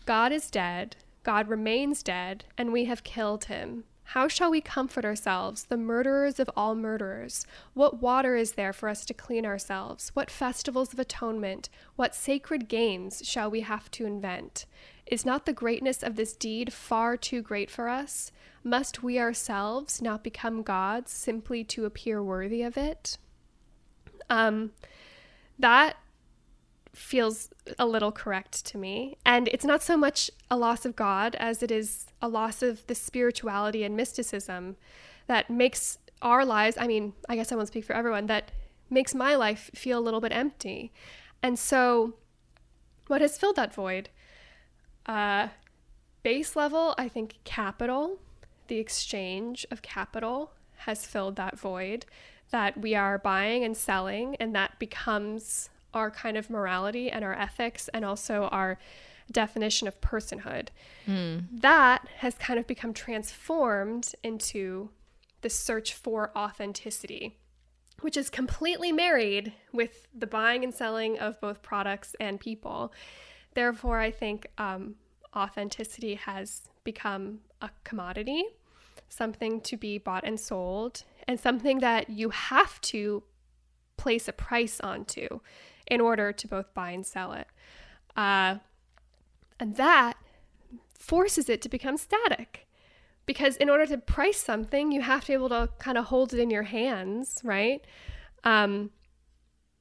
God 0.06 0.32
is 0.32 0.50
dead 0.50 0.96
God 1.28 1.48
remains 1.48 2.02
dead, 2.02 2.44
and 2.56 2.72
we 2.72 2.86
have 2.86 3.04
killed 3.04 3.44
him. 3.44 3.84
How 4.12 4.26
shall 4.26 4.50
we 4.50 4.62
comfort 4.62 5.04
ourselves, 5.04 5.64
the 5.64 5.76
murderers 5.76 6.40
of 6.40 6.48
all 6.56 6.74
murderers? 6.74 7.44
What 7.74 8.00
water 8.00 8.36
is 8.36 8.52
there 8.52 8.72
for 8.72 8.88
us 8.88 9.04
to 9.04 9.12
clean 9.12 9.44
ourselves? 9.44 10.12
What 10.14 10.30
festivals 10.30 10.94
of 10.94 10.98
atonement, 10.98 11.68
what 11.94 12.14
sacred 12.14 12.68
games 12.68 13.20
shall 13.22 13.50
we 13.50 13.60
have 13.60 13.90
to 13.90 14.06
invent? 14.06 14.64
Is 15.04 15.26
not 15.26 15.44
the 15.44 15.52
greatness 15.52 16.02
of 16.02 16.16
this 16.16 16.32
deed 16.32 16.72
far 16.72 17.18
too 17.18 17.42
great 17.42 17.70
for 17.70 17.90
us? 17.90 18.32
Must 18.64 19.02
we 19.02 19.18
ourselves 19.18 20.00
not 20.00 20.24
become 20.24 20.62
gods 20.62 21.10
simply 21.12 21.62
to 21.64 21.84
appear 21.84 22.22
worthy 22.22 22.62
of 22.62 22.78
it? 22.78 23.18
Um, 24.30 24.72
that 25.58 25.98
feels 26.98 27.50
a 27.78 27.86
little 27.86 28.12
correct 28.12 28.64
to 28.66 28.78
me. 28.78 29.16
And 29.24 29.48
it's 29.48 29.64
not 29.64 29.82
so 29.82 29.96
much 29.96 30.30
a 30.50 30.56
loss 30.56 30.84
of 30.84 30.96
God 30.96 31.34
as 31.36 31.62
it 31.62 31.70
is 31.70 32.06
a 32.20 32.28
loss 32.28 32.62
of 32.62 32.86
the 32.86 32.94
spirituality 32.94 33.84
and 33.84 33.96
mysticism 33.96 34.76
that 35.26 35.48
makes 35.48 35.98
our 36.22 36.44
lives, 36.44 36.76
I 36.78 36.86
mean, 36.86 37.12
I 37.28 37.36
guess 37.36 37.52
I 37.52 37.56
won't 37.56 37.68
speak 37.68 37.84
for 37.84 37.94
everyone, 37.94 38.26
that 38.26 38.50
makes 38.90 39.14
my 39.14 39.36
life 39.36 39.70
feel 39.74 39.98
a 39.98 40.00
little 40.00 40.20
bit 40.20 40.32
empty. 40.32 40.92
And 41.42 41.58
so, 41.58 42.14
what 43.06 43.20
has 43.20 43.38
filled 43.38 43.56
that 43.56 43.72
void? 43.72 44.08
Uh, 45.06 45.48
base 46.22 46.56
level, 46.56 46.94
I 46.98 47.08
think 47.08 47.36
capital, 47.44 48.18
the 48.66 48.78
exchange 48.78 49.66
of 49.70 49.82
capital 49.82 50.52
has 50.78 51.06
filled 51.06 51.36
that 51.36 51.58
void 51.58 52.06
that 52.50 52.80
we 52.80 52.94
are 52.94 53.18
buying 53.18 53.62
and 53.62 53.76
selling, 53.76 54.36
and 54.36 54.54
that 54.54 54.78
becomes 54.78 55.70
our 55.94 56.10
kind 56.10 56.36
of 56.36 56.50
morality 56.50 57.10
and 57.10 57.24
our 57.24 57.34
ethics 57.34 57.88
and 57.94 58.04
also 58.04 58.44
our 58.44 58.78
definition 59.30 59.88
of 59.88 60.00
personhood. 60.00 60.68
Mm. 61.06 61.46
That 61.60 62.08
has 62.18 62.34
kind 62.34 62.58
of 62.58 62.66
become 62.66 62.92
transformed 62.92 64.14
into 64.22 64.90
the 65.42 65.50
search 65.50 65.92
for 65.92 66.32
authenticity, 66.36 67.38
which 68.00 68.16
is 68.16 68.30
completely 68.30 68.92
married 68.92 69.52
with 69.72 70.06
the 70.14 70.26
buying 70.26 70.64
and 70.64 70.74
selling 70.74 71.18
of 71.18 71.40
both 71.40 71.62
products 71.62 72.16
and 72.18 72.40
people. 72.40 72.92
Therefore, 73.54 73.98
I 73.98 74.10
think 74.10 74.46
um, 74.58 74.96
authenticity 75.36 76.14
has 76.14 76.62
become 76.84 77.40
a 77.60 77.70
commodity, 77.84 78.44
something 79.08 79.60
to 79.62 79.76
be 79.76 79.98
bought 79.98 80.24
and 80.24 80.38
sold, 80.38 81.04
and 81.26 81.38
something 81.38 81.80
that 81.80 82.08
you 82.10 82.30
have 82.30 82.80
to 82.80 83.22
place 83.96 84.28
a 84.28 84.32
price 84.32 84.80
onto 84.80 85.40
in 85.90 86.00
order 86.00 86.32
to 86.32 86.48
both 86.48 86.72
buy 86.74 86.90
and 86.90 87.06
sell 87.06 87.32
it. 87.32 87.46
Uh, 88.16 88.56
and 89.60 89.76
that 89.76 90.14
forces 90.94 91.48
it 91.48 91.62
to 91.62 91.68
become 91.68 91.96
static. 91.96 92.66
Because 93.26 93.56
in 93.56 93.68
order 93.68 93.86
to 93.86 93.98
price 93.98 94.38
something, 94.38 94.90
you 94.90 95.02
have 95.02 95.22
to 95.22 95.26
be 95.28 95.32
able 95.34 95.50
to 95.50 95.68
kind 95.78 95.98
of 95.98 96.06
hold 96.06 96.32
it 96.32 96.40
in 96.40 96.50
your 96.50 96.62
hands, 96.62 97.40
right? 97.44 97.84
Um, 98.44 98.90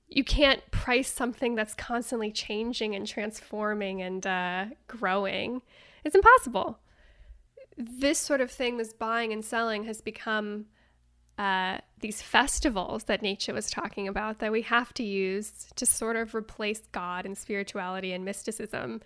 you 0.09 0.23
can't 0.23 0.69
price 0.71 1.11
something 1.11 1.55
that's 1.55 1.73
constantly 1.73 2.31
changing 2.31 2.95
and 2.95 3.05
transforming 3.05 4.01
and 4.01 4.25
uh, 4.25 4.65
growing. 4.87 5.61
It's 6.03 6.15
impossible. 6.15 6.79
This 7.77 8.17
sort 8.17 8.41
of 8.41 8.49
thing, 8.49 8.77
this 8.77 8.93
buying 8.93 9.31
and 9.31 9.43
selling, 9.43 9.83
has 9.83 10.01
become 10.01 10.65
uh, 11.37 11.79
these 11.99 12.21
festivals 12.21 13.05
that 13.05 13.21
Nietzsche 13.21 13.51
was 13.51 13.69
talking 13.69 14.07
about 14.07 14.39
that 14.39 14.51
we 14.51 14.61
have 14.63 14.93
to 14.95 15.03
use 15.03 15.67
to 15.75 15.85
sort 15.85 16.15
of 16.15 16.35
replace 16.35 16.81
God 16.91 17.25
and 17.25 17.37
spirituality 17.37 18.13
and 18.13 18.23
mysticism 18.23 19.01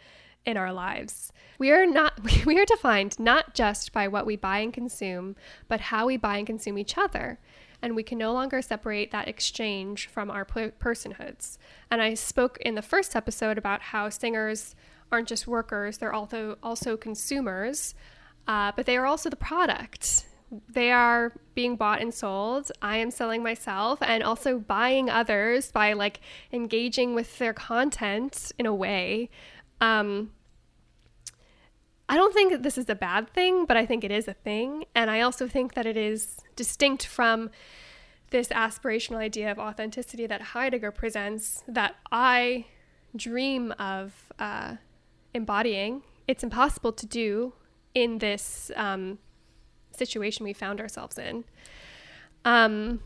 in 0.46 0.58
our 0.58 0.74
lives. 0.74 1.32
We 1.58 1.72
are 1.72 1.86
not 1.86 2.20
we 2.46 2.60
are 2.60 2.66
defined 2.66 3.20
not 3.20 3.54
just 3.54 3.94
by 3.94 4.08
what 4.08 4.26
we 4.26 4.36
buy 4.36 4.60
and 4.60 4.74
consume, 4.74 5.36
but 5.68 5.82
how 5.82 6.06
we 6.08 6.18
buy 6.18 6.38
and 6.38 6.48
consume 6.48 6.78
each 6.78 6.98
other. 6.98 7.40
And 7.84 7.96
we 7.96 8.04
can 8.04 8.20
no 8.20 8.32
longer 8.32 8.62
separate 8.62 9.10
that 9.10 9.28
exchange 9.28 10.08
from 10.08 10.30
our 10.30 10.46
personhoods. 10.46 11.58
And 11.90 12.00
I 12.00 12.14
spoke 12.14 12.60
in 12.62 12.76
the 12.76 12.84
first 12.84 13.16
episode 13.16 13.58
about 13.58 13.82
how 13.82 14.10
singers 14.10 14.76
aren't 15.12 15.28
just 15.28 15.48
workers; 15.48 15.98
they're 15.98 16.14
also 16.14 16.58
also 16.62 16.98
consumers, 16.98 17.96
uh, 18.48 18.72
but 18.76 18.86
they 18.86 18.98
are 18.98 19.06
also 19.06 19.30
the 19.30 19.36
product 19.36 20.26
they 20.70 20.92
are 20.92 21.34
being 21.56 21.76
bought 21.76 22.02
and 22.02 22.14
sold. 22.14 22.72
I 22.82 22.98
am 22.98 23.10
selling 23.10 23.42
myself 23.42 24.00
and 24.02 24.22
also 24.22 24.60
buying 24.60 25.10
others 25.10 25.72
by 25.72 25.94
like 25.94 26.20
engaging 26.52 27.16
with 27.16 27.38
their 27.40 27.54
content 27.54 28.52
in 28.60 28.66
a 28.66 28.76
way. 28.76 29.30
Um, 29.80 30.32
I 32.10 32.18
don't 32.18 32.34
think 32.34 32.52
that 32.52 32.64
this 32.64 32.78
is 32.78 32.90
a 32.90 32.96
bad 32.96 33.30
thing, 33.30 33.66
but 33.66 33.78
I 33.78 33.86
think 33.86 34.04
it 34.04 34.12
is 34.12 34.28
a 34.28 34.34
thing. 34.34 34.84
And 34.94 35.10
I 35.10 35.22
also 35.22 35.48
think 35.48 35.74
that 35.76 35.86
it 35.86 35.96
is 35.96 36.38
distinct 36.58 37.06
from 37.06 37.50
this 38.32 38.50
aspirational 38.50 39.18
idea 39.18 39.50
of 39.52 39.58
authenticity 39.58 40.28
that 40.28 40.42
Heidegger 40.42 40.92
presents 40.92 41.64
that 41.68 41.96
I 42.12 42.66
dream 43.16 43.72
of 43.80 44.34
uh, 44.40 44.76
embodying. 45.34 46.04
It's 46.28 46.44
impossible 46.44 46.92
to 46.94 47.06
do 47.06 47.54
in 47.94 48.18
this. 48.18 48.72
Um, 48.76 49.20
situation 49.96 50.44
we 50.44 50.54
found 50.54 50.80
ourselves 50.80 51.18
in. 51.18 51.44
Um, 52.46 53.02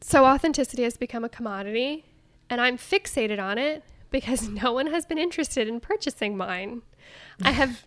so 0.00 0.24
authenticity 0.24 0.82
has 0.84 0.96
become 0.96 1.24
a 1.24 1.28
commodity, 1.28 2.04
and 2.48 2.60
I'm 2.60 2.78
fixated 2.78 3.42
on 3.42 3.58
it 3.58 3.82
because 4.10 4.48
no 4.62 4.72
one 4.72 4.88
has 4.88 5.04
been 5.04 5.18
interested 5.18 5.68
in 5.68 5.80
purchasing 5.80 6.36
mine. 6.36 6.82
I 7.42 7.52
have 7.52 7.86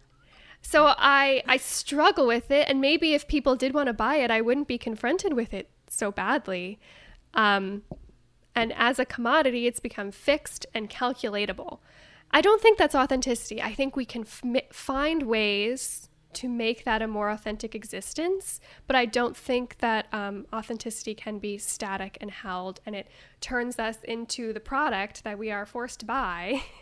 so 0.62 0.94
I 0.98 1.42
I 1.48 1.58
struggle 1.58 2.28
with 2.28 2.52
it 2.52 2.68
and 2.68 2.82
maybe 2.82 3.14
if 3.14 3.28
people 3.28 3.56
did 3.56 3.74
want 3.74 3.88
to 3.88 3.94
buy 3.94 4.18
it, 4.18 4.30
I 4.30 4.42
wouldn't 4.42 4.68
be 4.68 4.78
confronted 4.78 5.34
with 5.34 5.54
it 5.54 5.70
so 5.88 6.12
badly. 6.12 6.80
Um, 7.34 7.84
and 8.56 8.74
as 8.74 9.00
a 9.00 9.06
commodity, 9.06 9.68
it's 9.68 9.80
become 9.80 10.12
fixed 10.12 10.66
and 10.74 10.90
calculatable. 10.90 11.80
I 12.32 12.42
don't 12.42 12.62
think 12.62 12.78
that's 12.78 12.96
authenticity. 12.96 13.62
I 13.62 13.74
think 13.74 13.96
we 13.96 14.06
can 14.06 14.24
f- 14.24 14.64
find 14.72 15.24
ways 15.24 16.09
to 16.34 16.48
make 16.48 16.84
that 16.84 17.02
a 17.02 17.08
more 17.08 17.30
authentic 17.30 17.76
existence. 17.76 18.60
But 18.88 18.96
I 18.96 19.06
don't 19.06 19.36
think 19.36 19.78
that 19.80 20.08
um, 20.14 20.46
authenticity 20.54 21.16
can 21.16 21.40
be 21.40 21.58
static 21.58 22.18
and 22.22 22.32
held, 22.32 22.82
and 22.86 22.96
it 22.96 23.08
turns 23.42 23.80
us 23.80 23.98
into 24.04 24.54
the 24.54 24.60
product 24.60 25.24
that 25.24 25.38
we 25.38 25.52
are 25.52 25.66
forced 25.66 26.02
to 26.02 26.06
buy. 26.06 26.64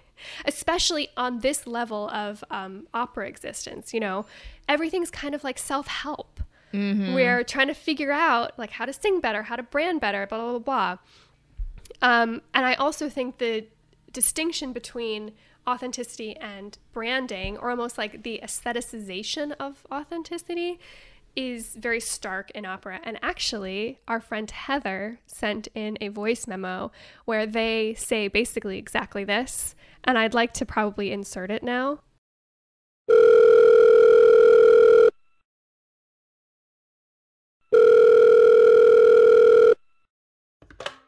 especially 0.45 1.09
on 1.15 1.41
this 1.41 1.67
level 1.67 2.09
of 2.09 2.43
um, 2.49 2.87
opera 2.91 3.27
existence 3.27 3.93
you 3.93 3.99
know 3.99 4.25
everything's 4.67 5.11
kind 5.11 5.35
of 5.35 5.43
like 5.43 5.59
self-help 5.59 6.39
mm-hmm. 6.73 7.13
we're 7.13 7.43
trying 7.43 7.67
to 7.67 7.73
figure 7.75 8.11
out 8.11 8.57
like 8.57 8.71
how 8.71 8.83
to 8.83 8.91
sing 8.91 9.19
better 9.19 9.43
how 9.43 9.55
to 9.55 9.61
brand 9.61 10.01
better 10.01 10.25
blah 10.25 10.39
blah 10.39 10.57
blah, 10.57 10.97
blah. 12.01 12.09
Um, 12.09 12.41
and 12.55 12.65
i 12.65 12.73
also 12.73 13.09
think 13.09 13.37
the 13.37 13.67
distinction 14.11 14.73
between 14.73 15.33
authenticity 15.67 16.35
and 16.37 16.77
branding, 16.93 17.57
or 17.57 17.69
almost 17.69 17.97
like 17.97 18.23
the 18.23 18.39
aestheticization 18.43 19.53
of 19.59 19.85
authenticity, 19.91 20.79
is 21.35 21.75
very 21.75 21.99
stark 21.99 22.49
in 22.51 22.65
opera. 22.65 22.99
And 23.03 23.19
actually, 23.21 23.99
our 24.07 24.19
friend 24.19 24.49
Heather 24.49 25.19
sent 25.27 25.67
in 25.75 25.97
a 26.01 26.07
voice 26.07 26.47
memo 26.47 26.91
where 27.25 27.45
they 27.45 27.93
say 27.93 28.27
basically 28.27 28.79
exactly 28.79 29.23
this. 29.23 29.75
And 30.03 30.17
I'd 30.17 30.33
like 30.33 30.53
to 30.53 30.65
probably 30.65 31.11
insert 31.11 31.51
it 31.51 31.61
now. 31.61 31.99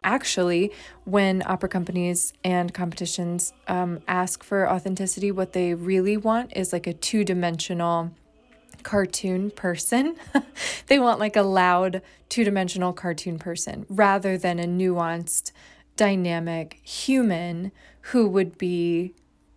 Actually, 0.10 0.72
when 1.06 1.44
opera 1.46 1.70
companies 1.70 2.34
and 2.44 2.74
competitions 2.74 3.54
um, 3.68 4.00
ask 4.08 4.44
for 4.44 4.68
authenticity, 4.68 5.32
what 5.32 5.54
they 5.54 5.76
really 5.76 6.18
want 6.18 6.52
is 6.56 6.74
like 6.74 6.88
a 6.88 6.94
two 6.94 7.24
dimensional 7.24 8.12
cartoon 8.82 9.52
person. 9.52 10.16
they 10.88 10.98
want 10.98 11.20
like 11.20 11.36
a 11.36 11.44
loud 11.44 12.02
two 12.28 12.44
dimensional 12.44 12.92
cartoon 12.92 13.38
person 13.38 13.86
rather 13.88 14.38
than 14.38 14.60
a 14.60 14.66
nuanced, 14.66 15.52
dynamic 15.96 16.80
human 16.84 17.72
who 18.12 18.28
would 18.28 18.58
be 18.58 19.14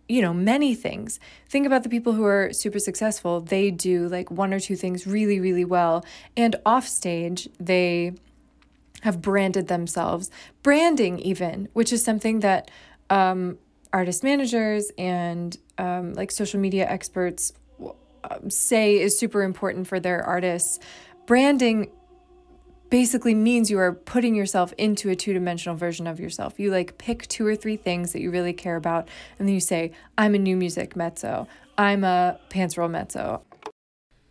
you 0.09 0.21
know, 0.21 0.33
many 0.33 0.75
things. 0.75 1.19
Think 1.47 1.65
about 1.65 1.81
the 1.81 1.89
people 1.89 2.13
who 2.13 2.25
are 2.25 2.51
super 2.51 2.77
successful. 2.77 3.39
They 3.39 3.71
do 3.71 4.07
like 4.09 4.29
one 4.29 4.53
or 4.53 4.59
two 4.59 4.75
things 4.75 5.07
really, 5.07 5.39
really 5.39 5.65
well. 5.65 6.05
And 6.35 6.57
off 6.65 6.85
stage, 6.87 7.47
they 7.59 8.13
have 9.03 9.21
branded 9.21 9.67
themselves, 9.67 10.31
branding 10.61 11.19
even, 11.19 11.67
which 11.73 11.91
is 11.91 12.01
something 12.01 12.39
that 12.39 12.71
um, 13.09 13.57
artist 13.91 14.23
managers 14.23 14.91
and 14.97 15.57
um, 15.77 16.13
like 16.13 16.31
social 16.31 16.57
media 16.57 16.87
experts 16.89 17.51
um, 17.81 18.49
say 18.49 18.97
is 18.97 19.19
super 19.19 19.43
important 19.43 19.87
for 19.87 19.99
their 19.99 20.23
artists. 20.23 20.79
Branding 21.25 21.91
basically 22.89 23.33
means 23.33 23.69
you 23.69 23.77
are 23.77 23.91
putting 23.91 24.35
yourself 24.35 24.73
into 24.77 25.09
a 25.09 25.17
two 25.17 25.33
dimensional 25.33 25.75
version 25.75 26.07
of 26.07 26.17
yourself. 26.17 26.57
You 26.57 26.71
like 26.71 26.97
pick 26.97 27.27
two 27.27 27.45
or 27.45 27.57
three 27.57 27.75
things 27.75 28.13
that 28.13 28.21
you 28.21 28.31
really 28.31 28.53
care 28.53 28.77
about, 28.77 29.09
and 29.37 29.49
then 29.49 29.53
you 29.53 29.59
say, 29.59 29.91
I'm 30.17 30.33
a 30.33 30.39
new 30.39 30.55
music 30.55 30.95
mezzo, 30.95 31.45
I'm 31.77 32.05
a 32.05 32.39
pants 32.47 32.77
role 32.77 32.87
mezzo. 32.87 33.41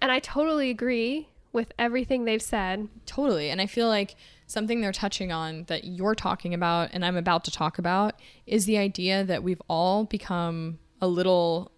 And 0.00 0.10
I 0.10 0.18
totally 0.18 0.70
agree 0.70 1.28
with 1.52 1.72
everything 1.78 2.24
they've 2.24 2.42
said. 2.42 2.88
Totally. 3.04 3.50
And 3.50 3.60
I 3.60 3.66
feel 3.66 3.88
like 3.88 4.16
something 4.52 4.80
they're 4.80 4.92
touching 4.92 5.32
on 5.32 5.64
that 5.64 5.84
you're 5.84 6.14
talking 6.14 6.52
about 6.52 6.90
and 6.92 7.04
I'm 7.04 7.16
about 7.16 7.44
to 7.44 7.50
talk 7.50 7.78
about 7.78 8.20
is 8.46 8.66
the 8.66 8.78
idea 8.78 9.24
that 9.24 9.42
we've 9.42 9.62
all 9.68 10.04
become 10.04 10.78
a 11.00 11.08
little 11.08 11.72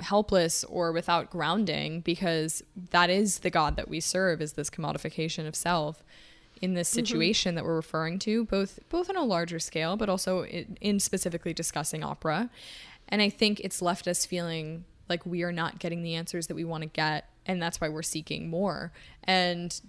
helpless 0.00 0.64
or 0.64 0.92
without 0.92 1.28
grounding 1.28 2.00
because 2.00 2.62
that 2.90 3.10
is 3.10 3.40
the 3.40 3.50
god 3.50 3.76
that 3.76 3.88
we 3.88 4.00
serve 4.00 4.40
is 4.40 4.54
this 4.54 4.70
commodification 4.70 5.46
of 5.46 5.54
self 5.54 6.02
in 6.62 6.74
this 6.74 6.88
situation 6.88 7.50
mm-hmm. 7.50 7.56
that 7.56 7.64
we're 7.64 7.74
referring 7.74 8.18
to 8.18 8.44
both 8.46 8.78
both 8.88 9.10
on 9.10 9.16
a 9.16 9.24
larger 9.24 9.58
scale 9.58 9.96
but 9.96 10.08
also 10.08 10.44
in, 10.44 10.78
in 10.80 10.98
specifically 10.98 11.52
discussing 11.52 12.02
opera 12.02 12.48
and 13.08 13.20
i 13.20 13.28
think 13.28 13.60
it's 13.60 13.82
left 13.82 14.08
us 14.08 14.24
feeling 14.24 14.84
like 15.10 15.26
we 15.26 15.42
are 15.42 15.52
not 15.52 15.78
getting 15.78 16.02
the 16.02 16.14
answers 16.14 16.46
that 16.46 16.54
we 16.54 16.64
want 16.64 16.82
to 16.82 16.88
get 16.88 17.28
and 17.44 17.60
that's 17.60 17.80
why 17.80 17.88
we're 17.88 18.02
seeking 18.02 18.48
more 18.48 18.92
and 19.24 19.82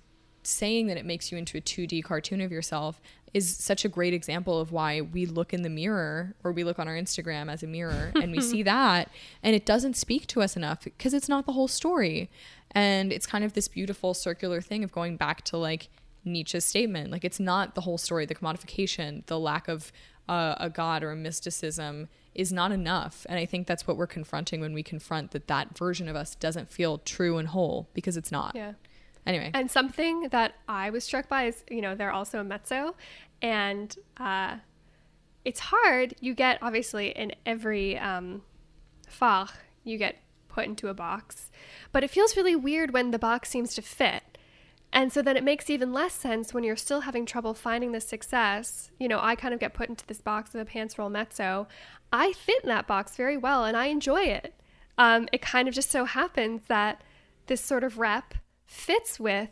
saying 0.47 0.87
that 0.87 0.97
it 0.97 1.05
makes 1.05 1.31
you 1.31 1.37
into 1.37 1.57
a 1.57 1.61
2D 1.61 2.03
cartoon 2.03 2.41
of 2.41 2.51
yourself 2.51 3.01
is 3.33 3.55
such 3.55 3.83
a 3.83 3.89
great 3.89 4.13
example 4.13 4.59
of 4.59 4.71
why 4.71 5.01
we 5.01 5.25
look 5.25 5.53
in 5.53 5.63
the 5.63 5.69
mirror 5.69 6.35
or 6.43 6.51
we 6.51 6.63
look 6.63 6.77
on 6.77 6.87
our 6.87 6.95
Instagram 6.95 7.51
as 7.51 7.63
a 7.63 7.67
mirror 7.67 8.11
and 8.21 8.31
we 8.31 8.39
see 8.39 8.61
that 8.63 9.09
and 9.41 9.55
it 9.55 9.65
doesn't 9.65 9.95
speak 9.95 10.27
to 10.27 10.41
us 10.41 10.55
enough 10.55 10.83
because 10.83 11.13
it's 11.13 11.29
not 11.29 11.45
the 11.45 11.53
whole 11.53 11.67
story. 11.67 12.29
And 12.71 13.11
it's 13.11 13.25
kind 13.25 13.43
of 13.43 13.53
this 13.53 13.67
beautiful 13.67 14.13
circular 14.13 14.61
thing 14.61 14.83
of 14.83 14.91
going 14.91 15.17
back 15.17 15.43
to 15.45 15.57
like 15.57 15.89
Nietzsche's 16.25 16.65
statement. 16.65 17.11
Like 17.11 17.23
it's 17.23 17.39
not 17.39 17.75
the 17.75 17.81
whole 17.81 17.97
story, 17.97 18.25
the 18.25 18.35
commodification, 18.35 19.25
the 19.27 19.39
lack 19.39 19.67
of 19.67 19.91
uh, 20.29 20.55
a 20.59 20.69
god 20.69 21.03
or 21.03 21.11
a 21.11 21.15
mysticism 21.15 22.09
is 22.33 22.51
not 22.51 22.71
enough. 22.71 23.25
And 23.29 23.37
I 23.37 23.45
think 23.45 23.67
that's 23.67 23.85
what 23.85 23.97
we're 23.97 24.07
confronting 24.07 24.61
when 24.61 24.73
we 24.73 24.83
confront 24.83 25.31
that 25.31 25.47
that 25.47 25.77
version 25.77 26.07
of 26.07 26.15
us 26.15 26.35
doesn't 26.35 26.71
feel 26.71 26.97
true 26.99 27.37
and 27.37 27.49
whole 27.49 27.89
because 27.93 28.17
it's 28.17 28.31
not. 28.31 28.53
Yeah. 28.55 28.73
Anyway. 29.25 29.51
And 29.53 29.69
something 29.69 30.29
that 30.29 30.55
I 30.67 30.89
was 30.89 31.03
struck 31.03 31.29
by 31.29 31.45
is, 31.45 31.63
you 31.69 31.81
know, 31.81 31.95
they're 31.95 32.11
also 32.11 32.39
a 32.39 32.43
mezzo. 32.43 32.95
And 33.41 33.95
uh, 34.17 34.57
it's 35.45 35.59
hard. 35.59 36.15
You 36.19 36.33
get, 36.33 36.59
obviously, 36.61 37.09
in 37.09 37.33
every 37.45 37.97
um, 37.97 38.41
Fach, 39.07 39.51
you 39.83 39.97
get 39.97 40.17
put 40.49 40.65
into 40.65 40.87
a 40.87 40.93
box. 40.93 41.51
But 41.91 42.03
it 42.03 42.09
feels 42.09 42.37
really 42.37 42.55
weird 42.55 42.93
when 42.93 43.11
the 43.11 43.19
box 43.19 43.49
seems 43.49 43.73
to 43.75 43.81
fit. 43.81 44.23
And 44.91 45.11
so 45.11 45.23
then 45.23 45.35
it 45.35 45.43
makes 45.43 45.71
even 45.71 45.91
less 45.91 46.13
sense 46.13 46.53
when 46.53 46.63
you're 46.63 46.75
still 46.75 47.01
having 47.01 47.25
trouble 47.25 47.55
finding 47.55 47.93
the 47.93 47.99
success. 47.99 48.91
You 48.99 49.07
know, 49.07 49.19
I 49.19 49.35
kind 49.35 49.53
of 49.53 49.59
get 49.59 49.73
put 49.73 49.89
into 49.89 50.05
this 50.05 50.21
box 50.21 50.53
of 50.53 50.61
a 50.61 50.65
pants 50.65 50.99
role 50.99 51.09
mezzo. 51.09 51.67
I 52.11 52.33
fit 52.33 52.63
in 52.63 52.69
that 52.69 52.85
box 52.85 53.15
very 53.15 53.35
well 53.35 53.65
and 53.65 53.75
I 53.75 53.87
enjoy 53.87 54.21
it. 54.21 54.53
Um, 54.99 55.27
it 55.33 55.41
kind 55.41 55.67
of 55.67 55.73
just 55.73 55.89
so 55.89 56.05
happens 56.05 56.61
that 56.67 57.01
this 57.47 57.59
sort 57.59 57.83
of 57.83 57.97
rep 57.97 58.35
fits 58.73 59.19
with 59.19 59.49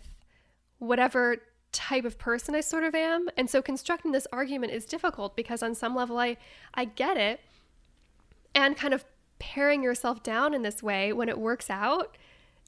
whatever 0.80 1.38
type 1.72 2.06
of 2.06 2.18
person 2.18 2.56
I 2.56 2.62
sort 2.62 2.84
of 2.84 2.96
am. 2.96 3.30
And 3.38 3.50
so 3.50 3.62
constructing 3.62 4.12
this 4.12 4.28
argument 4.34 4.74
is 4.74 4.86
difficult 4.86 5.36
because 5.36 5.64
on 5.64 5.76
some 5.76 5.96
level 5.96 6.18
I 6.18 6.38
I 6.74 6.86
get 6.86 7.18
it. 7.18 7.40
And 8.54 8.76
kind 8.76 8.94
of 8.94 9.06
paring 9.40 9.82
yourself 9.82 10.24
down 10.24 10.54
in 10.54 10.62
this 10.62 10.84
way 10.84 11.14
when 11.14 11.30
it 11.30 11.38
works 11.38 11.70
out, 11.70 12.18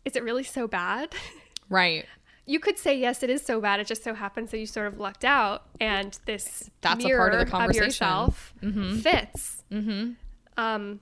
is 0.05 0.15
it 0.15 0.23
really 0.23 0.43
so 0.43 0.67
bad? 0.67 1.13
Right. 1.69 2.05
You 2.45 2.59
could 2.59 2.77
say 2.77 2.95
yes, 2.95 3.23
it 3.23 3.29
is 3.29 3.41
so 3.41 3.61
bad. 3.61 3.79
It 3.79 3.87
just 3.87 4.03
so 4.03 4.13
happens 4.13 4.51
that 4.51 4.59
you 4.59 4.67
sort 4.67 4.85
of 4.87 4.99
lucked 4.99 5.23
out, 5.23 5.63
and 5.79 6.19
this 6.25 6.69
that's 6.81 7.03
mirror 7.03 7.27
a 7.27 7.29
part 7.29 7.33
of 7.33 7.39
the 7.39 7.49
conversation 7.49 7.83
of 7.83 7.87
yourself 7.87 8.53
mm-hmm. 8.61 8.97
fits. 8.97 9.63
Mm-hmm. 9.71 10.11
Um, 10.57 10.99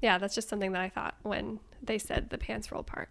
yeah, 0.00 0.18
that's 0.18 0.36
just 0.36 0.48
something 0.48 0.70
that 0.70 0.80
I 0.80 0.88
thought 0.88 1.16
when 1.24 1.58
they 1.82 1.98
said 1.98 2.30
the 2.30 2.38
pants 2.38 2.70
role 2.70 2.84
part. 2.84 3.10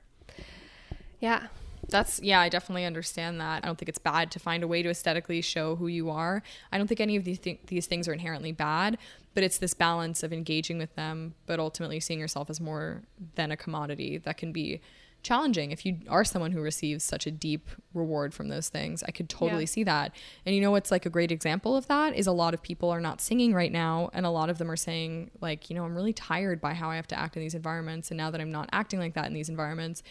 Yeah. 1.20 1.48
That's 1.90 2.22
yeah, 2.22 2.40
I 2.40 2.50
definitely 2.50 2.86
understand 2.86 3.42
that. 3.42 3.64
I 3.64 3.68
don't 3.68 3.78
think 3.78 3.90
it's 3.90 4.00
bad 4.00 4.32
to 4.32 4.40
find 4.40 4.64
a 4.64 4.68
way 4.68 4.82
to 4.84 4.90
aesthetically 4.90 5.42
show 5.42 5.76
who 5.76 5.88
you 5.88 6.10
are. 6.10 6.42
I 6.72 6.78
don't 6.78 6.88
think 6.88 7.02
any 7.02 7.16
of 7.16 7.24
these 7.24 7.40
th- 7.40 7.60
these 7.68 7.88
things 7.88 8.08
are 8.08 8.14
inherently 8.14 8.52
bad, 8.52 8.98
but 9.34 9.44
it's 9.44 9.58
this 9.58 9.74
balance 9.74 10.24
of 10.24 10.32
engaging 10.32 10.78
with 10.78 10.96
them, 10.96 11.36
but 11.46 11.60
ultimately 11.60 12.00
seeing 12.00 12.20
yourself 12.20 12.50
as 12.50 12.62
more 12.62 13.04
than 13.36 13.52
a 13.52 13.58
commodity 13.58 14.18
that 14.20 14.38
can 14.38 14.52
be 14.52 14.82
challenging 15.24 15.72
if 15.72 15.86
you 15.86 15.98
are 16.10 16.26
someone 16.26 16.52
who 16.52 16.62
receives 16.62 17.04
such 17.04 17.26
a 17.26 17.32
deep 17.32 17.70
reward 17.94 18.34
from 18.34 18.50
those 18.50 18.70
things. 18.70 19.04
I 19.04 19.12
could 19.12 19.30
totally 19.30 19.64
yeah. 19.64 19.68
see 19.68 19.84
that. 19.86 20.16
And 20.46 20.54
you 20.54 20.62
know 20.62 20.72
what's 20.72 20.92
like 20.92 21.06
a 21.06 21.10
great 21.10 21.32
example 21.32 21.76
of 21.76 21.88
that 21.88 22.14
is 22.16 22.28
a 22.28 22.32
lot 22.32 22.54
of 22.54 22.62
people 22.62 22.90
are 22.90 23.00
not 23.00 23.22
singing 23.22 23.54
right 23.54 23.72
now 23.72 24.10
and 24.14 24.26
a 24.26 24.30
lot 24.30 24.50
of 24.50 24.58
them 24.58 24.70
are 24.70 24.76
saying 24.76 25.32
like, 25.40 25.70
you 25.70 25.76
know, 25.76 25.86
I'm 25.86 25.96
really 25.96 26.14
tired 26.14 26.60
by 26.60 26.74
how 26.74 26.90
I 26.90 26.98
have 26.98 27.08
to 27.08 27.20
act 27.20 27.38
in 27.38 27.42
these 27.42 27.56
environments 27.56 28.12
and 28.12 28.18
now 28.18 28.30
that 28.32 28.42
I'm 28.42 28.52
not 28.52 28.70
acting 28.74 29.00
like 29.00 29.14
that 29.14 29.26
in 29.26 29.34
these 29.34 29.50
environments, 29.50 30.04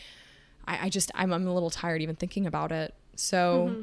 I, 0.66 0.86
I 0.86 0.88
just 0.88 1.10
I'm, 1.14 1.32
I'm 1.32 1.46
a 1.46 1.54
little 1.54 1.70
tired 1.70 2.02
even 2.02 2.16
thinking 2.16 2.46
about 2.46 2.72
it. 2.72 2.94
So 3.16 3.68
mm-hmm. 3.70 3.82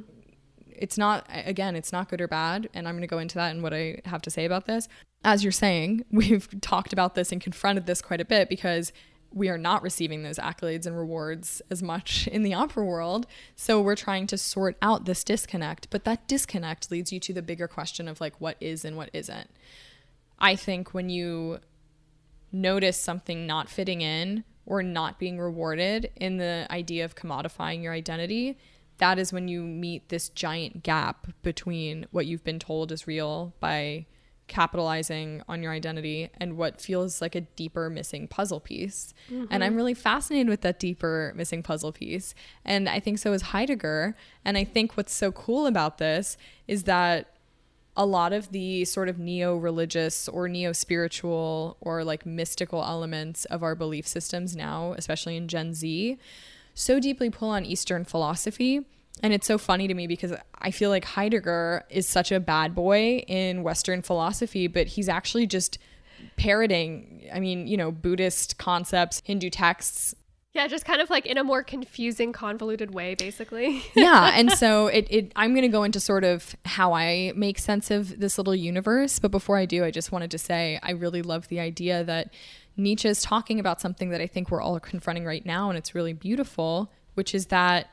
it's 0.76 0.98
not 0.98 1.28
again, 1.30 1.76
it's 1.76 1.92
not 1.92 2.10
good 2.10 2.22
or 2.22 2.28
bad, 2.28 2.70
and 2.74 2.88
I'm 2.88 2.96
going 2.96 3.02
to 3.02 3.08
go 3.08 3.20
into 3.20 3.36
that 3.36 3.52
and 3.52 3.64
what 3.64 3.74
I 3.74 4.02
have 4.06 4.22
to 4.24 4.30
say 4.30 4.46
about 4.46 4.66
this. 4.66 4.88
As 5.24 5.44
you're 5.44 5.52
saying, 5.52 6.06
we've 6.12 6.48
talked 6.62 6.94
about 6.94 7.16
this 7.16 7.32
and 7.32 7.42
confronted 7.42 7.86
this 7.86 8.02
quite 8.02 8.22
a 8.22 8.26
bit 8.26 8.50
because 8.50 8.92
we 9.32 9.48
are 9.48 9.58
not 9.58 9.84
receiving 9.84 10.24
those 10.24 10.40
accolades 10.40 10.88
and 10.88 10.98
rewards 10.98 11.62
as 11.70 11.84
much 11.84 12.28
in 12.32 12.44
the 12.44 12.54
opera 12.54 12.84
world. 12.84 13.28
So 13.56 13.82
we're 13.82 13.96
trying 13.96 14.28
to 14.28 14.38
sort 14.38 14.78
out 14.82 15.06
this 15.06 15.24
disconnect, 15.24 15.90
but 15.90 16.04
that 16.06 16.28
disconnect 16.28 16.92
leads 16.92 17.12
you 17.12 17.20
to 17.22 17.34
the 17.34 17.42
bigger 17.42 17.68
question 17.68 18.08
of 18.08 18.20
like 18.20 18.40
what 18.40 18.58
is 18.60 18.84
and 18.84 18.98
what 18.98 19.10
isn't. 19.14 19.50
I 20.40 20.56
think 20.56 20.94
when 20.94 21.10
you 21.10 21.60
notice 22.52 22.98
something 23.00 23.46
not 23.46 23.70
fitting 23.70 24.02
in 24.02 24.44
or 24.70 24.82
not 24.82 25.20
being 25.20 25.38
rewarded 25.38 26.12
in 26.16 26.38
the 26.38 26.66
idea 26.72 27.04
of 27.04 27.16
commodifying 27.16 27.84
your 27.84 27.92
identity, 27.92 28.58
that 29.00 29.20
is 29.20 29.34
when 29.34 29.48
you 29.48 29.62
meet 29.64 30.08
this 30.10 30.30
giant 30.30 30.84
gap 30.84 31.28
between 31.42 32.06
what 32.12 32.26
you've 32.26 32.44
been 32.44 32.60
told 32.60 32.92
is 32.92 33.08
real 33.08 33.54
by 33.60 34.06
capitalizing 34.48 35.42
on 35.48 35.64
your 35.64 35.72
identity 35.72 36.30
and 36.38 36.58
what 36.58 36.82
feels 36.82 37.22
like 37.22 37.36
a 37.36 37.42
deeper 37.42 37.90
missing 37.90 38.28
puzzle 38.28 38.60
piece. 38.60 39.14
Mm-hmm. 39.32 39.46
And 39.50 39.64
I'm 39.64 39.76
really 39.76 39.94
fascinated 39.94 40.50
with 40.50 40.62
that 40.62 40.80
deeper 40.80 41.34
missing 41.36 41.64
puzzle 41.64 41.92
piece. 41.92 42.36
And 42.66 42.90
I 42.90 43.00
think 43.00 43.20
so 43.20 43.32
is 43.34 43.44
Heidegger. 43.44 44.16
And 44.44 44.58
I 44.58 44.64
think 44.64 44.98
what's 44.98 45.14
so 45.14 45.32
cool 45.32 45.66
about 45.66 45.98
this 46.00 46.38
is 46.68 46.84
that 46.84 47.36
a 48.00 48.06
lot 48.06 48.32
of 48.32 48.54
the 48.54 48.86
sort 48.86 49.10
of 49.10 49.20
neo 49.20 49.58
religious 49.58 50.30
or 50.30 50.48
neo 50.48 50.72
spiritual 50.72 51.76
or 51.82 52.06
like 52.06 52.26
mystical 52.26 52.82
elements 52.82 53.44
of 53.46 53.62
our 53.62 53.76
belief 53.76 54.08
systems 54.08 54.56
now, 54.56 54.94
especially 54.98 55.36
in 55.36 55.50
Gen 55.50 55.74
Z, 55.74 56.18
so 56.74 56.98
deeply 57.02 57.30
pull 57.30 57.50
on 57.50 57.66
Eastern 57.66 58.06
philosophy. 58.06 58.86
And 59.22 59.34
it's 59.34 59.46
so 59.46 59.58
funny 59.58 59.86
to 59.90 59.94
me 59.94 60.08
because 60.08 60.32
I 60.60 60.72
feel 60.72 60.90
like 60.90 61.04
Heidegger 61.04 61.84
is 61.90 62.08
such 62.08 62.32
a 62.32 62.40
bad 62.40 62.74
boy 62.74 63.26
in 63.28 63.64
Western 63.64 64.02
philosophy, 64.02 64.68
but 64.68 64.88
he's 64.88 65.10
actually 65.10 65.46
just 65.46 65.78
parroting, 66.38 67.28
I 67.34 67.42
mean, 67.42 67.68
you 67.68 67.76
know, 67.76 67.92
Buddhist 67.92 68.58
concepts, 68.58 69.22
Hindu 69.26 69.50
texts, 69.50 70.16
yeah, 70.54 70.68
just 70.68 70.84
kind 70.84 71.00
of 71.00 71.12
like 71.12 71.28
in 71.28 71.38
a 71.38 71.44
more 71.44 71.64
confusing, 71.64 72.34
convoluted 72.34 72.94
way, 72.94 73.14
basically. 73.14 73.84
yeah, 73.96 74.32
and 74.34 74.52
so 74.52 74.88
it, 74.88 75.08
it 75.10 75.32
I'm 75.36 75.52
going 75.52 75.62
to 75.62 75.68
go 75.68 75.84
into 75.84 76.00
sort 76.00 76.24
of 76.24 76.56
how 76.66 76.94
I 76.94 77.34
make 77.36 77.60
sense 77.60 77.92
of 77.92 78.20
this 78.20 78.38
little 78.38 78.56
universe, 78.56 79.20
but 79.20 79.30
before 79.30 79.58
I 79.58 79.66
do, 79.66 79.86
I 79.86 79.92
just 79.92 80.12
wanted 80.12 80.32
to 80.32 80.40
say 80.40 80.80
I 80.82 80.92
really 80.92 81.22
love 81.22 81.48
the 81.50 81.60
idea 81.60 82.04
that 82.04 82.34
Nietzsche 82.76 83.08
is 83.08 83.22
talking 83.22 83.60
about 83.60 83.80
something 83.80 84.10
that 84.10 84.22
I 84.22 84.28
think 84.28 84.50
we're 84.50 84.62
all 84.62 84.80
confronting 84.80 85.26
right 85.26 85.46
now, 85.46 85.70
and 85.70 85.78
it's 85.78 85.94
really 85.94 86.14
beautiful, 86.14 86.92
which 87.14 87.36
is 87.36 87.48
that 87.48 87.92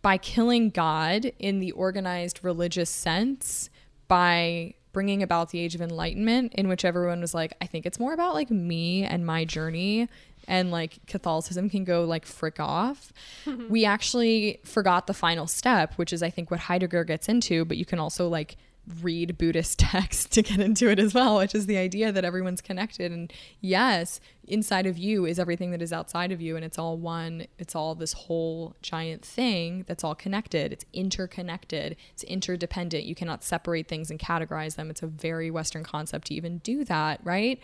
by 0.00 0.18
killing 0.18 0.70
God 0.70 1.30
in 1.38 1.60
the 1.60 1.70
organized 1.70 2.40
religious 2.42 2.90
sense, 2.90 3.70
by 4.08 4.74
bringing 4.92 5.22
about 5.22 5.50
the 5.50 5.58
age 5.58 5.74
of 5.74 5.80
enlightenment 5.80 6.52
in 6.54 6.68
which 6.68 6.84
everyone 6.84 7.20
was 7.20 7.32
like 7.32 7.54
i 7.62 7.66
think 7.66 7.86
it's 7.86 7.98
more 7.98 8.12
about 8.12 8.34
like 8.34 8.50
me 8.50 9.04
and 9.04 9.24
my 9.24 9.42
journey 9.42 10.06
and 10.52 10.70
like 10.70 10.98
Catholicism 11.06 11.70
can 11.70 11.82
go 11.82 12.04
like 12.04 12.26
frick 12.26 12.60
off. 12.60 13.10
Mm-hmm. 13.46 13.70
we 13.70 13.86
actually 13.86 14.60
forgot 14.64 15.06
the 15.06 15.14
final 15.14 15.46
step, 15.46 15.94
which 15.94 16.12
is 16.12 16.22
I 16.22 16.28
think 16.28 16.50
what 16.50 16.60
Heidegger 16.60 17.04
gets 17.04 17.26
into, 17.26 17.64
but 17.64 17.78
you 17.78 17.86
can 17.86 17.98
also 17.98 18.28
like 18.28 18.58
read 19.00 19.38
Buddhist 19.38 19.78
texts 19.78 20.26
to 20.26 20.42
get 20.42 20.60
into 20.60 20.90
it 20.90 20.98
as 20.98 21.14
well, 21.14 21.38
which 21.38 21.54
is 21.54 21.64
the 21.64 21.78
idea 21.78 22.12
that 22.12 22.22
everyone's 22.22 22.60
connected. 22.60 23.10
And 23.10 23.32
yes, 23.62 24.20
inside 24.48 24.86
of 24.86 24.98
you 24.98 25.24
is 25.24 25.38
everything 25.38 25.70
that 25.70 25.80
is 25.80 25.92
outside 25.92 26.32
of 26.32 26.40
you 26.40 26.56
and 26.56 26.64
it's 26.64 26.78
all 26.78 26.96
one 26.96 27.46
it's 27.58 27.76
all 27.76 27.94
this 27.94 28.12
whole 28.12 28.74
giant 28.82 29.24
thing 29.24 29.84
that's 29.86 30.02
all 30.02 30.14
connected. 30.14 30.72
It's 30.72 30.84
interconnected. 30.92 31.96
It's 32.12 32.24
interdependent. 32.24 33.04
You 33.04 33.14
cannot 33.14 33.44
separate 33.44 33.86
things 33.86 34.10
and 34.10 34.18
categorize 34.18 34.74
them. 34.74 34.90
It's 34.90 35.02
a 35.02 35.06
very 35.06 35.50
western 35.50 35.84
concept 35.84 36.28
to 36.28 36.34
even 36.34 36.58
do 36.58 36.84
that 36.84 37.20
right? 37.24 37.60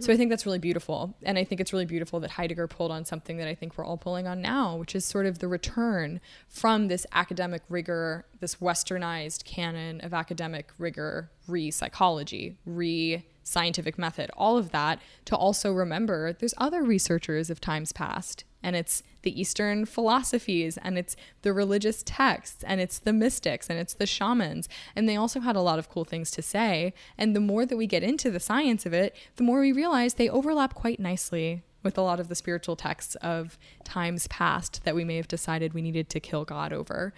So 0.00 0.12
i 0.12 0.16
think 0.16 0.30
that's 0.30 0.46
really 0.46 0.58
beautiful. 0.58 1.14
And 1.22 1.38
i 1.38 1.44
think 1.44 1.60
it's 1.60 1.72
really 1.72 1.86
beautiful 1.86 2.20
that 2.20 2.30
heidegger 2.30 2.66
pulled 2.66 2.90
on 2.90 3.04
something 3.04 3.36
that 3.36 3.48
i 3.48 3.54
think 3.54 3.76
we're 3.76 3.84
all 3.84 3.96
pulling 3.96 4.26
on 4.26 4.40
now 4.40 4.76
which 4.76 4.94
is 4.94 5.04
sort 5.04 5.26
of 5.26 5.38
the 5.38 5.48
return 5.48 6.20
from 6.48 6.88
this 6.88 7.06
academic 7.12 7.62
rigor 7.68 8.24
this 8.40 8.56
westernized 8.56 9.44
canon 9.44 10.00
of 10.00 10.14
academic 10.14 10.70
rigor 10.78 11.30
re 11.46 11.70
psychology 11.70 12.56
re 12.64 13.24
scientific 13.44 13.98
method, 13.98 14.30
all 14.36 14.58
of 14.58 14.72
that, 14.72 15.00
to 15.26 15.36
also 15.36 15.72
remember 15.72 16.32
there's 16.32 16.54
other 16.58 16.82
researchers 16.82 17.50
of 17.50 17.60
times 17.60 17.92
past. 17.92 18.44
And 18.62 18.74
it's 18.74 19.02
the 19.22 19.38
Eastern 19.38 19.84
philosophies, 19.84 20.78
and 20.78 20.96
it's 20.96 21.16
the 21.42 21.52
religious 21.52 22.02
texts, 22.02 22.64
and 22.64 22.80
it's 22.80 22.98
the 22.98 23.12
mystics, 23.12 23.68
and 23.68 23.78
it's 23.78 23.92
the 23.92 24.06
shamans. 24.06 24.68
And 24.96 25.06
they 25.06 25.16
also 25.16 25.40
had 25.40 25.54
a 25.54 25.60
lot 25.60 25.78
of 25.78 25.90
cool 25.90 26.04
things 26.04 26.30
to 26.32 26.42
say. 26.42 26.94
And 27.18 27.36
the 27.36 27.40
more 27.40 27.66
that 27.66 27.76
we 27.76 27.86
get 27.86 28.02
into 28.02 28.30
the 28.30 28.40
science 28.40 28.86
of 28.86 28.94
it, 28.94 29.14
the 29.36 29.44
more 29.44 29.60
we 29.60 29.72
realize 29.72 30.14
they 30.14 30.30
overlap 30.30 30.74
quite 30.74 30.98
nicely 30.98 31.62
with 31.84 31.96
a 31.96 32.02
lot 32.02 32.18
of 32.18 32.28
the 32.28 32.34
spiritual 32.34 32.74
texts 32.74 33.14
of 33.16 33.58
times 33.84 34.26
past 34.28 34.82
that 34.84 34.94
we 34.94 35.04
may 35.04 35.16
have 35.16 35.28
decided 35.28 35.74
we 35.74 35.82
needed 35.82 36.08
to 36.10 36.20
kill 36.20 36.44
God 36.44 36.72
over. 36.72 37.12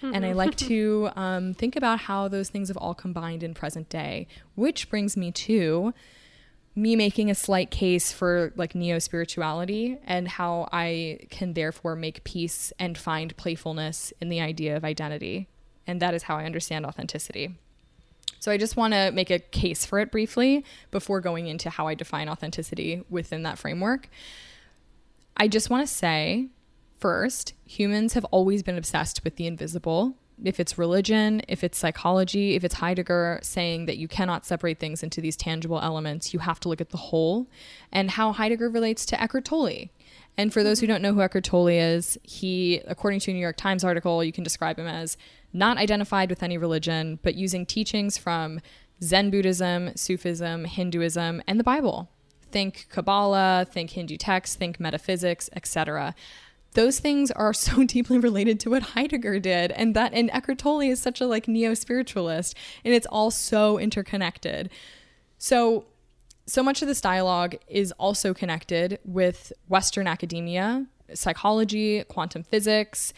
And 0.00 0.24
I 0.24 0.32
like 0.32 0.56
to 0.56 1.10
um, 1.16 1.54
think 1.54 1.76
about 1.76 2.00
how 2.00 2.28
those 2.28 2.48
things 2.48 2.68
have 2.68 2.76
all 2.76 2.94
combined 2.94 3.42
in 3.42 3.54
present 3.54 3.88
day, 3.88 4.26
which 4.54 4.88
brings 4.88 5.16
me 5.16 5.30
to 5.32 5.92
me 6.74 6.96
making 6.96 7.30
a 7.30 7.34
slight 7.34 7.70
case 7.70 8.12
for 8.12 8.52
like 8.56 8.74
neo 8.74 8.98
spirituality 8.98 9.98
and 10.06 10.26
how 10.26 10.68
I 10.72 11.18
can 11.30 11.52
therefore 11.52 11.94
make 11.94 12.24
peace 12.24 12.72
and 12.78 12.96
find 12.96 13.36
playfulness 13.36 14.12
in 14.20 14.30
the 14.30 14.40
idea 14.40 14.76
of 14.76 14.84
identity. 14.84 15.48
And 15.86 16.00
that 16.00 16.14
is 16.14 16.24
how 16.24 16.36
I 16.36 16.44
understand 16.44 16.86
authenticity. 16.86 17.58
So 18.40 18.50
I 18.50 18.56
just 18.56 18.76
want 18.76 18.94
to 18.94 19.12
make 19.12 19.30
a 19.30 19.38
case 19.38 19.84
for 19.84 19.98
it 20.00 20.10
briefly 20.10 20.64
before 20.90 21.20
going 21.20 21.46
into 21.46 21.70
how 21.70 21.86
I 21.86 21.94
define 21.94 22.28
authenticity 22.28 23.04
within 23.08 23.42
that 23.44 23.58
framework. 23.58 24.08
I 25.36 25.48
just 25.48 25.70
want 25.70 25.86
to 25.86 25.92
say 25.92 26.48
first, 26.98 27.54
humans 27.66 28.14
have 28.14 28.24
always 28.26 28.62
been 28.62 28.78
obsessed 28.78 29.24
with 29.24 29.36
the 29.36 29.46
invisible. 29.46 30.14
If 30.44 30.58
it's 30.58 30.78
religion, 30.78 31.42
if 31.46 31.62
it's 31.62 31.78
psychology, 31.78 32.54
if 32.54 32.64
it's 32.64 32.76
Heidegger 32.76 33.40
saying 33.42 33.86
that 33.86 33.96
you 33.96 34.08
cannot 34.08 34.46
separate 34.46 34.78
things 34.78 35.02
into 35.02 35.20
these 35.20 35.36
tangible 35.36 35.80
elements, 35.80 36.32
you 36.32 36.40
have 36.40 36.58
to 36.60 36.68
look 36.68 36.80
at 36.80 36.90
the 36.90 36.96
whole, 36.96 37.48
and 37.92 38.10
how 38.10 38.32
Heidegger 38.32 38.68
relates 38.68 39.04
to 39.06 39.22
Eckhart 39.22 39.44
Tolle. 39.44 39.90
And 40.36 40.52
for 40.52 40.62
those 40.62 40.80
who 40.80 40.86
mm-hmm. 40.86 40.94
don't 40.94 41.02
know 41.02 41.12
who 41.12 41.20
Eckhart 41.20 41.44
Tolle 41.44 41.68
is, 41.68 42.18
he, 42.22 42.80
according 42.86 43.20
to 43.20 43.30
a 43.30 43.34
New 43.34 43.40
York 43.40 43.56
Times 43.56 43.84
article, 43.84 44.24
you 44.24 44.32
can 44.32 44.44
describe 44.44 44.78
him 44.78 44.86
as 44.86 45.16
not 45.52 45.76
identified 45.76 46.30
with 46.30 46.42
any 46.42 46.58
religion, 46.58 47.18
but 47.22 47.34
using 47.34 47.66
teachings 47.66 48.16
from 48.16 48.60
Zen 49.02 49.30
Buddhism, 49.30 49.90
Sufism, 49.96 50.64
Hinduism, 50.64 51.42
and 51.46 51.58
the 51.58 51.64
Bible. 51.64 52.08
Think 52.50 52.86
Kabbalah, 52.90 53.66
think 53.70 53.90
Hindu 53.90 54.16
texts, 54.16 54.56
think 54.56 54.78
metaphysics, 54.78 55.50
etc. 55.54 56.14
Those 56.74 57.00
things 57.00 57.30
are 57.30 57.52
so 57.52 57.84
deeply 57.84 58.18
related 58.18 58.60
to 58.60 58.70
what 58.70 58.82
Heidegger 58.82 59.38
did, 59.40 59.72
and 59.72 59.94
that 59.94 60.12
and 60.14 60.30
Eckhart 60.30 60.58
Tolle 60.58 60.80
is 60.82 61.00
such 61.00 61.20
a 61.20 61.26
like 61.26 61.48
neo 61.48 61.74
spiritualist, 61.74 62.56
and 62.84 62.94
it's 62.94 63.06
all 63.06 63.30
so 63.30 63.78
interconnected. 63.78 64.70
So 65.38 65.86
so 66.46 66.62
much 66.62 66.82
of 66.82 66.88
this 66.88 67.00
dialogue 67.00 67.56
is 67.68 67.92
also 67.92 68.34
connected 68.34 68.98
with 69.04 69.52
Western 69.68 70.06
academia, 70.06 70.86
psychology, 71.14 72.04
quantum 72.04 72.42
physics. 72.42 73.12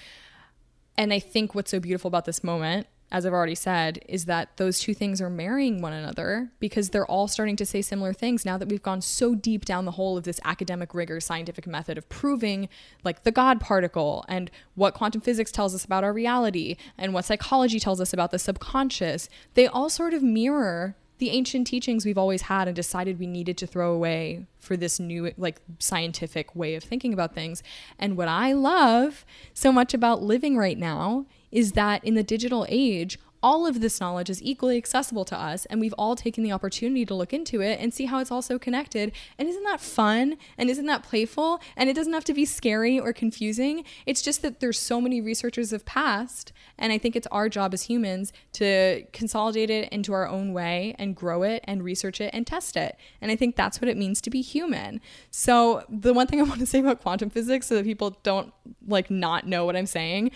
And 0.97 1.13
I 1.13 1.19
think 1.19 1.55
what's 1.55 1.71
so 1.71 1.81
beautiful 1.81 2.09
about 2.09 2.25
this 2.25 2.45
moment, 2.45 2.87
as 3.11 3.27
I've 3.27 3.33
already 3.33 3.55
said, 3.55 4.01
is 4.09 4.25
that 4.25 4.57
those 4.57 4.81
two 4.81 4.95
things 4.95 5.21
are 5.21 5.31
marrying 5.31 5.81
one 5.81 5.93
another 5.93 6.51
because 6.59 6.91
they're 6.91 7.07
all 7.07 7.29
starting 7.29 7.57
to 7.57 7.67
say 7.67 7.83
similar 7.83 8.13
things 8.13 8.45
now 8.45 8.59
that 8.59 8.69
we've 8.69 8.83
gone 8.83 9.01
so 9.01 9.35
deep 9.35 9.65
down 9.65 9.85
the 9.85 9.93
hole 9.93 10.17
of 10.17 10.25
this 10.25 10.41
academic 10.45 10.95
rigor 10.95 11.21
scientific 11.21 11.67
method 11.67 11.99
of 11.99 12.09
proving 12.09 12.69
like 13.05 13.23
the 13.23 13.31
God 13.31 13.61
particle 13.61 14.25
and 14.29 14.51
what 14.75 14.95
quantum 14.95 15.21
physics 15.21 15.53
tells 15.53 15.75
us 15.75 15.85
about 15.85 16.05
our 16.05 16.13
reality 16.13 16.77
and 16.99 17.15
what 17.15 17.25
psychology 17.25 17.79
tells 17.79 18.01
us 18.01 18.13
about 18.13 18.31
the 18.31 18.39
subconscious. 18.39 19.29
They 19.55 19.67
all 19.67 19.91
sort 19.91 20.15
of 20.15 20.23
mirror 20.23 20.97
the 21.19 21.31
ancient 21.31 21.67
teachings 21.67 22.05
we've 22.05 22.19
always 22.19 22.43
had 22.43 22.67
and 22.67 22.75
decided 22.75 23.19
we 23.19 23.27
needed 23.27 23.57
to 23.59 23.67
throw 23.67 23.93
away 23.93 24.47
for 24.59 24.77
this 24.77 24.99
new 24.99 25.33
like 25.37 25.61
scientific 25.79 26.55
way 26.57 26.75
of 26.75 26.83
thinking 26.83 27.13
about 27.13 27.35
things. 27.35 27.63
And 27.99 28.17
what 28.17 28.29
I 28.29 28.53
love 28.53 29.25
so 29.53 29.73
much 29.73 29.95
about 29.95 30.23
living 30.23 30.57
right 30.57 30.79
now 30.79 31.27
is 31.53 31.73
that 31.73 32.05
in 32.05 32.15
the 32.15 32.25
digital 32.25 32.67
age, 32.69 33.19
all 33.45 33.67
of 33.67 33.83
this 33.83 34.01
knowledge 34.01 34.31
is 34.31 34.43
equally 34.43 34.79
accessible 34.79 35.23
to 35.27 35.39
us 35.39 35.67
and 35.67 35.79
we've 35.79 35.93
all 35.99 36.17
taken 36.17 36.43
the 36.43 36.51
opportunity 36.51 37.05
to 37.05 37.15
look 37.15 37.35
into 37.35 37.61
it 37.61 37.79
and 37.79 37.93
see 37.93 38.07
how 38.07 38.19
it's 38.19 38.31
also 38.31 38.59
connected. 38.59 39.13
And 39.37 39.47
isn't 39.47 39.65
that 39.65 39.83
fun? 39.83 40.39
And 40.57 40.71
isn't 40.71 40.87
that 40.87 41.03
playful? 41.03 41.61
And 41.77 41.91
it 41.91 41.93
doesn't 41.93 42.15
have 42.15 42.25
to 42.25 42.33
be 42.33 42.47
scary 42.47 42.99
or 42.99 43.13
confusing. 43.13 43.85
It's 44.07 44.23
just 44.23 44.41
that 44.41 44.61
there's 44.61 44.79
so 44.79 44.99
many 44.99 45.21
researchers 45.21 45.73
have 45.73 45.85
passed 45.85 46.53
and 46.79 46.91
i 46.91 46.97
think 46.97 47.15
it's 47.15 47.27
our 47.27 47.51
job 47.51 47.75
as 47.75 47.83
humans 47.83 48.33
to 48.53 49.05
consolidate 49.13 49.69
it 49.69 49.91
into 49.93 50.15
our 50.15 50.27
own 50.27 50.55
way 50.55 50.97
and 50.99 51.15
grow 51.15 51.43
it 51.43 51.63
and 51.65 51.85
research 51.85 52.23
it 52.23 52.31
and 52.33 52.47
test 52.47 52.79
it. 52.79 52.97
And 53.21 53.31
i 53.31 53.37
think 53.37 53.57
that's 53.57 53.79
what 53.79 53.91
it 53.91 53.99
means 53.99 54.23
to 54.23 54.31
be 54.31 54.41
human. 54.41 55.03
So 55.31 55.85
the 55.91 56.15
one 56.15 56.27
thing 56.29 56.41
i 56.41 56.45
want 56.51 56.61
to 56.61 56.67
say 56.67 56.79
about 56.79 57.03
quantum 57.03 57.29
physics 57.29 57.67
so 57.67 57.75
that 57.75 57.85
people 57.85 58.17
don't 58.23 58.55
like 58.89 59.11
not 59.11 59.47
know 59.47 59.67
what 59.67 59.77
i'm 59.77 59.87
saying 59.87 60.31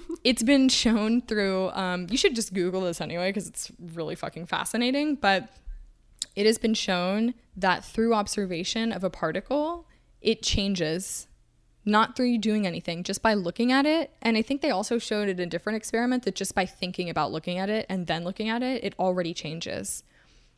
it's 0.24 0.42
been 0.42 0.68
shown 0.68 1.20
through 1.20 1.70
um, 1.70 2.06
you 2.10 2.16
should 2.16 2.34
just 2.34 2.52
google 2.54 2.82
this 2.82 3.00
anyway 3.00 3.30
because 3.30 3.48
it's 3.48 3.70
really 3.94 4.14
fucking 4.14 4.46
fascinating 4.46 5.14
but 5.14 5.48
it 6.34 6.46
has 6.46 6.58
been 6.58 6.74
shown 6.74 7.34
that 7.56 7.84
through 7.84 8.14
observation 8.14 8.92
of 8.92 9.04
a 9.04 9.10
particle 9.10 9.86
it 10.20 10.42
changes 10.42 11.26
not 11.84 12.14
through 12.14 12.26
you 12.26 12.38
doing 12.38 12.66
anything 12.66 13.02
just 13.02 13.22
by 13.22 13.34
looking 13.34 13.72
at 13.72 13.86
it 13.86 14.12
and 14.22 14.36
i 14.36 14.42
think 14.42 14.60
they 14.60 14.70
also 14.70 14.98
showed 14.98 15.28
it 15.28 15.38
in 15.38 15.46
a 15.48 15.50
different 15.50 15.76
experiment 15.76 16.24
that 16.24 16.34
just 16.34 16.54
by 16.54 16.64
thinking 16.64 17.10
about 17.10 17.32
looking 17.32 17.58
at 17.58 17.68
it 17.68 17.86
and 17.88 18.06
then 18.06 18.24
looking 18.24 18.48
at 18.48 18.62
it 18.62 18.82
it 18.84 18.94
already 18.98 19.34
changes 19.34 20.04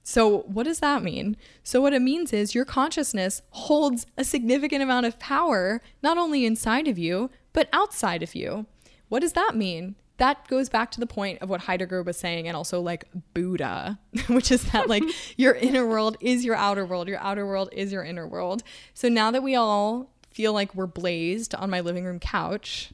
so, 0.07 0.41
what 0.41 0.65
does 0.65 0.81
that 0.81 1.03
mean? 1.03 1.35
So, 1.63 1.81
what 1.81 1.95
it 1.95 2.03
means 2.03 2.35
is 2.35 2.55
your 2.55 2.67
consciousness 2.67 3.41
holds 3.49 4.07
a 4.19 4.23
significant 4.23 4.83
amount 4.83 5.07
of 5.07 5.19
power, 5.19 5.81
not 6.03 6.19
only 6.19 6.45
inside 6.45 6.87
of 6.87 6.99
you, 6.99 7.31
but 7.55 7.71
outside 7.73 8.23
of 8.23 8.35
you. 8.35 8.67
What 9.15 9.21
does 9.21 9.35
that 9.35 9.55
mean? 9.55 9.95
That 10.17 10.49
goes 10.49 10.69
back 10.69 10.91
to 10.91 10.99
the 10.99 11.07
point 11.07 11.41
of 11.41 11.49
what 11.49 11.61
Heidegger 11.61 12.03
was 12.03 12.17
saying, 12.17 12.49
and 12.49 12.57
also 12.57 12.81
like 12.81 13.05
Buddha, 13.33 14.01
which 14.27 14.51
is 14.51 14.65
that 14.73 14.89
like 14.89 15.05
your 15.37 15.55
inner 15.55 15.87
world 15.87 16.17
is 16.19 16.45
your 16.45 16.57
outer 16.57 16.85
world, 16.85 17.07
your 17.07 17.21
outer 17.21 17.47
world 17.47 17.69
is 17.71 17.93
your 17.93 18.03
inner 18.03 18.27
world. 18.27 18.65
So 18.93 19.09
now 19.09 19.31
that 19.31 19.45
we 19.45 19.55
all 19.55 20.11
feel 20.33 20.53
like 20.53 20.75
we're 20.75 20.89
blazed 20.89 21.55
on 21.55 21.71
my 21.71 21.79
living 21.79 22.05
room 22.05 22.19
couch, 22.19 22.93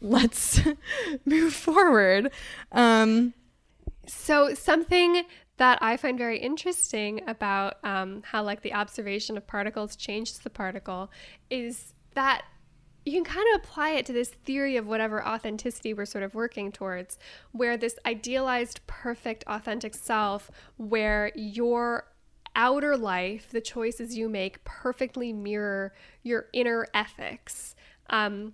let's 0.00 0.60
move 1.24 1.54
forward. 1.54 2.32
Um, 2.72 3.32
So 4.08 4.54
something 4.54 5.22
that 5.58 5.78
I 5.80 5.96
find 5.98 6.18
very 6.18 6.40
interesting 6.40 7.20
about 7.28 7.76
um, 7.84 8.22
how 8.24 8.42
like 8.42 8.62
the 8.62 8.72
observation 8.72 9.36
of 9.36 9.46
particles 9.46 9.94
changes 9.94 10.38
the 10.40 10.50
particle 10.50 11.12
is 11.48 11.94
that 12.14 12.42
you 13.04 13.12
can 13.12 13.24
kind 13.24 13.46
of 13.54 13.60
apply 13.62 13.90
it 13.90 14.06
to 14.06 14.12
this 14.12 14.28
theory 14.28 14.76
of 14.76 14.86
whatever 14.86 15.26
authenticity 15.26 15.94
we're 15.94 16.04
sort 16.04 16.24
of 16.24 16.34
working 16.34 16.70
towards, 16.70 17.18
where 17.52 17.76
this 17.76 17.98
idealized, 18.04 18.80
perfect, 18.86 19.44
authentic 19.46 19.94
self, 19.94 20.50
where 20.76 21.32
your 21.34 22.06
outer 22.54 22.96
life, 22.96 23.48
the 23.50 23.60
choices 23.60 24.16
you 24.16 24.28
make, 24.28 24.62
perfectly 24.64 25.32
mirror 25.32 25.94
your 26.22 26.46
inner 26.52 26.86
ethics, 26.92 27.74
um, 28.10 28.52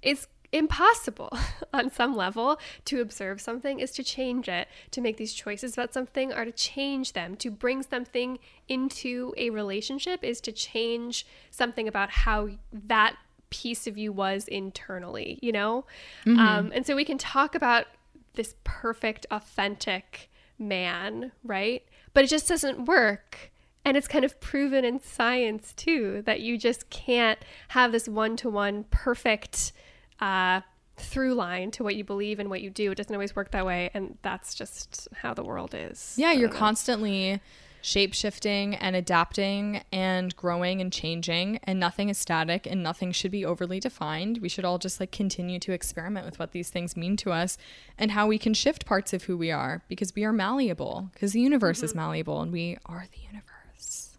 is 0.00 0.26
impossible 0.52 1.30
on 1.72 1.90
some 1.90 2.16
level 2.16 2.58
to 2.84 3.00
observe 3.00 3.40
something 3.40 3.80
is 3.80 3.90
to 3.90 4.02
change 4.02 4.48
it 4.48 4.68
to 4.90 5.00
make 5.00 5.16
these 5.16 5.34
choices 5.34 5.72
about 5.74 5.92
something 5.92 6.32
are 6.32 6.44
to 6.44 6.52
change 6.52 7.12
them. 7.12 7.34
To 7.36 7.50
bring 7.50 7.82
something 7.82 8.38
into 8.68 9.34
a 9.36 9.50
relationship 9.50 10.22
is 10.22 10.40
to 10.42 10.52
change 10.52 11.26
something 11.50 11.88
about 11.88 12.10
how 12.10 12.48
that 12.72 13.16
piece 13.50 13.86
of 13.86 13.96
you 13.96 14.12
was 14.12 14.48
internally 14.48 15.38
you 15.42 15.52
know 15.52 15.84
um, 16.26 16.72
and 16.74 16.86
so 16.86 16.96
we 16.96 17.04
can 17.04 17.18
talk 17.18 17.54
about 17.54 17.86
this 18.34 18.54
perfect 18.64 19.26
authentic 19.30 20.28
man 20.58 21.32
right 21.44 21.84
but 22.12 22.24
it 22.24 22.28
just 22.28 22.48
doesn't 22.48 22.86
work 22.86 23.50
and 23.84 23.96
it's 23.96 24.08
kind 24.08 24.24
of 24.24 24.40
proven 24.40 24.84
in 24.84 25.00
science 25.00 25.72
too 25.74 26.22
that 26.26 26.40
you 26.40 26.58
just 26.58 26.90
can't 26.90 27.38
have 27.68 27.92
this 27.92 28.08
one-to-one 28.08 28.84
perfect 28.90 29.72
uh, 30.20 30.60
through 30.96 31.34
line 31.34 31.70
to 31.70 31.84
what 31.84 31.94
you 31.94 32.04
believe 32.04 32.40
and 32.40 32.48
what 32.48 32.60
you 32.60 32.70
do. 32.70 32.90
It 32.90 32.96
doesn't 32.96 33.14
always 33.14 33.36
work 33.36 33.50
that 33.52 33.66
way, 33.66 33.90
and 33.94 34.18
that's 34.22 34.54
just 34.54 35.08
how 35.14 35.34
the 35.34 35.44
world 35.44 35.74
is. 35.74 36.14
yeah, 36.16 36.32
you're 36.32 36.48
know. 36.48 36.56
constantly 36.56 37.40
shape 37.86 38.12
shifting 38.12 38.74
and 38.74 38.96
adapting 38.96 39.80
and 39.92 40.34
growing 40.34 40.80
and 40.80 40.92
changing, 40.92 41.60
and 41.62 41.78
nothing 41.78 42.08
is 42.08 42.18
static 42.18 42.66
and 42.66 42.82
nothing 42.82 43.12
should 43.12 43.30
be 43.30 43.44
overly 43.44 43.78
defined. 43.78 44.38
We 44.38 44.48
should 44.48 44.64
all 44.64 44.78
just 44.78 44.98
like 44.98 45.12
continue 45.12 45.60
to 45.60 45.70
experiment 45.70 46.26
with 46.26 46.36
what 46.40 46.50
these 46.50 46.68
things 46.68 46.96
mean 46.96 47.16
to 47.18 47.30
us 47.30 47.56
and 47.96 48.10
how 48.10 48.26
we 48.26 48.38
can 48.38 48.54
shift 48.54 48.86
parts 48.86 49.12
of 49.12 49.22
who 49.24 49.36
we 49.36 49.52
are 49.52 49.84
because 49.86 50.12
we 50.16 50.24
are 50.24 50.32
malleable, 50.32 51.10
because 51.12 51.32
the 51.32 51.40
universe 51.40 51.84
is 51.84 51.92
mm-hmm. 51.92 52.00
malleable 52.00 52.40
and 52.40 52.50
we 52.50 52.76
are 52.86 53.06
the 53.12 53.20
universe. 53.20 54.16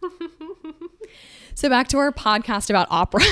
so, 1.53 1.67
back 1.67 1.89
to 1.89 1.97
our 1.97 2.13
podcast 2.13 2.69
about 2.69 2.87
opera. 2.89 3.21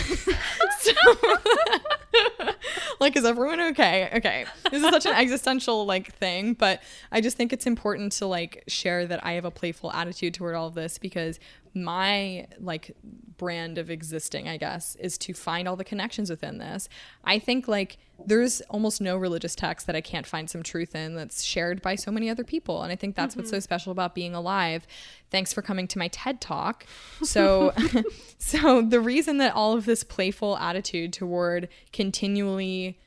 So- 0.82 0.92
like 3.00 3.16
is 3.16 3.26
everyone 3.26 3.60
okay? 3.62 4.10
Okay. 4.16 4.46
This 4.72 4.84
is 4.84 4.90
such 4.90 5.06
an 5.06 5.14
existential 5.16 5.86
like 5.86 6.14
thing 6.16 6.54
but 6.54 6.82
i 7.12 7.22
just 7.22 7.38
think 7.38 7.54
it's 7.54 7.66
important 7.66 8.12
to 8.14 8.26
like 8.26 8.64
share 8.68 9.06
that 9.06 9.26
i 9.26 9.34
have 9.34 9.46
a 9.46 9.52
playful 9.52 9.92
attitude 9.92 10.34
toward 10.34 10.56
all 10.56 10.68
of 10.68 10.74
this 10.74 10.98
because 10.98 11.40
my 11.76 12.48
like 12.60 12.96
brand 13.38 13.78
of 13.78 13.90
existing 13.90 14.48
i 14.48 14.56
guess 14.56 14.96
is 14.96 15.18
to 15.18 15.34
find 15.34 15.68
all 15.68 15.76
the 15.76 15.84
connections 15.84 16.30
within 16.30 16.58
this. 16.58 16.88
I 17.24 17.38
think 17.38 17.68
like 17.68 17.98
there's 18.26 18.62
almost 18.62 19.02
no 19.02 19.18
religious 19.18 19.56
text 19.56 19.88
that 19.88 19.96
i 19.96 20.02
can't 20.02 20.26
find 20.26 20.50
some 20.50 20.64
truth 20.64 20.96
in 20.96 21.16
that's 21.16 21.44
shared 21.44 21.82
by 21.82 21.96
so 21.96 22.12
many 22.12 22.30
other 22.30 22.46
people 22.46 22.82
and 22.82 22.92
i 22.92 22.96
think 22.96 23.16
that's 23.16 23.36
what's 23.36 23.50
so 23.50 23.58
mm-hmm. 23.58 23.62
special 23.62 23.92
about 23.92 24.16
being 24.16 24.34
alive. 24.34 24.88
Thanks 25.32 25.52
for 25.52 25.62
coming 25.62 25.88
to 25.90 26.00
my 26.00 26.08
ted 26.10 26.40
talk. 26.40 26.86
So 27.24 27.74
so 28.38 28.82
the 28.82 29.00
reason 29.00 29.38
that 29.38 29.54
all 29.54 29.74
of 29.74 29.86
this 29.86 30.04
playful 30.04 30.58
attitude 30.58 31.12
toward 31.12 31.68
continually 31.92 33.00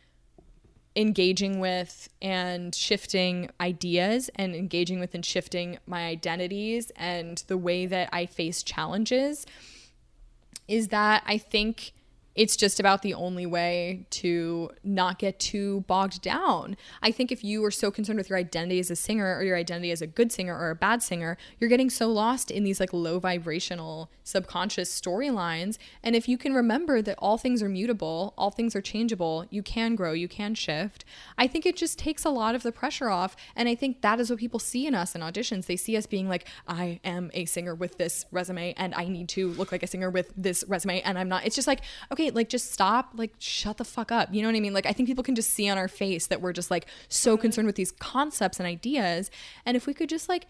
engaging 0.98 1.60
with 1.60 2.08
and 2.20 2.74
shifting 2.74 3.48
ideas 3.60 4.28
and 4.34 4.56
engaging 4.56 4.98
with 4.98 5.14
and 5.14 5.24
shifting 5.24 5.78
my 5.86 6.06
identities 6.06 6.90
and 6.96 7.44
the 7.46 7.56
way 7.56 7.86
that 7.86 8.08
I 8.12 8.26
face 8.26 8.64
challenges 8.64 9.46
is 10.66 10.88
that 10.88 11.22
I 11.24 11.38
think 11.38 11.92
it's 12.38 12.56
just 12.56 12.78
about 12.78 13.02
the 13.02 13.14
only 13.14 13.46
way 13.46 14.06
to 14.10 14.70
not 14.84 15.18
get 15.18 15.40
too 15.40 15.80
bogged 15.88 16.22
down. 16.22 16.76
I 17.02 17.10
think 17.10 17.32
if 17.32 17.42
you 17.42 17.64
are 17.64 17.70
so 17.72 17.90
concerned 17.90 18.16
with 18.16 18.30
your 18.30 18.38
identity 18.38 18.78
as 18.78 18.92
a 18.92 18.96
singer 18.96 19.36
or 19.36 19.42
your 19.42 19.56
identity 19.56 19.90
as 19.90 20.00
a 20.00 20.06
good 20.06 20.30
singer 20.30 20.56
or 20.56 20.70
a 20.70 20.76
bad 20.76 21.02
singer, 21.02 21.36
you're 21.58 21.68
getting 21.68 21.90
so 21.90 22.06
lost 22.06 22.52
in 22.52 22.62
these 22.62 22.78
like 22.78 22.92
low 22.92 23.18
vibrational 23.18 24.08
subconscious 24.22 24.88
storylines. 24.88 25.78
And 26.04 26.14
if 26.14 26.28
you 26.28 26.38
can 26.38 26.54
remember 26.54 27.02
that 27.02 27.18
all 27.18 27.38
things 27.38 27.60
are 27.60 27.68
mutable, 27.68 28.34
all 28.38 28.52
things 28.52 28.76
are 28.76 28.80
changeable, 28.80 29.44
you 29.50 29.64
can 29.64 29.96
grow, 29.96 30.12
you 30.12 30.28
can 30.28 30.54
shift, 30.54 31.04
I 31.36 31.48
think 31.48 31.66
it 31.66 31.76
just 31.76 31.98
takes 31.98 32.24
a 32.24 32.30
lot 32.30 32.54
of 32.54 32.62
the 32.62 32.70
pressure 32.70 33.08
off. 33.08 33.34
And 33.56 33.68
I 33.68 33.74
think 33.74 34.00
that 34.02 34.20
is 34.20 34.30
what 34.30 34.38
people 34.38 34.60
see 34.60 34.86
in 34.86 34.94
us 34.94 35.16
in 35.16 35.22
auditions. 35.22 35.66
They 35.66 35.74
see 35.74 35.96
us 35.96 36.06
being 36.06 36.28
like, 36.28 36.46
I 36.68 37.00
am 37.02 37.32
a 37.34 37.46
singer 37.46 37.74
with 37.74 37.98
this 37.98 38.26
resume 38.30 38.74
and 38.76 38.94
I 38.94 39.08
need 39.08 39.28
to 39.30 39.48
look 39.48 39.72
like 39.72 39.82
a 39.82 39.88
singer 39.88 40.08
with 40.08 40.32
this 40.36 40.62
resume 40.68 41.00
and 41.00 41.18
I'm 41.18 41.28
not. 41.28 41.44
It's 41.44 41.56
just 41.56 41.66
like, 41.66 41.80
okay, 42.12 42.27
like 42.34 42.48
just 42.48 42.72
stop, 42.72 43.12
like 43.14 43.34
shut 43.38 43.76
the 43.76 43.84
fuck 43.84 44.10
up. 44.12 44.32
You 44.32 44.42
know 44.42 44.48
what 44.48 44.56
I 44.56 44.60
mean? 44.60 44.74
Like 44.74 44.86
I 44.86 44.92
think 44.92 45.08
people 45.08 45.24
can 45.24 45.34
just 45.34 45.50
see 45.50 45.68
on 45.68 45.78
our 45.78 45.88
face 45.88 46.26
that 46.26 46.40
we're 46.40 46.52
just 46.52 46.70
like 46.70 46.86
so 47.08 47.34
mm-hmm. 47.34 47.42
concerned 47.42 47.66
with 47.66 47.76
these 47.76 47.92
concepts 47.92 48.58
and 48.58 48.66
ideas. 48.66 49.30
And 49.64 49.76
if 49.76 49.86
we 49.86 49.94
could 49.94 50.08
just 50.08 50.28
like 50.28 50.46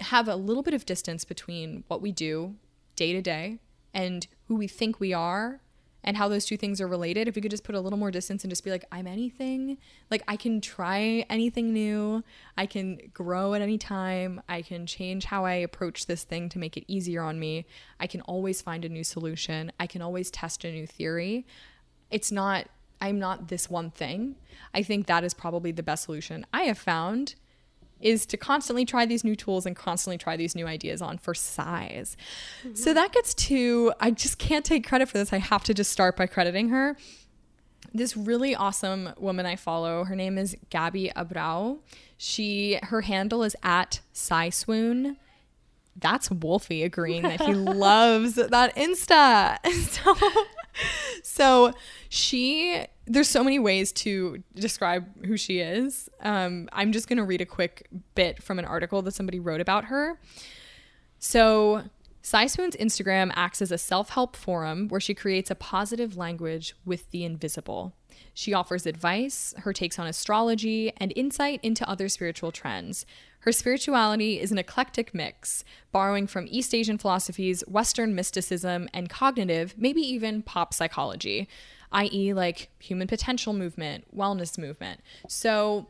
have 0.00 0.28
a 0.28 0.36
little 0.36 0.62
bit 0.62 0.74
of 0.74 0.86
distance 0.86 1.24
between 1.24 1.84
what 1.88 2.02
we 2.02 2.12
do 2.12 2.56
day 2.96 3.12
to 3.12 3.22
day 3.22 3.58
and 3.94 4.26
who 4.48 4.56
we 4.56 4.66
think 4.66 5.00
we 5.00 5.12
are 5.12 5.60
and 6.04 6.16
how 6.16 6.28
those 6.28 6.44
two 6.44 6.56
things 6.56 6.80
are 6.80 6.88
related 6.88 7.28
if 7.28 7.34
we 7.34 7.42
could 7.42 7.50
just 7.50 7.64
put 7.64 7.74
a 7.74 7.80
little 7.80 7.98
more 7.98 8.10
distance 8.10 8.44
and 8.44 8.50
just 8.50 8.64
be 8.64 8.70
like 8.70 8.84
i'm 8.92 9.06
anything. 9.06 9.78
Like 10.10 10.22
i 10.28 10.36
can 10.36 10.60
try 10.60 11.24
anything 11.30 11.72
new. 11.72 12.22
I 12.56 12.66
can 12.66 12.98
grow 13.12 13.54
at 13.54 13.62
any 13.62 13.78
time. 13.78 14.40
I 14.48 14.62
can 14.62 14.86
change 14.86 15.24
how 15.24 15.44
i 15.44 15.54
approach 15.54 16.06
this 16.06 16.24
thing 16.24 16.48
to 16.50 16.58
make 16.58 16.76
it 16.76 16.84
easier 16.86 17.22
on 17.22 17.38
me. 17.38 17.66
I 18.00 18.06
can 18.06 18.20
always 18.22 18.62
find 18.62 18.84
a 18.84 18.88
new 18.88 19.04
solution. 19.04 19.72
I 19.78 19.86
can 19.86 20.02
always 20.02 20.30
test 20.30 20.64
a 20.64 20.72
new 20.72 20.86
theory. 20.86 21.46
It's 22.10 22.32
not 22.32 22.68
i'm 23.00 23.18
not 23.18 23.48
this 23.48 23.68
one 23.68 23.90
thing. 23.90 24.36
I 24.74 24.82
think 24.82 25.06
that 25.06 25.24
is 25.24 25.34
probably 25.34 25.72
the 25.72 25.82
best 25.82 26.04
solution 26.04 26.46
i 26.52 26.62
have 26.62 26.78
found 26.78 27.34
is 28.02 28.26
to 28.26 28.36
constantly 28.36 28.84
try 28.84 29.06
these 29.06 29.24
new 29.24 29.36
tools 29.36 29.66
and 29.66 29.76
constantly 29.76 30.18
try 30.18 30.36
these 30.36 30.54
new 30.54 30.66
ideas 30.66 31.00
on 31.00 31.18
for 31.18 31.34
size. 31.34 32.16
So 32.62 32.68
mm-hmm. 32.68 32.94
that 32.94 33.12
gets 33.12 33.34
to, 33.34 33.92
I 34.00 34.10
just 34.10 34.38
can't 34.38 34.64
take 34.64 34.86
credit 34.86 35.08
for 35.08 35.18
this. 35.18 35.32
I 35.32 35.38
have 35.38 35.64
to 35.64 35.74
just 35.74 35.92
start 35.92 36.16
by 36.16 36.26
crediting 36.26 36.68
her. 36.70 36.96
This 37.94 38.16
really 38.16 38.54
awesome 38.54 39.10
woman 39.18 39.44
I 39.44 39.56
follow, 39.56 40.04
her 40.04 40.16
name 40.16 40.38
is 40.38 40.56
Gabby 40.70 41.10
Abrao. 41.14 41.78
She, 42.16 42.78
her 42.84 43.02
handle 43.02 43.42
is 43.42 43.56
at 43.62 44.00
Swoon. 44.12 45.16
That's 45.96 46.30
Wolfie 46.30 46.84
agreeing 46.84 47.22
that 47.22 47.42
he 47.42 47.52
loves 47.54 48.34
that 48.36 48.74
Insta. 48.76 49.58
So, 49.90 50.14
so 51.22 51.72
she 52.08 52.84
there's 53.06 53.28
so 53.28 53.42
many 53.42 53.58
ways 53.58 53.92
to 53.92 54.42
describe 54.54 55.26
who 55.26 55.36
she 55.36 55.58
is. 55.58 56.08
Um, 56.20 56.68
I'm 56.72 56.92
just 56.92 57.08
gonna 57.08 57.24
read 57.24 57.40
a 57.40 57.46
quick 57.46 57.88
bit 58.14 58.42
from 58.42 58.58
an 58.58 58.64
article 58.64 59.02
that 59.02 59.12
somebody 59.12 59.40
wrote 59.40 59.60
about 59.60 59.86
her. 59.86 60.18
So 61.18 61.84
Swoon's 62.22 62.76
Instagram 62.76 63.32
acts 63.34 63.60
as 63.60 63.72
a 63.72 63.78
self-help 63.78 64.36
forum 64.36 64.88
where 64.88 65.00
she 65.00 65.14
creates 65.14 65.50
a 65.50 65.56
positive 65.56 66.16
language 66.16 66.74
with 66.84 67.10
the 67.10 67.24
invisible. 67.24 67.94
She 68.32 68.54
offers 68.54 68.86
advice, 68.86 69.54
her 69.58 69.72
takes 69.72 69.98
on 69.98 70.06
astrology, 70.06 70.92
and 70.96 71.12
insight 71.16 71.60
into 71.62 71.88
other 71.88 72.08
spiritual 72.08 72.52
trends. 72.52 73.04
Her 73.42 73.50
spirituality 73.50 74.38
is 74.38 74.52
an 74.52 74.58
eclectic 74.58 75.12
mix, 75.12 75.64
borrowing 75.90 76.28
from 76.28 76.46
East 76.48 76.72
Asian 76.74 76.96
philosophies, 76.96 77.64
Western 77.66 78.14
mysticism, 78.14 78.88
and 78.94 79.10
cognitive, 79.10 79.74
maybe 79.76 80.00
even 80.00 80.42
pop 80.42 80.72
psychology, 80.72 81.48
i.e., 81.90 82.32
like 82.32 82.70
human 82.78 83.08
potential 83.08 83.52
movement, 83.52 84.04
wellness 84.16 84.56
movement. 84.58 85.00
So, 85.26 85.88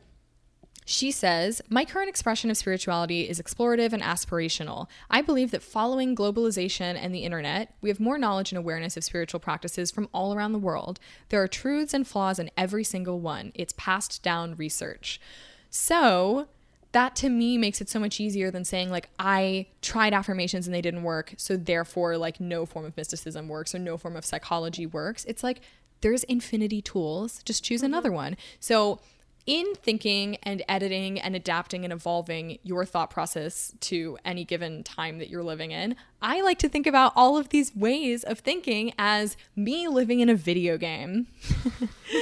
she 0.86 1.10
says, 1.10 1.60
My 1.68 1.84
current 1.84 2.08
expression 2.08 2.50
of 2.50 2.56
spirituality 2.56 3.28
is 3.28 3.38
explorative 3.38 3.92
and 3.92 4.02
aspirational. 4.02 4.86
I 5.10 5.20
believe 5.20 5.50
that 5.50 5.62
following 5.62 6.16
globalization 6.16 6.96
and 6.96 7.14
the 7.14 7.22
internet, 7.22 7.74
we 7.82 7.90
have 7.90 8.00
more 8.00 8.16
knowledge 8.16 8.50
and 8.50 8.58
awareness 8.58 8.96
of 8.96 9.04
spiritual 9.04 9.40
practices 9.40 9.90
from 9.90 10.08
all 10.14 10.34
around 10.34 10.52
the 10.52 10.58
world. 10.58 10.98
There 11.28 11.42
are 11.42 11.48
truths 11.48 11.92
and 11.92 12.08
flaws 12.08 12.38
in 12.38 12.50
every 12.56 12.82
single 12.82 13.20
one. 13.20 13.52
It's 13.54 13.74
passed 13.76 14.22
down 14.22 14.56
research. 14.56 15.20
So, 15.68 16.48
that 16.92 17.16
to 17.16 17.28
me 17.28 17.58
makes 17.58 17.80
it 17.80 17.88
so 17.88 17.98
much 17.98 18.20
easier 18.20 18.50
than 18.50 18.64
saying 18.64 18.90
like 18.90 19.08
I 19.18 19.66
tried 19.80 20.12
affirmations 20.12 20.66
and 20.66 20.74
they 20.74 20.82
didn't 20.82 21.02
work, 21.02 21.34
so 21.36 21.56
therefore 21.56 22.16
like 22.16 22.40
no 22.40 22.66
form 22.66 22.84
of 22.84 22.96
mysticism 22.96 23.48
works 23.48 23.74
or 23.74 23.78
no 23.78 23.96
form 23.96 24.16
of 24.16 24.24
psychology 24.24 24.86
works. 24.86 25.24
It's 25.24 25.42
like 25.42 25.60
there's 26.02 26.24
infinity 26.24 26.82
tools, 26.82 27.42
just 27.44 27.64
choose 27.64 27.80
mm-hmm. 27.80 27.86
another 27.86 28.12
one. 28.12 28.36
So 28.60 29.00
in 29.46 29.74
thinking 29.74 30.36
and 30.42 30.62
editing 30.68 31.18
and 31.18 31.34
adapting 31.34 31.84
and 31.84 31.92
evolving 31.92 32.58
your 32.62 32.84
thought 32.84 33.10
process 33.10 33.74
to 33.80 34.16
any 34.24 34.44
given 34.44 34.84
time 34.84 35.18
that 35.18 35.28
you're 35.28 35.42
living 35.42 35.72
in, 35.72 35.96
I 36.22 36.40
like 36.40 36.58
to 36.60 36.68
think 36.68 36.86
about 36.86 37.12
all 37.16 37.36
of 37.36 37.48
these 37.48 37.74
ways 37.74 38.22
of 38.22 38.38
thinking 38.38 38.92
as 38.96 39.36
me 39.56 39.88
living 39.88 40.20
in 40.20 40.28
a 40.28 40.36
video 40.36 40.78
game. 40.78 41.26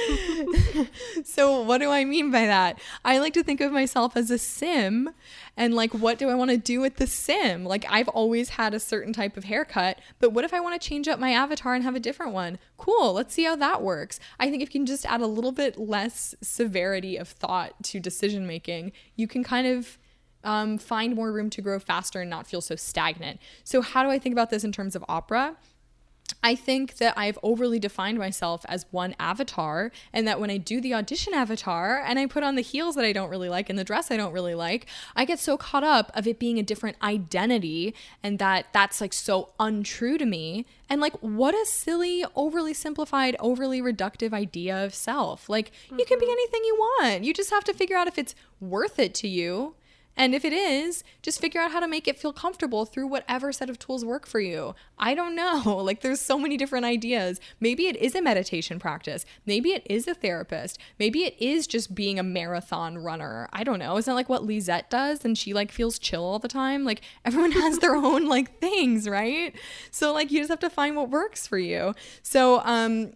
so, 1.23 1.61
what 1.61 1.77
do 1.77 1.91
I 1.91 2.03
mean 2.03 2.31
by 2.31 2.47
that? 2.47 2.79
I 3.05 3.19
like 3.19 3.33
to 3.33 3.43
think 3.43 3.61
of 3.61 3.71
myself 3.71 4.17
as 4.17 4.31
a 4.31 4.39
sim 4.39 5.11
and 5.55 5.75
like, 5.75 5.93
what 5.93 6.17
do 6.17 6.29
I 6.29 6.33
want 6.33 6.49
to 6.49 6.57
do 6.57 6.81
with 6.81 6.95
the 6.95 7.05
sim? 7.05 7.63
Like, 7.63 7.85
I've 7.87 8.07
always 8.07 8.49
had 8.49 8.73
a 8.73 8.79
certain 8.79 9.13
type 9.13 9.37
of 9.37 9.43
haircut, 9.43 9.99
but 10.19 10.31
what 10.31 10.45
if 10.45 10.53
I 10.53 10.59
want 10.59 10.81
to 10.81 10.87
change 10.87 11.07
up 11.07 11.19
my 11.19 11.31
avatar 11.31 11.75
and 11.75 11.83
have 11.83 11.95
a 11.95 11.99
different 11.99 12.33
one? 12.33 12.57
Cool, 12.77 13.13
let's 13.13 13.35
see 13.35 13.43
how 13.43 13.55
that 13.57 13.83
works. 13.83 14.19
I 14.39 14.49
think 14.49 14.63
if 14.63 14.73
you 14.73 14.79
can 14.79 14.87
just 14.87 15.05
add 15.05 15.21
a 15.21 15.27
little 15.27 15.51
bit 15.51 15.77
less 15.77 16.33
severity 16.41 17.17
of 17.17 17.27
thought 17.27 17.83
to 17.83 17.99
decision 17.99 18.47
making, 18.47 18.93
you 19.15 19.27
can 19.27 19.43
kind 19.43 19.67
of 19.67 19.99
um, 20.43 20.77
find 20.77 21.15
more 21.15 21.31
room 21.31 21.49
to 21.51 21.61
grow 21.61 21.79
faster 21.79 22.21
and 22.21 22.29
not 22.29 22.47
feel 22.47 22.61
so 22.61 22.75
stagnant. 22.75 23.39
So, 23.63 23.81
how 23.81 24.03
do 24.03 24.09
I 24.09 24.19
think 24.19 24.33
about 24.33 24.49
this 24.49 24.63
in 24.63 24.71
terms 24.71 24.95
of 24.95 25.03
opera? 25.07 25.55
I 26.43 26.55
think 26.55 26.97
that 26.97 27.13
I've 27.17 27.37
overly 27.43 27.79
defined 27.79 28.17
myself 28.17 28.65
as 28.67 28.85
one 28.91 29.15
avatar, 29.19 29.91
and 30.13 30.27
that 30.27 30.39
when 30.39 30.49
I 30.49 30.57
do 30.57 30.81
the 30.81 30.93
audition 30.93 31.33
avatar 31.33 32.01
and 32.03 32.17
I 32.17 32.25
put 32.25 32.43
on 32.43 32.55
the 32.55 32.61
heels 32.61 32.95
that 32.95 33.05
I 33.05 33.11
don't 33.11 33.29
really 33.29 33.49
like 33.49 33.69
and 33.69 33.77
the 33.77 33.83
dress 33.83 34.11
I 34.11 34.17
don't 34.17 34.33
really 34.33 34.55
like, 34.55 34.87
I 35.15 35.25
get 35.25 35.39
so 35.39 35.57
caught 35.57 35.83
up 35.83 36.11
of 36.15 36.27
it 36.27 36.39
being 36.39 36.57
a 36.57 36.63
different 36.63 36.97
identity 37.01 37.93
and 38.23 38.39
that 38.39 38.67
that's 38.73 39.01
like 39.01 39.13
so 39.13 39.49
untrue 39.59 40.17
to 40.17 40.25
me. 40.25 40.65
And 40.89 40.99
like, 40.99 41.13
what 41.19 41.53
a 41.53 41.65
silly, 41.65 42.25
overly 42.35 42.73
simplified, 42.73 43.35
overly 43.39 43.81
reductive 43.81 44.33
idea 44.33 44.83
of 44.83 44.93
self. 44.93 45.47
Like, 45.47 45.71
you 45.89 46.05
can 46.05 46.19
be 46.19 46.29
anything 46.29 46.61
you 46.65 46.75
want. 46.75 47.23
You 47.23 47.33
just 47.33 47.49
have 47.49 47.63
to 47.65 47.73
figure 47.73 47.97
out 47.97 48.07
if 48.07 48.17
it's 48.17 48.35
worth 48.59 48.99
it 48.99 49.13
to 49.15 49.27
you 49.27 49.75
And 50.15 50.35
if 50.35 50.43
it 50.43 50.53
is, 50.53 51.03
just 51.21 51.39
figure 51.39 51.61
out 51.61 51.71
how 51.71 51.79
to 51.79 51.87
make 51.87 52.07
it 52.07 52.19
feel 52.19 52.33
comfortable 52.33 52.85
through 52.85 53.07
whatever 53.07 53.51
set 53.51 53.69
of 53.69 53.79
tools 53.79 54.03
work 54.03 54.27
for 54.27 54.39
you. 54.39 54.75
I 54.97 55.13
don't 55.13 55.35
know. 55.35 55.79
Like 55.91 56.01
there's 56.01 56.21
so 56.21 56.37
many 56.37 56.57
different 56.57 56.85
ideas. 56.85 57.39
Maybe 57.59 57.87
it 57.87 57.95
is 57.97 58.13
a 58.13 58.21
meditation 58.21 58.77
practice. 58.79 59.25
Maybe 59.45 59.71
it 59.71 59.85
is 59.89 60.07
a 60.07 60.13
therapist. 60.13 60.77
Maybe 60.99 61.23
it 61.23 61.35
is 61.39 61.65
just 61.65 61.95
being 61.95 62.19
a 62.19 62.23
marathon 62.23 62.97
runner. 62.99 63.49
I 63.51 63.63
don't 63.63 63.79
know. 63.79 63.97
Isn't 63.97 64.13
like 64.13 64.29
what 64.29 64.45
Lisette 64.45 64.89
does 64.89 65.25
and 65.25 65.37
she 65.37 65.53
like 65.53 65.71
feels 65.71 65.97
chill 65.97 66.23
all 66.23 66.39
the 66.39 66.47
time? 66.47 66.83
Like 66.85 67.01
everyone 67.25 67.51
has 67.51 67.79
their 67.79 67.95
own 67.95 68.27
like 68.27 68.59
things, 68.59 69.07
right? 69.07 69.55
So 69.89 70.13
like 70.13 70.31
you 70.31 70.39
just 70.39 70.49
have 70.49 70.59
to 70.59 70.69
find 70.69 70.95
what 70.95 71.09
works 71.09 71.47
for 71.47 71.57
you. 71.57 71.95
So 72.21 72.61
um 72.63 73.13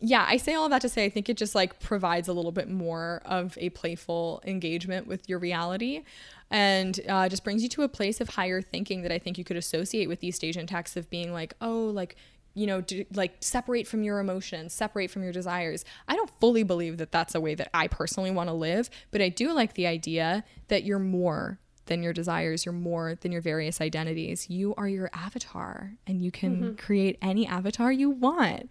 yeah, 0.00 0.26
I 0.28 0.36
say 0.36 0.54
all 0.54 0.68
that 0.68 0.82
to 0.82 0.88
say 0.88 1.04
I 1.04 1.08
think 1.08 1.28
it 1.28 1.36
just 1.36 1.54
like 1.54 1.80
provides 1.80 2.28
a 2.28 2.32
little 2.32 2.52
bit 2.52 2.68
more 2.68 3.22
of 3.24 3.56
a 3.58 3.70
playful 3.70 4.42
engagement 4.46 5.06
with 5.06 5.28
your 5.28 5.38
reality 5.38 6.02
and 6.50 7.00
uh, 7.08 7.28
just 7.28 7.44
brings 7.44 7.62
you 7.62 7.68
to 7.70 7.82
a 7.82 7.88
place 7.88 8.20
of 8.20 8.30
higher 8.30 8.60
thinking 8.60 9.02
that 9.02 9.12
I 9.12 9.18
think 9.18 9.38
you 9.38 9.44
could 9.44 9.56
associate 9.56 10.08
with 10.08 10.20
these 10.20 10.36
stage 10.36 10.56
texts 10.66 10.96
of 10.96 11.08
being 11.08 11.32
like, 11.32 11.54
oh, 11.60 11.86
like, 11.86 12.16
you 12.54 12.66
know, 12.66 12.80
do, 12.80 13.04
like 13.14 13.36
separate 13.40 13.86
from 13.86 14.02
your 14.02 14.18
emotions, 14.18 14.72
separate 14.72 15.10
from 15.10 15.22
your 15.22 15.32
desires. 15.32 15.84
I 16.08 16.14
don't 16.14 16.30
fully 16.40 16.62
believe 16.62 16.98
that 16.98 17.12
that's 17.12 17.34
a 17.34 17.40
way 17.40 17.54
that 17.54 17.70
I 17.74 17.88
personally 17.88 18.30
want 18.30 18.48
to 18.48 18.54
live, 18.54 18.90
but 19.10 19.20
I 19.20 19.28
do 19.28 19.52
like 19.52 19.74
the 19.74 19.86
idea 19.86 20.44
that 20.68 20.84
you're 20.84 20.98
more 20.98 21.58
than 21.86 22.02
your 22.02 22.12
desires, 22.12 22.64
you're 22.64 22.72
more 22.72 23.16
than 23.20 23.32
your 23.32 23.40
various 23.40 23.80
identities. 23.80 24.48
You 24.50 24.74
are 24.76 24.88
your 24.88 25.10
avatar 25.12 25.92
and 26.06 26.22
you 26.22 26.30
can 26.30 26.56
mm-hmm. 26.56 26.74
create 26.74 27.18
any 27.22 27.46
avatar 27.46 27.90
you 27.90 28.10
want. 28.10 28.70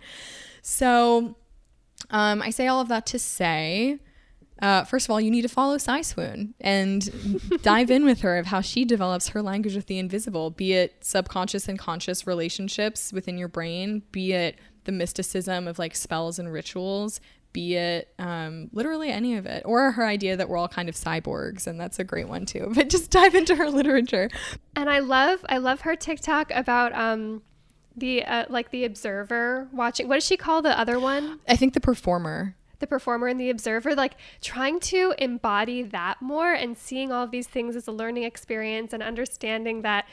So 0.61 1.36
um, 2.09 2.41
I 2.41 2.49
say 2.49 2.68
all 2.68 2.82
of 2.82 2.88
that 2.89 3.05
to 3.07 3.20
say, 3.20 3.99
uh, 4.61 4.86
first 4.86 5.05
of 5.05 5.11
all, 5.11 5.20
you 5.20 5.32
need 5.32 5.41
to 5.41 5.49
follow 5.49 5.78
Psy 5.78 6.01
Swoon 6.01 6.53
and 6.61 7.61
dive 7.61 7.91
in 7.91 8.05
with 8.05 8.22
her 8.22 8.38
of 8.38 8.45
how 8.47 8.61
she 8.61 8.86
develops 8.86 9.30
her 9.30 9.41
language 9.41 9.76
with 9.76 9.88
the 9.88 9.99
invisible, 9.99 10.49
be 10.49 10.74
it 10.74 10.95
subconscious 11.01 11.68
and 11.68 11.78
conscious 11.78 12.26
relationships 12.26 13.11
within 13.11 13.38
your 13.38 13.49
brain, 13.49 14.03
be 14.11 14.32
it 14.32 14.57
the 14.86 14.91
mysticism 14.91 15.68
of 15.68 15.78
like 15.78 15.95
spells 15.95 16.39
and 16.39 16.51
rituals, 16.53 17.20
be 17.56 17.76
it 17.76 18.14
um, 18.20 18.70
literally 18.74 19.10
any 19.10 19.38
of 19.38 19.45
it, 19.45 19.64
or 19.66 19.93
her 19.93 20.06
idea 20.06 20.36
that 20.36 20.49
we're 20.49 20.58
all 20.58 20.68
kind 20.68 20.89
of 20.89 20.95
cyborgs, 20.95 21.68
and 21.68 21.80
that's 21.80 21.99
a 21.99 22.03
great 22.03 22.28
one 22.28 22.45
too. 22.45 22.70
But 22.76 22.89
just 22.89 23.12
dive 23.12 23.34
into 23.34 23.56
her 23.56 23.70
literature. 23.70 24.30
And 24.76 24.89
I 24.89 24.99
love, 24.99 25.45
I 25.47 25.60
love 25.60 25.82
her 25.82 25.95
TikTok 25.95 26.51
about 26.53 26.93
um, 26.93 27.43
the 27.95 28.26
uh, 28.26 28.45
like 28.49 28.72
the 28.72 28.84
observer 28.84 29.70
watching. 29.72 30.10
What 30.10 30.16
does 30.16 30.26
she 30.26 30.36
call 30.36 30.62
the 30.62 30.78
other 30.78 30.99
one? 30.99 31.39
I 31.47 31.56
think 31.56 31.74
the 31.74 31.80
performer. 31.80 32.58
The 32.80 32.88
performer 32.88 33.28
and 33.28 33.39
the 33.39 33.49
observer, 33.49 33.95
like 33.95 34.16
trying 34.41 34.82
to 34.82 35.16
embody 35.18 35.82
that 35.82 36.22
more 36.22 36.51
and 36.51 36.78
seeing 36.78 37.10
all 37.10 37.24
of 37.24 37.32
these 37.32 37.47
things 37.47 37.78
as 37.78 37.88
a 37.88 37.93
learning 37.93 38.24
experience 38.24 38.91
and 38.91 39.01
understanding 39.01 39.82
that. 39.84 40.06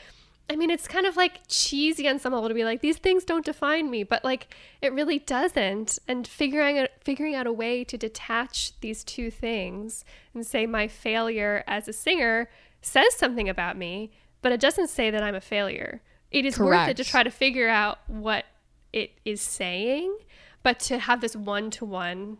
I 0.49 0.55
mean, 0.55 0.69
it's 0.69 0.87
kind 0.87 1.05
of 1.05 1.15
like 1.15 1.41
cheesy 1.47 2.07
on 2.07 2.19
some 2.19 2.33
level 2.33 2.49
to 2.49 2.55
be 2.55 2.65
like, 2.65 2.81
these 2.81 2.97
things 2.97 3.23
don't 3.23 3.45
define 3.45 3.89
me, 3.89 4.03
but 4.03 4.23
like 4.23 4.53
it 4.81 4.93
really 4.93 5.19
doesn't. 5.19 5.99
And 6.07 6.27
figuring 6.27 6.77
out, 6.79 6.89
figuring 6.99 7.33
out 7.33 7.47
a 7.47 7.53
way 7.53 7.83
to 7.85 7.97
detach 7.97 8.79
these 8.81 9.03
two 9.03 9.31
things 9.31 10.03
and 10.33 10.45
say 10.45 10.65
my 10.65 10.87
failure 10.87 11.63
as 11.65 11.87
a 11.87 11.93
singer 11.93 12.49
says 12.81 13.15
something 13.15 13.47
about 13.47 13.77
me, 13.77 14.11
but 14.41 14.51
it 14.51 14.59
doesn't 14.59 14.89
say 14.89 15.09
that 15.09 15.23
I'm 15.23 15.35
a 15.35 15.41
failure 15.41 16.01
it 16.33 16.45
is 16.45 16.57
Correct. 16.57 16.87
worth 16.87 16.89
it 16.89 17.03
to 17.03 17.09
try 17.09 17.23
to 17.23 17.29
figure 17.29 17.69
out 17.69 17.99
what 18.07 18.45
it 18.91 19.11
is 19.23 19.39
saying, 19.39 20.17
but 20.63 20.79
to 20.79 20.97
have 20.97 21.21
this 21.21 21.35
one 21.35 21.69
to 21.71 21.85
one 21.85 22.39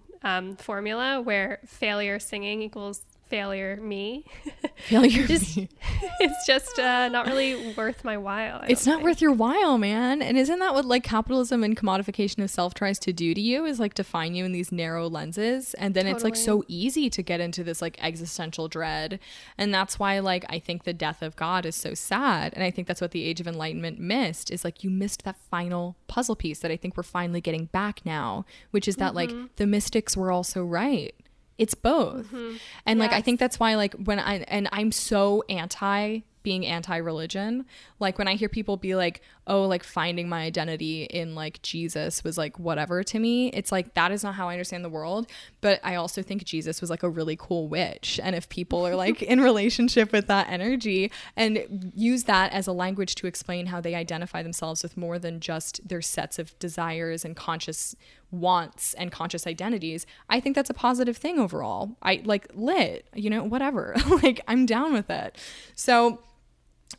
formula 0.57 1.21
where 1.21 1.59
failure 1.65 2.17
singing 2.17 2.61
equals 2.61 3.01
failure 3.33 3.77
me. 3.77 4.23
Failure 4.75 5.25
just, 5.25 5.57
me. 5.57 5.67
it's 6.19 6.45
just 6.45 6.77
uh, 6.77 7.09
not 7.09 7.25
really 7.25 7.73
worth 7.73 8.03
my 8.03 8.15
while. 8.15 8.59
I 8.61 8.67
it's 8.67 8.85
not 8.85 8.97
think. 8.97 9.05
worth 9.05 9.21
your 9.21 9.31
while, 9.31 9.79
man. 9.79 10.21
And 10.21 10.37
isn't 10.37 10.59
that 10.59 10.75
what 10.75 10.85
like 10.85 11.03
capitalism 11.03 11.63
and 11.63 11.75
commodification 11.75 12.43
of 12.43 12.51
self 12.51 12.75
tries 12.75 12.99
to 12.99 13.11
do 13.11 13.33
to 13.33 13.41
you? 13.41 13.65
Is 13.65 13.79
like 13.79 13.95
define 13.95 14.35
you 14.35 14.45
in 14.45 14.51
these 14.51 14.71
narrow 14.71 15.09
lenses, 15.09 15.73
and 15.75 15.95
then 15.95 16.03
totally. 16.03 16.15
it's 16.15 16.23
like 16.23 16.35
so 16.35 16.63
easy 16.67 17.09
to 17.09 17.23
get 17.23 17.39
into 17.39 17.63
this 17.63 17.81
like 17.81 17.97
existential 18.03 18.67
dread, 18.67 19.19
and 19.57 19.73
that's 19.73 19.97
why 19.97 20.19
like 20.19 20.45
I 20.49 20.59
think 20.59 20.83
the 20.83 20.93
death 20.93 21.23
of 21.23 21.35
God 21.35 21.65
is 21.65 21.75
so 21.75 21.95
sad, 21.95 22.53
and 22.53 22.63
I 22.63 22.69
think 22.69 22.87
that's 22.87 23.01
what 23.01 23.11
the 23.11 23.23
Age 23.23 23.41
of 23.41 23.47
Enlightenment 23.47 23.99
missed 23.99 24.51
is 24.51 24.63
like 24.63 24.83
you 24.83 24.91
missed 24.91 25.23
that 25.23 25.37
final 25.49 25.95
puzzle 26.05 26.35
piece 26.35 26.59
that 26.59 26.69
I 26.69 26.77
think 26.77 26.95
we're 26.95 27.01
finally 27.01 27.41
getting 27.41 27.65
back 27.65 28.05
now, 28.05 28.45
which 28.69 28.87
is 28.87 28.97
that 28.97 29.15
mm-hmm. 29.15 29.37
like 29.39 29.55
the 29.55 29.65
mystics 29.65 30.15
were 30.15 30.31
also 30.31 30.63
right 30.63 31.15
it's 31.57 31.75
both 31.75 32.25
mm-hmm. 32.27 32.55
and 32.85 32.99
yes. 32.99 33.07
like 33.07 33.13
i 33.13 33.21
think 33.21 33.39
that's 33.39 33.59
why 33.59 33.75
like 33.75 33.93
when 33.95 34.19
i 34.19 34.37
and 34.47 34.67
i'm 34.71 34.91
so 34.91 35.43
anti 35.49 36.19
being 36.41 36.65
anti-religion 36.65 37.65
like 37.99 38.17
when 38.17 38.27
i 38.27 38.35
hear 38.35 38.49
people 38.49 38.75
be 38.77 38.95
like 38.95 39.21
oh 39.47 39.63
like 39.63 39.83
finding 39.83 40.29
my 40.29 40.43
identity 40.43 41.03
in 41.03 41.35
like 41.35 41.61
jesus 41.61 42.23
was 42.23 42.37
like 42.37 42.57
whatever 42.59 43.03
to 43.03 43.19
me 43.19 43.49
it's 43.49 43.71
like 43.71 43.93
that 43.93 44.11
is 44.11 44.23
not 44.23 44.35
how 44.35 44.49
i 44.49 44.53
understand 44.53 44.83
the 44.83 44.89
world 44.89 45.27
but 45.61 45.79
i 45.83 45.95
also 45.95 46.21
think 46.21 46.43
jesus 46.43 46.81
was 46.81 46.89
like 46.89 47.03
a 47.03 47.09
really 47.09 47.35
cool 47.35 47.67
witch 47.67 48.19
and 48.23 48.35
if 48.35 48.47
people 48.49 48.85
are 48.85 48.95
like 48.95 49.21
in 49.33 49.41
relationship 49.41 50.11
with 50.11 50.27
that 50.27 50.49
energy 50.49 51.11
and 51.35 51.91
use 51.95 52.23
that 52.23 52.51
as 52.53 52.67
a 52.67 52.71
language 52.71 53.15
to 53.15 53.27
explain 53.27 53.67
how 53.67 53.81
they 53.81 53.95
identify 53.95 54.41
themselves 54.41 54.83
with 54.83 54.95
more 54.97 55.19
than 55.19 55.39
just 55.39 55.87
their 55.87 56.01
sets 56.01 56.39
of 56.39 56.57
desires 56.59 57.25
and 57.25 57.35
conscious 57.35 57.95
wants 58.33 58.93
and 58.95 59.11
conscious 59.11 59.47
identities, 59.47 60.05
I 60.29 60.39
think 60.39 60.55
that's 60.55 60.69
a 60.69 60.73
positive 60.73 61.15
thing 61.15 61.39
overall. 61.39 61.95
I 62.01 62.21
like 62.25 62.47
lit, 62.53 63.07
you 63.13 63.29
know, 63.29 63.43
whatever. 63.43 63.95
like 64.23 64.41
I'm 64.47 64.65
down 64.65 64.91
with 64.91 65.09
it. 65.09 65.37
So 65.75 66.19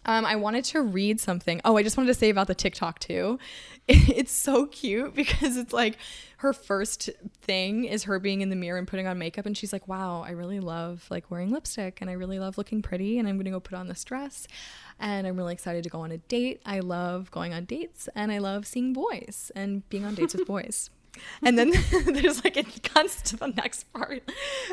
um, 0.07 0.24
I 0.24 0.36
wanted 0.36 0.64
to 0.66 0.82
read 0.82 1.20
something. 1.20 1.61
Oh, 1.64 1.76
I 1.76 1.82
just 1.82 1.97
wanted 1.97 2.09
to 2.09 2.14
say 2.14 2.30
about 2.30 2.47
the 2.47 2.55
TikTok 2.55 2.99
too. 2.99 3.38
It's 3.86 4.32
so 4.32 4.64
cute 4.64 5.14
because 5.14 5.59
it's 5.59 5.74
like 5.74 5.99
her 6.38 6.55
first 6.55 7.11
thing 7.42 7.84
is 7.84 8.05
her 8.05 8.18
being 8.18 8.40
in 8.40 8.49
the 8.49 8.57
mirror 8.57 8.78
and 8.78 8.88
putting 8.88 9.07
on 9.07 9.18
makeup, 9.18 9.45
and 9.45 9.55
she's 9.55 9.74
like, 9.74 9.86
"Wow, 9.86 10.22
I 10.26 10.30
really 10.30 10.59
love 10.59 11.07
like 11.11 11.30
wearing 11.30 11.51
lipstick, 11.51 12.01
and 12.01 12.09
I 12.09 12.14
really 12.14 12.38
love 12.38 12.57
looking 12.57 12.80
pretty, 12.80 13.18
and 13.18 13.28
I'm 13.28 13.36
gonna 13.36 13.51
go 13.51 13.61
put 13.61 13.74
on 13.74 13.88
this 13.88 14.03
dress, 14.03 14.47
and 14.99 15.26
I'm 15.26 15.36
really 15.36 15.53
excited 15.53 15.84
to 15.84 15.90
go 15.90 16.01
on 16.01 16.12
a 16.12 16.16
date. 16.16 16.62
I 16.64 16.80
love 16.80 17.30
going 17.30 17.53
on 17.53 17.66
dates, 17.66 18.09
and 18.14 18.32
I 18.32 18.38
love 18.38 18.66
seeing 18.66 18.95
boys 18.95 19.53
and 19.55 19.86
being 19.90 20.07
on 20.07 20.14
dates 20.14 20.34
with 20.34 20.47
boys." 20.47 20.88
And 21.43 21.59
then 21.59 21.73
there's 22.07 22.45
like 22.45 22.57
it 22.57 22.83
cuts 22.83 23.23
to 23.23 23.37
the 23.37 23.49
next 23.49 23.93
part. 23.93 24.23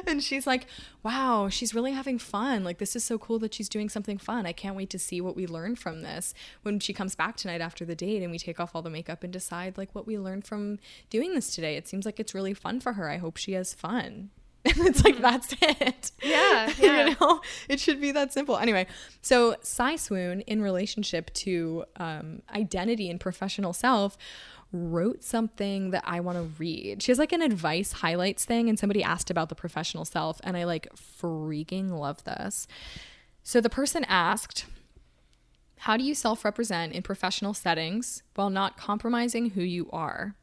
And 0.08 0.24
she's 0.24 0.48
like, 0.48 0.68
wow, 1.04 1.50
she's 1.50 1.74
really 1.74 1.92
having 1.92 2.20
fun. 2.20 2.64
Like, 2.64 2.78
this 2.78 2.96
is 2.96 3.04
so 3.04 3.18
cool 3.18 3.39
that 3.39 3.54
she's 3.54 3.70
doing 3.70 3.89
something 3.89 4.18
fun. 4.18 4.46
I 4.46 4.52
can't 4.52 4.76
wait 4.76 4.89
to 4.92 5.00
see 5.00 5.22
what 5.22 5.36
we 5.36 5.48
learn 5.48 5.76
from 5.76 6.02
this 6.02 6.34
when 6.64 6.80
she 6.80 6.94
comes 6.94 7.16
back 7.16 7.38
tonight 7.38 7.62
after 7.62 7.86
the 7.86 7.96
date 7.96 8.22
and 8.22 8.32
we 8.32 8.39
take 8.39 8.60
off 8.60 8.76
all 8.76 8.82
the 8.82 8.89
makeup 8.89 9.24
and 9.24 9.34
decide 9.34 9.78
like 9.78 9.94
what 9.94 10.08
we 10.08 10.18
learned 10.18 10.46
from 10.46 10.80
doing 11.10 11.34
this 11.34 11.54
today. 11.54 11.76
It 11.76 11.88
seems 11.88 12.06
like 12.06 12.20
it's 12.20 12.36
really 12.36 12.54
fun 12.54 12.80
for 12.80 12.94
her. 12.94 13.10
I 13.10 13.18
hope 13.18 13.38
she 13.38 13.54
has 13.54 13.74
fun. 13.74 14.30
And 14.64 14.88
it's 14.88 15.04
like, 15.04 15.16
mm-hmm. 15.16 15.24
that's 15.24 15.56
it. 15.60 16.12
Yeah. 16.22 16.72
yeah. 16.80 17.08
you 17.08 17.16
know, 17.20 17.42
it 17.68 17.80
should 17.80 18.00
be 18.00 18.12
that 18.12 18.32
simple. 18.32 18.58
Anyway, 18.58 18.86
so 19.24 19.56
Psy 19.64 19.96
Swoon 19.96 20.42
in 20.42 20.62
relationship 20.62 21.34
to 21.34 21.86
um, 21.96 22.44
identity 22.54 23.10
and 23.10 23.20
professional 23.20 23.74
self 23.74 24.20
wrote 24.72 25.24
something 25.24 25.91
that 25.91 26.03
I 26.05 26.19
want 26.19 26.38
to 26.38 26.43
read. 26.57 27.01
She 27.03 27.11
has 27.11 27.19
like 27.19 27.34
an 27.34 27.41
advice 27.41 27.91
highlights 27.93 28.45
thing, 28.45 28.69
and 28.69 28.80
somebody 28.80 29.03
asked 29.03 29.30
about 29.30 29.49
the 29.49 29.55
professional 29.55 30.05
self, 30.05 30.39
and 30.43 30.55
I 30.55 30.63
like 30.63 30.88
freaking 30.95 31.91
love 31.91 32.24
this. 32.24 32.67
So 33.43 33.59
the 33.59 33.69
person 33.69 34.05
asked, 34.05 34.65
How 35.80 35.97
do 35.97 36.03
you 36.03 36.15
self 36.15 36.45
represent 36.45 36.93
in 36.93 37.03
professional 37.03 37.53
settings 37.53 38.24
while 38.36 38.49
not 38.49 38.78
compromising 38.78 39.51
who 39.51 39.61
you 39.61 39.89
are? 39.91 40.36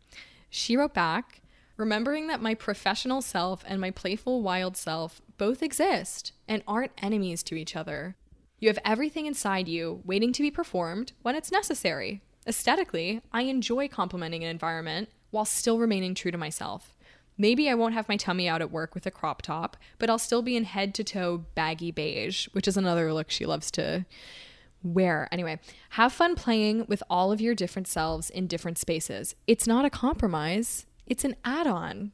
She 0.51 0.77
wrote 0.77 0.95
back, 0.95 1.41
Remembering 1.77 2.27
that 2.27 2.43
my 2.43 2.55
professional 2.55 3.23
self 3.23 3.63
and 3.67 3.81
my 3.81 3.93
playful 3.93 4.43
wild 4.43 4.77
self 4.77 5.23
both 5.37 5.63
exist 5.63 6.33
and 6.49 6.63
aren't 6.67 6.93
enemies 6.99 7.45
to 7.45 7.55
each 7.55 7.77
other. 7.77 8.17
You 8.59 8.69
have 8.69 8.81
everything 8.85 9.27
inside 9.27 9.69
you 9.69 10.03
waiting 10.05 10.33
to 10.33 10.43
be 10.43 10.51
performed 10.51 11.13
when 11.23 11.37
it's 11.37 11.53
necessary. 11.53 12.23
Aesthetically, 12.49 13.21
I 13.31 13.43
enjoy 13.43 13.89
complimenting 13.89 14.43
an 14.43 14.49
environment 14.49 15.11
while 15.31 15.45
still 15.45 15.79
remaining 15.79 16.15
true 16.15 16.31
to 16.31 16.39
myself. 16.39 16.97
Maybe 17.37 17.69
I 17.69 17.75
won't 17.75 17.93
have 17.93 18.09
my 18.09 18.17
tummy 18.17 18.49
out 18.49 18.63
at 18.63 18.73
work 18.73 18.95
with 18.95 19.05
a 19.05 19.11
crop 19.11 19.43
top, 19.43 19.77
but 19.99 20.09
I'll 20.09 20.19
still 20.19 20.41
be 20.41 20.57
in 20.57 20.65
head 20.65 20.95
to 20.95 21.05
toe 21.05 21.45
baggy 21.55 21.91
beige, 21.91 22.49
which 22.53 22.67
is 22.67 22.79
another 22.79 23.13
look 23.13 23.31
she 23.31 23.45
loves 23.45 23.71
to 23.73 24.07
wear. 24.83 25.29
Anyway, 25.31 25.61
have 25.91 26.13
fun 26.13 26.35
playing 26.35 26.87
with 26.89 27.03
all 27.11 27.31
of 27.31 27.41
your 27.41 27.55
different 27.55 27.87
selves 27.87 28.31
in 28.31 28.47
different 28.47 28.79
spaces. 28.79 29.35
It's 29.47 29.67
not 29.67 29.85
a 29.85 29.91
compromise, 29.91 30.87
it's 31.07 31.25
an 31.25 31.37
add 31.45 31.67
on. 31.67 32.13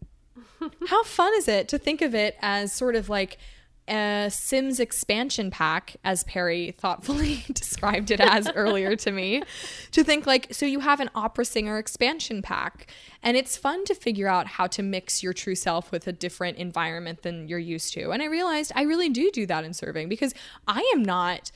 How 0.88 1.04
fun 1.04 1.32
is 1.36 1.46
it 1.46 1.68
to 1.68 1.78
think 1.78 2.02
of 2.02 2.12
it 2.12 2.36
as 2.42 2.72
sort 2.72 2.96
of 2.96 3.08
like 3.08 3.38
a 3.88 4.28
Sims 4.30 4.80
expansion 4.80 5.50
pack, 5.50 5.96
as 6.04 6.24
Perry 6.24 6.72
thoughtfully 6.72 7.44
described 7.52 8.10
it 8.10 8.20
as 8.20 8.48
earlier 8.54 8.96
to 8.96 9.10
me, 9.10 9.42
to 9.92 10.02
think 10.02 10.26
like, 10.26 10.52
so 10.52 10.66
you 10.66 10.80
have 10.80 11.00
an 11.00 11.10
opera 11.14 11.44
singer 11.44 11.78
expansion 11.78 12.42
pack. 12.42 12.86
And 13.22 13.36
it's 13.36 13.56
fun 13.56 13.84
to 13.86 13.94
figure 13.94 14.28
out 14.28 14.46
how 14.46 14.66
to 14.68 14.82
mix 14.82 15.22
your 15.22 15.32
true 15.32 15.54
self 15.54 15.90
with 15.90 16.06
a 16.06 16.12
different 16.12 16.58
environment 16.58 17.22
than 17.22 17.48
you're 17.48 17.58
used 17.58 17.92
to. 17.94 18.10
And 18.10 18.22
I 18.22 18.26
realized 18.26 18.72
I 18.74 18.82
really 18.82 19.08
do 19.08 19.30
do 19.30 19.46
that 19.46 19.64
in 19.64 19.74
serving 19.74 20.08
because 20.08 20.34
I 20.66 20.90
am 20.94 21.02
not 21.02 21.50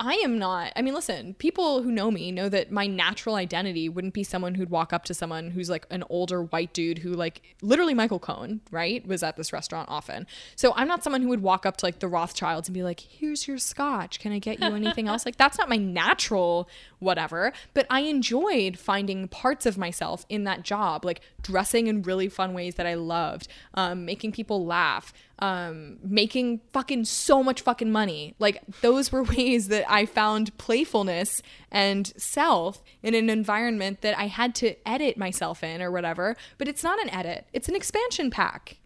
I 0.00 0.14
am 0.24 0.38
not. 0.38 0.72
I 0.76 0.82
mean, 0.82 0.94
listen, 0.94 1.34
people 1.34 1.82
who 1.82 1.90
know 1.90 2.10
me 2.12 2.30
know 2.30 2.48
that 2.48 2.70
my 2.70 2.86
natural 2.86 3.34
identity 3.34 3.88
wouldn't 3.88 4.14
be 4.14 4.22
someone 4.22 4.54
who'd 4.54 4.70
walk 4.70 4.92
up 4.92 5.04
to 5.06 5.14
someone 5.14 5.50
who's 5.50 5.68
like 5.68 5.86
an 5.90 6.04
older 6.08 6.42
white 6.42 6.72
dude 6.72 6.98
who, 6.98 7.12
like, 7.12 7.42
literally 7.62 7.94
Michael 7.94 8.20
Cohen, 8.20 8.60
right, 8.70 9.04
was 9.04 9.24
at 9.24 9.36
this 9.36 9.52
restaurant 9.52 9.88
often. 9.90 10.28
So 10.54 10.72
I'm 10.76 10.86
not 10.86 11.02
someone 11.02 11.22
who 11.22 11.28
would 11.28 11.42
walk 11.42 11.66
up 11.66 11.78
to 11.78 11.86
like 11.86 11.98
the 11.98 12.06
Rothschilds 12.06 12.68
and 12.68 12.74
be 12.74 12.84
like, 12.84 13.00
here's 13.00 13.48
your 13.48 13.58
scotch. 13.58 14.20
Can 14.20 14.30
I 14.30 14.38
get 14.38 14.60
you 14.60 14.74
anything 14.74 15.08
else? 15.08 15.26
Like, 15.26 15.36
that's 15.36 15.58
not 15.58 15.68
my 15.68 15.76
natural 15.76 16.68
whatever. 16.98 17.52
But 17.74 17.86
I 17.90 18.00
enjoyed 18.00 18.78
finding 18.78 19.28
parts 19.28 19.66
of 19.66 19.78
myself 19.78 20.26
in 20.28 20.44
that 20.44 20.62
job, 20.62 21.04
like 21.04 21.20
dressing 21.40 21.86
in 21.86 22.02
really 22.02 22.28
fun 22.28 22.54
ways 22.54 22.76
that 22.76 22.86
I 22.86 22.94
loved, 22.94 23.48
um, 23.74 24.04
making 24.04 24.32
people 24.32 24.64
laugh 24.64 25.12
um, 25.40 25.98
making 26.02 26.60
fucking 26.72 27.04
so 27.04 27.42
much 27.42 27.60
fucking 27.60 27.90
money. 27.90 28.34
Like 28.38 28.62
those 28.80 29.12
were 29.12 29.22
ways 29.36 29.68
that 29.68 29.90
I 29.90 30.06
found 30.06 30.56
playfulness 30.58 31.42
and 31.70 32.12
self 32.16 32.82
in 33.02 33.14
an 33.14 33.30
environment 33.30 34.00
that 34.00 34.18
I 34.18 34.26
had 34.26 34.54
to 34.56 34.74
edit 34.88 35.16
myself 35.16 35.62
in 35.62 35.82
or 35.82 35.90
whatever. 35.90 36.36
But 36.56 36.68
it's 36.68 36.82
not 36.82 37.00
an 37.00 37.10
edit; 37.10 37.46
it's 37.52 37.68
an 37.68 37.76
expansion 37.76 38.30
pack. 38.30 38.78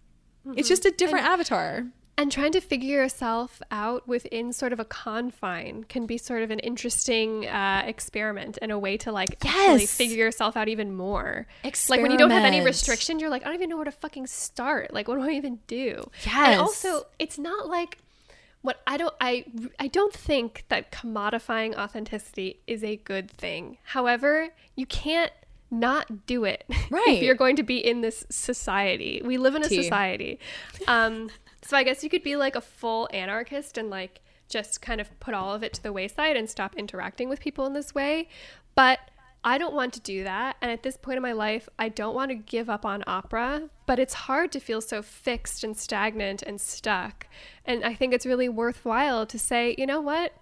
It's 0.57 0.69
just 0.69 0.85
a 0.85 0.91
different 0.91 1.25
avatar. 1.25 1.87
And 2.23 2.31
trying 2.31 2.53
to 2.53 2.61
figure 2.61 3.03
yourself 3.03 3.61
out 3.73 4.07
within 4.07 4.53
sort 4.53 4.73
of 4.73 4.79
a 4.79 4.85
confine 4.85 5.85
can 5.89 6.07
be 6.07 6.17
sort 6.19 6.45
of 6.45 6.53
an 6.53 6.61
interesting 6.61 7.47
uh, 7.49 7.83
experiment 7.85 8.59
and 8.63 8.71
a 8.71 8.79
way 8.79 8.97
to 8.99 9.11
like 9.11 9.45
actually 9.45 9.87
figure 9.87 10.19
yourself 10.19 10.57
out 10.57 10.69
even 10.69 10.95
more. 10.95 11.49
Like 11.89 12.01
when 12.01 12.13
you 12.13 12.19
don't 12.19 12.31
have 12.31 12.45
any 12.45 12.59
Experiment. 12.59 12.65
restriction, 12.67 13.19
you're 13.19 13.29
like, 13.29 13.43
I 13.43 13.47
don't 13.47 13.55
even 13.57 13.71
know 13.71 13.77
where 13.77 13.87
to 13.87 13.91
fucking 13.91 14.29
start. 14.29 14.95
Like, 14.95 15.09
what 15.09 15.17
do 15.17 15.23
I 15.23 15.33
even 15.33 15.59
do? 15.67 16.09
Yes. 16.25 16.35
And 16.37 16.61
also, 16.61 17.07
it's 17.19 17.39
not 17.39 17.67
like 17.69 17.99
what 18.61 18.81
I 18.87 18.97
don't 18.97 19.15
I 19.21 19.45
I 19.81 19.89
don't 19.89 20.15
think 20.15 20.65
that 20.69 20.93
commodifying 20.93 21.75
authenticity 21.77 22.61
is 22.69 22.85
a 22.85 22.97
good 22.99 23.33
thing. 23.33 23.79
However, 23.83 24.51
you 24.77 24.87
can't 24.87 25.33
not 25.73 26.27
do 26.27 26.45
it 26.45 26.65
Right. 26.91 27.03
if 27.09 27.23
you're 27.23 27.35
going 27.35 27.57
to 27.57 27.63
be 27.63 27.79
in 27.79 28.03
this 28.03 28.25
society. 28.31 29.23
We 29.25 29.39
live 29.39 29.55
in 29.57 29.65
a 29.65 29.69
Tea. 29.69 29.83
society. 29.83 30.39
Um, 30.87 31.31
so 31.63 31.77
I 31.77 31.85
guess 31.85 32.03
you 32.03 32.11
could 32.11 32.23
be 32.23 32.37
like 32.37 32.57
a 32.57 32.61
full 32.61 33.09
anarchist 33.13 33.79
and 33.79 33.89
like 33.91 34.21
just 34.49 34.83
kind 34.83 35.01
of 35.01 35.19
put 35.21 35.35
all 35.35 35.55
of 35.55 35.63
it 35.63 35.73
to 35.75 35.83
the 35.83 35.93
wayside 35.93 36.37
and 36.37 36.49
stop 36.49 36.75
interacting 36.77 37.29
with 37.29 37.41
people 37.41 37.67
in 37.67 37.73
this 37.73 37.95
way. 37.95 38.29
But 38.75 38.99
I 39.45 39.59
don't 39.59 39.75
want 39.75 39.93
to 39.95 40.01
do 40.01 40.23
that. 40.25 40.57
And 40.61 40.71
at 40.71 40.83
this 40.83 40.97
point 40.97 41.17
in 41.17 41.23
my 41.23 41.33
life, 41.33 41.69
I 41.79 41.89
don't 41.89 42.15
want 42.15 42.31
to 42.31 42.37
give 42.37 42.71
up 42.71 42.85
on 42.85 43.03
opera, 43.07 43.71
but 43.87 43.99
it's 43.99 44.15
hard 44.15 44.53
to 44.53 44.61
feel 44.61 44.81
so 44.81 45.03
fixed 45.03 45.65
and 45.65 45.77
stagnant 45.77 46.43
and 46.43 46.61
stuck. 46.61 47.27
And 47.65 47.85
I 47.85 47.95
think 47.95 48.15
it's 48.15 48.27
really 48.27 48.49
worthwhile 48.49 49.27
to 49.27 49.39
say, 49.39 49.75
you 49.79 49.87
know 49.87 50.01
what? 50.01 50.33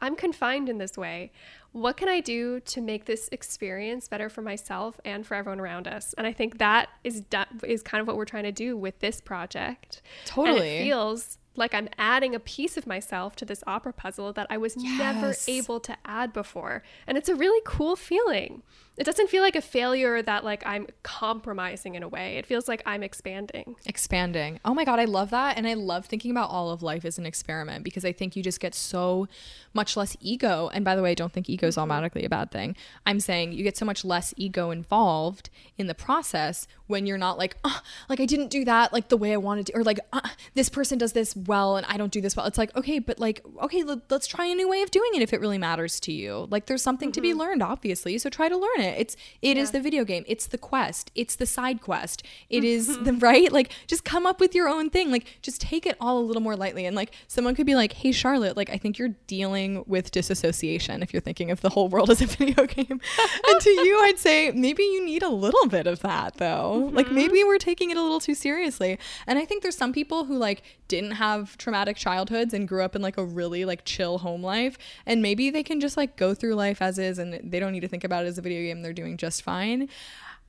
I'm 0.00 0.16
confined 0.16 0.68
in 0.68 0.78
this 0.78 0.96
way. 0.96 1.32
What 1.72 1.96
can 1.96 2.08
I 2.08 2.20
do 2.20 2.60
to 2.60 2.80
make 2.80 3.04
this 3.04 3.28
experience 3.30 4.08
better 4.08 4.28
for 4.28 4.42
myself 4.42 4.98
and 5.04 5.26
for 5.26 5.34
everyone 5.34 5.60
around 5.60 5.86
us? 5.86 6.14
And 6.16 6.26
I 6.26 6.32
think 6.32 6.58
that 6.58 6.88
is 7.04 7.22
is 7.62 7.82
kind 7.82 8.00
of 8.00 8.06
what 8.06 8.16
we're 8.16 8.24
trying 8.24 8.44
to 8.44 8.52
do 8.52 8.76
with 8.76 8.98
this 9.00 9.20
project. 9.20 10.02
And 10.20 10.26
Totally. 10.26 10.78
it 10.78 10.82
feels 10.84 11.38
like 11.56 11.74
I'm 11.74 11.88
adding 11.98 12.34
a 12.34 12.40
piece 12.40 12.76
of 12.76 12.86
myself 12.86 13.36
to 13.36 13.44
this 13.44 13.62
opera 13.66 13.92
puzzle 13.92 14.32
that 14.32 14.46
I 14.48 14.56
was 14.56 14.76
never 14.76 15.34
able 15.46 15.80
to 15.80 15.96
add 16.04 16.32
before. 16.32 16.82
And 17.06 17.18
it's 17.18 17.28
a 17.28 17.34
really 17.34 17.60
cool 17.66 17.96
feeling. 17.96 18.62
It 18.98 19.04
doesn't 19.04 19.30
feel 19.30 19.42
like 19.42 19.54
a 19.54 19.60
failure 19.60 20.20
that 20.22 20.44
like 20.44 20.62
I'm 20.66 20.88
compromising 21.02 21.94
in 21.94 22.02
a 22.02 22.08
way. 22.08 22.36
It 22.36 22.46
feels 22.46 22.66
like 22.66 22.82
I'm 22.84 23.02
expanding. 23.02 23.76
expanding. 23.86 24.58
Oh 24.64 24.74
my 24.74 24.84
god, 24.84 24.98
I 24.98 25.04
love 25.04 25.30
that 25.30 25.56
and 25.56 25.66
I 25.66 25.74
love 25.74 26.06
thinking 26.06 26.32
about 26.32 26.50
all 26.50 26.70
of 26.70 26.82
life 26.82 27.04
as 27.04 27.18
an 27.18 27.24
experiment 27.24 27.84
because 27.84 28.04
I 28.04 28.12
think 28.12 28.34
you 28.34 28.42
just 28.42 28.60
get 28.60 28.74
so 28.74 29.28
much 29.72 29.96
less 29.96 30.16
ego. 30.20 30.68
And 30.74 30.84
by 30.84 30.96
the 30.96 31.02
way, 31.02 31.12
I 31.12 31.14
don't 31.14 31.32
think 31.32 31.48
ego 31.48 31.68
is 31.68 31.74
mm-hmm. 31.74 31.82
automatically 31.82 32.24
a 32.24 32.28
bad 32.28 32.50
thing. 32.50 32.76
I'm 33.06 33.20
saying 33.20 33.52
you 33.52 33.62
get 33.62 33.76
so 33.76 33.84
much 33.84 34.04
less 34.04 34.34
ego 34.36 34.70
involved 34.70 35.50
in 35.76 35.86
the 35.86 35.94
process 35.94 36.66
when 36.88 37.06
you're 37.06 37.18
not 37.18 37.38
like, 37.38 37.56
oh, 37.64 37.80
like 38.08 38.18
I 38.18 38.26
didn't 38.26 38.48
do 38.48 38.64
that 38.64 38.92
like 38.92 39.08
the 39.08 39.16
way 39.16 39.32
I 39.32 39.36
wanted 39.36 39.66
to 39.66 39.76
or 39.76 39.84
like 39.84 40.00
uh, 40.12 40.28
this 40.54 40.68
person 40.68 40.98
does 40.98 41.12
this 41.12 41.36
well 41.36 41.76
and 41.76 41.86
I 41.86 41.96
don't 41.96 42.12
do 42.12 42.20
this 42.20 42.34
well. 42.34 42.46
It's 42.46 42.58
like, 42.58 42.74
okay, 42.76 42.98
but 42.98 43.20
like 43.20 43.44
okay, 43.62 43.84
let, 43.84 44.10
let's 44.10 44.26
try 44.26 44.46
a 44.46 44.54
new 44.54 44.68
way 44.68 44.82
of 44.82 44.90
doing 44.90 45.10
it 45.14 45.22
if 45.22 45.32
it 45.32 45.40
really 45.40 45.58
matters 45.58 46.00
to 46.00 46.12
you. 46.12 46.48
Like 46.50 46.66
there's 46.66 46.82
something 46.82 47.12
to 47.12 47.20
be 47.20 47.30
mm-hmm. 47.30 47.40
learned 47.40 47.62
obviously, 47.62 48.18
so 48.18 48.28
try 48.28 48.48
to 48.48 48.56
learn 48.56 48.80
it. 48.80 48.87
It's 48.96 49.16
it 49.42 49.56
is 49.56 49.70
the 49.70 49.80
video 49.80 50.04
game. 50.04 50.24
It's 50.26 50.46
the 50.46 50.58
quest. 50.58 51.10
It's 51.14 51.36
the 51.36 51.46
side 51.46 51.80
quest. 51.80 52.22
It 52.48 52.64
is 52.64 52.88
mm-hmm. 52.88 53.04
the 53.04 53.12
right 53.28 53.52
like 53.52 53.72
just 53.86 54.04
come 54.04 54.26
up 54.26 54.40
with 54.40 54.54
your 54.54 54.68
own 54.68 54.90
thing. 54.90 55.10
Like 55.10 55.26
just 55.42 55.60
take 55.60 55.86
it 55.86 55.96
all 56.00 56.18
a 56.18 56.24
little 56.24 56.42
more 56.42 56.56
lightly 56.56 56.86
and 56.86 56.96
like 56.96 57.12
someone 57.26 57.54
could 57.54 57.66
be 57.66 57.74
like, 57.74 57.92
"Hey 57.92 58.12
Charlotte, 58.12 58.56
like 58.56 58.70
I 58.70 58.78
think 58.78 58.98
you're 58.98 59.14
dealing 59.26 59.84
with 59.86 60.10
disassociation 60.10 61.02
if 61.02 61.12
you're 61.12 61.22
thinking 61.22 61.50
of 61.50 61.60
the 61.60 61.70
whole 61.70 61.88
world 61.88 62.10
as 62.10 62.22
a 62.22 62.26
video 62.38 62.66
game." 62.66 63.00
and 63.48 63.60
to 63.60 63.70
you 63.70 63.98
I'd 64.02 64.18
say 64.18 64.50
maybe 64.52 64.82
you 64.82 65.04
need 65.04 65.22
a 65.22 65.28
little 65.28 65.66
bit 65.66 65.86
of 65.86 66.00
that 66.00 66.34
though. 66.34 66.90
Like 66.92 67.06
mm-hmm. 67.06 67.14
maybe 67.14 67.44
we're 67.44 67.58
taking 67.58 67.90
it 67.90 67.96
a 67.96 68.02
little 68.02 68.20
too 68.20 68.34
seriously. 68.34 68.98
And 69.26 69.38
I 69.38 69.44
think 69.44 69.62
there's 69.62 69.76
some 69.76 69.92
people 69.92 70.24
who 70.24 70.36
like 70.38 70.62
didn't 70.88 71.12
have 71.12 71.56
traumatic 71.58 71.96
childhoods 71.96 72.54
and 72.54 72.66
grew 72.66 72.82
up 72.82 72.96
in 72.96 73.02
like 73.02 73.18
a 73.18 73.24
really 73.24 73.64
like 73.64 73.84
chill 73.84 74.18
home 74.18 74.42
life 74.42 74.78
and 75.06 75.22
maybe 75.22 75.50
they 75.50 75.62
can 75.62 75.80
just 75.80 75.96
like 75.96 76.16
go 76.16 76.34
through 76.34 76.54
life 76.54 76.80
as 76.80 76.98
is 76.98 77.18
and 77.18 77.38
they 77.50 77.60
don't 77.60 77.72
need 77.72 77.80
to 77.80 77.88
think 77.88 78.04
about 78.04 78.24
it 78.24 78.28
as 78.28 78.38
a 78.38 78.42
video 78.42 78.62
game 78.62 78.77
they're 78.82 78.92
doing 78.92 79.16
just 79.16 79.42
fine 79.42 79.88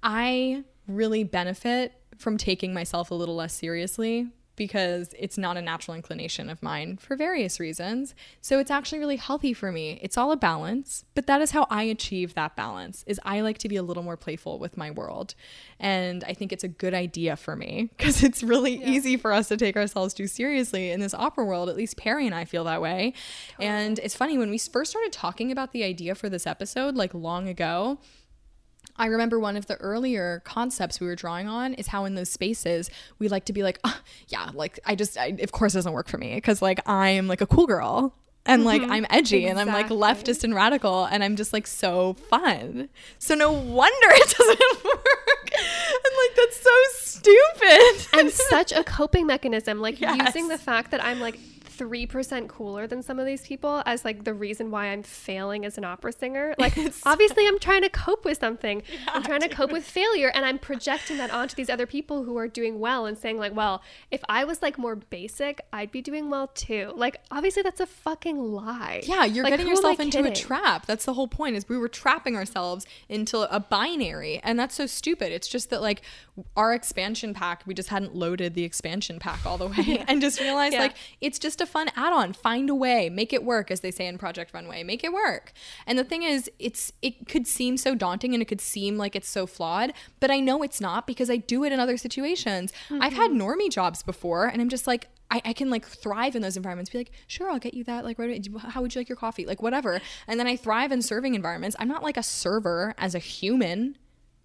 i 0.04 0.64
really 0.88 1.24
benefit 1.24 1.94
from 2.18 2.38
taking 2.38 2.74
myself 2.74 3.12
a 3.12 3.16
little 3.16 3.36
less 3.36 3.54
seriously 3.54 4.28
because 4.60 5.16
it's 5.18 5.38
not 5.38 5.56
a 5.56 5.62
natural 5.62 5.96
inclination 5.96 6.50
of 6.50 6.62
mine 6.62 6.98
for 6.98 7.16
various 7.16 7.62
reasons. 7.62 8.14
So 8.42 8.60
it's 8.60 8.70
actually 8.70 9.00
really 9.00 9.16
healthy 9.16 9.54
for 9.54 9.72
me. 9.72 9.98
It's 10.02 10.18
all 10.18 10.34
a 10.34 10.36
balance, 10.36 11.06
but 11.16 11.28
that 11.28 11.42
is 11.42 11.52
how 11.52 11.66
I 11.70 11.84
achieve 11.84 12.34
that 12.34 12.58
balance. 12.58 13.06
Is 13.08 13.22
I 13.24 13.40
like 13.40 13.58
to 13.60 13.70
be 13.70 13.78
a 13.78 13.82
little 13.82 14.04
more 14.04 14.18
playful 14.18 14.60
with 14.60 14.76
my 14.76 14.92
world. 14.92 15.34
And 15.80 16.26
I 16.26 16.34
think 16.34 16.52
it's 16.52 16.66
a 16.66 16.68
good 16.68 16.94
idea 16.94 17.38
for 17.38 17.56
me 17.56 17.90
because 17.98 18.22
it's 18.22 18.44
really 18.44 18.84
easy 18.84 19.16
for 19.16 19.32
us 19.32 19.48
to 19.48 19.56
take 19.56 19.78
ourselves 19.78 20.14
too 20.14 20.28
seriously 20.28 20.92
in 20.92 21.00
this 21.00 21.14
opera 21.14 21.46
world. 21.46 21.70
At 21.70 21.78
least 21.78 21.96
Perry 21.96 22.26
and 22.26 22.36
I 22.36 22.44
feel 22.44 22.66
that 22.66 22.82
way. 22.82 23.14
And 23.60 23.98
it's 24.00 24.16
funny 24.16 24.38
when 24.38 24.50
we 24.50 24.58
first 24.58 24.92
started 24.92 25.14
talking 25.14 25.54
about 25.54 25.72
the 25.72 25.86
idea 25.86 26.16
for 26.16 26.28
this 26.28 26.46
episode 26.46 26.96
like 26.96 27.14
long 27.14 27.48
ago, 27.48 28.00
I 29.00 29.08
remember 29.08 29.40
one 29.40 29.58
of 29.58 29.66
the 29.68 29.76
earlier 29.78 30.42
concepts 30.46 31.00
we 31.00 31.08
were 31.08 31.16
drawing 31.16 31.48
on 31.48 31.74
is 31.74 31.88
how 31.88 32.06
in 32.06 32.14
those 32.16 32.30
spaces 32.30 32.90
we 33.18 33.28
like 33.30 33.46
to 33.46 33.54
be 33.54 33.64
like, 33.64 33.80
"Ah, 33.84 34.02
yeah, 34.28 34.52
like 34.54 34.80
I 34.86 34.94
just, 34.96 35.18
I, 35.18 35.28
of 35.42 35.52
course, 35.52 35.74
it 35.74 35.78
doesn't 35.80 35.94
work 35.94 36.08
for 36.10 36.18
me 36.18 36.36
because 36.36 36.62
like 36.62 36.88
I'm 36.88 37.28
like 37.28 37.42
a 37.42 37.48
cool 37.48 37.66
girl 37.66 38.14
and 38.46 38.64
like 38.66 38.82
I'm 38.82 39.06
edgy 39.10 39.46
and 39.48 39.60
I'm 39.60 39.68
like 39.68 39.90
leftist 39.90 40.44
and 40.44 40.54
radical 40.56 41.06
and 41.06 41.24
I'm 41.24 41.36
just 41.36 41.54
like 41.54 41.68
so 41.68 42.14
fun. 42.30 42.90
So 43.18 43.36
no 43.36 43.52
wonder 43.52 44.08
it 44.12 44.36
doesn't 44.38 44.84
work. 44.86 45.52
And 45.54 46.14
like 46.18 46.36
that's 46.36 46.62
so 46.62 46.70
stupid. 46.92 48.20
and 48.20 48.32
such 48.32 48.72
a 48.72 48.84
coping 48.84 49.28
mechanism 49.28 49.80
like 49.82 50.00
Yes. 50.00 50.20
using 50.28 50.48
the 50.48 50.58
fact 50.58 50.92
that 50.92 51.04
i'm 51.04 51.20
like 51.20 51.38
3% 51.80 52.48
cooler 52.50 52.86
than 52.88 53.02
some 53.02 53.20
of 53.20 53.26
these 53.26 53.42
people 53.48 53.82
as 53.86 54.04
like 54.04 54.24
the 54.26 54.34
reason 54.34 54.70
why 54.70 54.88
i'm 54.88 55.02
failing 55.04 55.66
as 55.66 55.78
an 55.78 55.86
opera 55.86 56.12
singer. 56.12 56.54
Like 56.60 56.78
obviously 57.06 57.48
i'm 57.48 57.58
trying 57.60 57.84
to 57.84 57.90
cope 57.90 58.26
with 58.26 58.38
something. 58.40 58.84
I'm 59.08 59.24
trying 59.24 59.42
to 59.42 59.50
cope 59.50 59.72
with 59.72 59.86
failure 59.86 60.30
and 60.36 60.46
i'm 60.46 60.60
projecting 60.60 61.18
that 61.18 61.32
onto 61.32 61.56
these 61.56 61.70
other 61.70 61.86
people 61.86 62.24
who 62.24 62.38
are 62.38 62.48
doing 62.48 62.80
well 62.80 63.06
and 63.06 63.18
saying 63.18 63.38
like 63.38 63.56
well 63.56 63.82
if 64.12 64.22
i 64.28 64.44
was 64.44 64.62
like 64.62 64.78
more 64.78 64.96
basic 64.96 65.62
i'd 65.74 65.92
be 65.92 66.02
doing 66.02 66.30
well 66.30 66.48
too. 66.48 66.92
Like 66.96 67.18
obviously 67.32 67.64
that's 67.64 67.80
a 67.80 67.86
fucking 67.86 68.38
lie. 68.38 69.02
Yeah, 69.06 69.24
you're 69.26 69.44
Like, 69.44 69.54
getting 69.54 69.68
who 69.68 69.72
am 69.72 69.86
I 69.86 69.90
yourself 69.92 70.00
into 70.00 70.24
a 70.32 70.36
trap. 70.36 70.86
That's 70.86 71.06
the 71.06 71.14
whole 71.14 71.28
point 71.28 71.56
is 71.56 71.68
we 71.70 71.78
were 71.78 71.88
trapping 71.88 72.36
ourselves 72.36 72.86
into 73.08 73.42
a 73.56 73.60
binary 73.60 74.40
and 74.44 74.60
that's 74.60 74.76
so 74.76 74.86
stupid. 74.86 75.32
It's 75.32 75.48
just 75.48 75.70
that 75.70 75.82
like 75.82 76.02
our 76.56 76.74
expansion 76.74 77.34
pack, 77.34 77.64
we 77.66 77.74
just 77.74 77.90
hadn't 77.90 78.16
loaded 78.16 78.54
the 78.54 78.64
expansion 78.64 79.20
pack 79.20 79.46
all 79.46 79.58
the 79.58 79.68
way 79.68 80.04
and 80.08 80.20
just 80.22 80.40
realized 80.40 80.74
Yeah. 80.74 80.82
like 80.82 80.96
it's 81.22 81.40
just 81.40 81.62
a 81.62 81.66
fun 81.70 81.90
add-on. 81.96 82.34
Find 82.34 82.70
a 82.70 82.76
way, 82.76 83.10
make 83.10 83.34
it 83.34 83.44
work 83.44 83.72
as 83.72 83.80
they 83.80 83.92
say 83.92 84.08
in 84.08 84.18
Project 84.18 84.54
Runway. 84.54 84.84
Make 84.84 85.04
it 85.04 85.14
work. 85.14 85.54
And 85.88 85.98
the 85.98 86.04
thing 86.04 86.24
is, 86.24 86.50
it's 86.60 86.92
it 87.02 87.28
could 87.28 87.48
seem 87.48 87.78
so 87.78 87.96
daunting 87.96 88.34
and 88.34 88.42
it 88.42 88.46
could 88.46 88.62
seem 88.62 88.98
like 88.98 89.16
it's 89.16 89.30
so 89.30 89.46
flawed, 89.46 89.94
but 90.20 90.32
I 90.32 90.40
know 90.40 90.64
it's 90.64 90.82
not 90.82 91.08
because 91.08 91.30
I 91.30 91.38
do 91.38 91.64
it 91.64 91.72
in 91.72 91.80
other 91.80 91.98
situations. 91.98 92.74
I've 92.90 93.14
had 93.14 93.32
mm-hmm. 93.32 93.42
normie 93.42 93.72
jobs 93.72 94.04
before 94.04 94.48
and 94.48 94.62
I'm 94.62 94.70
just 94.70 94.88
like 94.88 95.08
I, 95.32 95.42
I 95.46 95.54
can 95.54 95.70
like 95.70 95.86
thrive 95.86 96.36
in 96.36 96.42
those 96.42 96.58
environments. 96.58 96.90
Be 96.90 97.00
like, 97.00 97.12
sure, 97.28 97.50
I'll 97.50 97.60
get 97.60 97.74
you 97.74 97.84
that. 97.86 98.04
Like, 98.04 98.18
right, 98.18 98.48
away. 98.48 98.62
how 98.70 98.82
would 98.82 98.96
you 98.96 99.00
like 99.00 99.10
your 99.10 99.16
coffee? 99.16 99.46
Like, 99.46 99.62
whatever. 99.62 100.02
And 100.28 100.40
then 100.40 100.48
I 100.48 100.56
thrive 100.56 100.92
in 100.92 101.02
serving 101.02 101.36
environments. 101.36 101.76
I'm 101.80 101.88
not 101.88 102.04
like 102.04 102.18
a 102.18 102.24
server 102.24 102.96
as 102.98 103.16
a 103.16 103.20
human. 103.20 103.98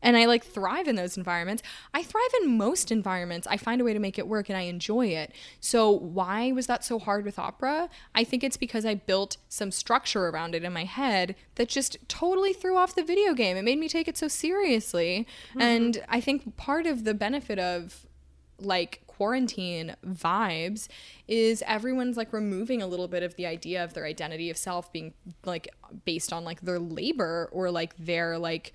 And 0.04 0.16
I 0.16 0.26
like 0.26 0.44
thrive 0.44 0.86
in 0.86 0.96
those 0.96 1.16
environments. 1.16 1.62
I 1.92 2.02
thrive 2.02 2.30
in 2.42 2.56
most 2.56 2.92
environments. 2.92 3.46
I 3.46 3.56
find 3.56 3.80
a 3.80 3.84
way 3.84 3.94
to 3.94 3.98
make 3.98 4.18
it 4.18 4.28
work 4.28 4.48
and 4.48 4.56
I 4.56 4.62
enjoy 4.62 5.06
it. 5.06 5.32
So, 5.60 5.90
why 5.90 6.52
was 6.52 6.66
that 6.66 6.84
so 6.84 6.98
hard 6.98 7.24
with 7.24 7.38
opera? 7.38 7.88
I 8.14 8.22
think 8.22 8.44
it's 8.44 8.58
because 8.58 8.84
I 8.84 8.94
built 8.94 9.38
some 9.48 9.70
structure 9.70 10.28
around 10.28 10.54
it 10.54 10.62
in 10.62 10.72
my 10.72 10.84
head 10.84 11.34
that 11.54 11.68
just 11.68 11.96
totally 12.06 12.52
threw 12.52 12.76
off 12.76 12.94
the 12.94 13.02
video 13.02 13.32
game. 13.32 13.56
It 13.56 13.64
made 13.64 13.78
me 13.78 13.88
take 13.88 14.06
it 14.06 14.18
so 14.18 14.28
seriously. 14.28 15.26
Mm-hmm. 15.50 15.60
And 15.62 16.04
I 16.08 16.20
think 16.20 16.56
part 16.56 16.86
of 16.86 17.04
the 17.04 17.14
benefit 17.14 17.58
of 17.58 18.06
like 18.60 19.02
quarantine 19.06 19.94
vibes 20.06 20.88
is 21.28 21.62
everyone's 21.66 22.16
like 22.16 22.32
removing 22.32 22.82
a 22.82 22.86
little 22.86 23.08
bit 23.08 23.22
of 23.22 23.34
the 23.36 23.46
idea 23.46 23.82
of 23.82 23.94
their 23.94 24.04
identity 24.04 24.50
of 24.50 24.56
self 24.56 24.92
being 24.92 25.14
like 25.44 25.68
based 26.04 26.32
on 26.32 26.44
like 26.44 26.60
their 26.60 26.78
labor 26.78 27.48
or 27.52 27.70
like 27.70 27.96
their 27.96 28.38
like 28.38 28.72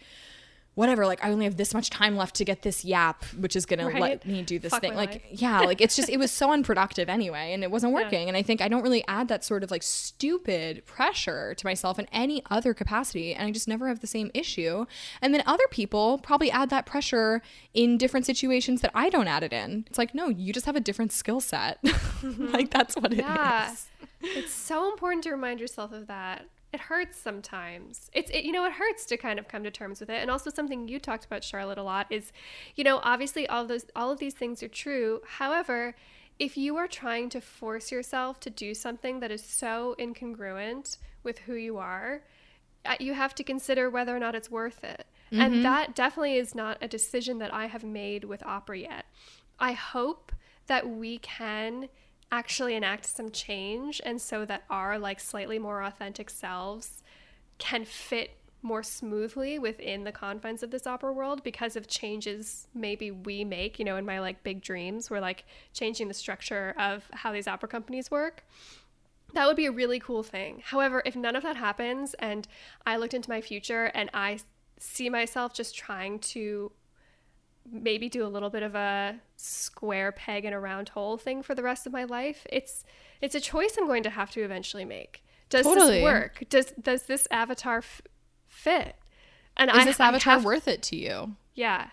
whatever 0.76 1.06
like 1.06 1.24
i 1.24 1.30
only 1.30 1.46
have 1.46 1.58
this 1.58 1.74
much 1.74 1.90
time 1.90 2.16
left 2.16 2.36
to 2.36 2.46
get 2.46 2.62
this 2.62 2.86
yap 2.86 3.24
which 3.38 3.56
is 3.56 3.66
gonna 3.66 3.88
right? 3.88 4.02
let 4.02 4.26
me 4.26 4.42
do 4.42 4.60
this 4.60 4.72
Fuck 4.72 4.82
thing 4.82 4.96
like 4.96 5.12
life. 5.12 5.22
yeah 5.32 5.62
like 5.62 5.82
it's 5.82 5.96
just 5.96 6.10
it 6.10 6.18
was 6.18 6.32
so 6.32 6.52
unproductive 6.52 7.10
anyway 7.10 7.54
and 7.54 7.64
it 7.64 7.72
wasn't 7.72 7.94
working 7.94 8.24
yeah. 8.24 8.28
and 8.30 8.38
i 8.38 8.42
think 8.42 8.62
i 8.62 8.68
don't 8.68 8.84
really 8.84 9.04
add 9.08 9.28
that 9.28 9.44
sort 9.44 9.64
of 9.64 9.72
like 9.72 9.84
stupid 9.84 10.86
pressure 10.86 11.54
to 11.56 11.66
myself 11.66 12.00
in 12.00 12.08
any 12.12 12.44
other 12.50 12.74
capacity 12.74 13.34
and 13.34 13.48
i 13.48 13.52
just 13.52 13.68
never 13.68 13.88
have 13.88 14.00
the 14.00 14.08
same 14.08 14.32
issue 14.34 14.86
and 15.22 15.34
then 15.34 15.44
other 15.46 15.68
people 15.70 16.18
probably 16.20 16.50
add 16.52 16.70
that 16.70 16.86
pressure 16.86 17.42
in 17.74 17.98
different 17.98 18.26
situations 18.26 18.82
that 18.82 18.92
i 18.94 19.10
don't 19.10 19.28
add 19.28 19.44
it 19.44 19.54
in 19.54 19.86
it's 19.88 19.98
like 19.98 20.16
no 20.16 20.30
you 20.30 20.54
just 20.54 20.66
have 20.66 20.76
a 20.76 20.82
different 20.82 21.12
skill 21.12 21.40
set 21.40 21.82
mm-hmm. 21.84 22.48
like 22.48 22.70
that's 22.72 22.96
what 22.96 23.12
it 23.12 23.20
yeah. 23.20 23.72
is. 23.72 23.88
it's 24.22 24.54
so 24.54 24.90
important 24.90 25.24
to 25.24 25.32
remind 25.32 25.60
yourself 25.60 25.92
of 25.92 26.08
that 26.08 26.46
it 26.72 26.80
hurts 26.80 27.18
sometimes. 27.18 28.10
It's 28.14 28.30
it, 28.32 28.44
you 28.44 28.52
know 28.52 28.66
it 28.66 28.74
hurts 28.74 29.06
to 29.08 29.18
kind 29.18 29.40
of 29.40 29.48
come 29.48 29.64
to 29.64 29.72
terms 29.72 30.00
with 30.00 30.10
it. 30.10 30.22
And 30.22 30.30
also 30.30 30.50
something 30.50 30.88
you 30.88 31.00
talked 31.00 31.26
about 31.26 31.44
Charlotte 31.44 31.78
a 31.78 31.84
lot 31.84 32.08
is, 32.10 32.32
you 32.76 32.84
know, 32.84 33.00
obviously 33.04 33.48
all 33.48 33.66
those 33.66 33.86
all 33.96 34.12
of 34.12 34.20
these 34.20 34.36
things 34.36 34.62
are 34.62 34.68
true. 34.68 35.22
However, 35.26 35.96
if 36.38 36.58
you 36.58 36.78
are 36.78 36.88
trying 36.88 37.30
to 37.30 37.42
force 37.42 37.92
yourself 37.92 38.40
to 38.42 38.50
do 38.50 38.74
something 38.74 39.20
that 39.20 39.32
is 39.32 39.44
so 39.44 39.96
incongruent 40.00 40.98
with 41.24 41.40
who 41.40 41.56
you 41.56 41.78
are, 41.78 42.22
uh, 42.86 42.96
you 43.00 43.14
have 43.14 43.36
to 43.36 43.44
consider 43.44 43.90
whether 43.90 44.16
or 44.16 44.20
not 44.20 44.36
it's 44.36 44.50
worth 44.50 44.84
it. 44.84 45.06
Mm-hmm. 45.32 45.42
And 45.42 45.66
that 45.66 45.96
definitely 45.96 46.38
is 46.38 46.56
not 46.56 46.78
a 46.82 46.88
decision 46.88 47.40
that 47.40 47.54
I 47.54 47.66
have 47.66 47.84
made 47.84 48.24
with 48.24 48.44
opera 48.44 48.80
yet. 48.80 49.06
I 49.60 49.74
hope 49.74 50.32
that 50.68 50.88
we 50.90 51.18
can 51.18 51.90
actually 52.32 52.76
enact 52.76 53.06
some 53.06 53.32
change 53.32 54.02
and 54.06 54.22
so 54.22 54.46
that 54.46 54.64
our 54.70 55.00
like 55.00 55.20
slightly 55.20 55.58
more 55.58 55.82
authentic 55.82 56.30
selves 56.30 57.02
can 57.58 57.84
fit 57.86 58.38
more 58.62 58.84
smoothly 58.84 59.58
within 59.58 60.04
the 60.04 60.12
confines 60.12 60.62
of 60.62 60.70
this 60.70 60.86
opera 60.86 61.14
world 61.14 61.42
because 61.44 61.76
of 61.76 61.88
changes 61.88 62.68
maybe 62.74 63.10
we 63.10 63.44
make 63.44 63.80
you 63.80 63.86
know 63.86 63.96
in 63.96 64.06
my 64.06 64.20
like 64.20 64.44
big 64.44 64.62
dreams. 64.62 65.10
We're 65.10 65.22
like 65.22 65.46
changing 65.74 66.08
the 66.08 66.14
structure 66.14 66.76
of 66.78 67.06
how 67.12 67.32
these 67.32 67.48
opera 67.48 67.70
companies 67.70 68.12
work. 68.12 68.44
That 69.34 69.48
would 69.48 69.56
be 69.56 69.68
a 69.68 69.72
really 69.72 70.00
cool 70.00 70.24
thing. 70.24 70.62
However 70.66 71.02
if 71.06 71.16
none 71.16 71.36
of 71.36 71.44
that 71.44 71.56
happens 71.56 72.14
and 72.16 72.48
i 72.86 72.98
looked 72.98 73.14
into 73.14 73.30
my 73.30 73.42
future 73.42 73.86
and 73.96 74.10
i 74.14 74.40
see 74.78 75.10
myself 75.10 75.54
just 75.54 75.76
trying 75.76 76.20
to 76.20 76.72
maybe 77.72 78.10
do 78.10 78.26
a 78.26 78.28
little 78.28 78.50
bit 78.50 78.64
of 78.64 78.76
a 78.76 79.20
square 79.36 80.12
peg 80.12 80.46
in 80.46 80.54
a 80.54 80.60
round 80.60 80.90
hole 80.90 81.18
thing 81.18 81.42
for 81.42 81.56
the 81.56 81.64
rest 81.64 81.86
of 81.86 81.94
my 81.94 82.04
life. 82.04 82.46
It's 82.50 82.84
it's 83.22 83.36
a 83.36 83.40
choice 83.40 83.76
I'm 83.78 83.88
going 83.88 84.04
to 84.04 84.10
have 84.10 84.32
to 84.32 84.44
eventually 84.44 84.86
make. 84.86 85.24
Does 85.50 85.66
totally. 85.66 85.96
this 85.96 86.04
work? 86.04 86.44
Does 86.50 86.74
does 86.82 87.04
this 87.04 87.28
avatar 87.32 87.80
f- 87.80 88.02
fit? 88.48 88.96
And 89.58 89.70
is 89.70 89.78
I, 89.78 89.86
this 89.86 90.00
avatar 90.00 90.34
have, 90.36 90.46
worth 90.46 90.68
it 90.68 90.82
to 90.84 90.96
you? 90.96 91.36
Yeah. 91.54 91.90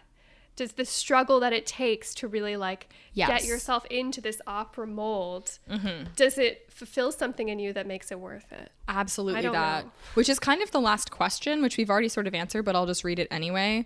Does 0.55 0.73
the 0.73 0.85
struggle 0.85 1.41
that 1.41 1.53
it 1.53 1.67
takes 1.67 2.15
to 2.15 2.29
really 2.29 2.57
like 2.57 2.89
yes. 3.13 3.29
get 3.29 3.45
yourself 3.45 3.85
into 3.87 4.23
this 4.23 4.41
opera 4.47 4.87
mold, 4.87 5.59
mm-hmm. 5.69 6.05
does 6.15 6.39
it 6.39 6.73
fulfill 6.73 7.13
something 7.13 7.51
in 7.51 7.59
you 7.59 7.75
that 7.75 7.87
makes 7.87 8.11
it 8.11 8.19
worth 8.19 8.51
it? 8.53 8.71
Absolutely 8.89 9.43
that. 9.43 9.85
Know. 9.85 9.91
Which 10.15 10.31
is 10.31 10.39
kind 10.39 10.63
of 10.63 10.71
the 10.71 10.81
last 10.81 11.11
question, 11.11 11.61
which 11.61 11.77
we've 11.77 11.91
already 11.91 12.09
sort 12.09 12.27
of 12.27 12.35
answered, 12.35 12.63
but 12.63 12.75
I'll 12.75 12.87
just 12.87 13.05
read 13.05 13.19
it 13.19 13.29
anyway 13.31 13.85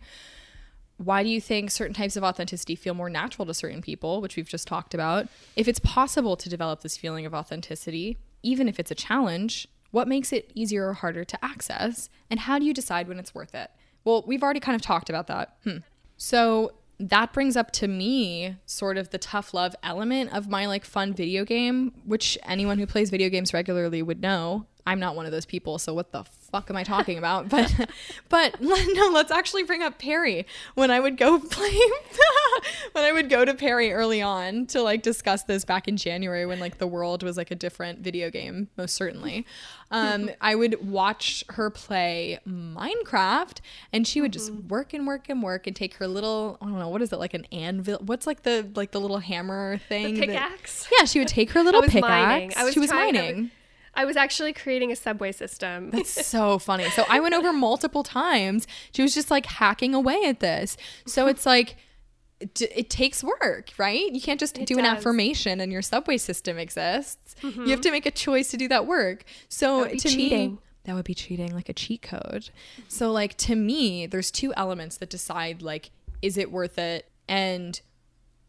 why 1.03 1.23
do 1.23 1.31
you 1.31 1.41
think 1.41 1.71
certain 1.71 1.95
types 1.95 2.15
of 2.17 2.23
authenticity 2.23 2.75
feel 2.75 2.93
more 2.93 3.09
natural 3.09 3.47
to 3.47 3.55
certain 3.55 3.81
people, 3.81 4.21
which 4.21 4.37
we've 4.37 4.49
just 4.49 4.69
talked 4.69 4.93
about? 4.93 5.29
If 5.57 5.67
it's 5.67 5.79
possible 5.79 6.37
to 6.37 6.49
develop 6.51 6.83
this 6.83 6.99
feeling 6.99 7.25
of 7.25 7.33
authenticity, 7.33 8.19
even 8.43 8.69
if 8.69 8.79
it's 8.79 8.91
a 8.91 8.95
challenge, 8.95 9.67
what 9.93 10.07
makes 10.07 10.31
it 10.31 10.51
easier 10.55 10.91
or 10.91 10.93
harder 10.93 11.25
to 11.25 11.43
access? 11.43 12.11
And 12.29 12.41
how 12.41 12.59
do 12.59 12.67
you 12.67 12.75
decide 12.75 13.09
when 13.09 13.19
it's 13.19 13.35
worth 13.35 13.55
it? 13.55 13.71
Well, 14.05 14.25
we've 14.27 14.43
already 14.43 14.61
kind 14.61 14.77
of 14.77 14.83
talked 14.83 15.09
about 15.09 15.27
that. 15.29 15.57
Hmm. 15.65 15.79
So 16.19 16.75
that 16.99 17.33
brings 17.33 17.57
up 17.57 17.71
to 17.71 17.89
me 17.89 18.57
sort 18.67 18.99
of 18.99 19.09
the 19.09 19.17
tough 19.17 19.55
love 19.55 19.75
element 19.83 20.35
of 20.35 20.51
my 20.51 20.67
like 20.67 20.85
fun 20.85 21.15
video 21.15 21.47
game, 21.47 21.93
which 22.05 22.37
anyone 22.45 22.79
who 22.79 22.87
plays 22.87 23.09
video 23.09 23.31
games 23.31 23.55
regularly 23.55 24.03
would 24.03 24.21
know. 24.21 24.67
I'm 24.87 25.01
not 25.01 25.17
one 25.17 25.25
of 25.25 25.33
those 25.33 25.47
people, 25.47 25.79
so 25.79 25.95
what 25.95 26.13
the 26.13 26.25
fuck 26.51 26.71
am 26.71 26.77
I 26.77 26.85
talking 26.85 27.19
about? 27.19 27.49
But 27.49 27.73
but 28.29 28.61
no, 28.61 29.11
let's 29.13 29.31
actually 29.31 29.63
bring 29.63 29.83
up 29.83 29.99
Perry. 29.99 30.47
When 30.75 30.91
I 30.91 31.01
would 31.01 31.17
go 31.17 31.39
play 31.51 31.79
when 32.93 33.05
I 33.05 33.13
would 33.13 33.31
go 33.31 33.45
to 33.45 33.55
Perry 33.55 33.93
early 33.93 34.21
on 34.23 34.67
to 34.67 34.83
like 34.83 35.03
discuss 35.03 35.45
this 35.45 35.65
back 35.65 35.89
in 35.89 35.97
January 35.97 36.47
when 36.47 36.61
like 36.61 36.79
the 36.79 36.87
world 36.87 37.23
was 37.23 37.37
like 37.37 37.51
a 37.51 37.55
different 37.55 38.01
video 38.01 38.31
game, 38.31 38.69
most 38.77 38.95
certainly. 38.95 39.47
Um, 39.93 40.31
I 40.41 40.55
would 40.55 40.89
watch 40.89 41.43
her 41.49 41.69
play 41.69 42.39
Minecraft 42.49 43.59
and 43.93 44.07
she 44.07 44.21
would 44.21 44.33
just 44.33 44.53
mm-hmm. 44.53 44.69
work 44.69 44.95
and 44.95 45.05
work 45.05 45.29
and 45.29 45.43
work 45.43 45.67
and 45.67 45.75
take 45.75 45.95
her 45.95 46.07
little 46.07 46.59
I 46.61 46.67
don't 46.67 46.79
know, 46.79 46.89
what 46.89 47.03
is 47.03 47.13
it, 47.13 47.19
like 47.19 47.35
an 47.35 47.47
anvil 47.51 47.99
what's 48.05 48.27
like 48.27 48.43
the 48.43 48.69
like 48.75 48.93
the 48.93 49.01
little 49.01 49.19
hammer 49.19 49.79
thing? 49.89 50.15
The 50.15 50.27
pickaxe. 50.27 50.85
That, 50.85 50.97
yeah, 50.99 51.05
she 51.07 51.19
would 51.19 51.29
take 51.29 51.51
her 51.53 51.63
little 51.63 51.83
pickaxe. 51.83 52.03
Mining. 52.03 52.53
I 52.57 52.65
was 52.65 52.75
she 52.75 52.81
was 52.81 52.91
mining. 52.91 53.51
I 53.95 54.05
was 54.05 54.17
actually 54.17 54.53
creating 54.53 54.93
a 54.93 54.97
subway 54.97 55.33
system. 55.33 55.91
That's 55.91 56.27
so 56.27 56.59
funny. 56.59 56.89
So 56.91 57.05
I 57.09 57.21
went 57.21 57.35
over 57.35 57.53
multiple 57.53 58.03
times. 58.03 58.67
She 58.93 59.03
was 59.03 59.15
just 59.15 59.31
like 59.31 59.47
hacking 59.47 59.95
away 59.95 60.25
at 60.25 60.41
this. 60.41 60.77
So 61.07 61.27
it's 61.27 61.45
like, 61.47 61.77
it, 62.41 62.89
takes 62.89 63.23
work, 63.23 63.71
right? 63.77 64.11
You 64.13 64.21
can't 64.21 64.41
just 64.41 64.57
it 64.57 64.67
do 64.67 64.77
does. 64.77 64.79
an 64.79 64.87
affirmation 64.87 65.61
and 65.61 65.71
your 65.71 65.83
subway 65.83 66.17
system 66.17 66.59
exists. 66.59 67.37
Mm-hmm. 67.43 67.65
You 67.65 67.71
have 67.71 67.83
to 67.83 67.91
make 67.91 68.07
a 68.07 68.11
choice 68.11 68.51
to 68.51 68.57
do 68.57 68.67
that 68.69 68.87
work. 68.87 69.25
So 69.49 69.87
to 69.87 69.97
cheating. 69.97 70.53
Me, 70.53 70.59
that 70.85 70.95
would 70.95 71.05
be 71.05 71.15
cheating, 71.15 71.55
like 71.55 71.69
a 71.69 71.75
cheat 71.75 72.03
code. 72.03 72.51
So 72.89 73.13
like 73.13 73.37
to 73.39 73.55
me, 73.55 74.07
there's 74.07 74.31
two 74.31 74.55
elements 74.55 74.97
that 74.99 75.11
decide 75.11 75.61
like, 75.61 75.91
is 76.23 76.39
it 76.39 76.51
worth 76.51 76.79
it? 76.79 77.11
And 77.29 77.81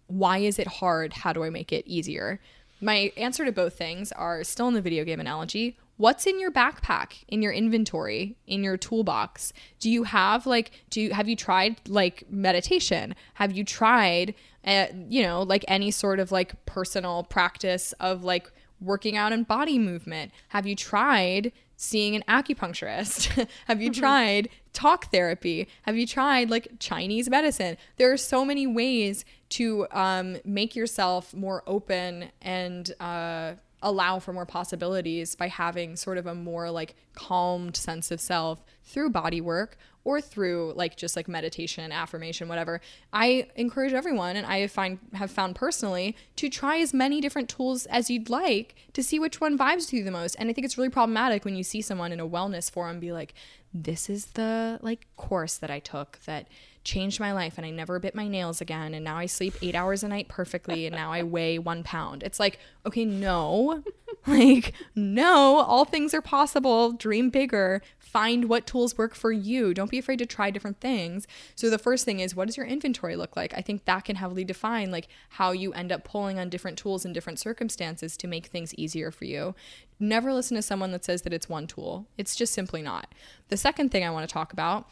why 0.08 0.40
is 0.40 0.58
it 0.58 0.68
hard? 0.68 1.14
How 1.14 1.34
do 1.34 1.44
I 1.44 1.50
make 1.50 1.72
it 1.72 1.86
easier? 1.86 2.40
My 2.82 3.14
answer 3.16 3.46
to 3.46 3.52
both 3.52 3.78
things 3.78 4.12
are 4.12 4.44
still 4.44 4.68
in 4.68 4.74
the 4.74 4.82
video 4.82 5.06
game 5.06 5.20
analogy. 5.20 5.78
What's 5.98 6.26
in 6.26 6.40
your 6.40 6.52
backpack, 6.52 7.24
in 7.28 7.44
your 7.44 7.52
inventory, 7.52 8.36
in 8.48 8.64
your 8.64 8.76
toolbox? 8.76 9.54
Do 9.80 9.90
you 9.90 10.04
have 10.04 10.48
like 10.48 10.72
do 10.90 11.00
you 11.00 11.14
have 11.14 11.30
you 11.30 11.36
tried 11.36 11.80
like 11.88 12.24
meditation? 12.30 13.16
Have 13.36 13.52
you 13.52 13.64
tried 13.64 14.34
uh, 14.66 14.88
you 15.10 15.24
know, 15.24 15.42
like 15.42 15.66
any 15.68 15.92
sort 15.92 16.20
of 16.20 16.32
like 16.32 16.66
personal 16.66 17.24
practice 17.24 17.94
of 18.00 18.24
like 18.24 18.52
working 18.80 19.18
out 19.18 19.34
and 19.34 19.48
body 19.48 19.80
movement? 19.80 20.32
Have 20.50 20.66
you 20.68 20.76
tried 20.76 21.52
seeing 21.78 22.16
an 22.16 22.24
acupuncturist? 22.28 23.48
Have 23.66 23.82
you 23.82 23.90
mm-hmm. 23.90 24.00
tried 24.00 24.50
talk 24.74 25.12
therapy? 25.12 25.68
Have 25.84 25.98
you 25.98 26.08
tried 26.08 26.50
like 26.50 26.80
Chinese 26.80 27.30
medicine? 27.30 27.78
There 27.98 28.12
are 28.12 28.18
so 28.18 28.46
many 28.46 28.68
ways 28.68 29.26
to 29.50 29.88
um, 29.92 30.38
make 30.46 30.76
yourself 30.76 31.34
more 31.34 31.64
open 31.68 32.32
and 32.42 32.92
uh, 33.00 33.54
allow 33.82 34.20
for 34.20 34.34
more 34.34 34.46
possibilities 34.46 35.36
by 35.36 35.48
having 35.48 35.96
sort 35.96 36.18
of 36.18 36.28
a 36.28 36.36
more 36.36 36.70
like 36.70 36.96
calmed 37.14 37.76
sense 37.76 38.12
of 38.12 38.22
self 38.22 38.64
through 38.84 39.10
body 39.10 39.42
work 39.42 39.78
or 40.04 40.22
through 40.22 40.74
like 40.76 40.96
just 40.98 41.16
like 41.16 41.28
meditation, 41.28 41.92
affirmation, 41.92 42.48
whatever. 42.48 42.82
I 43.14 43.48
encourage 43.56 43.94
everyone 43.94 44.36
and 44.36 44.46
I 44.46 44.68
find 44.68 45.00
have 45.14 45.32
found 45.32 45.56
personally 45.56 46.16
to 46.38 46.50
try 46.50 46.80
as 46.80 46.94
many 46.94 47.22
different 47.22 47.50
tools 47.50 47.86
as 47.88 48.10
you'd 48.10 48.30
like 48.30 48.76
to 48.94 49.04
see 49.04 49.20
which 49.20 49.40
one 49.40 49.58
vibes 49.58 49.88
to 49.90 49.98
you 49.98 50.04
the 50.04 50.12
most. 50.12 50.36
And 50.36 50.50
I 50.50 50.54
think 50.54 50.66
it's 50.66 50.78
really 50.78 50.90
problematic 50.90 51.46
when 51.46 51.56
you 51.56 51.64
see 51.64 51.82
someone 51.82 52.12
in 52.12 52.20
a 52.20 52.28
wellness 52.28 52.70
forum 52.70 53.00
be 53.00 53.12
like, 53.12 53.34
this 53.74 54.10
is 54.10 54.26
the 54.28 54.80
like 54.82 55.08
course 55.16 55.58
that 55.58 55.72
I 55.72 55.80
took 55.80 56.20
that 56.26 56.48
changed 56.84 57.20
my 57.20 57.32
life 57.32 57.58
and 57.58 57.66
I 57.66 57.70
never 57.70 58.00
bit 58.00 58.16
my 58.16 58.28
nails 58.28 58.62
again 58.62 58.94
and 58.94 59.04
now 59.04 59.18
I 59.18 59.26
sleep 59.26 59.54
8 59.62 59.76
hours 59.76 60.04
a 60.04 60.08
night 60.08 60.28
perfectly 60.28 60.86
and 60.86 60.96
now 60.96 61.12
I 61.12 61.24
weigh 61.24 61.60
1 61.60 61.84
pound. 61.84 62.24
It's 62.24 62.40
like, 62.40 62.60
okay, 62.86 63.06
no. 63.06 63.84
like, 64.28 64.74
no, 64.96 65.58
all 65.58 65.86
things 65.86 66.14
are 66.14 66.22
possible. 66.22 66.92
Dream 66.92 67.30
bigger. 67.30 67.82
Find 68.00 68.50
what 68.50 68.66
tools 68.68 68.98
work 68.98 69.16
for 69.16 69.32
you. 69.32 69.74
Don't 69.74 69.92
be 69.92 70.00
afraid 70.00 70.20
to 70.20 70.26
try 70.26 70.52
different 70.52 70.80
things. 70.80 71.28
So 71.56 71.70
the 71.70 71.78
first 71.78 72.04
thing 72.06 72.20
is 72.20 72.36
what 72.36 72.48
does 72.48 72.58
your 72.58 72.66
inventory 72.66 73.16
look 73.16 73.36
like? 73.36 73.54
I 73.56 73.62
think 73.62 73.86
that 73.86 74.06
can 74.06 74.16
heavily 74.18 74.44
define 74.44 74.92
like 74.92 75.08
how 75.30 75.52
you 75.52 75.74
end 75.74 75.92
up 75.92 76.04
pulling 76.04 76.40
on 76.40 76.50
different 76.50 76.78
tools 76.78 77.06
in 77.06 77.14
different 77.14 77.40
circumstances 77.40 78.18
to 78.18 78.28
make 78.28 78.48
things 78.48 78.74
easier 78.76 79.12
for 79.12 79.26
you. 79.26 79.56
Never 80.00 80.34
listen 80.34 80.56
to 80.56 80.62
someone 80.62 80.92
that 80.92 81.06
says 81.06 81.22
that 81.22 81.34
it's 81.34 81.48
one 81.48 81.68
tool. 81.68 82.08
It's 82.18 82.36
just 82.36 82.54
simply 82.54 82.82
not. 82.82 83.14
The 83.50 83.58
second 83.58 83.92
thing 83.92 84.04
I 84.04 84.10
want 84.10 84.28
to 84.28 84.34
talk 84.34 84.52
about 84.52 84.90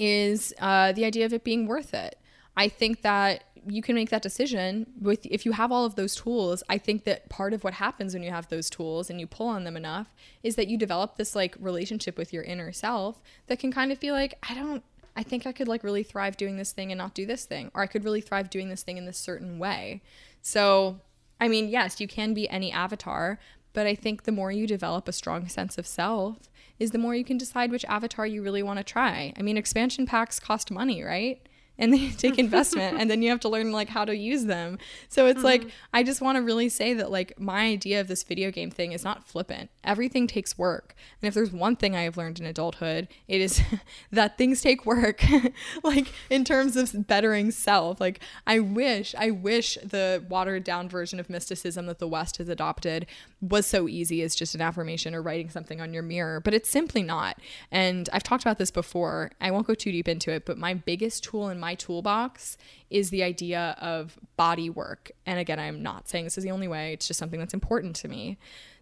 is 0.00 0.54
uh, 0.58 0.92
the 0.92 1.04
idea 1.04 1.26
of 1.26 1.32
it 1.34 1.44
being 1.44 1.66
worth 1.66 1.92
it. 1.92 2.18
I 2.56 2.68
think 2.68 3.02
that 3.02 3.44
you 3.68 3.82
can 3.82 3.94
make 3.94 4.08
that 4.08 4.22
decision 4.22 4.86
with 4.98 5.26
if 5.26 5.44
you 5.44 5.52
have 5.52 5.70
all 5.70 5.84
of 5.84 5.94
those 5.94 6.16
tools. 6.16 6.62
I 6.70 6.78
think 6.78 7.04
that 7.04 7.28
part 7.28 7.52
of 7.52 7.62
what 7.62 7.74
happens 7.74 8.14
when 8.14 8.22
you 8.22 8.30
have 8.30 8.48
those 8.48 8.70
tools 8.70 9.10
and 9.10 9.20
you 9.20 9.26
pull 9.26 9.48
on 9.48 9.64
them 9.64 9.76
enough 9.76 10.14
is 10.42 10.56
that 10.56 10.68
you 10.68 10.78
develop 10.78 11.16
this 11.16 11.36
like 11.36 11.54
relationship 11.60 12.16
with 12.16 12.32
your 12.32 12.42
inner 12.42 12.72
self 12.72 13.20
that 13.46 13.58
can 13.58 13.70
kind 13.70 13.92
of 13.92 14.00
be 14.00 14.10
like, 14.10 14.34
I 14.48 14.54
don't 14.54 14.82
I 15.14 15.22
think 15.22 15.46
I 15.46 15.52
could 15.52 15.68
like 15.68 15.84
really 15.84 16.02
thrive 16.02 16.38
doing 16.38 16.56
this 16.56 16.72
thing 16.72 16.90
and 16.90 16.98
not 16.98 17.14
do 17.14 17.26
this 17.26 17.44
thing 17.44 17.70
or 17.74 17.82
I 17.82 17.86
could 17.86 18.04
really 18.04 18.22
thrive 18.22 18.48
doing 18.48 18.70
this 18.70 18.82
thing 18.82 18.96
in 18.96 19.04
this 19.04 19.18
certain 19.18 19.58
way. 19.58 20.00
So, 20.40 21.00
I 21.38 21.48
mean, 21.48 21.68
yes, 21.68 22.00
you 22.00 22.08
can 22.08 22.32
be 22.32 22.48
any 22.48 22.72
avatar, 22.72 23.38
but 23.74 23.86
I 23.86 23.94
think 23.94 24.22
the 24.22 24.32
more 24.32 24.50
you 24.50 24.66
develop 24.66 25.08
a 25.08 25.12
strong 25.12 25.48
sense 25.48 25.76
of 25.76 25.86
self 25.86 26.49
is 26.80 26.90
the 26.90 26.98
more 26.98 27.14
you 27.14 27.24
can 27.24 27.38
decide 27.38 27.70
which 27.70 27.84
avatar 27.84 28.26
you 28.26 28.42
really 28.42 28.62
want 28.62 28.78
to 28.78 28.84
try. 28.84 29.32
I 29.36 29.42
mean, 29.42 29.56
expansion 29.56 30.06
packs 30.06 30.40
cost 30.40 30.70
money, 30.70 31.04
right? 31.04 31.40
And 31.80 31.94
they 31.94 32.10
take 32.10 32.38
investment 32.38 33.00
and 33.00 33.10
then 33.10 33.22
you 33.22 33.30
have 33.30 33.40
to 33.40 33.48
learn 33.48 33.72
like 33.72 33.88
how 33.88 34.04
to 34.04 34.14
use 34.14 34.44
them. 34.44 34.78
So 35.08 35.26
it's 35.26 35.38
mm-hmm. 35.38 35.46
like 35.46 35.66
i 35.92 36.02
just 36.04 36.20
want 36.20 36.36
to 36.36 36.42
really 36.42 36.68
say 36.68 36.94
that 36.94 37.10
like 37.10 37.40
my 37.40 37.62
idea 37.62 38.00
of 38.00 38.06
this 38.06 38.22
video 38.22 38.50
game 38.52 38.70
thing 38.70 38.92
is 38.92 39.02
not 39.02 39.26
flippant. 39.26 39.70
Everything 39.82 40.26
takes 40.26 40.56
work. 40.56 40.94
And 41.20 41.28
if 41.28 41.34
there's 41.34 41.50
one 41.50 41.74
thing 41.74 41.96
i 41.96 42.02
have 42.02 42.16
learned 42.16 42.38
in 42.38 42.46
adulthood 42.46 43.08
it 43.26 43.40
is 43.40 43.60
that 44.12 44.38
things 44.38 44.60
take 44.60 44.86
work 44.86 45.24
like 45.82 46.12
in 46.28 46.44
terms 46.44 46.76
of 46.76 47.08
bettering 47.08 47.50
self. 47.50 48.00
Like 48.00 48.20
i 48.46 48.60
wish 48.60 49.14
i 49.18 49.30
wish 49.30 49.78
the 49.82 50.22
watered 50.28 50.62
down 50.62 50.88
version 50.88 51.18
of 51.18 51.30
mysticism 51.30 51.86
that 51.86 51.98
the 51.98 52.08
west 52.08 52.36
has 52.36 52.48
adopted 52.48 53.06
was 53.40 53.66
so 53.66 53.88
easy 53.88 54.22
as 54.22 54.34
just 54.34 54.54
an 54.54 54.60
affirmation 54.60 55.14
or 55.14 55.22
writing 55.22 55.48
something 55.48 55.80
on 55.80 55.94
your 55.94 56.02
mirror 56.02 56.40
but 56.40 56.52
it's 56.52 56.68
simply 56.68 57.02
not. 57.02 57.38
And 57.72 58.08
i've 58.12 58.22
talked 58.22 58.42
about 58.42 58.58
this 58.58 58.70
before. 58.70 59.30
I 59.40 59.50
won't 59.50 59.66
go 59.66 59.74
too 59.74 59.90
deep 59.90 60.08
into 60.08 60.30
it 60.30 60.44
but 60.44 60.58
my 60.58 60.74
biggest 60.74 61.24
tool 61.24 61.48
in 61.48 61.58
my 61.58 61.69
my 61.70 61.76
toolbox 61.76 62.56
is 62.90 63.10
the 63.10 63.22
idea 63.22 63.76
of 63.80 64.18
body 64.36 64.68
work. 64.68 65.12
And 65.24 65.38
again, 65.38 65.60
I'm 65.60 65.84
not 65.84 66.08
saying 66.08 66.24
this 66.24 66.36
is 66.36 66.42
the 66.42 66.50
only 66.50 66.66
way, 66.66 66.92
it's 66.92 67.06
just 67.06 67.18
something 67.18 67.38
that's 67.38 67.54
important 67.54 67.94
to 67.96 68.08
me. 68.08 68.38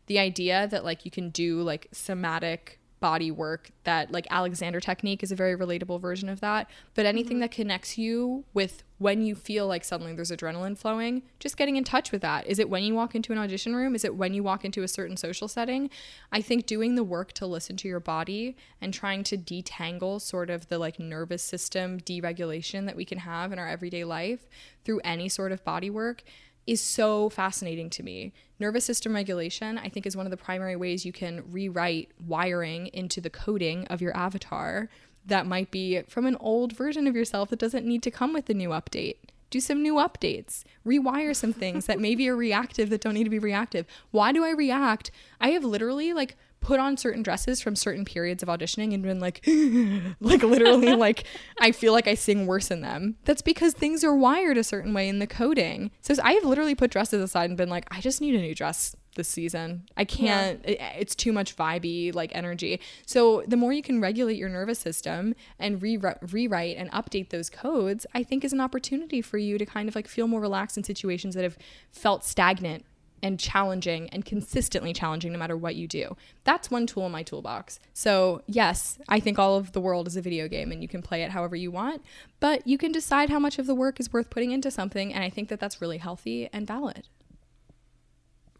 The 0.06 0.18
idea 0.18 0.66
that 0.70 0.86
like 0.86 1.04
you 1.04 1.10
can 1.10 1.28
do 1.28 1.60
like 1.60 1.88
somatic 1.92 2.80
body 3.00 3.30
work 3.30 3.70
that 3.84 4.10
like 4.12 4.26
Alexander 4.30 4.80
technique 4.80 5.22
is 5.22 5.32
a 5.32 5.36
very 5.36 5.56
relatable 5.56 6.00
version 6.00 6.28
of 6.28 6.40
that. 6.40 6.68
But 6.94 7.06
anything 7.06 7.36
mm-hmm. 7.36 7.42
that 7.42 7.50
connects 7.50 7.98
you 7.98 8.44
with 8.54 8.82
when 8.98 9.22
you 9.22 9.34
feel 9.34 9.66
like 9.66 9.84
suddenly 9.84 10.14
there's 10.14 10.30
adrenaline 10.30 10.76
flowing, 10.76 11.22
just 11.38 11.56
getting 11.56 11.76
in 11.76 11.84
touch 11.84 12.10
with 12.10 12.20
that. 12.22 12.46
Is 12.46 12.58
it 12.58 12.68
when 12.68 12.82
you 12.82 12.94
walk 12.94 13.14
into 13.14 13.32
an 13.32 13.38
audition 13.38 13.74
room? 13.76 13.94
Is 13.94 14.04
it 14.04 14.16
when 14.16 14.34
you 14.34 14.42
walk 14.42 14.64
into 14.64 14.82
a 14.82 14.88
certain 14.88 15.16
social 15.16 15.46
setting? 15.46 15.88
I 16.32 16.40
think 16.40 16.66
doing 16.66 16.96
the 16.96 17.04
work 17.04 17.32
to 17.34 17.46
listen 17.46 17.76
to 17.76 17.88
your 17.88 18.00
body 18.00 18.56
and 18.80 18.92
trying 18.92 19.22
to 19.24 19.38
detangle 19.38 20.20
sort 20.20 20.50
of 20.50 20.68
the 20.68 20.78
like 20.78 20.98
nervous 20.98 21.42
system 21.42 22.00
deregulation 22.00 22.86
that 22.86 22.96
we 22.96 23.04
can 23.04 23.18
have 23.18 23.52
in 23.52 23.58
our 23.58 23.68
everyday 23.68 24.04
life 24.04 24.48
through 24.84 25.00
any 25.04 25.28
sort 25.28 25.52
of 25.52 25.64
body 25.64 25.90
work 25.90 26.24
is 26.68 26.82
so 26.82 27.30
fascinating 27.30 27.88
to 27.88 28.02
me. 28.02 28.32
Nervous 28.60 28.84
system 28.84 29.14
regulation, 29.14 29.78
I 29.78 29.88
think, 29.88 30.06
is 30.06 30.16
one 30.16 30.26
of 30.26 30.30
the 30.30 30.36
primary 30.36 30.76
ways 30.76 31.06
you 31.06 31.12
can 31.12 31.42
rewrite 31.50 32.10
wiring 32.26 32.88
into 32.88 33.22
the 33.22 33.30
coding 33.30 33.86
of 33.86 34.02
your 34.02 34.14
avatar 34.14 34.90
that 35.24 35.46
might 35.46 35.70
be 35.70 36.02
from 36.02 36.26
an 36.26 36.36
old 36.40 36.74
version 36.74 37.06
of 37.06 37.16
yourself 37.16 37.48
that 37.48 37.58
doesn't 37.58 37.86
need 37.86 38.02
to 38.02 38.10
come 38.10 38.34
with 38.34 38.50
a 38.50 38.54
new 38.54 38.68
update. 38.68 39.16
Do 39.50 39.60
some 39.60 39.82
new 39.82 39.94
updates, 39.94 40.64
rewire 40.86 41.34
some 41.34 41.54
things 41.54 41.86
that 41.86 42.00
maybe 42.00 42.28
are 42.28 42.36
reactive 42.36 42.90
that 42.90 43.00
don't 43.00 43.14
need 43.14 43.24
to 43.24 43.30
be 43.30 43.38
reactive. 43.38 43.86
Why 44.10 44.30
do 44.32 44.44
I 44.44 44.50
react? 44.50 45.10
I 45.40 45.50
have 45.50 45.64
literally 45.64 46.12
like 46.12 46.36
put 46.60 46.80
on 46.80 46.96
certain 46.96 47.22
dresses 47.22 47.60
from 47.60 47.76
certain 47.76 48.04
periods 48.04 48.42
of 48.42 48.48
auditioning 48.48 48.94
and 48.94 49.02
been 49.02 49.20
like 49.20 49.44
like 50.20 50.42
literally 50.42 50.92
like 50.94 51.24
I 51.60 51.72
feel 51.72 51.92
like 51.92 52.08
I 52.08 52.14
sing 52.14 52.46
worse 52.46 52.70
in 52.70 52.80
them. 52.80 53.16
That's 53.24 53.42
because 53.42 53.74
things 53.74 54.04
are 54.04 54.14
wired 54.14 54.58
a 54.58 54.64
certain 54.64 54.94
way 54.94 55.08
in 55.08 55.18
the 55.18 55.26
coding. 55.26 55.90
So 56.00 56.14
I 56.22 56.32
have 56.32 56.44
literally 56.44 56.74
put 56.74 56.90
dresses 56.90 57.22
aside 57.22 57.50
and 57.50 57.56
been 57.56 57.68
like 57.68 57.86
I 57.90 58.00
just 58.00 58.20
need 58.20 58.34
a 58.34 58.40
new 58.40 58.54
dress 58.54 58.94
this 59.14 59.28
season. 59.28 59.84
I 59.96 60.04
can't 60.04 60.60
yeah. 60.64 60.70
it, 60.70 61.00
it's 61.00 61.14
too 61.14 61.32
much 61.32 61.56
vibey 61.56 62.14
like 62.14 62.34
energy. 62.34 62.80
So 63.06 63.42
the 63.46 63.56
more 63.56 63.72
you 63.72 63.82
can 63.82 64.00
regulate 64.00 64.36
your 64.36 64.48
nervous 64.48 64.78
system 64.78 65.34
and 65.58 65.82
re- 65.82 65.98
rewrite 66.30 66.76
and 66.76 66.90
update 66.92 67.30
those 67.30 67.50
codes, 67.50 68.06
I 68.14 68.22
think 68.22 68.44
is 68.44 68.52
an 68.52 68.60
opportunity 68.60 69.20
for 69.20 69.36
you 69.36 69.58
to 69.58 69.66
kind 69.66 69.88
of 69.88 69.94
like 69.94 70.08
feel 70.08 70.28
more 70.28 70.40
relaxed 70.40 70.76
in 70.76 70.84
situations 70.84 71.34
that 71.34 71.44
have 71.44 71.58
felt 71.90 72.24
stagnant 72.24 72.84
and 73.22 73.38
challenging 73.38 74.08
and 74.10 74.24
consistently 74.24 74.92
challenging 74.92 75.32
no 75.32 75.38
matter 75.38 75.56
what 75.56 75.76
you 75.76 75.86
do. 75.86 76.16
That's 76.44 76.70
one 76.70 76.86
tool 76.86 77.06
in 77.06 77.12
my 77.12 77.22
toolbox. 77.22 77.80
So, 77.92 78.42
yes, 78.46 78.98
I 79.08 79.20
think 79.20 79.38
all 79.38 79.56
of 79.56 79.72
the 79.72 79.80
world 79.80 80.06
is 80.06 80.16
a 80.16 80.22
video 80.22 80.48
game 80.48 80.72
and 80.72 80.82
you 80.82 80.88
can 80.88 81.02
play 81.02 81.22
it 81.22 81.30
however 81.30 81.56
you 81.56 81.70
want, 81.70 82.02
but 82.40 82.66
you 82.66 82.78
can 82.78 82.92
decide 82.92 83.30
how 83.30 83.38
much 83.38 83.58
of 83.58 83.66
the 83.66 83.74
work 83.74 84.00
is 84.00 84.12
worth 84.12 84.30
putting 84.30 84.50
into 84.52 84.70
something 84.70 85.12
and 85.12 85.24
I 85.24 85.30
think 85.30 85.48
that 85.48 85.60
that's 85.60 85.80
really 85.80 85.98
healthy 85.98 86.48
and 86.52 86.66
valid. 86.66 87.08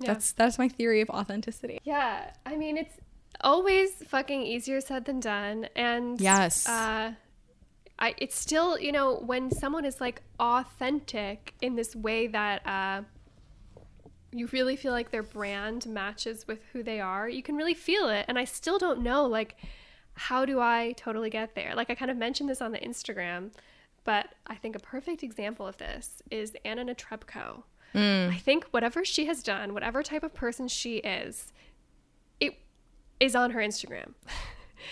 Yeah. 0.01 0.13
That's 0.13 0.33
that's 0.33 0.59
my 0.59 0.69
theory 0.69 1.01
of 1.01 1.11
authenticity. 1.11 1.81
Yeah, 1.83 2.31
I 2.47 2.57
mean 2.57 2.77
it's 2.77 2.95
always 3.41 3.91
fucking 4.07 4.43
easier 4.43 4.81
said 4.81 5.05
than 5.07 5.19
done 5.19 5.69
and 5.75 6.21
Yes. 6.21 6.69
Uh 6.69 7.15
I, 7.99 8.15
it's 8.19 8.39
still, 8.39 8.79
you 8.79 8.93
know, 8.93 9.17
when 9.27 9.51
someone 9.51 9.85
is 9.85 10.01
like 10.01 10.23
authentic 10.39 11.55
in 11.61 11.75
this 11.75 11.97
way 11.97 12.29
that 12.29 12.65
uh, 12.67 13.03
you 14.33 14.49
really 14.53 14.77
feel 14.77 14.93
like 14.93 15.11
their 15.11 15.23
brand 15.23 15.87
matches 15.87 16.47
with 16.47 16.61
who 16.73 16.83
they 16.83 17.01
are, 17.01 17.29
you 17.29 17.43
can 17.43 17.57
really 17.57 17.75
feel 17.75 18.09
it. 18.09 18.27
And 18.29 18.39
I 18.39 18.45
still 18.45 18.79
don't 18.79 19.01
know, 19.03 19.25
like, 19.27 19.57
how 20.15 20.45
do 20.45 20.61
I 20.61 20.95
totally 20.97 21.31
get 21.31 21.55
there? 21.55 21.75
Like, 21.75 21.91
I 21.91 21.95
kind 21.95 22.11
of 22.11 22.17
mentioned 22.17 22.49
this 22.49 22.61
on 22.61 22.73
the 22.73 22.79
Instagram, 22.79 23.51
but 24.05 24.35
I 24.47 24.55
think 24.57 24.77
a 24.77 24.81
perfect 24.81 25.23
example 25.23 25.67
of 25.67 25.77
this 25.79 26.23
is 26.31 26.55
Anna 26.65 26.85
Netrebko. 26.85 27.63
Mm. 27.95 28.31
I 28.31 28.37
think 28.37 28.67
whatever 28.71 29.05
she 29.05 29.27
has 29.27 29.43
done, 29.43 29.73
whatever 29.73 30.03
type 30.03 30.23
of 30.23 30.35
person 30.35 30.69
she 30.69 30.97
is, 30.99 31.53
it 32.41 32.59
is 33.21 33.35
on 33.35 33.53
her 33.53 33.61
Instagram. 33.61 34.15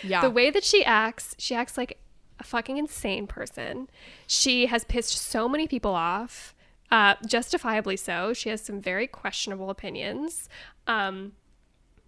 Yeah. 0.03 0.21
the 0.21 0.31
way 0.31 0.51
that 0.51 0.65
she 0.65 0.85
acts, 0.85 1.37
she 1.39 1.55
acts 1.55 1.79
like 1.79 1.99
a 2.41 2.45
fucking 2.45 2.77
insane 2.77 3.29
person. 3.29 3.89
She 4.27 4.67
has 4.67 4.83
pissed 4.83 5.17
so 5.17 5.49
many 5.49 5.69
people 5.69 5.93
off 5.93 6.56
uh, 6.91 7.15
justifiably 7.27 7.97
so. 7.97 8.33
She 8.33 8.49
has 8.49 8.61
some 8.61 8.81
very 8.81 9.07
questionable 9.07 9.71
opinions. 9.71 10.49
Um, 10.87 11.33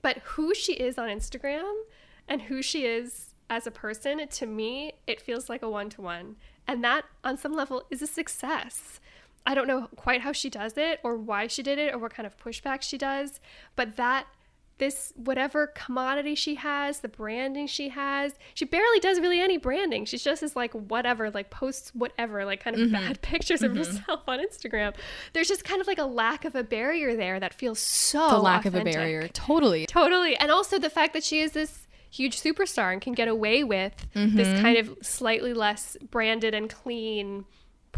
but 0.02 0.18
who 0.18 0.54
she 0.54 0.74
is 0.74 0.98
on 0.98 1.08
Instagram 1.08 1.72
and 2.28 2.42
who 2.42 2.62
she 2.62 2.84
is 2.84 3.34
as 3.50 3.66
a 3.66 3.70
person, 3.70 4.26
to 4.26 4.46
me, 4.46 4.92
it 5.06 5.20
feels 5.20 5.48
like 5.48 5.62
a 5.62 5.70
one 5.70 5.90
to 5.90 6.02
one. 6.02 6.36
And 6.66 6.84
that, 6.84 7.04
on 7.24 7.36
some 7.38 7.54
level, 7.54 7.84
is 7.90 8.02
a 8.02 8.06
success. 8.06 9.00
I 9.46 9.54
don't 9.54 9.66
know 9.66 9.88
quite 9.96 10.20
how 10.20 10.32
she 10.32 10.50
does 10.50 10.76
it 10.76 11.00
or 11.02 11.16
why 11.16 11.46
she 11.46 11.62
did 11.62 11.78
it 11.78 11.94
or 11.94 11.98
what 11.98 12.12
kind 12.12 12.26
of 12.26 12.36
pushback 12.36 12.82
she 12.82 12.98
does, 12.98 13.40
but 13.76 13.96
that 13.96 14.26
this 14.78 15.12
whatever 15.16 15.66
commodity 15.66 16.34
she 16.34 16.54
has, 16.54 17.00
the 17.00 17.08
branding 17.08 17.66
she 17.66 17.90
has. 17.90 18.34
She 18.54 18.64
barely 18.64 19.00
does 19.00 19.20
really 19.20 19.40
any 19.40 19.56
branding. 19.56 20.04
She's 20.04 20.22
just 20.22 20.40
this 20.40 20.56
like 20.56 20.72
whatever, 20.72 21.30
like 21.30 21.50
posts 21.50 21.90
whatever, 21.94 22.44
like 22.44 22.62
kind 22.62 22.76
of 22.76 22.82
mm-hmm. 22.82 22.92
bad 22.92 23.22
pictures 23.22 23.62
of 23.62 23.72
mm-hmm. 23.72 23.78
herself 23.78 24.22
on 24.26 24.38
Instagram. 24.38 24.94
There's 25.32 25.48
just 25.48 25.64
kind 25.64 25.80
of 25.80 25.86
like 25.86 25.98
a 25.98 26.04
lack 26.04 26.44
of 26.44 26.54
a 26.54 26.62
barrier 26.62 27.16
there 27.16 27.38
that 27.40 27.54
feels 27.54 27.78
so 27.78 28.28
the 28.28 28.38
lack 28.38 28.64
authentic. 28.64 28.94
of 28.94 28.94
a 28.94 28.98
barrier. 28.98 29.28
Totally. 29.28 29.86
Totally. 29.86 30.36
And 30.36 30.50
also 30.50 30.78
the 30.78 30.90
fact 30.90 31.12
that 31.12 31.24
she 31.24 31.40
is 31.40 31.52
this 31.52 31.86
huge 32.10 32.40
superstar 32.40 32.92
and 32.92 33.02
can 33.02 33.12
get 33.12 33.28
away 33.28 33.64
with 33.64 34.06
mm-hmm. 34.14 34.36
this 34.36 34.60
kind 34.60 34.78
of 34.78 34.96
slightly 35.02 35.52
less 35.52 35.96
branded 36.10 36.54
and 36.54 36.70
clean 36.70 37.44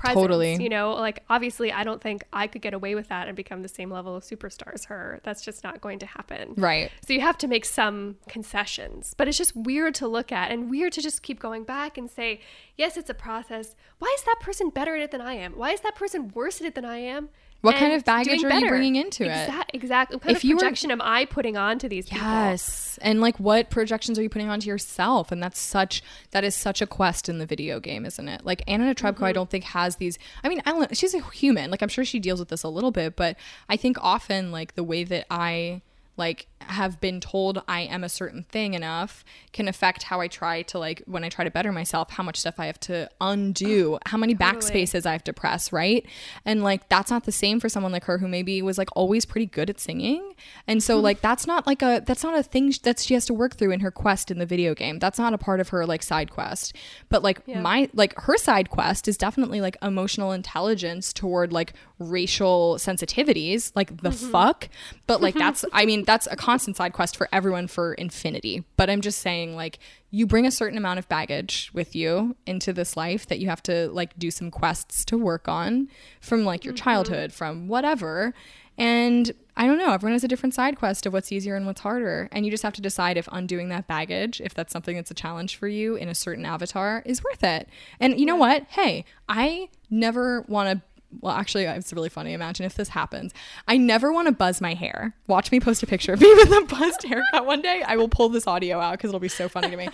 presence. 0.00 0.22
Totally. 0.22 0.62
You 0.62 0.68
know, 0.68 0.92
like 0.94 1.22
obviously, 1.28 1.70
I 1.70 1.84
don't 1.84 2.00
think 2.00 2.24
I 2.32 2.46
could 2.46 2.62
get 2.62 2.74
away 2.74 2.94
with 2.94 3.08
that 3.08 3.28
and 3.28 3.36
become 3.36 3.62
the 3.62 3.68
same 3.68 3.90
level 3.90 4.16
of 4.16 4.24
superstar 4.24 4.72
as 4.72 4.86
her. 4.86 5.20
That's 5.22 5.42
just 5.42 5.62
not 5.62 5.80
going 5.80 5.98
to 6.00 6.06
happen. 6.06 6.54
Right. 6.56 6.90
So 7.06 7.12
you 7.12 7.20
have 7.20 7.36
to 7.38 7.46
make 7.46 7.64
some 7.64 8.16
concessions, 8.28 9.14
but 9.16 9.28
it's 9.28 9.38
just 9.38 9.54
weird 9.54 9.94
to 9.96 10.08
look 10.08 10.32
at 10.32 10.50
and 10.50 10.70
weird 10.70 10.92
to 10.94 11.02
just 11.02 11.22
keep 11.22 11.38
going 11.38 11.64
back 11.64 11.98
and 11.98 12.10
say, 12.10 12.40
yes, 12.76 12.96
it's 12.96 13.10
a 13.10 13.14
process. 13.14 13.74
Why 13.98 14.12
is 14.16 14.24
that 14.24 14.36
person 14.40 14.70
better 14.70 14.96
at 14.96 15.02
it 15.02 15.10
than 15.10 15.20
I 15.20 15.34
am? 15.34 15.52
Why 15.52 15.70
is 15.70 15.80
that 15.82 15.94
person 15.94 16.32
worse 16.34 16.60
at 16.60 16.66
it 16.66 16.74
than 16.74 16.84
I 16.84 16.98
am? 16.98 17.28
What 17.60 17.76
kind 17.76 17.92
of 17.92 18.04
baggage 18.04 18.42
are 18.42 18.58
you 18.58 18.68
bringing 18.68 18.96
into 18.96 19.24
Exa- 19.24 19.60
it? 19.60 19.70
Exactly. 19.74 20.16
What 20.16 20.22
kind 20.22 20.36
if 20.36 20.44
of 20.44 20.50
projection 20.50 20.88
were, 20.88 20.94
am 20.94 21.02
I 21.02 21.26
putting 21.26 21.56
onto 21.56 21.88
these 21.88 22.08
people? 22.08 22.26
Yes. 22.26 22.98
And 23.02 23.20
like 23.20 23.38
what 23.38 23.70
projections 23.70 24.18
are 24.18 24.22
you 24.22 24.28
putting 24.30 24.48
onto 24.48 24.68
yourself? 24.68 25.30
And 25.30 25.42
that's 25.42 25.58
such 25.58 26.02
that 26.30 26.44
is 26.44 26.54
such 26.54 26.80
a 26.80 26.86
quest 26.86 27.28
in 27.28 27.38
the 27.38 27.46
video 27.46 27.80
game, 27.80 28.06
isn't 28.06 28.28
it? 28.28 28.44
Like 28.44 28.62
Anna 28.66 28.94
Netrebko, 28.94 29.14
mm-hmm. 29.14 29.24
I 29.24 29.32
don't 29.32 29.50
think 29.50 29.64
has 29.64 29.96
these 29.96 30.18
I 30.42 30.48
mean, 30.48 30.62
I 30.64 30.88
she's 30.92 31.14
a 31.14 31.22
human. 31.30 31.70
Like 31.70 31.82
I'm 31.82 31.88
sure 31.88 32.04
she 32.04 32.18
deals 32.18 32.40
with 32.40 32.48
this 32.48 32.62
a 32.62 32.68
little 32.68 32.90
bit, 32.92 33.16
but 33.16 33.36
I 33.68 33.76
think 33.76 33.98
often 34.00 34.52
like 34.52 34.74
the 34.74 34.84
way 34.84 35.04
that 35.04 35.26
I 35.30 35.82
like 36.16 36.46
have 36.60 37.00
been 37.00 37.20
told 37.20 37.62
I 37.66 37.80
am 37.80 38.04
a 38.04 38.08
certain 38.08 38.44
thing 38.44 38.74
enough 38.74 39.24
can 39.52 39.66
affect 39.66 40.04
how 40.04 40.20
I 40.20 40.28
try 40.28 40.62
to 40.62 40.78
like 40.78 41.02
when 41.06 41.24
I 41.24 41.28
try 41.28 41.44
to 41.44 41.50
better 41.50 41.72
myself, 41.72 42.10
how 42.10 42.22
much 42.22 42.38
stuff 42.38 42.56
I 42.58 42.66
have 42.66 42.78
to 42.80 43.08
undo, 43.20 43.98
how 44.06 44.18
many 44.18 44.34
backspaces 44.34 45.06
I 45.06 45.12
have 45.12 45.24
to 45.24 45.32
press, 45.32 45.72
right? 45.72 46.06
And 46.44 46.62
like 46.62 46.88
that's 46.88 47.10
not 47.10 47.24
the 47.24 47.32
same 47.32 47.58
for 47.58 47.68
someone 47.68 47.92
like 47.92 48.04
her 48.04 48.18
who 48.18 48.28
maybe 48.28 48.60
was 48.62 48.78
like 48.78 48.90
always 48.94 49.24
pretty 49.24 49.46
good 49.46 49.70
at 49.70 49.80
singing. 49.80 50.34
And 50.66 50.82
so 50.82 50.98
hmm. 50.98 51.04
like 51.04 51.20
that's 51.20 51.46
not 51.46 51.66
like 51.66 51.82
a 51.82 52.02
that's 52.04 52.22
not 52.22 52.38
a 52.38 52.42
thing 52.42 52.72
that 52.82 53.00
she 53.00 53.14
has 53.14 53.26
to 53.26 53.34
work 53.34 53.56
through 53.56 53.72
in 53.72 53.80
her 53.80 53.90
quest 53.90 54.30
in 54.30 54.38
the 54.38 54.46
video 54.46 54.74
game. 54.74 54.98
That's 54.98 55.18
not 55.18 55.34
a 55.34 55.38
part 55.38 55.60
of 55.60 55.70
her 55.70 55.86
like 55.86 56.02
side 56.02 56.30
quest. 56.30 56.76
But 57.08 57.22
like 57.22 57.46
my 57.48 57.88
like 57.94 58.18
her 58.20 58.36
side 58.36 58.70
quest 58.70 59.08
is 59.08 59.16
definitely 59.16 59.60
like 59.60 59.76
emotional 59.82 60.32
intelligence 60.32 61.12
toward 61.12 61.52
like 61.52 61.72
racial 61.98 62.76
sensitivities, 62.76 63.72
like 63.74 64.02
the 64.02 64.10
mm-hmm. 64.10 64.30
fuck. 64.30 64.68
But 65.06 65.20
like 65.20 65.34
that's 65.40 65.64
I 65.72 65.86
mean 65.86 65.99
that's 66.06 66.28
a 66.30 66.36
constant 66.36 66.76
side 66.76 66.92
quest 66.92 67.16
for 67.16 67.28
everyone 67.32 67.66
for 67.66 67.94
infinity. 67.94 68.64
But 68.76 68.90
I'm 68.90 69.00
just 69.00 69.18
saying 69.20 69.56
like 69.56 69.78
you 70.10 70.26
bring 70.26 70.46
a 70.46 70.50
certain 70.50 70.78
amount 70.78 70.98
of 70.98 71.08
baggage 71.08 71.70
with 71.72 71.94
you 71.94 72.36
into 72.46 72.72
this 72.72 72.96
life 72.96 73.26
that 73.26 73.38
you 73.38 73.48
have 73.48 73.62
to 73.64 73.88
like 73.88 74.18
do 74.18 74.30
some 74.30 74.50
quests 74.50 75.04
to 75.06 75.18
work 75.18 75.48
on 75.48 75.88
from 76.20 76.44
like 76.44 76.64
your 76.64 76.74
mm-hmm. 76.74 76.84
childhood, 76.84 77.32
from 77.32 77.68
whatever. 77.68 78.34
And 78.76 79.32
I 79.56 79.66
don't 79.66 79.76
know, 79.76 79.92
everyone 79.92 80.14
has 80.14 80.24
a 80.24 80.28
different 80.28 80.54
side 80.54 80.78
quest 80.78 81.04
of 81.04 81.12
what's 81.12 81.30
easier 81.30 81.54
and 81.54 81.66
what's 81.66 81.82
harder. 81.82 82.30
And 82.32 82.46
you 82.46 82.50
just 82.50 82.62
have 82.62 82.72
to 82.74 82.80
decide 82.80 83.18
if 83.18 83.28
undoing 83.30 83.68
that 83.68 83.86
baggage, 83.86 84.40
if 84.40 84.54
that's 84.54 84.72
something 84.72 84.96
that's 84.96 85.10
a 85.10 85.14
challenge 85.14 85.56
for 85.56 85.68
you 85.68 85.96
in 85.96 86.08
a 86.08 86.14
certain 86.14 86.46
avatar, 86.46 87.02
is 87.04 87.22
worth 87.22 87.44
it. 87.44 87.68
And 88.00 88.18
you 88.18 88.24
know 88.24 88.36
what? 88.36 88.64
Hey, 88.70 89.04
I 89.28 89.68
never 89.90 90.42
want 90.48 90.70
to 90.70 90.82
well, 91.20 91.34
actually, 91.34 91.64
it's 91.64 91.92
really 91.92 92.08
funny. 92.08 92.32
Imagine 92.32 92.66
if 92.66 92.74
this 92.74 92.90
happens. 92.90 93.32
I 93.66 93.76
never 93.76 94.12
want 94.12 94.28
to 94.28 94.32
buzz 94.32 94.60
my 94.60 94.74
hair. 94.74 95.14
Watch 95.26 95.50
me 95.50 95.60
post 95.60 95.82
a 95.82 95.86
picture 95.86 96.12
of 96.12 96.20
me 96.20 96.32
with 96.36 96.50
a 96.50 96.64
buzzed 96.66 97.02
haircut 97.02 97.46
one 97.46 97.62
day. 97.62 97.82
I 97.86 97.96
will 97.96 98.08
pull 98.08 98.28
this 98.28 98.46
audio 98.46 98.78
out 98.78 98.92
because 98.92 99.08
it'll 99.08 99.20
be 99.20 99.28
so 99.28 99.48
funny 99.48 99.70
to 99.70 99.76
me. 99.76 99.88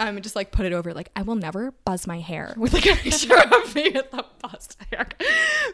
Um, 0.00 0.20
just 0.22 0.34
like 0.34 0.50
put 0.50 0.64
it 0.64 0.72
over. 0.72 0.94
Like 0.94 1.10
I 1.14 1.22
will 1.22 1.34
never 1.34 1.72
buzz 1.84 2.06
my 2.06 2.20
hair 2.20 2.54
with 2.56 2.72
like 2.72 2.86
a 2.86 2.96
picture 2.96 3.36
of 3.36 3.74
me 3.74 3.90
with 3.90 4.12
a 4.14 4.24
buzzed 4.42 4.76
hair. 4.90 5.06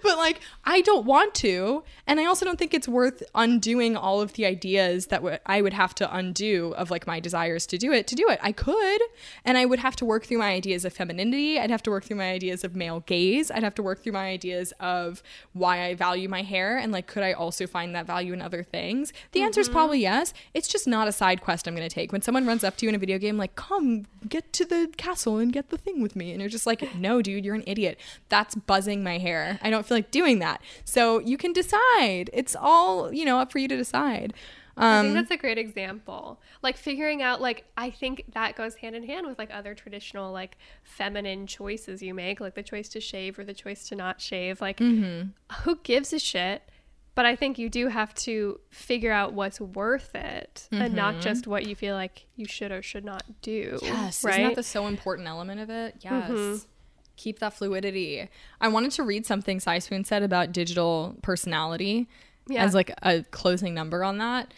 But 0.03 0.19
like 0.19 0.41
I 0.65 0.83
don't 0.83 1.07
want 1.07 1.35
to, 1.37 1.83
and 2.07 2.21
I 2.21 2.27
also 2.27 2.45
don't 2.45 2.59
think 2.59 2.75
it's 2.75 2.87
worth 2.87 3.23
undoing 3.35 3.97
all 3.97 4.21
of 4.21 4.35
the 4.35 4.45
ideas 4.45 5.07
that 5.07 5.19
w- 5.23 5.39
I 5.47 5.63
would 5.63 5.73
have 5.73 5.95
to 5.97 6.15
undo 6.15 6.75
of 6.77 6.91
like 6.91 7.07
my 7.07 7.19
desires 7.19 7.67
to 7.69 7.79
do 7.79 7.93
it. 7.93 8.07
To 8.09 8.15
do 8.15 8.29
it, 8.29 8.39
I 8.43 8.53
could, 8.53 9.01
and 9.45 9.57
I 9.57 9.65
would 9.65 9.79
have 9.79 9.97
to 9.97 10.05
work 10.05 10.27
through 10.27 10.39
my 10.39 10.53
ideas 10.53 10.85
of 10.85 10.93
femininity. 10.93 11.59
I'd 11.59 11.71
have 11.71 11.83
to 11.85 11.91
work 11.91 12.05
through 12.05 12.19
my 12.19 12.31
ideas 12.31 12.63
of 12.63 12.77
male 12.77 13.01
gaze. 13.01 13.51
I'd 13.51 13.63
have 13.63 13.75
to 13.77 13.83
work 13.83 14.03
through 14.03 14.13
my 14.13 14.27
ideas 14.29 14.73
of 14.81 15.23
why 15.55 15.85
I 15.85 15.95
value 15.95 16.29
my 16.29 16.43
hair, 16.43 16.77
and 16.77 16.93
like 16.93 17.07
could 17.07 17.23
I 17.23 17.33
also 17.33 17.67
find 17.67 17.95
that 17.95 18.07
value 18.07 18.33
in 18.35 18.43
other 18.43 18.63
things? 18.63 19.13
The 19.33 19.43
answer 19.43 19.61
is 19.61 19.69
probably 19.69 20.01
yes. 20.01 20.35
It's 20.53 20.69
just 20.69 20.87
not 20.87 21.09
a 21.09 21.13
side 21.13 21.41
quest 21.41 21.67
I'm 21.67 21.75
going 21.75 21.89
to 21.89 21.95
take. 21.95 22.13
When 22.13 22.23
someone 22.23 22.47
runs 22.47 22.65
up 22.65 22.77
to 22.77 22.87
you 22.87 22.91
in 22.91 22.95
a 22.95 22.99
video 22.99 23.19
game, 23.19 23.37
like, 23.39 23.55
come 23.55 24.07
get 24.29 24.53
to 24.55 24.65
the 24.65 24.91
castle 24.97 25.39
and 25.39 25.53
get 25.53 25.71
the 25.71 25.79
thing 25.79 26.01
with 26.03 26.17
me. 26.17 26.33
And 26.33 26.41
you're 26.41 26.51
just 26.51 26.67
like, 26.67 26.95
no, 26.97 27.23
dude, 27.23 27.45
you're 27.45 27.55
an 27.55 27.65
idiot. 27.67 27.99
That's 28.29 28.55
buzzing 28.55 29.03
my 29.03 29.19
hair. 29.19 29.59
I 29.63 29.71
don't 29.71 29.87
feel 29.87 29.97
like 29.97 30.11
doing 30.11 30.39
that. 30.41 30.61
So 30.85 31.19
you 31.21 31.37
can 31.39 31.53
decide. 31.53 32.31
It's 32.33 32.57
all, 32.59 33.13
you 33.13 33.25
know, 33.25 33.39
up 33.39 33.53
for 33.53 33.59
you 33.59 33.69
to 33.69 33.77
decide. 33.77 34.33
I 34.79 35.01
think 35.01 35.09
Um, 35.11 35.15
that's 35.15 35.31
a 35.31 35.39
great 35.39 35.57
example. 35.57 36.39
Like 36.63 36.77
figuring 36.77 37.23
out 37.23 37.41
like 37.41 37.65
I 37.79 37.89
think 37.89 38.25
that 38.35 38.57
goes 38.57 38.75
hand 38.75 38.95
in 38.95 39.05
hand 39.07 39.27
with 39.27 39.39
like 39.39 39.49
other 39.51 39.75
traditional 39.75 40.33
like 40.33 40.59
feminine 40.83 41.47
choices 41.47 42.03
you 42.03 42.13
make, 42.13 42.41
like 42.41 42.55
the 42.55 42.63
choice 42.63 42.89
to 42.91 43.01
shave 43.01 43.39
or 43.39 43.45
the 43.45 43.55
choice 43.55 43.89
to 43.89 43.95
not 43.95 44.21
shave. 44.21 44.61
Like 44.61 44.77
Mm-hmm. 44.79 45.29
who 45.63 45.77
gives 45.83 46.13
a 46.13 46.19
shit? 46.19 46.63
But 47.17 47.25
I 47.27 47.35
think 47.35 47.59
you 47.59 47.69
do 47.71 47.89
have 47.89 48.15
to 48.17 48.61
figure 48.71 49.11
out 49.11 49.33
what's 49.33 49.59
worth 49.61 50.15
it 50.15 50.69
and 50.71 50.93
not 50.95 51.21
just 51.21 51.47
what 51.47 51.67
you 51.67 51.75
feel 51.75 51.95
like 51.97 52.27
you 52.37 52.45
should 52.47 52.71
or 52.71 52.83
should 52.83 53.07
not 53.07 53.25
do. 53.41 53.73
Mm-hmm. 53.83 53.87
Yes, 53.87 54.23
right. 54.23 54.33
isn't 54.35 54.45
that 54.51 54.55
the 54.55 54.63
so 54.63 54.87
important 54.87 55.27
element 55.27 55.61
of 55.61 55.71
it? 55.71 55.97
Yes. 56.03 56.67
Keep 57.17 57.39
that 57.39 57.55
fluidity. 57.55 58.29
I 58.61 58.69
wanted 58.69 58.91
to 58.93 59.03
read 59.03 59.25
something 59.25 59.59
Cy 59.61 59.79
Swoon 59.79 60.05
said 60.05 60.23
about 60.23 60.53
digital 60.53 61.17
personality 61.23 62.07
Yeah. 62.49 62.63
as 62.63 62.75
like 62.75 62.93
a 63.03 63.23
closing 63.31 63.73
number 63.73 64.05
on 64.05 64.19
that. 64.19 64.53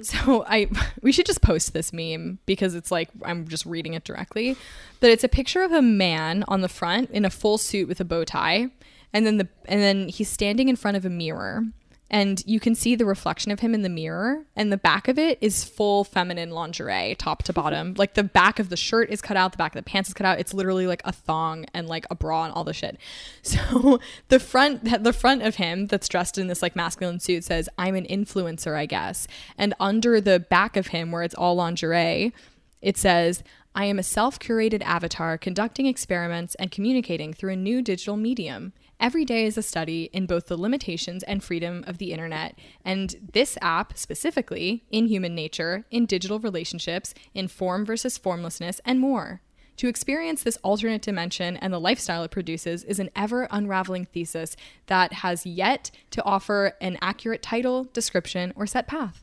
So 0.00 0.44
I 0.48 0.68
we 1.02 1.12
should 1.12 1.26
just 1.26 1.42
post 1.42 1.74
this 1.74 1.92
meme 1.92 2.38
because 2.46 2.74
it's 2.74 2.90
like 2.90 3.10
I'm 3.22 3.46
just 3.46 3.66
reading 3.66 3.92
it 3.92 4.04
directly. 4.04 4.56
But 5.00 5.10
it's 5.10 5.24
a 5.24 5.28
picture 5.28 5.62
of 5.62 5.72
a 5.72 5.82
man 5.82 6.42
on 6.48 6.62
the 6.62 6.68
front 6.70 7.10
in 7.10 7.26
a 7.26 7.30
full 7.30 7.58
suit 7.58 7.86
with 7.86 8.00
a 8.00 8.04
bow 8.06 8.24
tie. 8.24 8.68
And 9.12 9.26
then 9.26 9.36
the 9.36 9.48
and 9.66 9.80
then 9.82 10.08
he's 10.08 10.30
standing 10.30 10.70
in 10.70 10.76
front 10.76 10.96
of 10.96 11.04
a 11.04 11.10
mirror 11.10 11.64
and 12.10 12.42
you 12.46 12.58
can 12.58 12.74
see 12.74 12.94
the 12.94 13.04
reflection 13.04 13.52
of 13.52 13.60
him 13.60 13.74
in 13.74 13.82
the 13.82 13.88
mirror 13.88 14.44
and 14.56 14.72
the 14.72 14.78
back 14.78 15.08
of 15.08 15.18
it 15.18 15.38
is 15.40 15.64
full 15.64 16.04
feminine 16.04 16.50
lingerie 16.50 17.14
top 17.16 17.42
to 17.44 17.52
bottom. 17.52 17.94
Like 17.96 18.14
the 18.14 18.22
back 18.22 18.58
of 18.58 18.70
the 18.70 18.76
shirt 18.76 19.10
is 19.10 19.20
cut 19.20 19.36
out 19.36 19.52
the 19.52 19.58
back 19.58 19.74
of 19.74 19.84
the 19.84 19.88
pants 19.88 20.08
is 20.08 20.14
cut 20.14 20.26
out. 20.26 20.38
It's 20.38 20.54
literally 20.54 20.86
like 20.86 21.02
a 21.04 21.12
thong 21.12 21.66
and 21.74 21.86
like 21.86 22.06
a 22.10 22.14
bra 22.14 22.44
and 22.44 22.54
all 22.54 22.64
the 22.64 22.72
shit. 22.72 22.98
So 23.42 24.00
the 24.28 24.40
front 24.40 25.04
the 25.04 25.12
front 25.12 25.42
of 25.42 25.56
him 25.56 25.86
that's 25.86 26.08
dressed 26.08 26.38
in 26.38 26.48
this 26.48 26.62
like 26.62 26.76
masculine 26.76 27.18
suit 27.18 27.44
says 27.44 27.68
i'm 27.78 27.94
an 27.94 28.06
influencer 28.06 28.74
i 28.76 28.86
guess. 28.86 29.26
And 29.56 29.74
under 29.80 30.20
the 30.20 30.38
back 30.38 30.76
of 30.76 30.88
him 30.88 31.10
where 31.10 31.22
it's 31.22 31.34
all 31.34 31.56
lingerie 31.56 32.32
it 32.80 32.96
says 32.96 33.42
I 33.74 33.84
am 33.84 33.98
a 33.98 34.02
self 34.02 34.38
curated 34.38 34.82
avatar 34.82 35.38
conducting 35.38 35.86
experiments 35.86 36.54
and 36.56 36.70
communicating 36.70 37.32
through 37.32 37.52
a 37.52 37.56
new 37.56 37.82
digital 37.82 38.16
medium. 38.16 38.72
Every 39.00 39.24
day 39.24 39.46
is 39.46 39.56
a 39.56 39.62
study 39.62 40.10
in 40.12 40.26
both 40.26 40.46
the 40.46 40.56
limitations 40.56 41.22
and 41.22 41.42
freedom 41.42 41.84
of 41.86 41.98
the 41.98 42.12
internet, 42.12 42.58
and 42.84 43.14
this 43.32 43.56
app 43.62 43.96
specifically 43.96 44.84
in 44.90 45.06
human 45.06 45.36
nature, 45.36 45.84
in 45.90 46.04
digital 46.04 46.40
relationships, 46.40 47.14
in 47.32 47.46
form 47.46 47.86
versus 47.86 48.18
formlessness, 48.18 48.80
and 48.84 48.98
more. 48.98 49.40
To 49.76 49.86
experience 49.86 50.42
this 50.42 50.58
alternate 50.64 51.02
dimension 51.02 51.56
and 51.56 51.72
the 51.72 51.78
lifestyle 51.78 52.24
it 52.24 52.32
produces 52.32 52.82
is 52.82 52.98
an 52.98 53.10
ever 53.14 53.46
unraveling 53.52 54.06
thesis 54.06 54.56
that 54.86 55.12
has 55.12 55.46
yet 55.46 55.92
to 56.10 56.24
offer 56.24 56.72
an 56.80 56.98
accurate 57.00 57.42
title, 57.42 57.84
description, 57.84 58.52
or 58.56 58.66
set 58.66 58.88
path. 58.88 59.22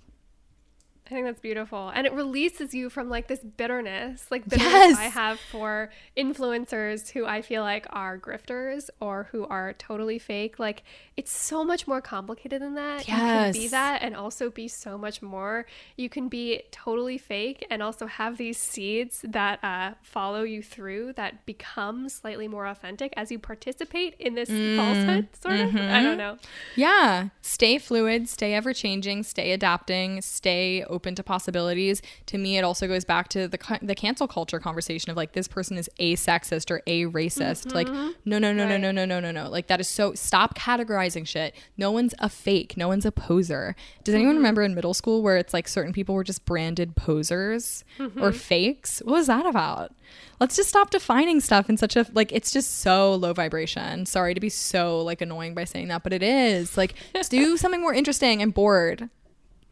I 1.06 1.10
think 1.10 1.26
that's 1.27 1.40
beautiful. 1.40 1.90
And 1.94 2.07
it 2.07 2.14
releases 2.14 2.73
you 2.73 2.90
from 2.90 3.10
like 3.10 3.27
this 3.27 3.41
bitterness, 3.41 4.26
like 4.32 4.44
bitterness 4.49 4.73
Yes. 4.73 4.98
I 4.98 5.03
have 5.03 5.40
for 5.40 5.91
influencers 6.18 7.11
who 7.11 7.26
I 7.26 7.44
feel 7.44 7.61
like 7.61 7.86
are 7.91 8.18
grifters 8.18 8.90
or 8.99 9.27
who 9.32 9.45
are 9.45 9.73
totally 9.73 10.18
fake. 10.18 10.57
Like 10.57 10.82
it's 11.15 11.32
so 11.32 11.64
much 11.64 11.88
more 11.88 12.02
complicated 12.02 12.60
than 12.61 12.73
that. 12.73 13.07
You 13.07 13.14
can 13.14 13.53
be 13.53 13.68
that 13.68 14.02
and 14.02 14.15
also 14.15 14.49
be 14.49 14.68
so 14.68 14.98
much 14.98 15.22
more. 15.22 15.68
You 15.95 16.10
can 16.10 16.27
be 16.27 16.64
totally 16.72 17.19
fake 17.19 17.65
and 17.69 17.84
also 17.84 18.07
have 18.07 18.38
these 18.38 18.57
seeds 18.57 19.23
that 19.23 19.64
uh, 19.64 19.94
follow 20.02 20.41
you 20.41 20.64
through 20.64 21.14
that 21.14 21.45
become 21.45 22.10
slightly 22.10 22.48
more 22.48 22.65
authentic 22.65 23.14
as 23.15 23.32
you 23.32 23.38
participate 23.38 24.15
in 24.19 24.34
this 24.34 24.49
falsehood, 24.49 25.27
sort 25.40 25.60
of. 25.60 25.76
I 25.76 26.02
don't 26.02 26.18
know. 26.18 26.38
Yeah. 26.76 27.30
Stay 27.41 27.77
fluid, 27.77 28.27
stay 28.27 28.56
ever 28.56 28.73
changing, 28.73 29.22
stay 29.23 29.52
adapting, 29.52 30.22
stay 30.22 30.84
open 30.96 31.14
to 31.16 31.24
possibilities. 31.24 32.02
To 32.28 32.38
me, 32.38 32.58
it 32.58 32.64
also 32.64 32.88
goes 32.88 33.06
back 33.06 33.28
to 33.30 33.48
the 33.48 33.80
the 33.82 33.96
cancel 33.96 34.28
culture 34.28 34.60
conversation 34.60 35.12
of 35.12 35.18
like 35.18 35.34
this 35.34 35.48
person 35.48 35.78
is 35.78 35.90
a 36.00 36.16
sexist 36.16 36.72
or 36.72 36.82
a 36.88 37.06
racist. 37.06 37.68
Mm-hmm. 37.68 37.76
Like 37.76 37.88
no 38.26 38.40
no 38.40 38.54
no 38.54 38.64
right. 38.64 38.80
no 38.80 38.92
no 38.92 38.92
no 38.92 39.06
no 39.06 39.20
no 39.20 39.32
no. 39.32 39.50
Like 39.50 39.68
that 39.68 39.80
is 39.80 39.88
so 39.88 40.14
stop 40.14 40.58
categorizing 40.58 41.28
shit. 41.28 41.54
No 41.78 41.92
one's 41.92 42.16
a 42.20 42.30
fake. 42.30 42.78
No 42.78 42.88
one's 42.88 43.06
a 43.06 43.12
poser. 43.12 43.76
Does 44.04 44.16
anyone 44.16 44.36
mm-hmm. 44.36 44.38
remember 44.38 44.62
in 44.64 44.74
middle 44.74 44.94
school 44.94 45.22
where 45.22 45.38
it's 45.38 45.54
like 45.54 45.68
certain 45.68 45.94
people 45.94 46.16
were 46.16 46.24
just 46.24 46.46
branded 46.46 46.96
posers 46.96 47.84
mm-hmm. 48.00 48.22
or 48.22 48.32
fakes? 48.32 49.00
What 49.00 49.14
was 49.14 49.28
that 49.28 49.46
about? 49.46 49.94
Let's 50.40 50.56
just 50.56 50.70
stop 50.70 50.90
defining 50.90 51.40
stuff 51.40 51.70
in 51.70 51.78
such 51.78 51.96
a 51.96 52.06
like 52.14 52.32
it's 52.32 52.52
just 52.52 52.80
so 52.80 53.16
low 53.16 53.34
vibration. 53.34 54.06
Sorry 54.06 54.34
to 54.34 54.40
be 54.40 54.50
so 54.50 55.02
like 55.02 55.22
annoying 55.22 55.54
by 55.54 55.64
saying 55.64 55.88
that, 55.90 56.04
but 56.04 56.14
it 56.14 56.24
is. 56.24 56.78
Like 56.78 56.96
do 57.30 57.58
something 57.66 57.82
more 57.82 57.94
interesting. 57.94 58.42
I'm 58.42 58.52
bored. 58.52 59.10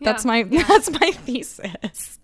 That's 0.04 0.26
Yeah. 0.26 0.44
my 0.44 0.64
that's 0.68 0.90
my 0.92 1.12
thesis. 1.12 2.20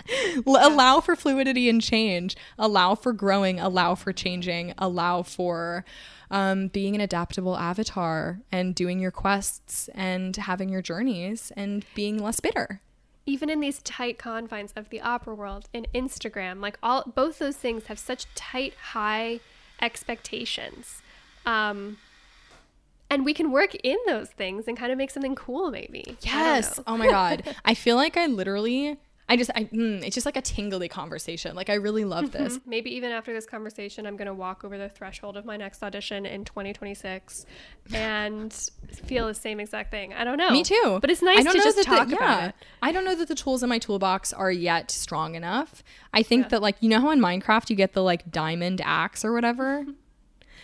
L- 0.47 0.57
Allow 0.59 0.99
for 1.01 1.15
fluidity 1.15 1.69
and 1.69 1.81
change. 1.81 2.35
Allow 2.57 2.95
for 2.95 3.13
growing. 3.13 3.59
Allow 3.59 3.95
for 3.95 4.11
changing. 4.13 4.73
Allow 4.77 5.23
for 5.23 5.85
um, 6.31 6.67
being 6.67 6.95
an 6.95 7.01
adaptable 7.01 7.57
avatar 7.57 8.39
and 8.51 8.75
doing 8.75 8.99
your 8.99 9.11
quests 9.11 9.89
and 9.95 10.35
having 10.35 10.69
your 10.69 10.81
journeys 10.81 11.51
and 11.55 11.85
being 11.95 12.21
less 12.21 12.39
bitter. 12.39 12.81
even 13.25 13.49
in 13.49 13.59
these 13.59 13.79
tight 13.83 14.17
confines 14.17 14.71
of 14.75 14.89
the 14.89 15.01
opera 15.01 15.33
world 15.35 15.69
and 15.73 15.87
Instagram, 15.93 16.61
like 16.61 16.77
all 16.81 17.03
both 17.15 17.37
those 17.39 17.55
things 17.57 17.85
have 17.85 17.99
such 17.99 18.25
tight, 18.35 18.73
high 18.93 19.39
expectations. 19.81 21.01
Um, 21.45 21.97
and 23.09 23.25
we 23.25 23.33
can 23.33 23.51
work 23.51 23.75
in 23.75 23.97
those 24.07 24.29
things 24.29 24.67
and 24.67 24.77
kind 24.77 24.91
of 24.91 24.97
make 24.97 25.11
something 25.11 25.35
cool, 25.35 25.71
maybe. 25.71 26.17
Yes. 26.21 26.79
Oh 26.87 26.97
my 26.97 27.07
god. 27.07 27.55
I 27.65 27.73
feel 27.73 27.95
like 27.95 28.17
I 28.17 28.27
literally 28.27 28.97
I 29.29 29.37
just, 29.37 29.51
I, 29.53 29.65
mm, 29.65 30.03
it's 30.03 30.15
just 30.15 30.25
like 30.25 30.37
a 30.37 30.41
tingly 30.41 30.89
conversation. 30.89 31.55
Like 31.55 31.69
I 31.69 31.75
really 31.75 32.03
love 32.03 32.31
this. 32.31 32.59
Maybe 32.65 32.89
even 32.95 33.11
after 33.11 33.31
this 33.31 33.45
conversation, 33.45 34.07
I'm 34.07 34.17
going 34.17 34.25
to 34.25 34.33
walk 34.33 34.63
over 34.63 34.75
the 34.75 34.89
threshold 34.89 35.37
of 35.37 35.45
my 35.45 35.55
next 35.55 35.83
audition 35.83 36.25
in 36.25 36.43
2026 36.45 37.45
and 37.93 38.51
feel 39.05 39.27
the 39.27 39.35
same 39.35 39.59
exact 39.59 39.91
thing. 39.91 40.15
I 40.15 40.23
don't 40.23 40.37
know. 40.37 40.49
Me 40.49 40.63
too. 40.63 40.97
But 40.99 41.11
it's 41.11 41.21
nice 41.21 41.45
to 41.45 41.53
just 41.53 41.77
that 41.77 41.85
the- 41.85 41.95
talk 41.95 42.09
yeah. 42.09 42.15
about 42.15 42.43
it. 42.49 42.55
I 42.81 42.91
don't 42.91 43.05
know 43.05 43.13
that 43.13 43.27
the 43.27 43.35
tools 43.35 43.61
in 43.61 43.69
my 43.69 43.77
toolbox 43.77 44.33
are 44.33 44.51
yet 44.51 44.89
strong 44.89 45.35
enough. 45.35 45.83
I 46.11 46.23
think 46.23 46.49
that 46.49 46.63
like 46.63 46.77
you 46.79 46.89
know 46.89 46.99
how 46.99 47.11
in 47.11 47.19
Minecraft 47.19 47.69
you 47.69 47.75
get 47.75 47.93
the 47.93 48.01
like 48.01 48.31
diamond 48.31 48.81
axe 48.83 49.23
or 49.23 49.31
whatever. 49.31 49.85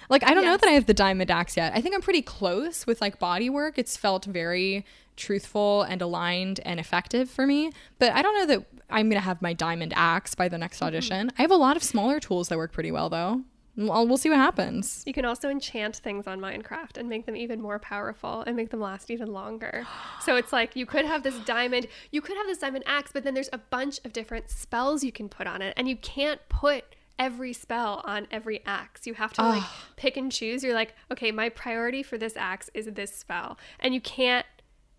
Like 0.09 0.23
I 0.23 0.33
don't 0.33 0.45
know 0.45 0.57
that 0.57 0.67
I 0.67 0.73
have 0.73 0.85
the 0.85 0.93
diamond 0.93 1.31
axe 1.31 1.57
yet. 1.57 1.73
I 1.75 1.81
think 1.81 1.95
I'm 1.95 2.01
pretty 2.01 2.21
close 2.21 2.85
with 2.85 3.01
like 3.01 3.19
body 3.19 3.49
work. 3.49 3.77
It's 3.77 3.97
felt 3.97 4.25
very 4.25 4.85
truthful 5.15 5.83
and 5.83 6.01
aligned 6.01 6.59
and 6.65 6.79
effective 6.79 7.29
for 7.29 7.47
me. 7.47 7.71
But 7.99 8.13
I 8.13 8.21
don't 8.21 8.35
know 8.35 8.45
that 8.55 8.65
I'm 8.89 9.09
gonna 9.09 9.21
have 9.21 9.41
my 9.41 9.53
diamond 9.53 9.93
axe 9.95 10.35
by 10.35 10.47
the 10.49 10.57
next 10.57 10.77
Mm-hmm. 10.77 10.85
audition. 10.87 11.31
I 11.37 11.41
have 11.41 11.51
a 11.51 11.55
lot 11.55 11.75
of 11.77 11.83
smaller 11.83 12.19
tools 12.19 12.49
that 12.49 12.57
work 12.57 12.71
pretty 12.71 12.91
well 12.91 13.09
though. 13.09 13.41
Well, 13.77 14.07
we'll 14.07 14.17
see 14.17 14.29
what 14.29 14.37
happens. 14.37 15.03
You 15.05 15.11
can 15.11 15.25
also 15.25 15.49
enchant 15.49 15.97
things 15.97 16.27
on 16.27 16.39
Minecraft 16.39 16.95
and 16.95 17.09
make 17.09 17.25
them 17.25 17.35
even 17.35 17.61
more 17.61 17.77
powerful 17.77 18.41
and 18.47 18.55
make 18.55 18.69
them 18.69 18.79
last 18.79 19.11
even 19.11 19.33
longer. 19.33 19.85
So 20.21 20.37
it's 20.37 20.53
like 20.53 20.77
you 20.77 20.85
could 20.85 21.03
have 21.03 21.23
this 21.23 21.37
diamond, 21.39 21.87
you 22.09 22.21
could 22.21 22.37
have 22.37 22.47
this 22.47 22.57
diamond 22.59 22.85
axe, 22.87 23.11
but 23.13 23.25
then 23.25 23.33
there's 23.33 23.49
a 23.51 23.57
bunch 23.57 23.99
of 24.05 24.13
different 24.13 24.49
spells 24.49 25.03
you 25.03 25.11
can 25.11 25.27
put 25.27 25.45
on 25.45 25.61
it, 25.61 25.73
and 25.75 25.89
you 25.89 25.97
can't 25.97 26.39
put 26.47 26.85
every 27.17 27.53
spell 27.53 28.01
on 28.05 28.27
every 28.31 28.63
axe. 28.65 29.07
You 29.07 29.13
have 29.15 29.33
to 29.33 29.41
like 29.41 29.63
pick 29.95 30.17
and 30.17 30.31
choose. 30.31 30.63
You're 30.63 30.73
like, 30.73 30.95
okay, 31.11 31.31
my 31.31 31.49
priority 31.49 32.03
for 32.03 32.17
this 32.17 32.35
axe 32.37 32.69
is 32.73 32.87
this 32.87 33.15
spell, 33.15 33.57
and 33.79 33.93
you 33.93 34.01
can't 34.01 34.45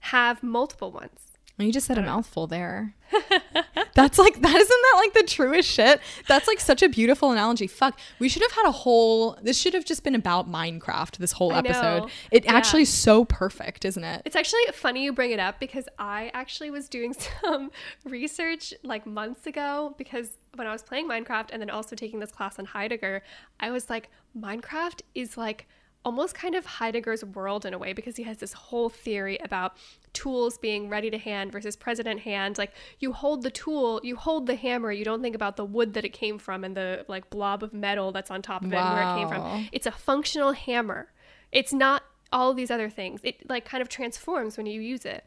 have 0.00 0.42
multiple 0.42 0.92
ones. 0.92 1.25
You 1.58 1.72
just 1.72 1.86
said 1.86 1.96
a 1.96 2.02
mouthful 2.02 2.46
there. 2.46 2.94
That's 3.94 4.18
like 4.18 4.40
that 4.42 4.54
isn't 4.54 4.68
that 4.82 4.94
like 4.96 5.14
the 5.14 5.22
truest 5.22 5.70
shit? 5.70 6.00
That's 6.28 6.46
like 6.46 6.60
such 6.60 6.82
a 6.82 6.88
beautiful 6.88 7.30
analogy. 7.30 7.66
Fuck. 7.66 7.98
We 8.18 8.28
should 8.28 8.42
have 8.42 8.52
had 8.52 8.66
a 8.66 8.72
whole 8.72 9.38
this 9.42 9.58
should 9.58 9.72
have 9.72 9.86
just 9.86 10.04
been 10.04 10.14
about 10.14 10.50
Minecraft 10.50 11.16
this 11.16 11.32
whole 11.32 11.54
episode. 11.54 12.10
It 12.30 12.44
Yeah. 12.44 12.54
actually 12.54 12.82
is 12.82 12.92
so 12.92 13.24
perfect, 13.24 13.86
isn't 13.86 14.04
it? 14.04 14.20
It's 14.26 14.36
actually 14.36 14.60
funny 14.74 15.02
you 15.04 15.14
bring 15.14 15.30
it 15.30 15.38
up 15.40 15.58
because 15.58 15.88
I 15.98 16.30
actually 16.34 16.70
was 16.70 16.90
doing 16.90 17.14
some 17.44 17.70
research 18.04 18.74
like 18.82 19.06
months 19.06 19.46
ago 19.46 19.94
because 19.96 20.36
when 20.56 20.66
I 20.66 20.72
was 20.72 20.82
playing 20.82 21.08
Minecraft 21.08 21.48
and 21.52 21.62
then 21.62 21.70
also 21.70 21.96
taking 21.96 22.20
this 22.20 22.32
class 22.32 22.58
on 22.58 22.66
Heidegger, 22.66 23.22
I 23.60 23.70
was 23.70 23.88
like, 23.88 24.10
Minecraft 24.38 25.00
is 25.14 25.38
like 25.38 25.66
almost 26.06 26.36
kind 26.36 26.54
of 26.54 26.64
Heidegger's 26.64 27.24
world 27.24 27.66
in 27.66 27.74
a 27.74 27.78
way 27.78 27.92
because 27.92 28.16
he 28.16 28.22
has 28.22 28.38
this 28.38 28.52
whole 28.52 28.88
theory 28.88 29.38
about 29.42 29.76
tools 30.12 30.56
being 30.56 30.88
ready 30.88 31.10
to 31.10 31.18
hand 31.18 31.50
versus 31.50 31.74
present 31.74 32.06
at 32.06 32.20
hand. 32.20 32.58
Like 32.58 32.70
you 33.00 33.12
hold 33.12 33.42
the 33.42 33.50
tool, 33.50 34.00
you 34.04 34.14
hold 34.14 34.46
the 34.46 34.54
hammer, 34.54 34.92
you 34.92 35.04
don't 35.04 35.20
think 35.20 35.34
about 35.34 35.56
the 35.56 35.64
wood 35.64 35.94
that 35.94 36.04
it 36.04 36.10
came 36.12 36.38
from 36.38 36.62
and 36.62 36.76
the 36.76 37.04
like 37.08 37.28
blob 37.28 37.64
of 37.64 37.74
metal 37.74 38.12
that's 38.12 38.30
on 38.30 38.40
top 38.40 38.62
of 38.62 38.72
it 38.72 38.76
and 38.76 38.94
where 38.94 39.02
it 39.02 39.18
came 39.18 39.28
from. 39.28 39.68
It's 39.72 39.86
a 39.86 39.90
functional 39.90 40.52
hammer. 40.52 41.08
It's 41.50 41.72
not 41.72 42.04
all 42.32 42.54
these 42.54 42.70
other 42.70 42.88
things. 42.88 43.20
It 43.24 43.50
like 43.50 43.64
kind 43.64 43.82
of 43.82 43.88
transforms 43.88 44.56
when 44.56 44.66
you 44.66 44.80
use 44.80 45.04
it. 45.04 45.24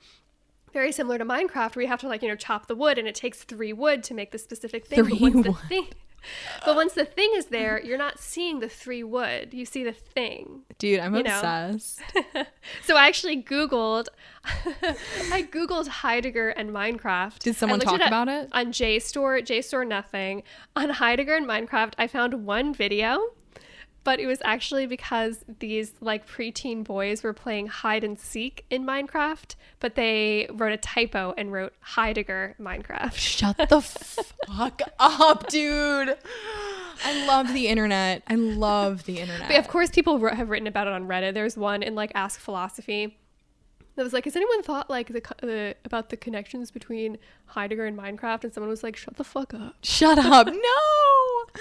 Very 0.72 0.94
similar 0.94 1.18
to 1.18 1.26
Minecraft, 1.26 1.76
where 1.76 1.84
you 1.84 1.90
have 1.90 2.00
to 2.00 2.08
like 2.08 2.22
you 2.22 2.30
know 2.30 2.36
chop 2.38 2.68
the 2.68 2.76
wood, 2.76 2.98
and 2.98 3.08
it 3.08 3.16
takes 3.16 3.44
three 3.44 3.74
wood 3.74 4.02
to 4.04 4.14
make 4.14 4.32
the 4.32 4.38
specific 4.38 4.86
thing. 4.86 5.04
Three 5.04 5.20
but 5.20 5.22
once 5.34 5.46
the 5.46 5.54
thing, 5.68 5.88
but 6.66 6.76
once 6.76 6.94
the 6.94 7.06
thing 7.06 7.32
is 7.36 7.48
there, 7.48 7.82
you're 7.84 7.98
not 7.98 8.20
seeing 8.20 8.60
the 8.60 8.70
three 8.70 9.04
wood. 9.04 9.54
You 9.54 9.66
see 9.66 9.84
the 9.84 9.94
thing. 9.94 10.62
Dude, 10.78 11.00
I'm 11.00 11.16
you 11.16 11.24
know. 11.24 11.36
obsessed. 11.36 12.02
So 12.84 12.96
I 12.96 13.08
actually 13.08 13.42
Googled, 13.42 14.08
I 14.44 15.48
Googled 15.52 15.88
Heidegger 15.88 16.50
and 16.50 16.72
Minecraft. 16.72 17.40
Did 17.40 17.56
someone 17.56 17.80
talk 17.80 18.02
about 18.02 18.28
it? 18.28 18.50
On 18.52 18.68
JSTOR, 18.68 19.42
JSTOR 19.42 19.88
nothing. 19.88 20.44
On 20.76 20.90
Heidegger 20.90 21.36
and 21.36 21.46
Minecraft, 21.46 21.94
I 21.98 22.08
found 22.08 22.46
one 22.46 22.74
video, 22.74 23.20
but 24.04 24.20
it 24.20 24.26
was 24.26 24.40
actually 24.44 24.86
because 24.86 25.44
these 25.60 25.94
like 26.02 26.28
preteen 26.28 26.84
boys 26.84 27.24
were 27.24 27.34
playing 27.34 27.68
hide 27.68 28.04
and 28.04 28.20
seek 28.20 28.66
in 28.70 28.86
Minecraft, 28.86 29.56
but 29.80 29.96
they 29.96 30.48
wrote 30.52 30.72
a 30.72 30.78
typo 30.78 31.34
and 31.38 31.52
wrote 31.52 31.74
Heidegger 31.82 32.56
Minecraft. 32.60 33.14
Shut 33.16 33.58
the 33.58 33.82
fuck 34.48 34.82
up, 35.00 35.48
dude. 35.48 36.18
I 37.06 37.26
love 37.26 37.54
the 37.54 37.68
internet. 37.68 38.24
I 38.28 38.36
love 38.36 39.06
the 39.06 39.20
internet. 39.20 39.48
But 39.48 39.58
of 39.58 39.68
course, 39.68 39.90
people 39.90 40.20
have 40.28 40.50
written 40.50 40.68
about 40.68 40.88
it 40.88 40.94
on 40.94 41.08
Reddit. 41.08 41.34
There's 41.34 41.58
one 41.58 41.84
in 41.84 41.96
like 41.96 42.12
Ask 42.16 42.40
Philosophy 42.40 43.18
that 44.00 44.04
was 44.06 44.14
like, 44.14 44.24
"Has 44.26 44.36
anyone 44.36 44.64
thought 44.64 44.90
like 44.90 45.08
the, 45.10 45.22
the 45.42 45.76
about 45.86 46.10
the 46.10 46.18
connections 46.18 46.72
between 46.72 47.18
Heidegger 47.48 47.86
and 47.86 47.98
Minecraft?" 47.98 48.46
And 48.46 48.54
someone 48.54 48.70
was 48.70 48.82
like, 48.82 48.96
"Shut 48.96 49.18
the 49.18 49.24
fuck 49.24 49.54
up." 49.54 49.76
Shut 49.84 50.18
up. 50.18 50.48
No. 50.54 51.60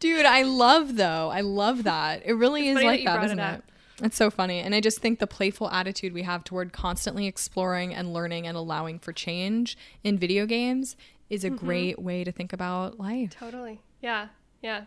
Dude, 0.00 0.26
I 0.26 0.42
love 0.42 0.96
though. 0.96 1.30
I 1.30 1.40
love 1.40 1.84
that. 1.84 2.22
It 2.24 2.34
really 2.34 2.68
is 2.68 2.76
like 2.82 3.04
that, 3.04 3.14
brought 3.14 3.24
isn't 3.26 3.38
it 3.38 3.54
it? 4.00 4.04
It's 4.04 4.16
so 4.16 4.30
funny. 4.30 4.58
And 4.60 4.74
I 4.74 4.80
just 4.80 4.98
think 4.98 5.18
the 5.18 5.26
playful 5.26 5.70
attitude 5.70 6.12
we 6.12 6.22
have 6.22 6.44
toward 6.44 6.72
constantly 6.72 7.26
exploring 7.26 7.94
and 7.94 8.12
learning 8.12 8.46
and 8.46 8.56
allowing 8.56 8.98
for 8.98 9.12
change 9.12 9.76
in 10.02 10.18
video 10.18 10.44
games 10.46 10.96
is 11.30 11.44
a 11.44 11.50
Mm-hmm. 11.50 11.64
great 11.66 11.98
way 11.98 12.24
to 12.24 12.32
think 12.32 12.52
about 12.52 12.98
life. 12.98 13.30
Totally. 13.38 13.80
Yeah. 14.00 14.28
Yeah. 14.60 14.84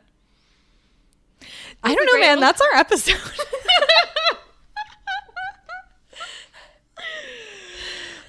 I 1.83 1.93
don't 1.95 2.05
know, 2.05 2.19
man. 2.19 2.39
That's 2.39 2.61
our 2.61 2.73
episode. 2.75 3.15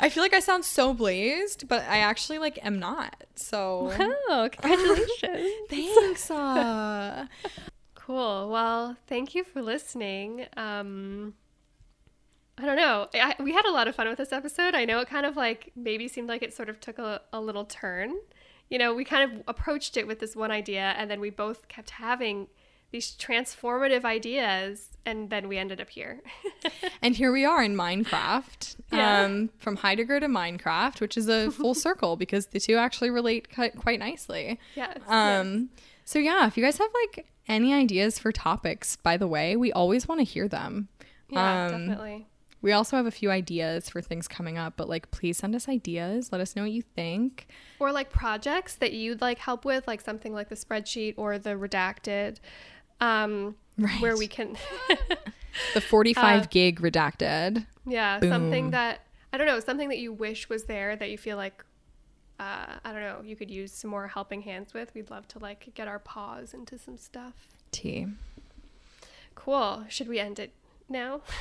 I 0.01 0.09
feel 0.09 0.23
like 0.23 0.35
I 0.35 0.41
sound 0.41 0.65
so 0.65 0.93
blazed, 0.93 1.69
but 1.69 1.83
I 1.89 1.99
actually 1.99 2.39
like 2.39 2.59
am 2.65 2.79
not. 2.79 3.25
So 3.35 3.93
Oh, 3.99 4.49
congratulations. 4.53 5.53
thanks. 5.71 6.31
Uh, 6.31 7.27
cool. 7.95 8.49
Well, 8.51 8.97
thank 9.07 9.35
you 9.35 9.45
for 9.45 9.63
listening. 9.63 10.47
Um, 10.57 11.35
I 12.59 12.65
don't 12.65 12.77
know. 12.77 13.09
I, 13.15 13.35
we 13.43 13.53
had 13.53 13.67
a 13.67 13.71
lot 13.71 13.89
of 13.89 13.95
fun 13.95 14.09
with 14.09 14.19
this 14.19 14.33
episode. 14.33 14.75
I 14.75 14.85
know 14.85 15.01
it 15.01 15.09
kind 15.09 15.27
of 15.27 15.37
like 15.37 15.73
maybe 15.77 16.09
seemed 16.09 16.29
like 16.29 16.43
it 16.43 16.55
sort 16.55 16.69
of 16.69 16.81
took 16.81 16.99
a, 16.99 17.21
a 17.33 17.41
little 17.41 17.65
turn. 17.65 18.15
You 18.71 18.79
know, 18.79 18.95
we 18.95 19.05
kind 19.05 19.31
of 19.31 19.43
approached 19.47 19.97
it 19.97 20.07
with 20.07 20.19
this 20.21 20.35
one 20.35 20.51
idea, 20.51 20.95
and 20.97 21.11
then 21.11 21.21
we 21.21 21.31
both 21.31 21.69
kept 21.69 21.91
having 21.91 22.49
these 22.91 23.17
transformative 23.17 24.05
ideas, 24.05 24.97
and 25.05 25.31
then 25.31 25.49
we 25.49 25.59
ended 25.59 25.81
up 25.81 25.91
here. 25.91 26.21
And 27.03 27.15
here 27.15 27.31
we 27.33 27.45
are 27.45 27.63
in 27.63 27.77
Minecraft, 27.77 28.77
Yeah. 28.93 29.23
um, 29.25 29.51
from 29.59 29.77
Heidegger 29.77 30.19
to 30.21 30.27
Minecraft, 30.27 31.01
which 31.01 31.17
is 31.17 31.29
a 31.29 31.51
full 31.51 31.75
circle 31.87 32.17
because 32.17 32.47
the 32.49 32.59
two 32.61 32.77
actually 32.77 33.11
relate 33.11 33.49
quite 33.55 33.99
nicely. 34.01 34.59
yes. 34.75 34.99
Um, 35.07 35.71
so 36.05 36.19
yeah, 36.19 36.47
if 36.47 36.57
you 36.57 36.65
guys 36.65 36.79
have 36.79 36.91
like 37.07 37.27
any 37.49 37.73
ideas 37.75 38.19
for 38.19 38.33
topics, 38.33 38.97
by 38.97 39.17
the 39.17 39.27
way, 39.29 39.57
we 39.57 39.73
always 39.73 40.09
want 40.09 40.21
to 40.21 40.25
hear 40.25 40.49
them. 40.49 40.89
yeah, 41.29 41.67
um, 41.67 41.71
definitely. 41.89 42.27
We 42.63 42.73
also 42.73 42.97
have 42.97 43.07
a 43.07 43.11
few 43.13 43.31
ideas 43.31 43.89
for 43.89 44.01
things 44.03 44.27
coming 44.27 44.59
up, 44.59 44.75
but 44.77 44.89
like, 44.89 45.11
please 45.13 45.37
send 45.37 45.55
us 45.55 45.69
ideas. 45.69 46.33
Let 46.33 46.41
us 46.41 46.57
know 46.57 46.63
what 46.63 46.73
you 46.73 46.83
think. 46.83 47.47
Or 47.79 47.93
like 47.93 48.11
projects 48.11 48.75
that 48.77 48.93
you'd 48.93 49.21
like 49.21 49.39
help 49.39 49.65
with, 49.65 49.87
like 49.87 50.01
something 50.01 50.33
like 50.33 50.49
the 50.49 50.57
spreadsheet 50.57 51.15
or 51.17 51.39
the 51.39 51.51
redacted, 51.51 52.39
um, 53.01 53.55
right. 53.79 54.01
where 54.01 54.17
we 54.17 54.27
can, 54.29 54.57
The 55.75 55.81
45 55.81 56.43
Uh, 56.43 56.47
gig 56.51 56.81
redacted. 56.81 57.67
yeah, 57.87 58.19
Boom. 58.19 58.31
something 58.31 58.71
that 58.71 59.01
I 59.33 59.39
don't 59.39 59.47
know, 59.47 59.61
something 59.61 59.89
that 59.89 59.99
you 59.99 60.13
wish 60.13 60.49
was 60.49 60.65
there 60.65 60.97
that 60.97 61.11
you 61.11 61.19
feel 61.19 61.37
like, 61.37 61.65
uh, 62.41 62.77
I 62.85 62.93
don't 62.93 63.01
know, 63.03 63.21
you 63.25 63.37
could 63.37 63.51
use 63.51 63.73
some 63.73 63.91
more 63.91 64.07
helping 64.09 64.43
hands 64.43 64.73
with. 64.75 64.95
We'd 64.95 65.11
love 65.11 65.27
to 65.29 65.39
like 65.39 65.73
get 65.75 65.89
our 65.89 65.99
paws 65.99 66.55
into 66.55 66.79
some 66.79 66.97
stuff. 66.97 67.35
T. 67.73 68.07
Cool. 69.35 69.85
Should 69.89 70.09
we 70.09 70.19
end 70.19 70.39
it 70.39 70.53
now? 70.89 71.21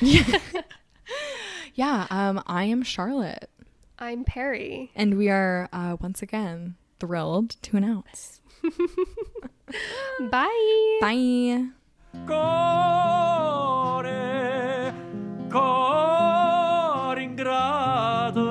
Yeah. 1.74 2.06
Um, 2.10 2.42
I 2.46 2.64
am 2.64 2.82
Charlotte, 2.82 3.48
I'm 3.98 4.24
Perry. 4.24 4.90
and 4.96 5.16
we 5.18 5.28
are 5.28 5.68
uh, 5.72 5.96
once 6.00 6.22
again 6.22 6.74
thrilled 7.00 7.50
to 7.62 7.76
announce. 7.76 8.40
Bye. 10.30 10.98
Bye. 11.00 11.70
Core, 12.26 14.02
core 15.48 17.22
ingrato, 17.22 18.42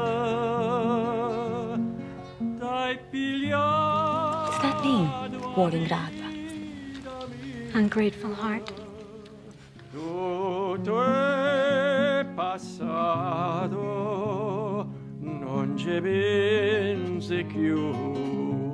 dai 2.58 2.98
pigliato. 3.10 4.52
Does 4.52 4.62
that 4.62 4.82
mean 4.84 5.10
Warning 5.56 5.88
Rata? 5.88 6.24
Ungrateful 7.74 8.34
heart? 8.34 8.72
Tutto 9.92 11.04
è 11.04 12.26
passato, 12.36 13.78
non 15.20 15.76
ci 15.78 16.00
pensi 16.02 17.44
più. 17.44 18.65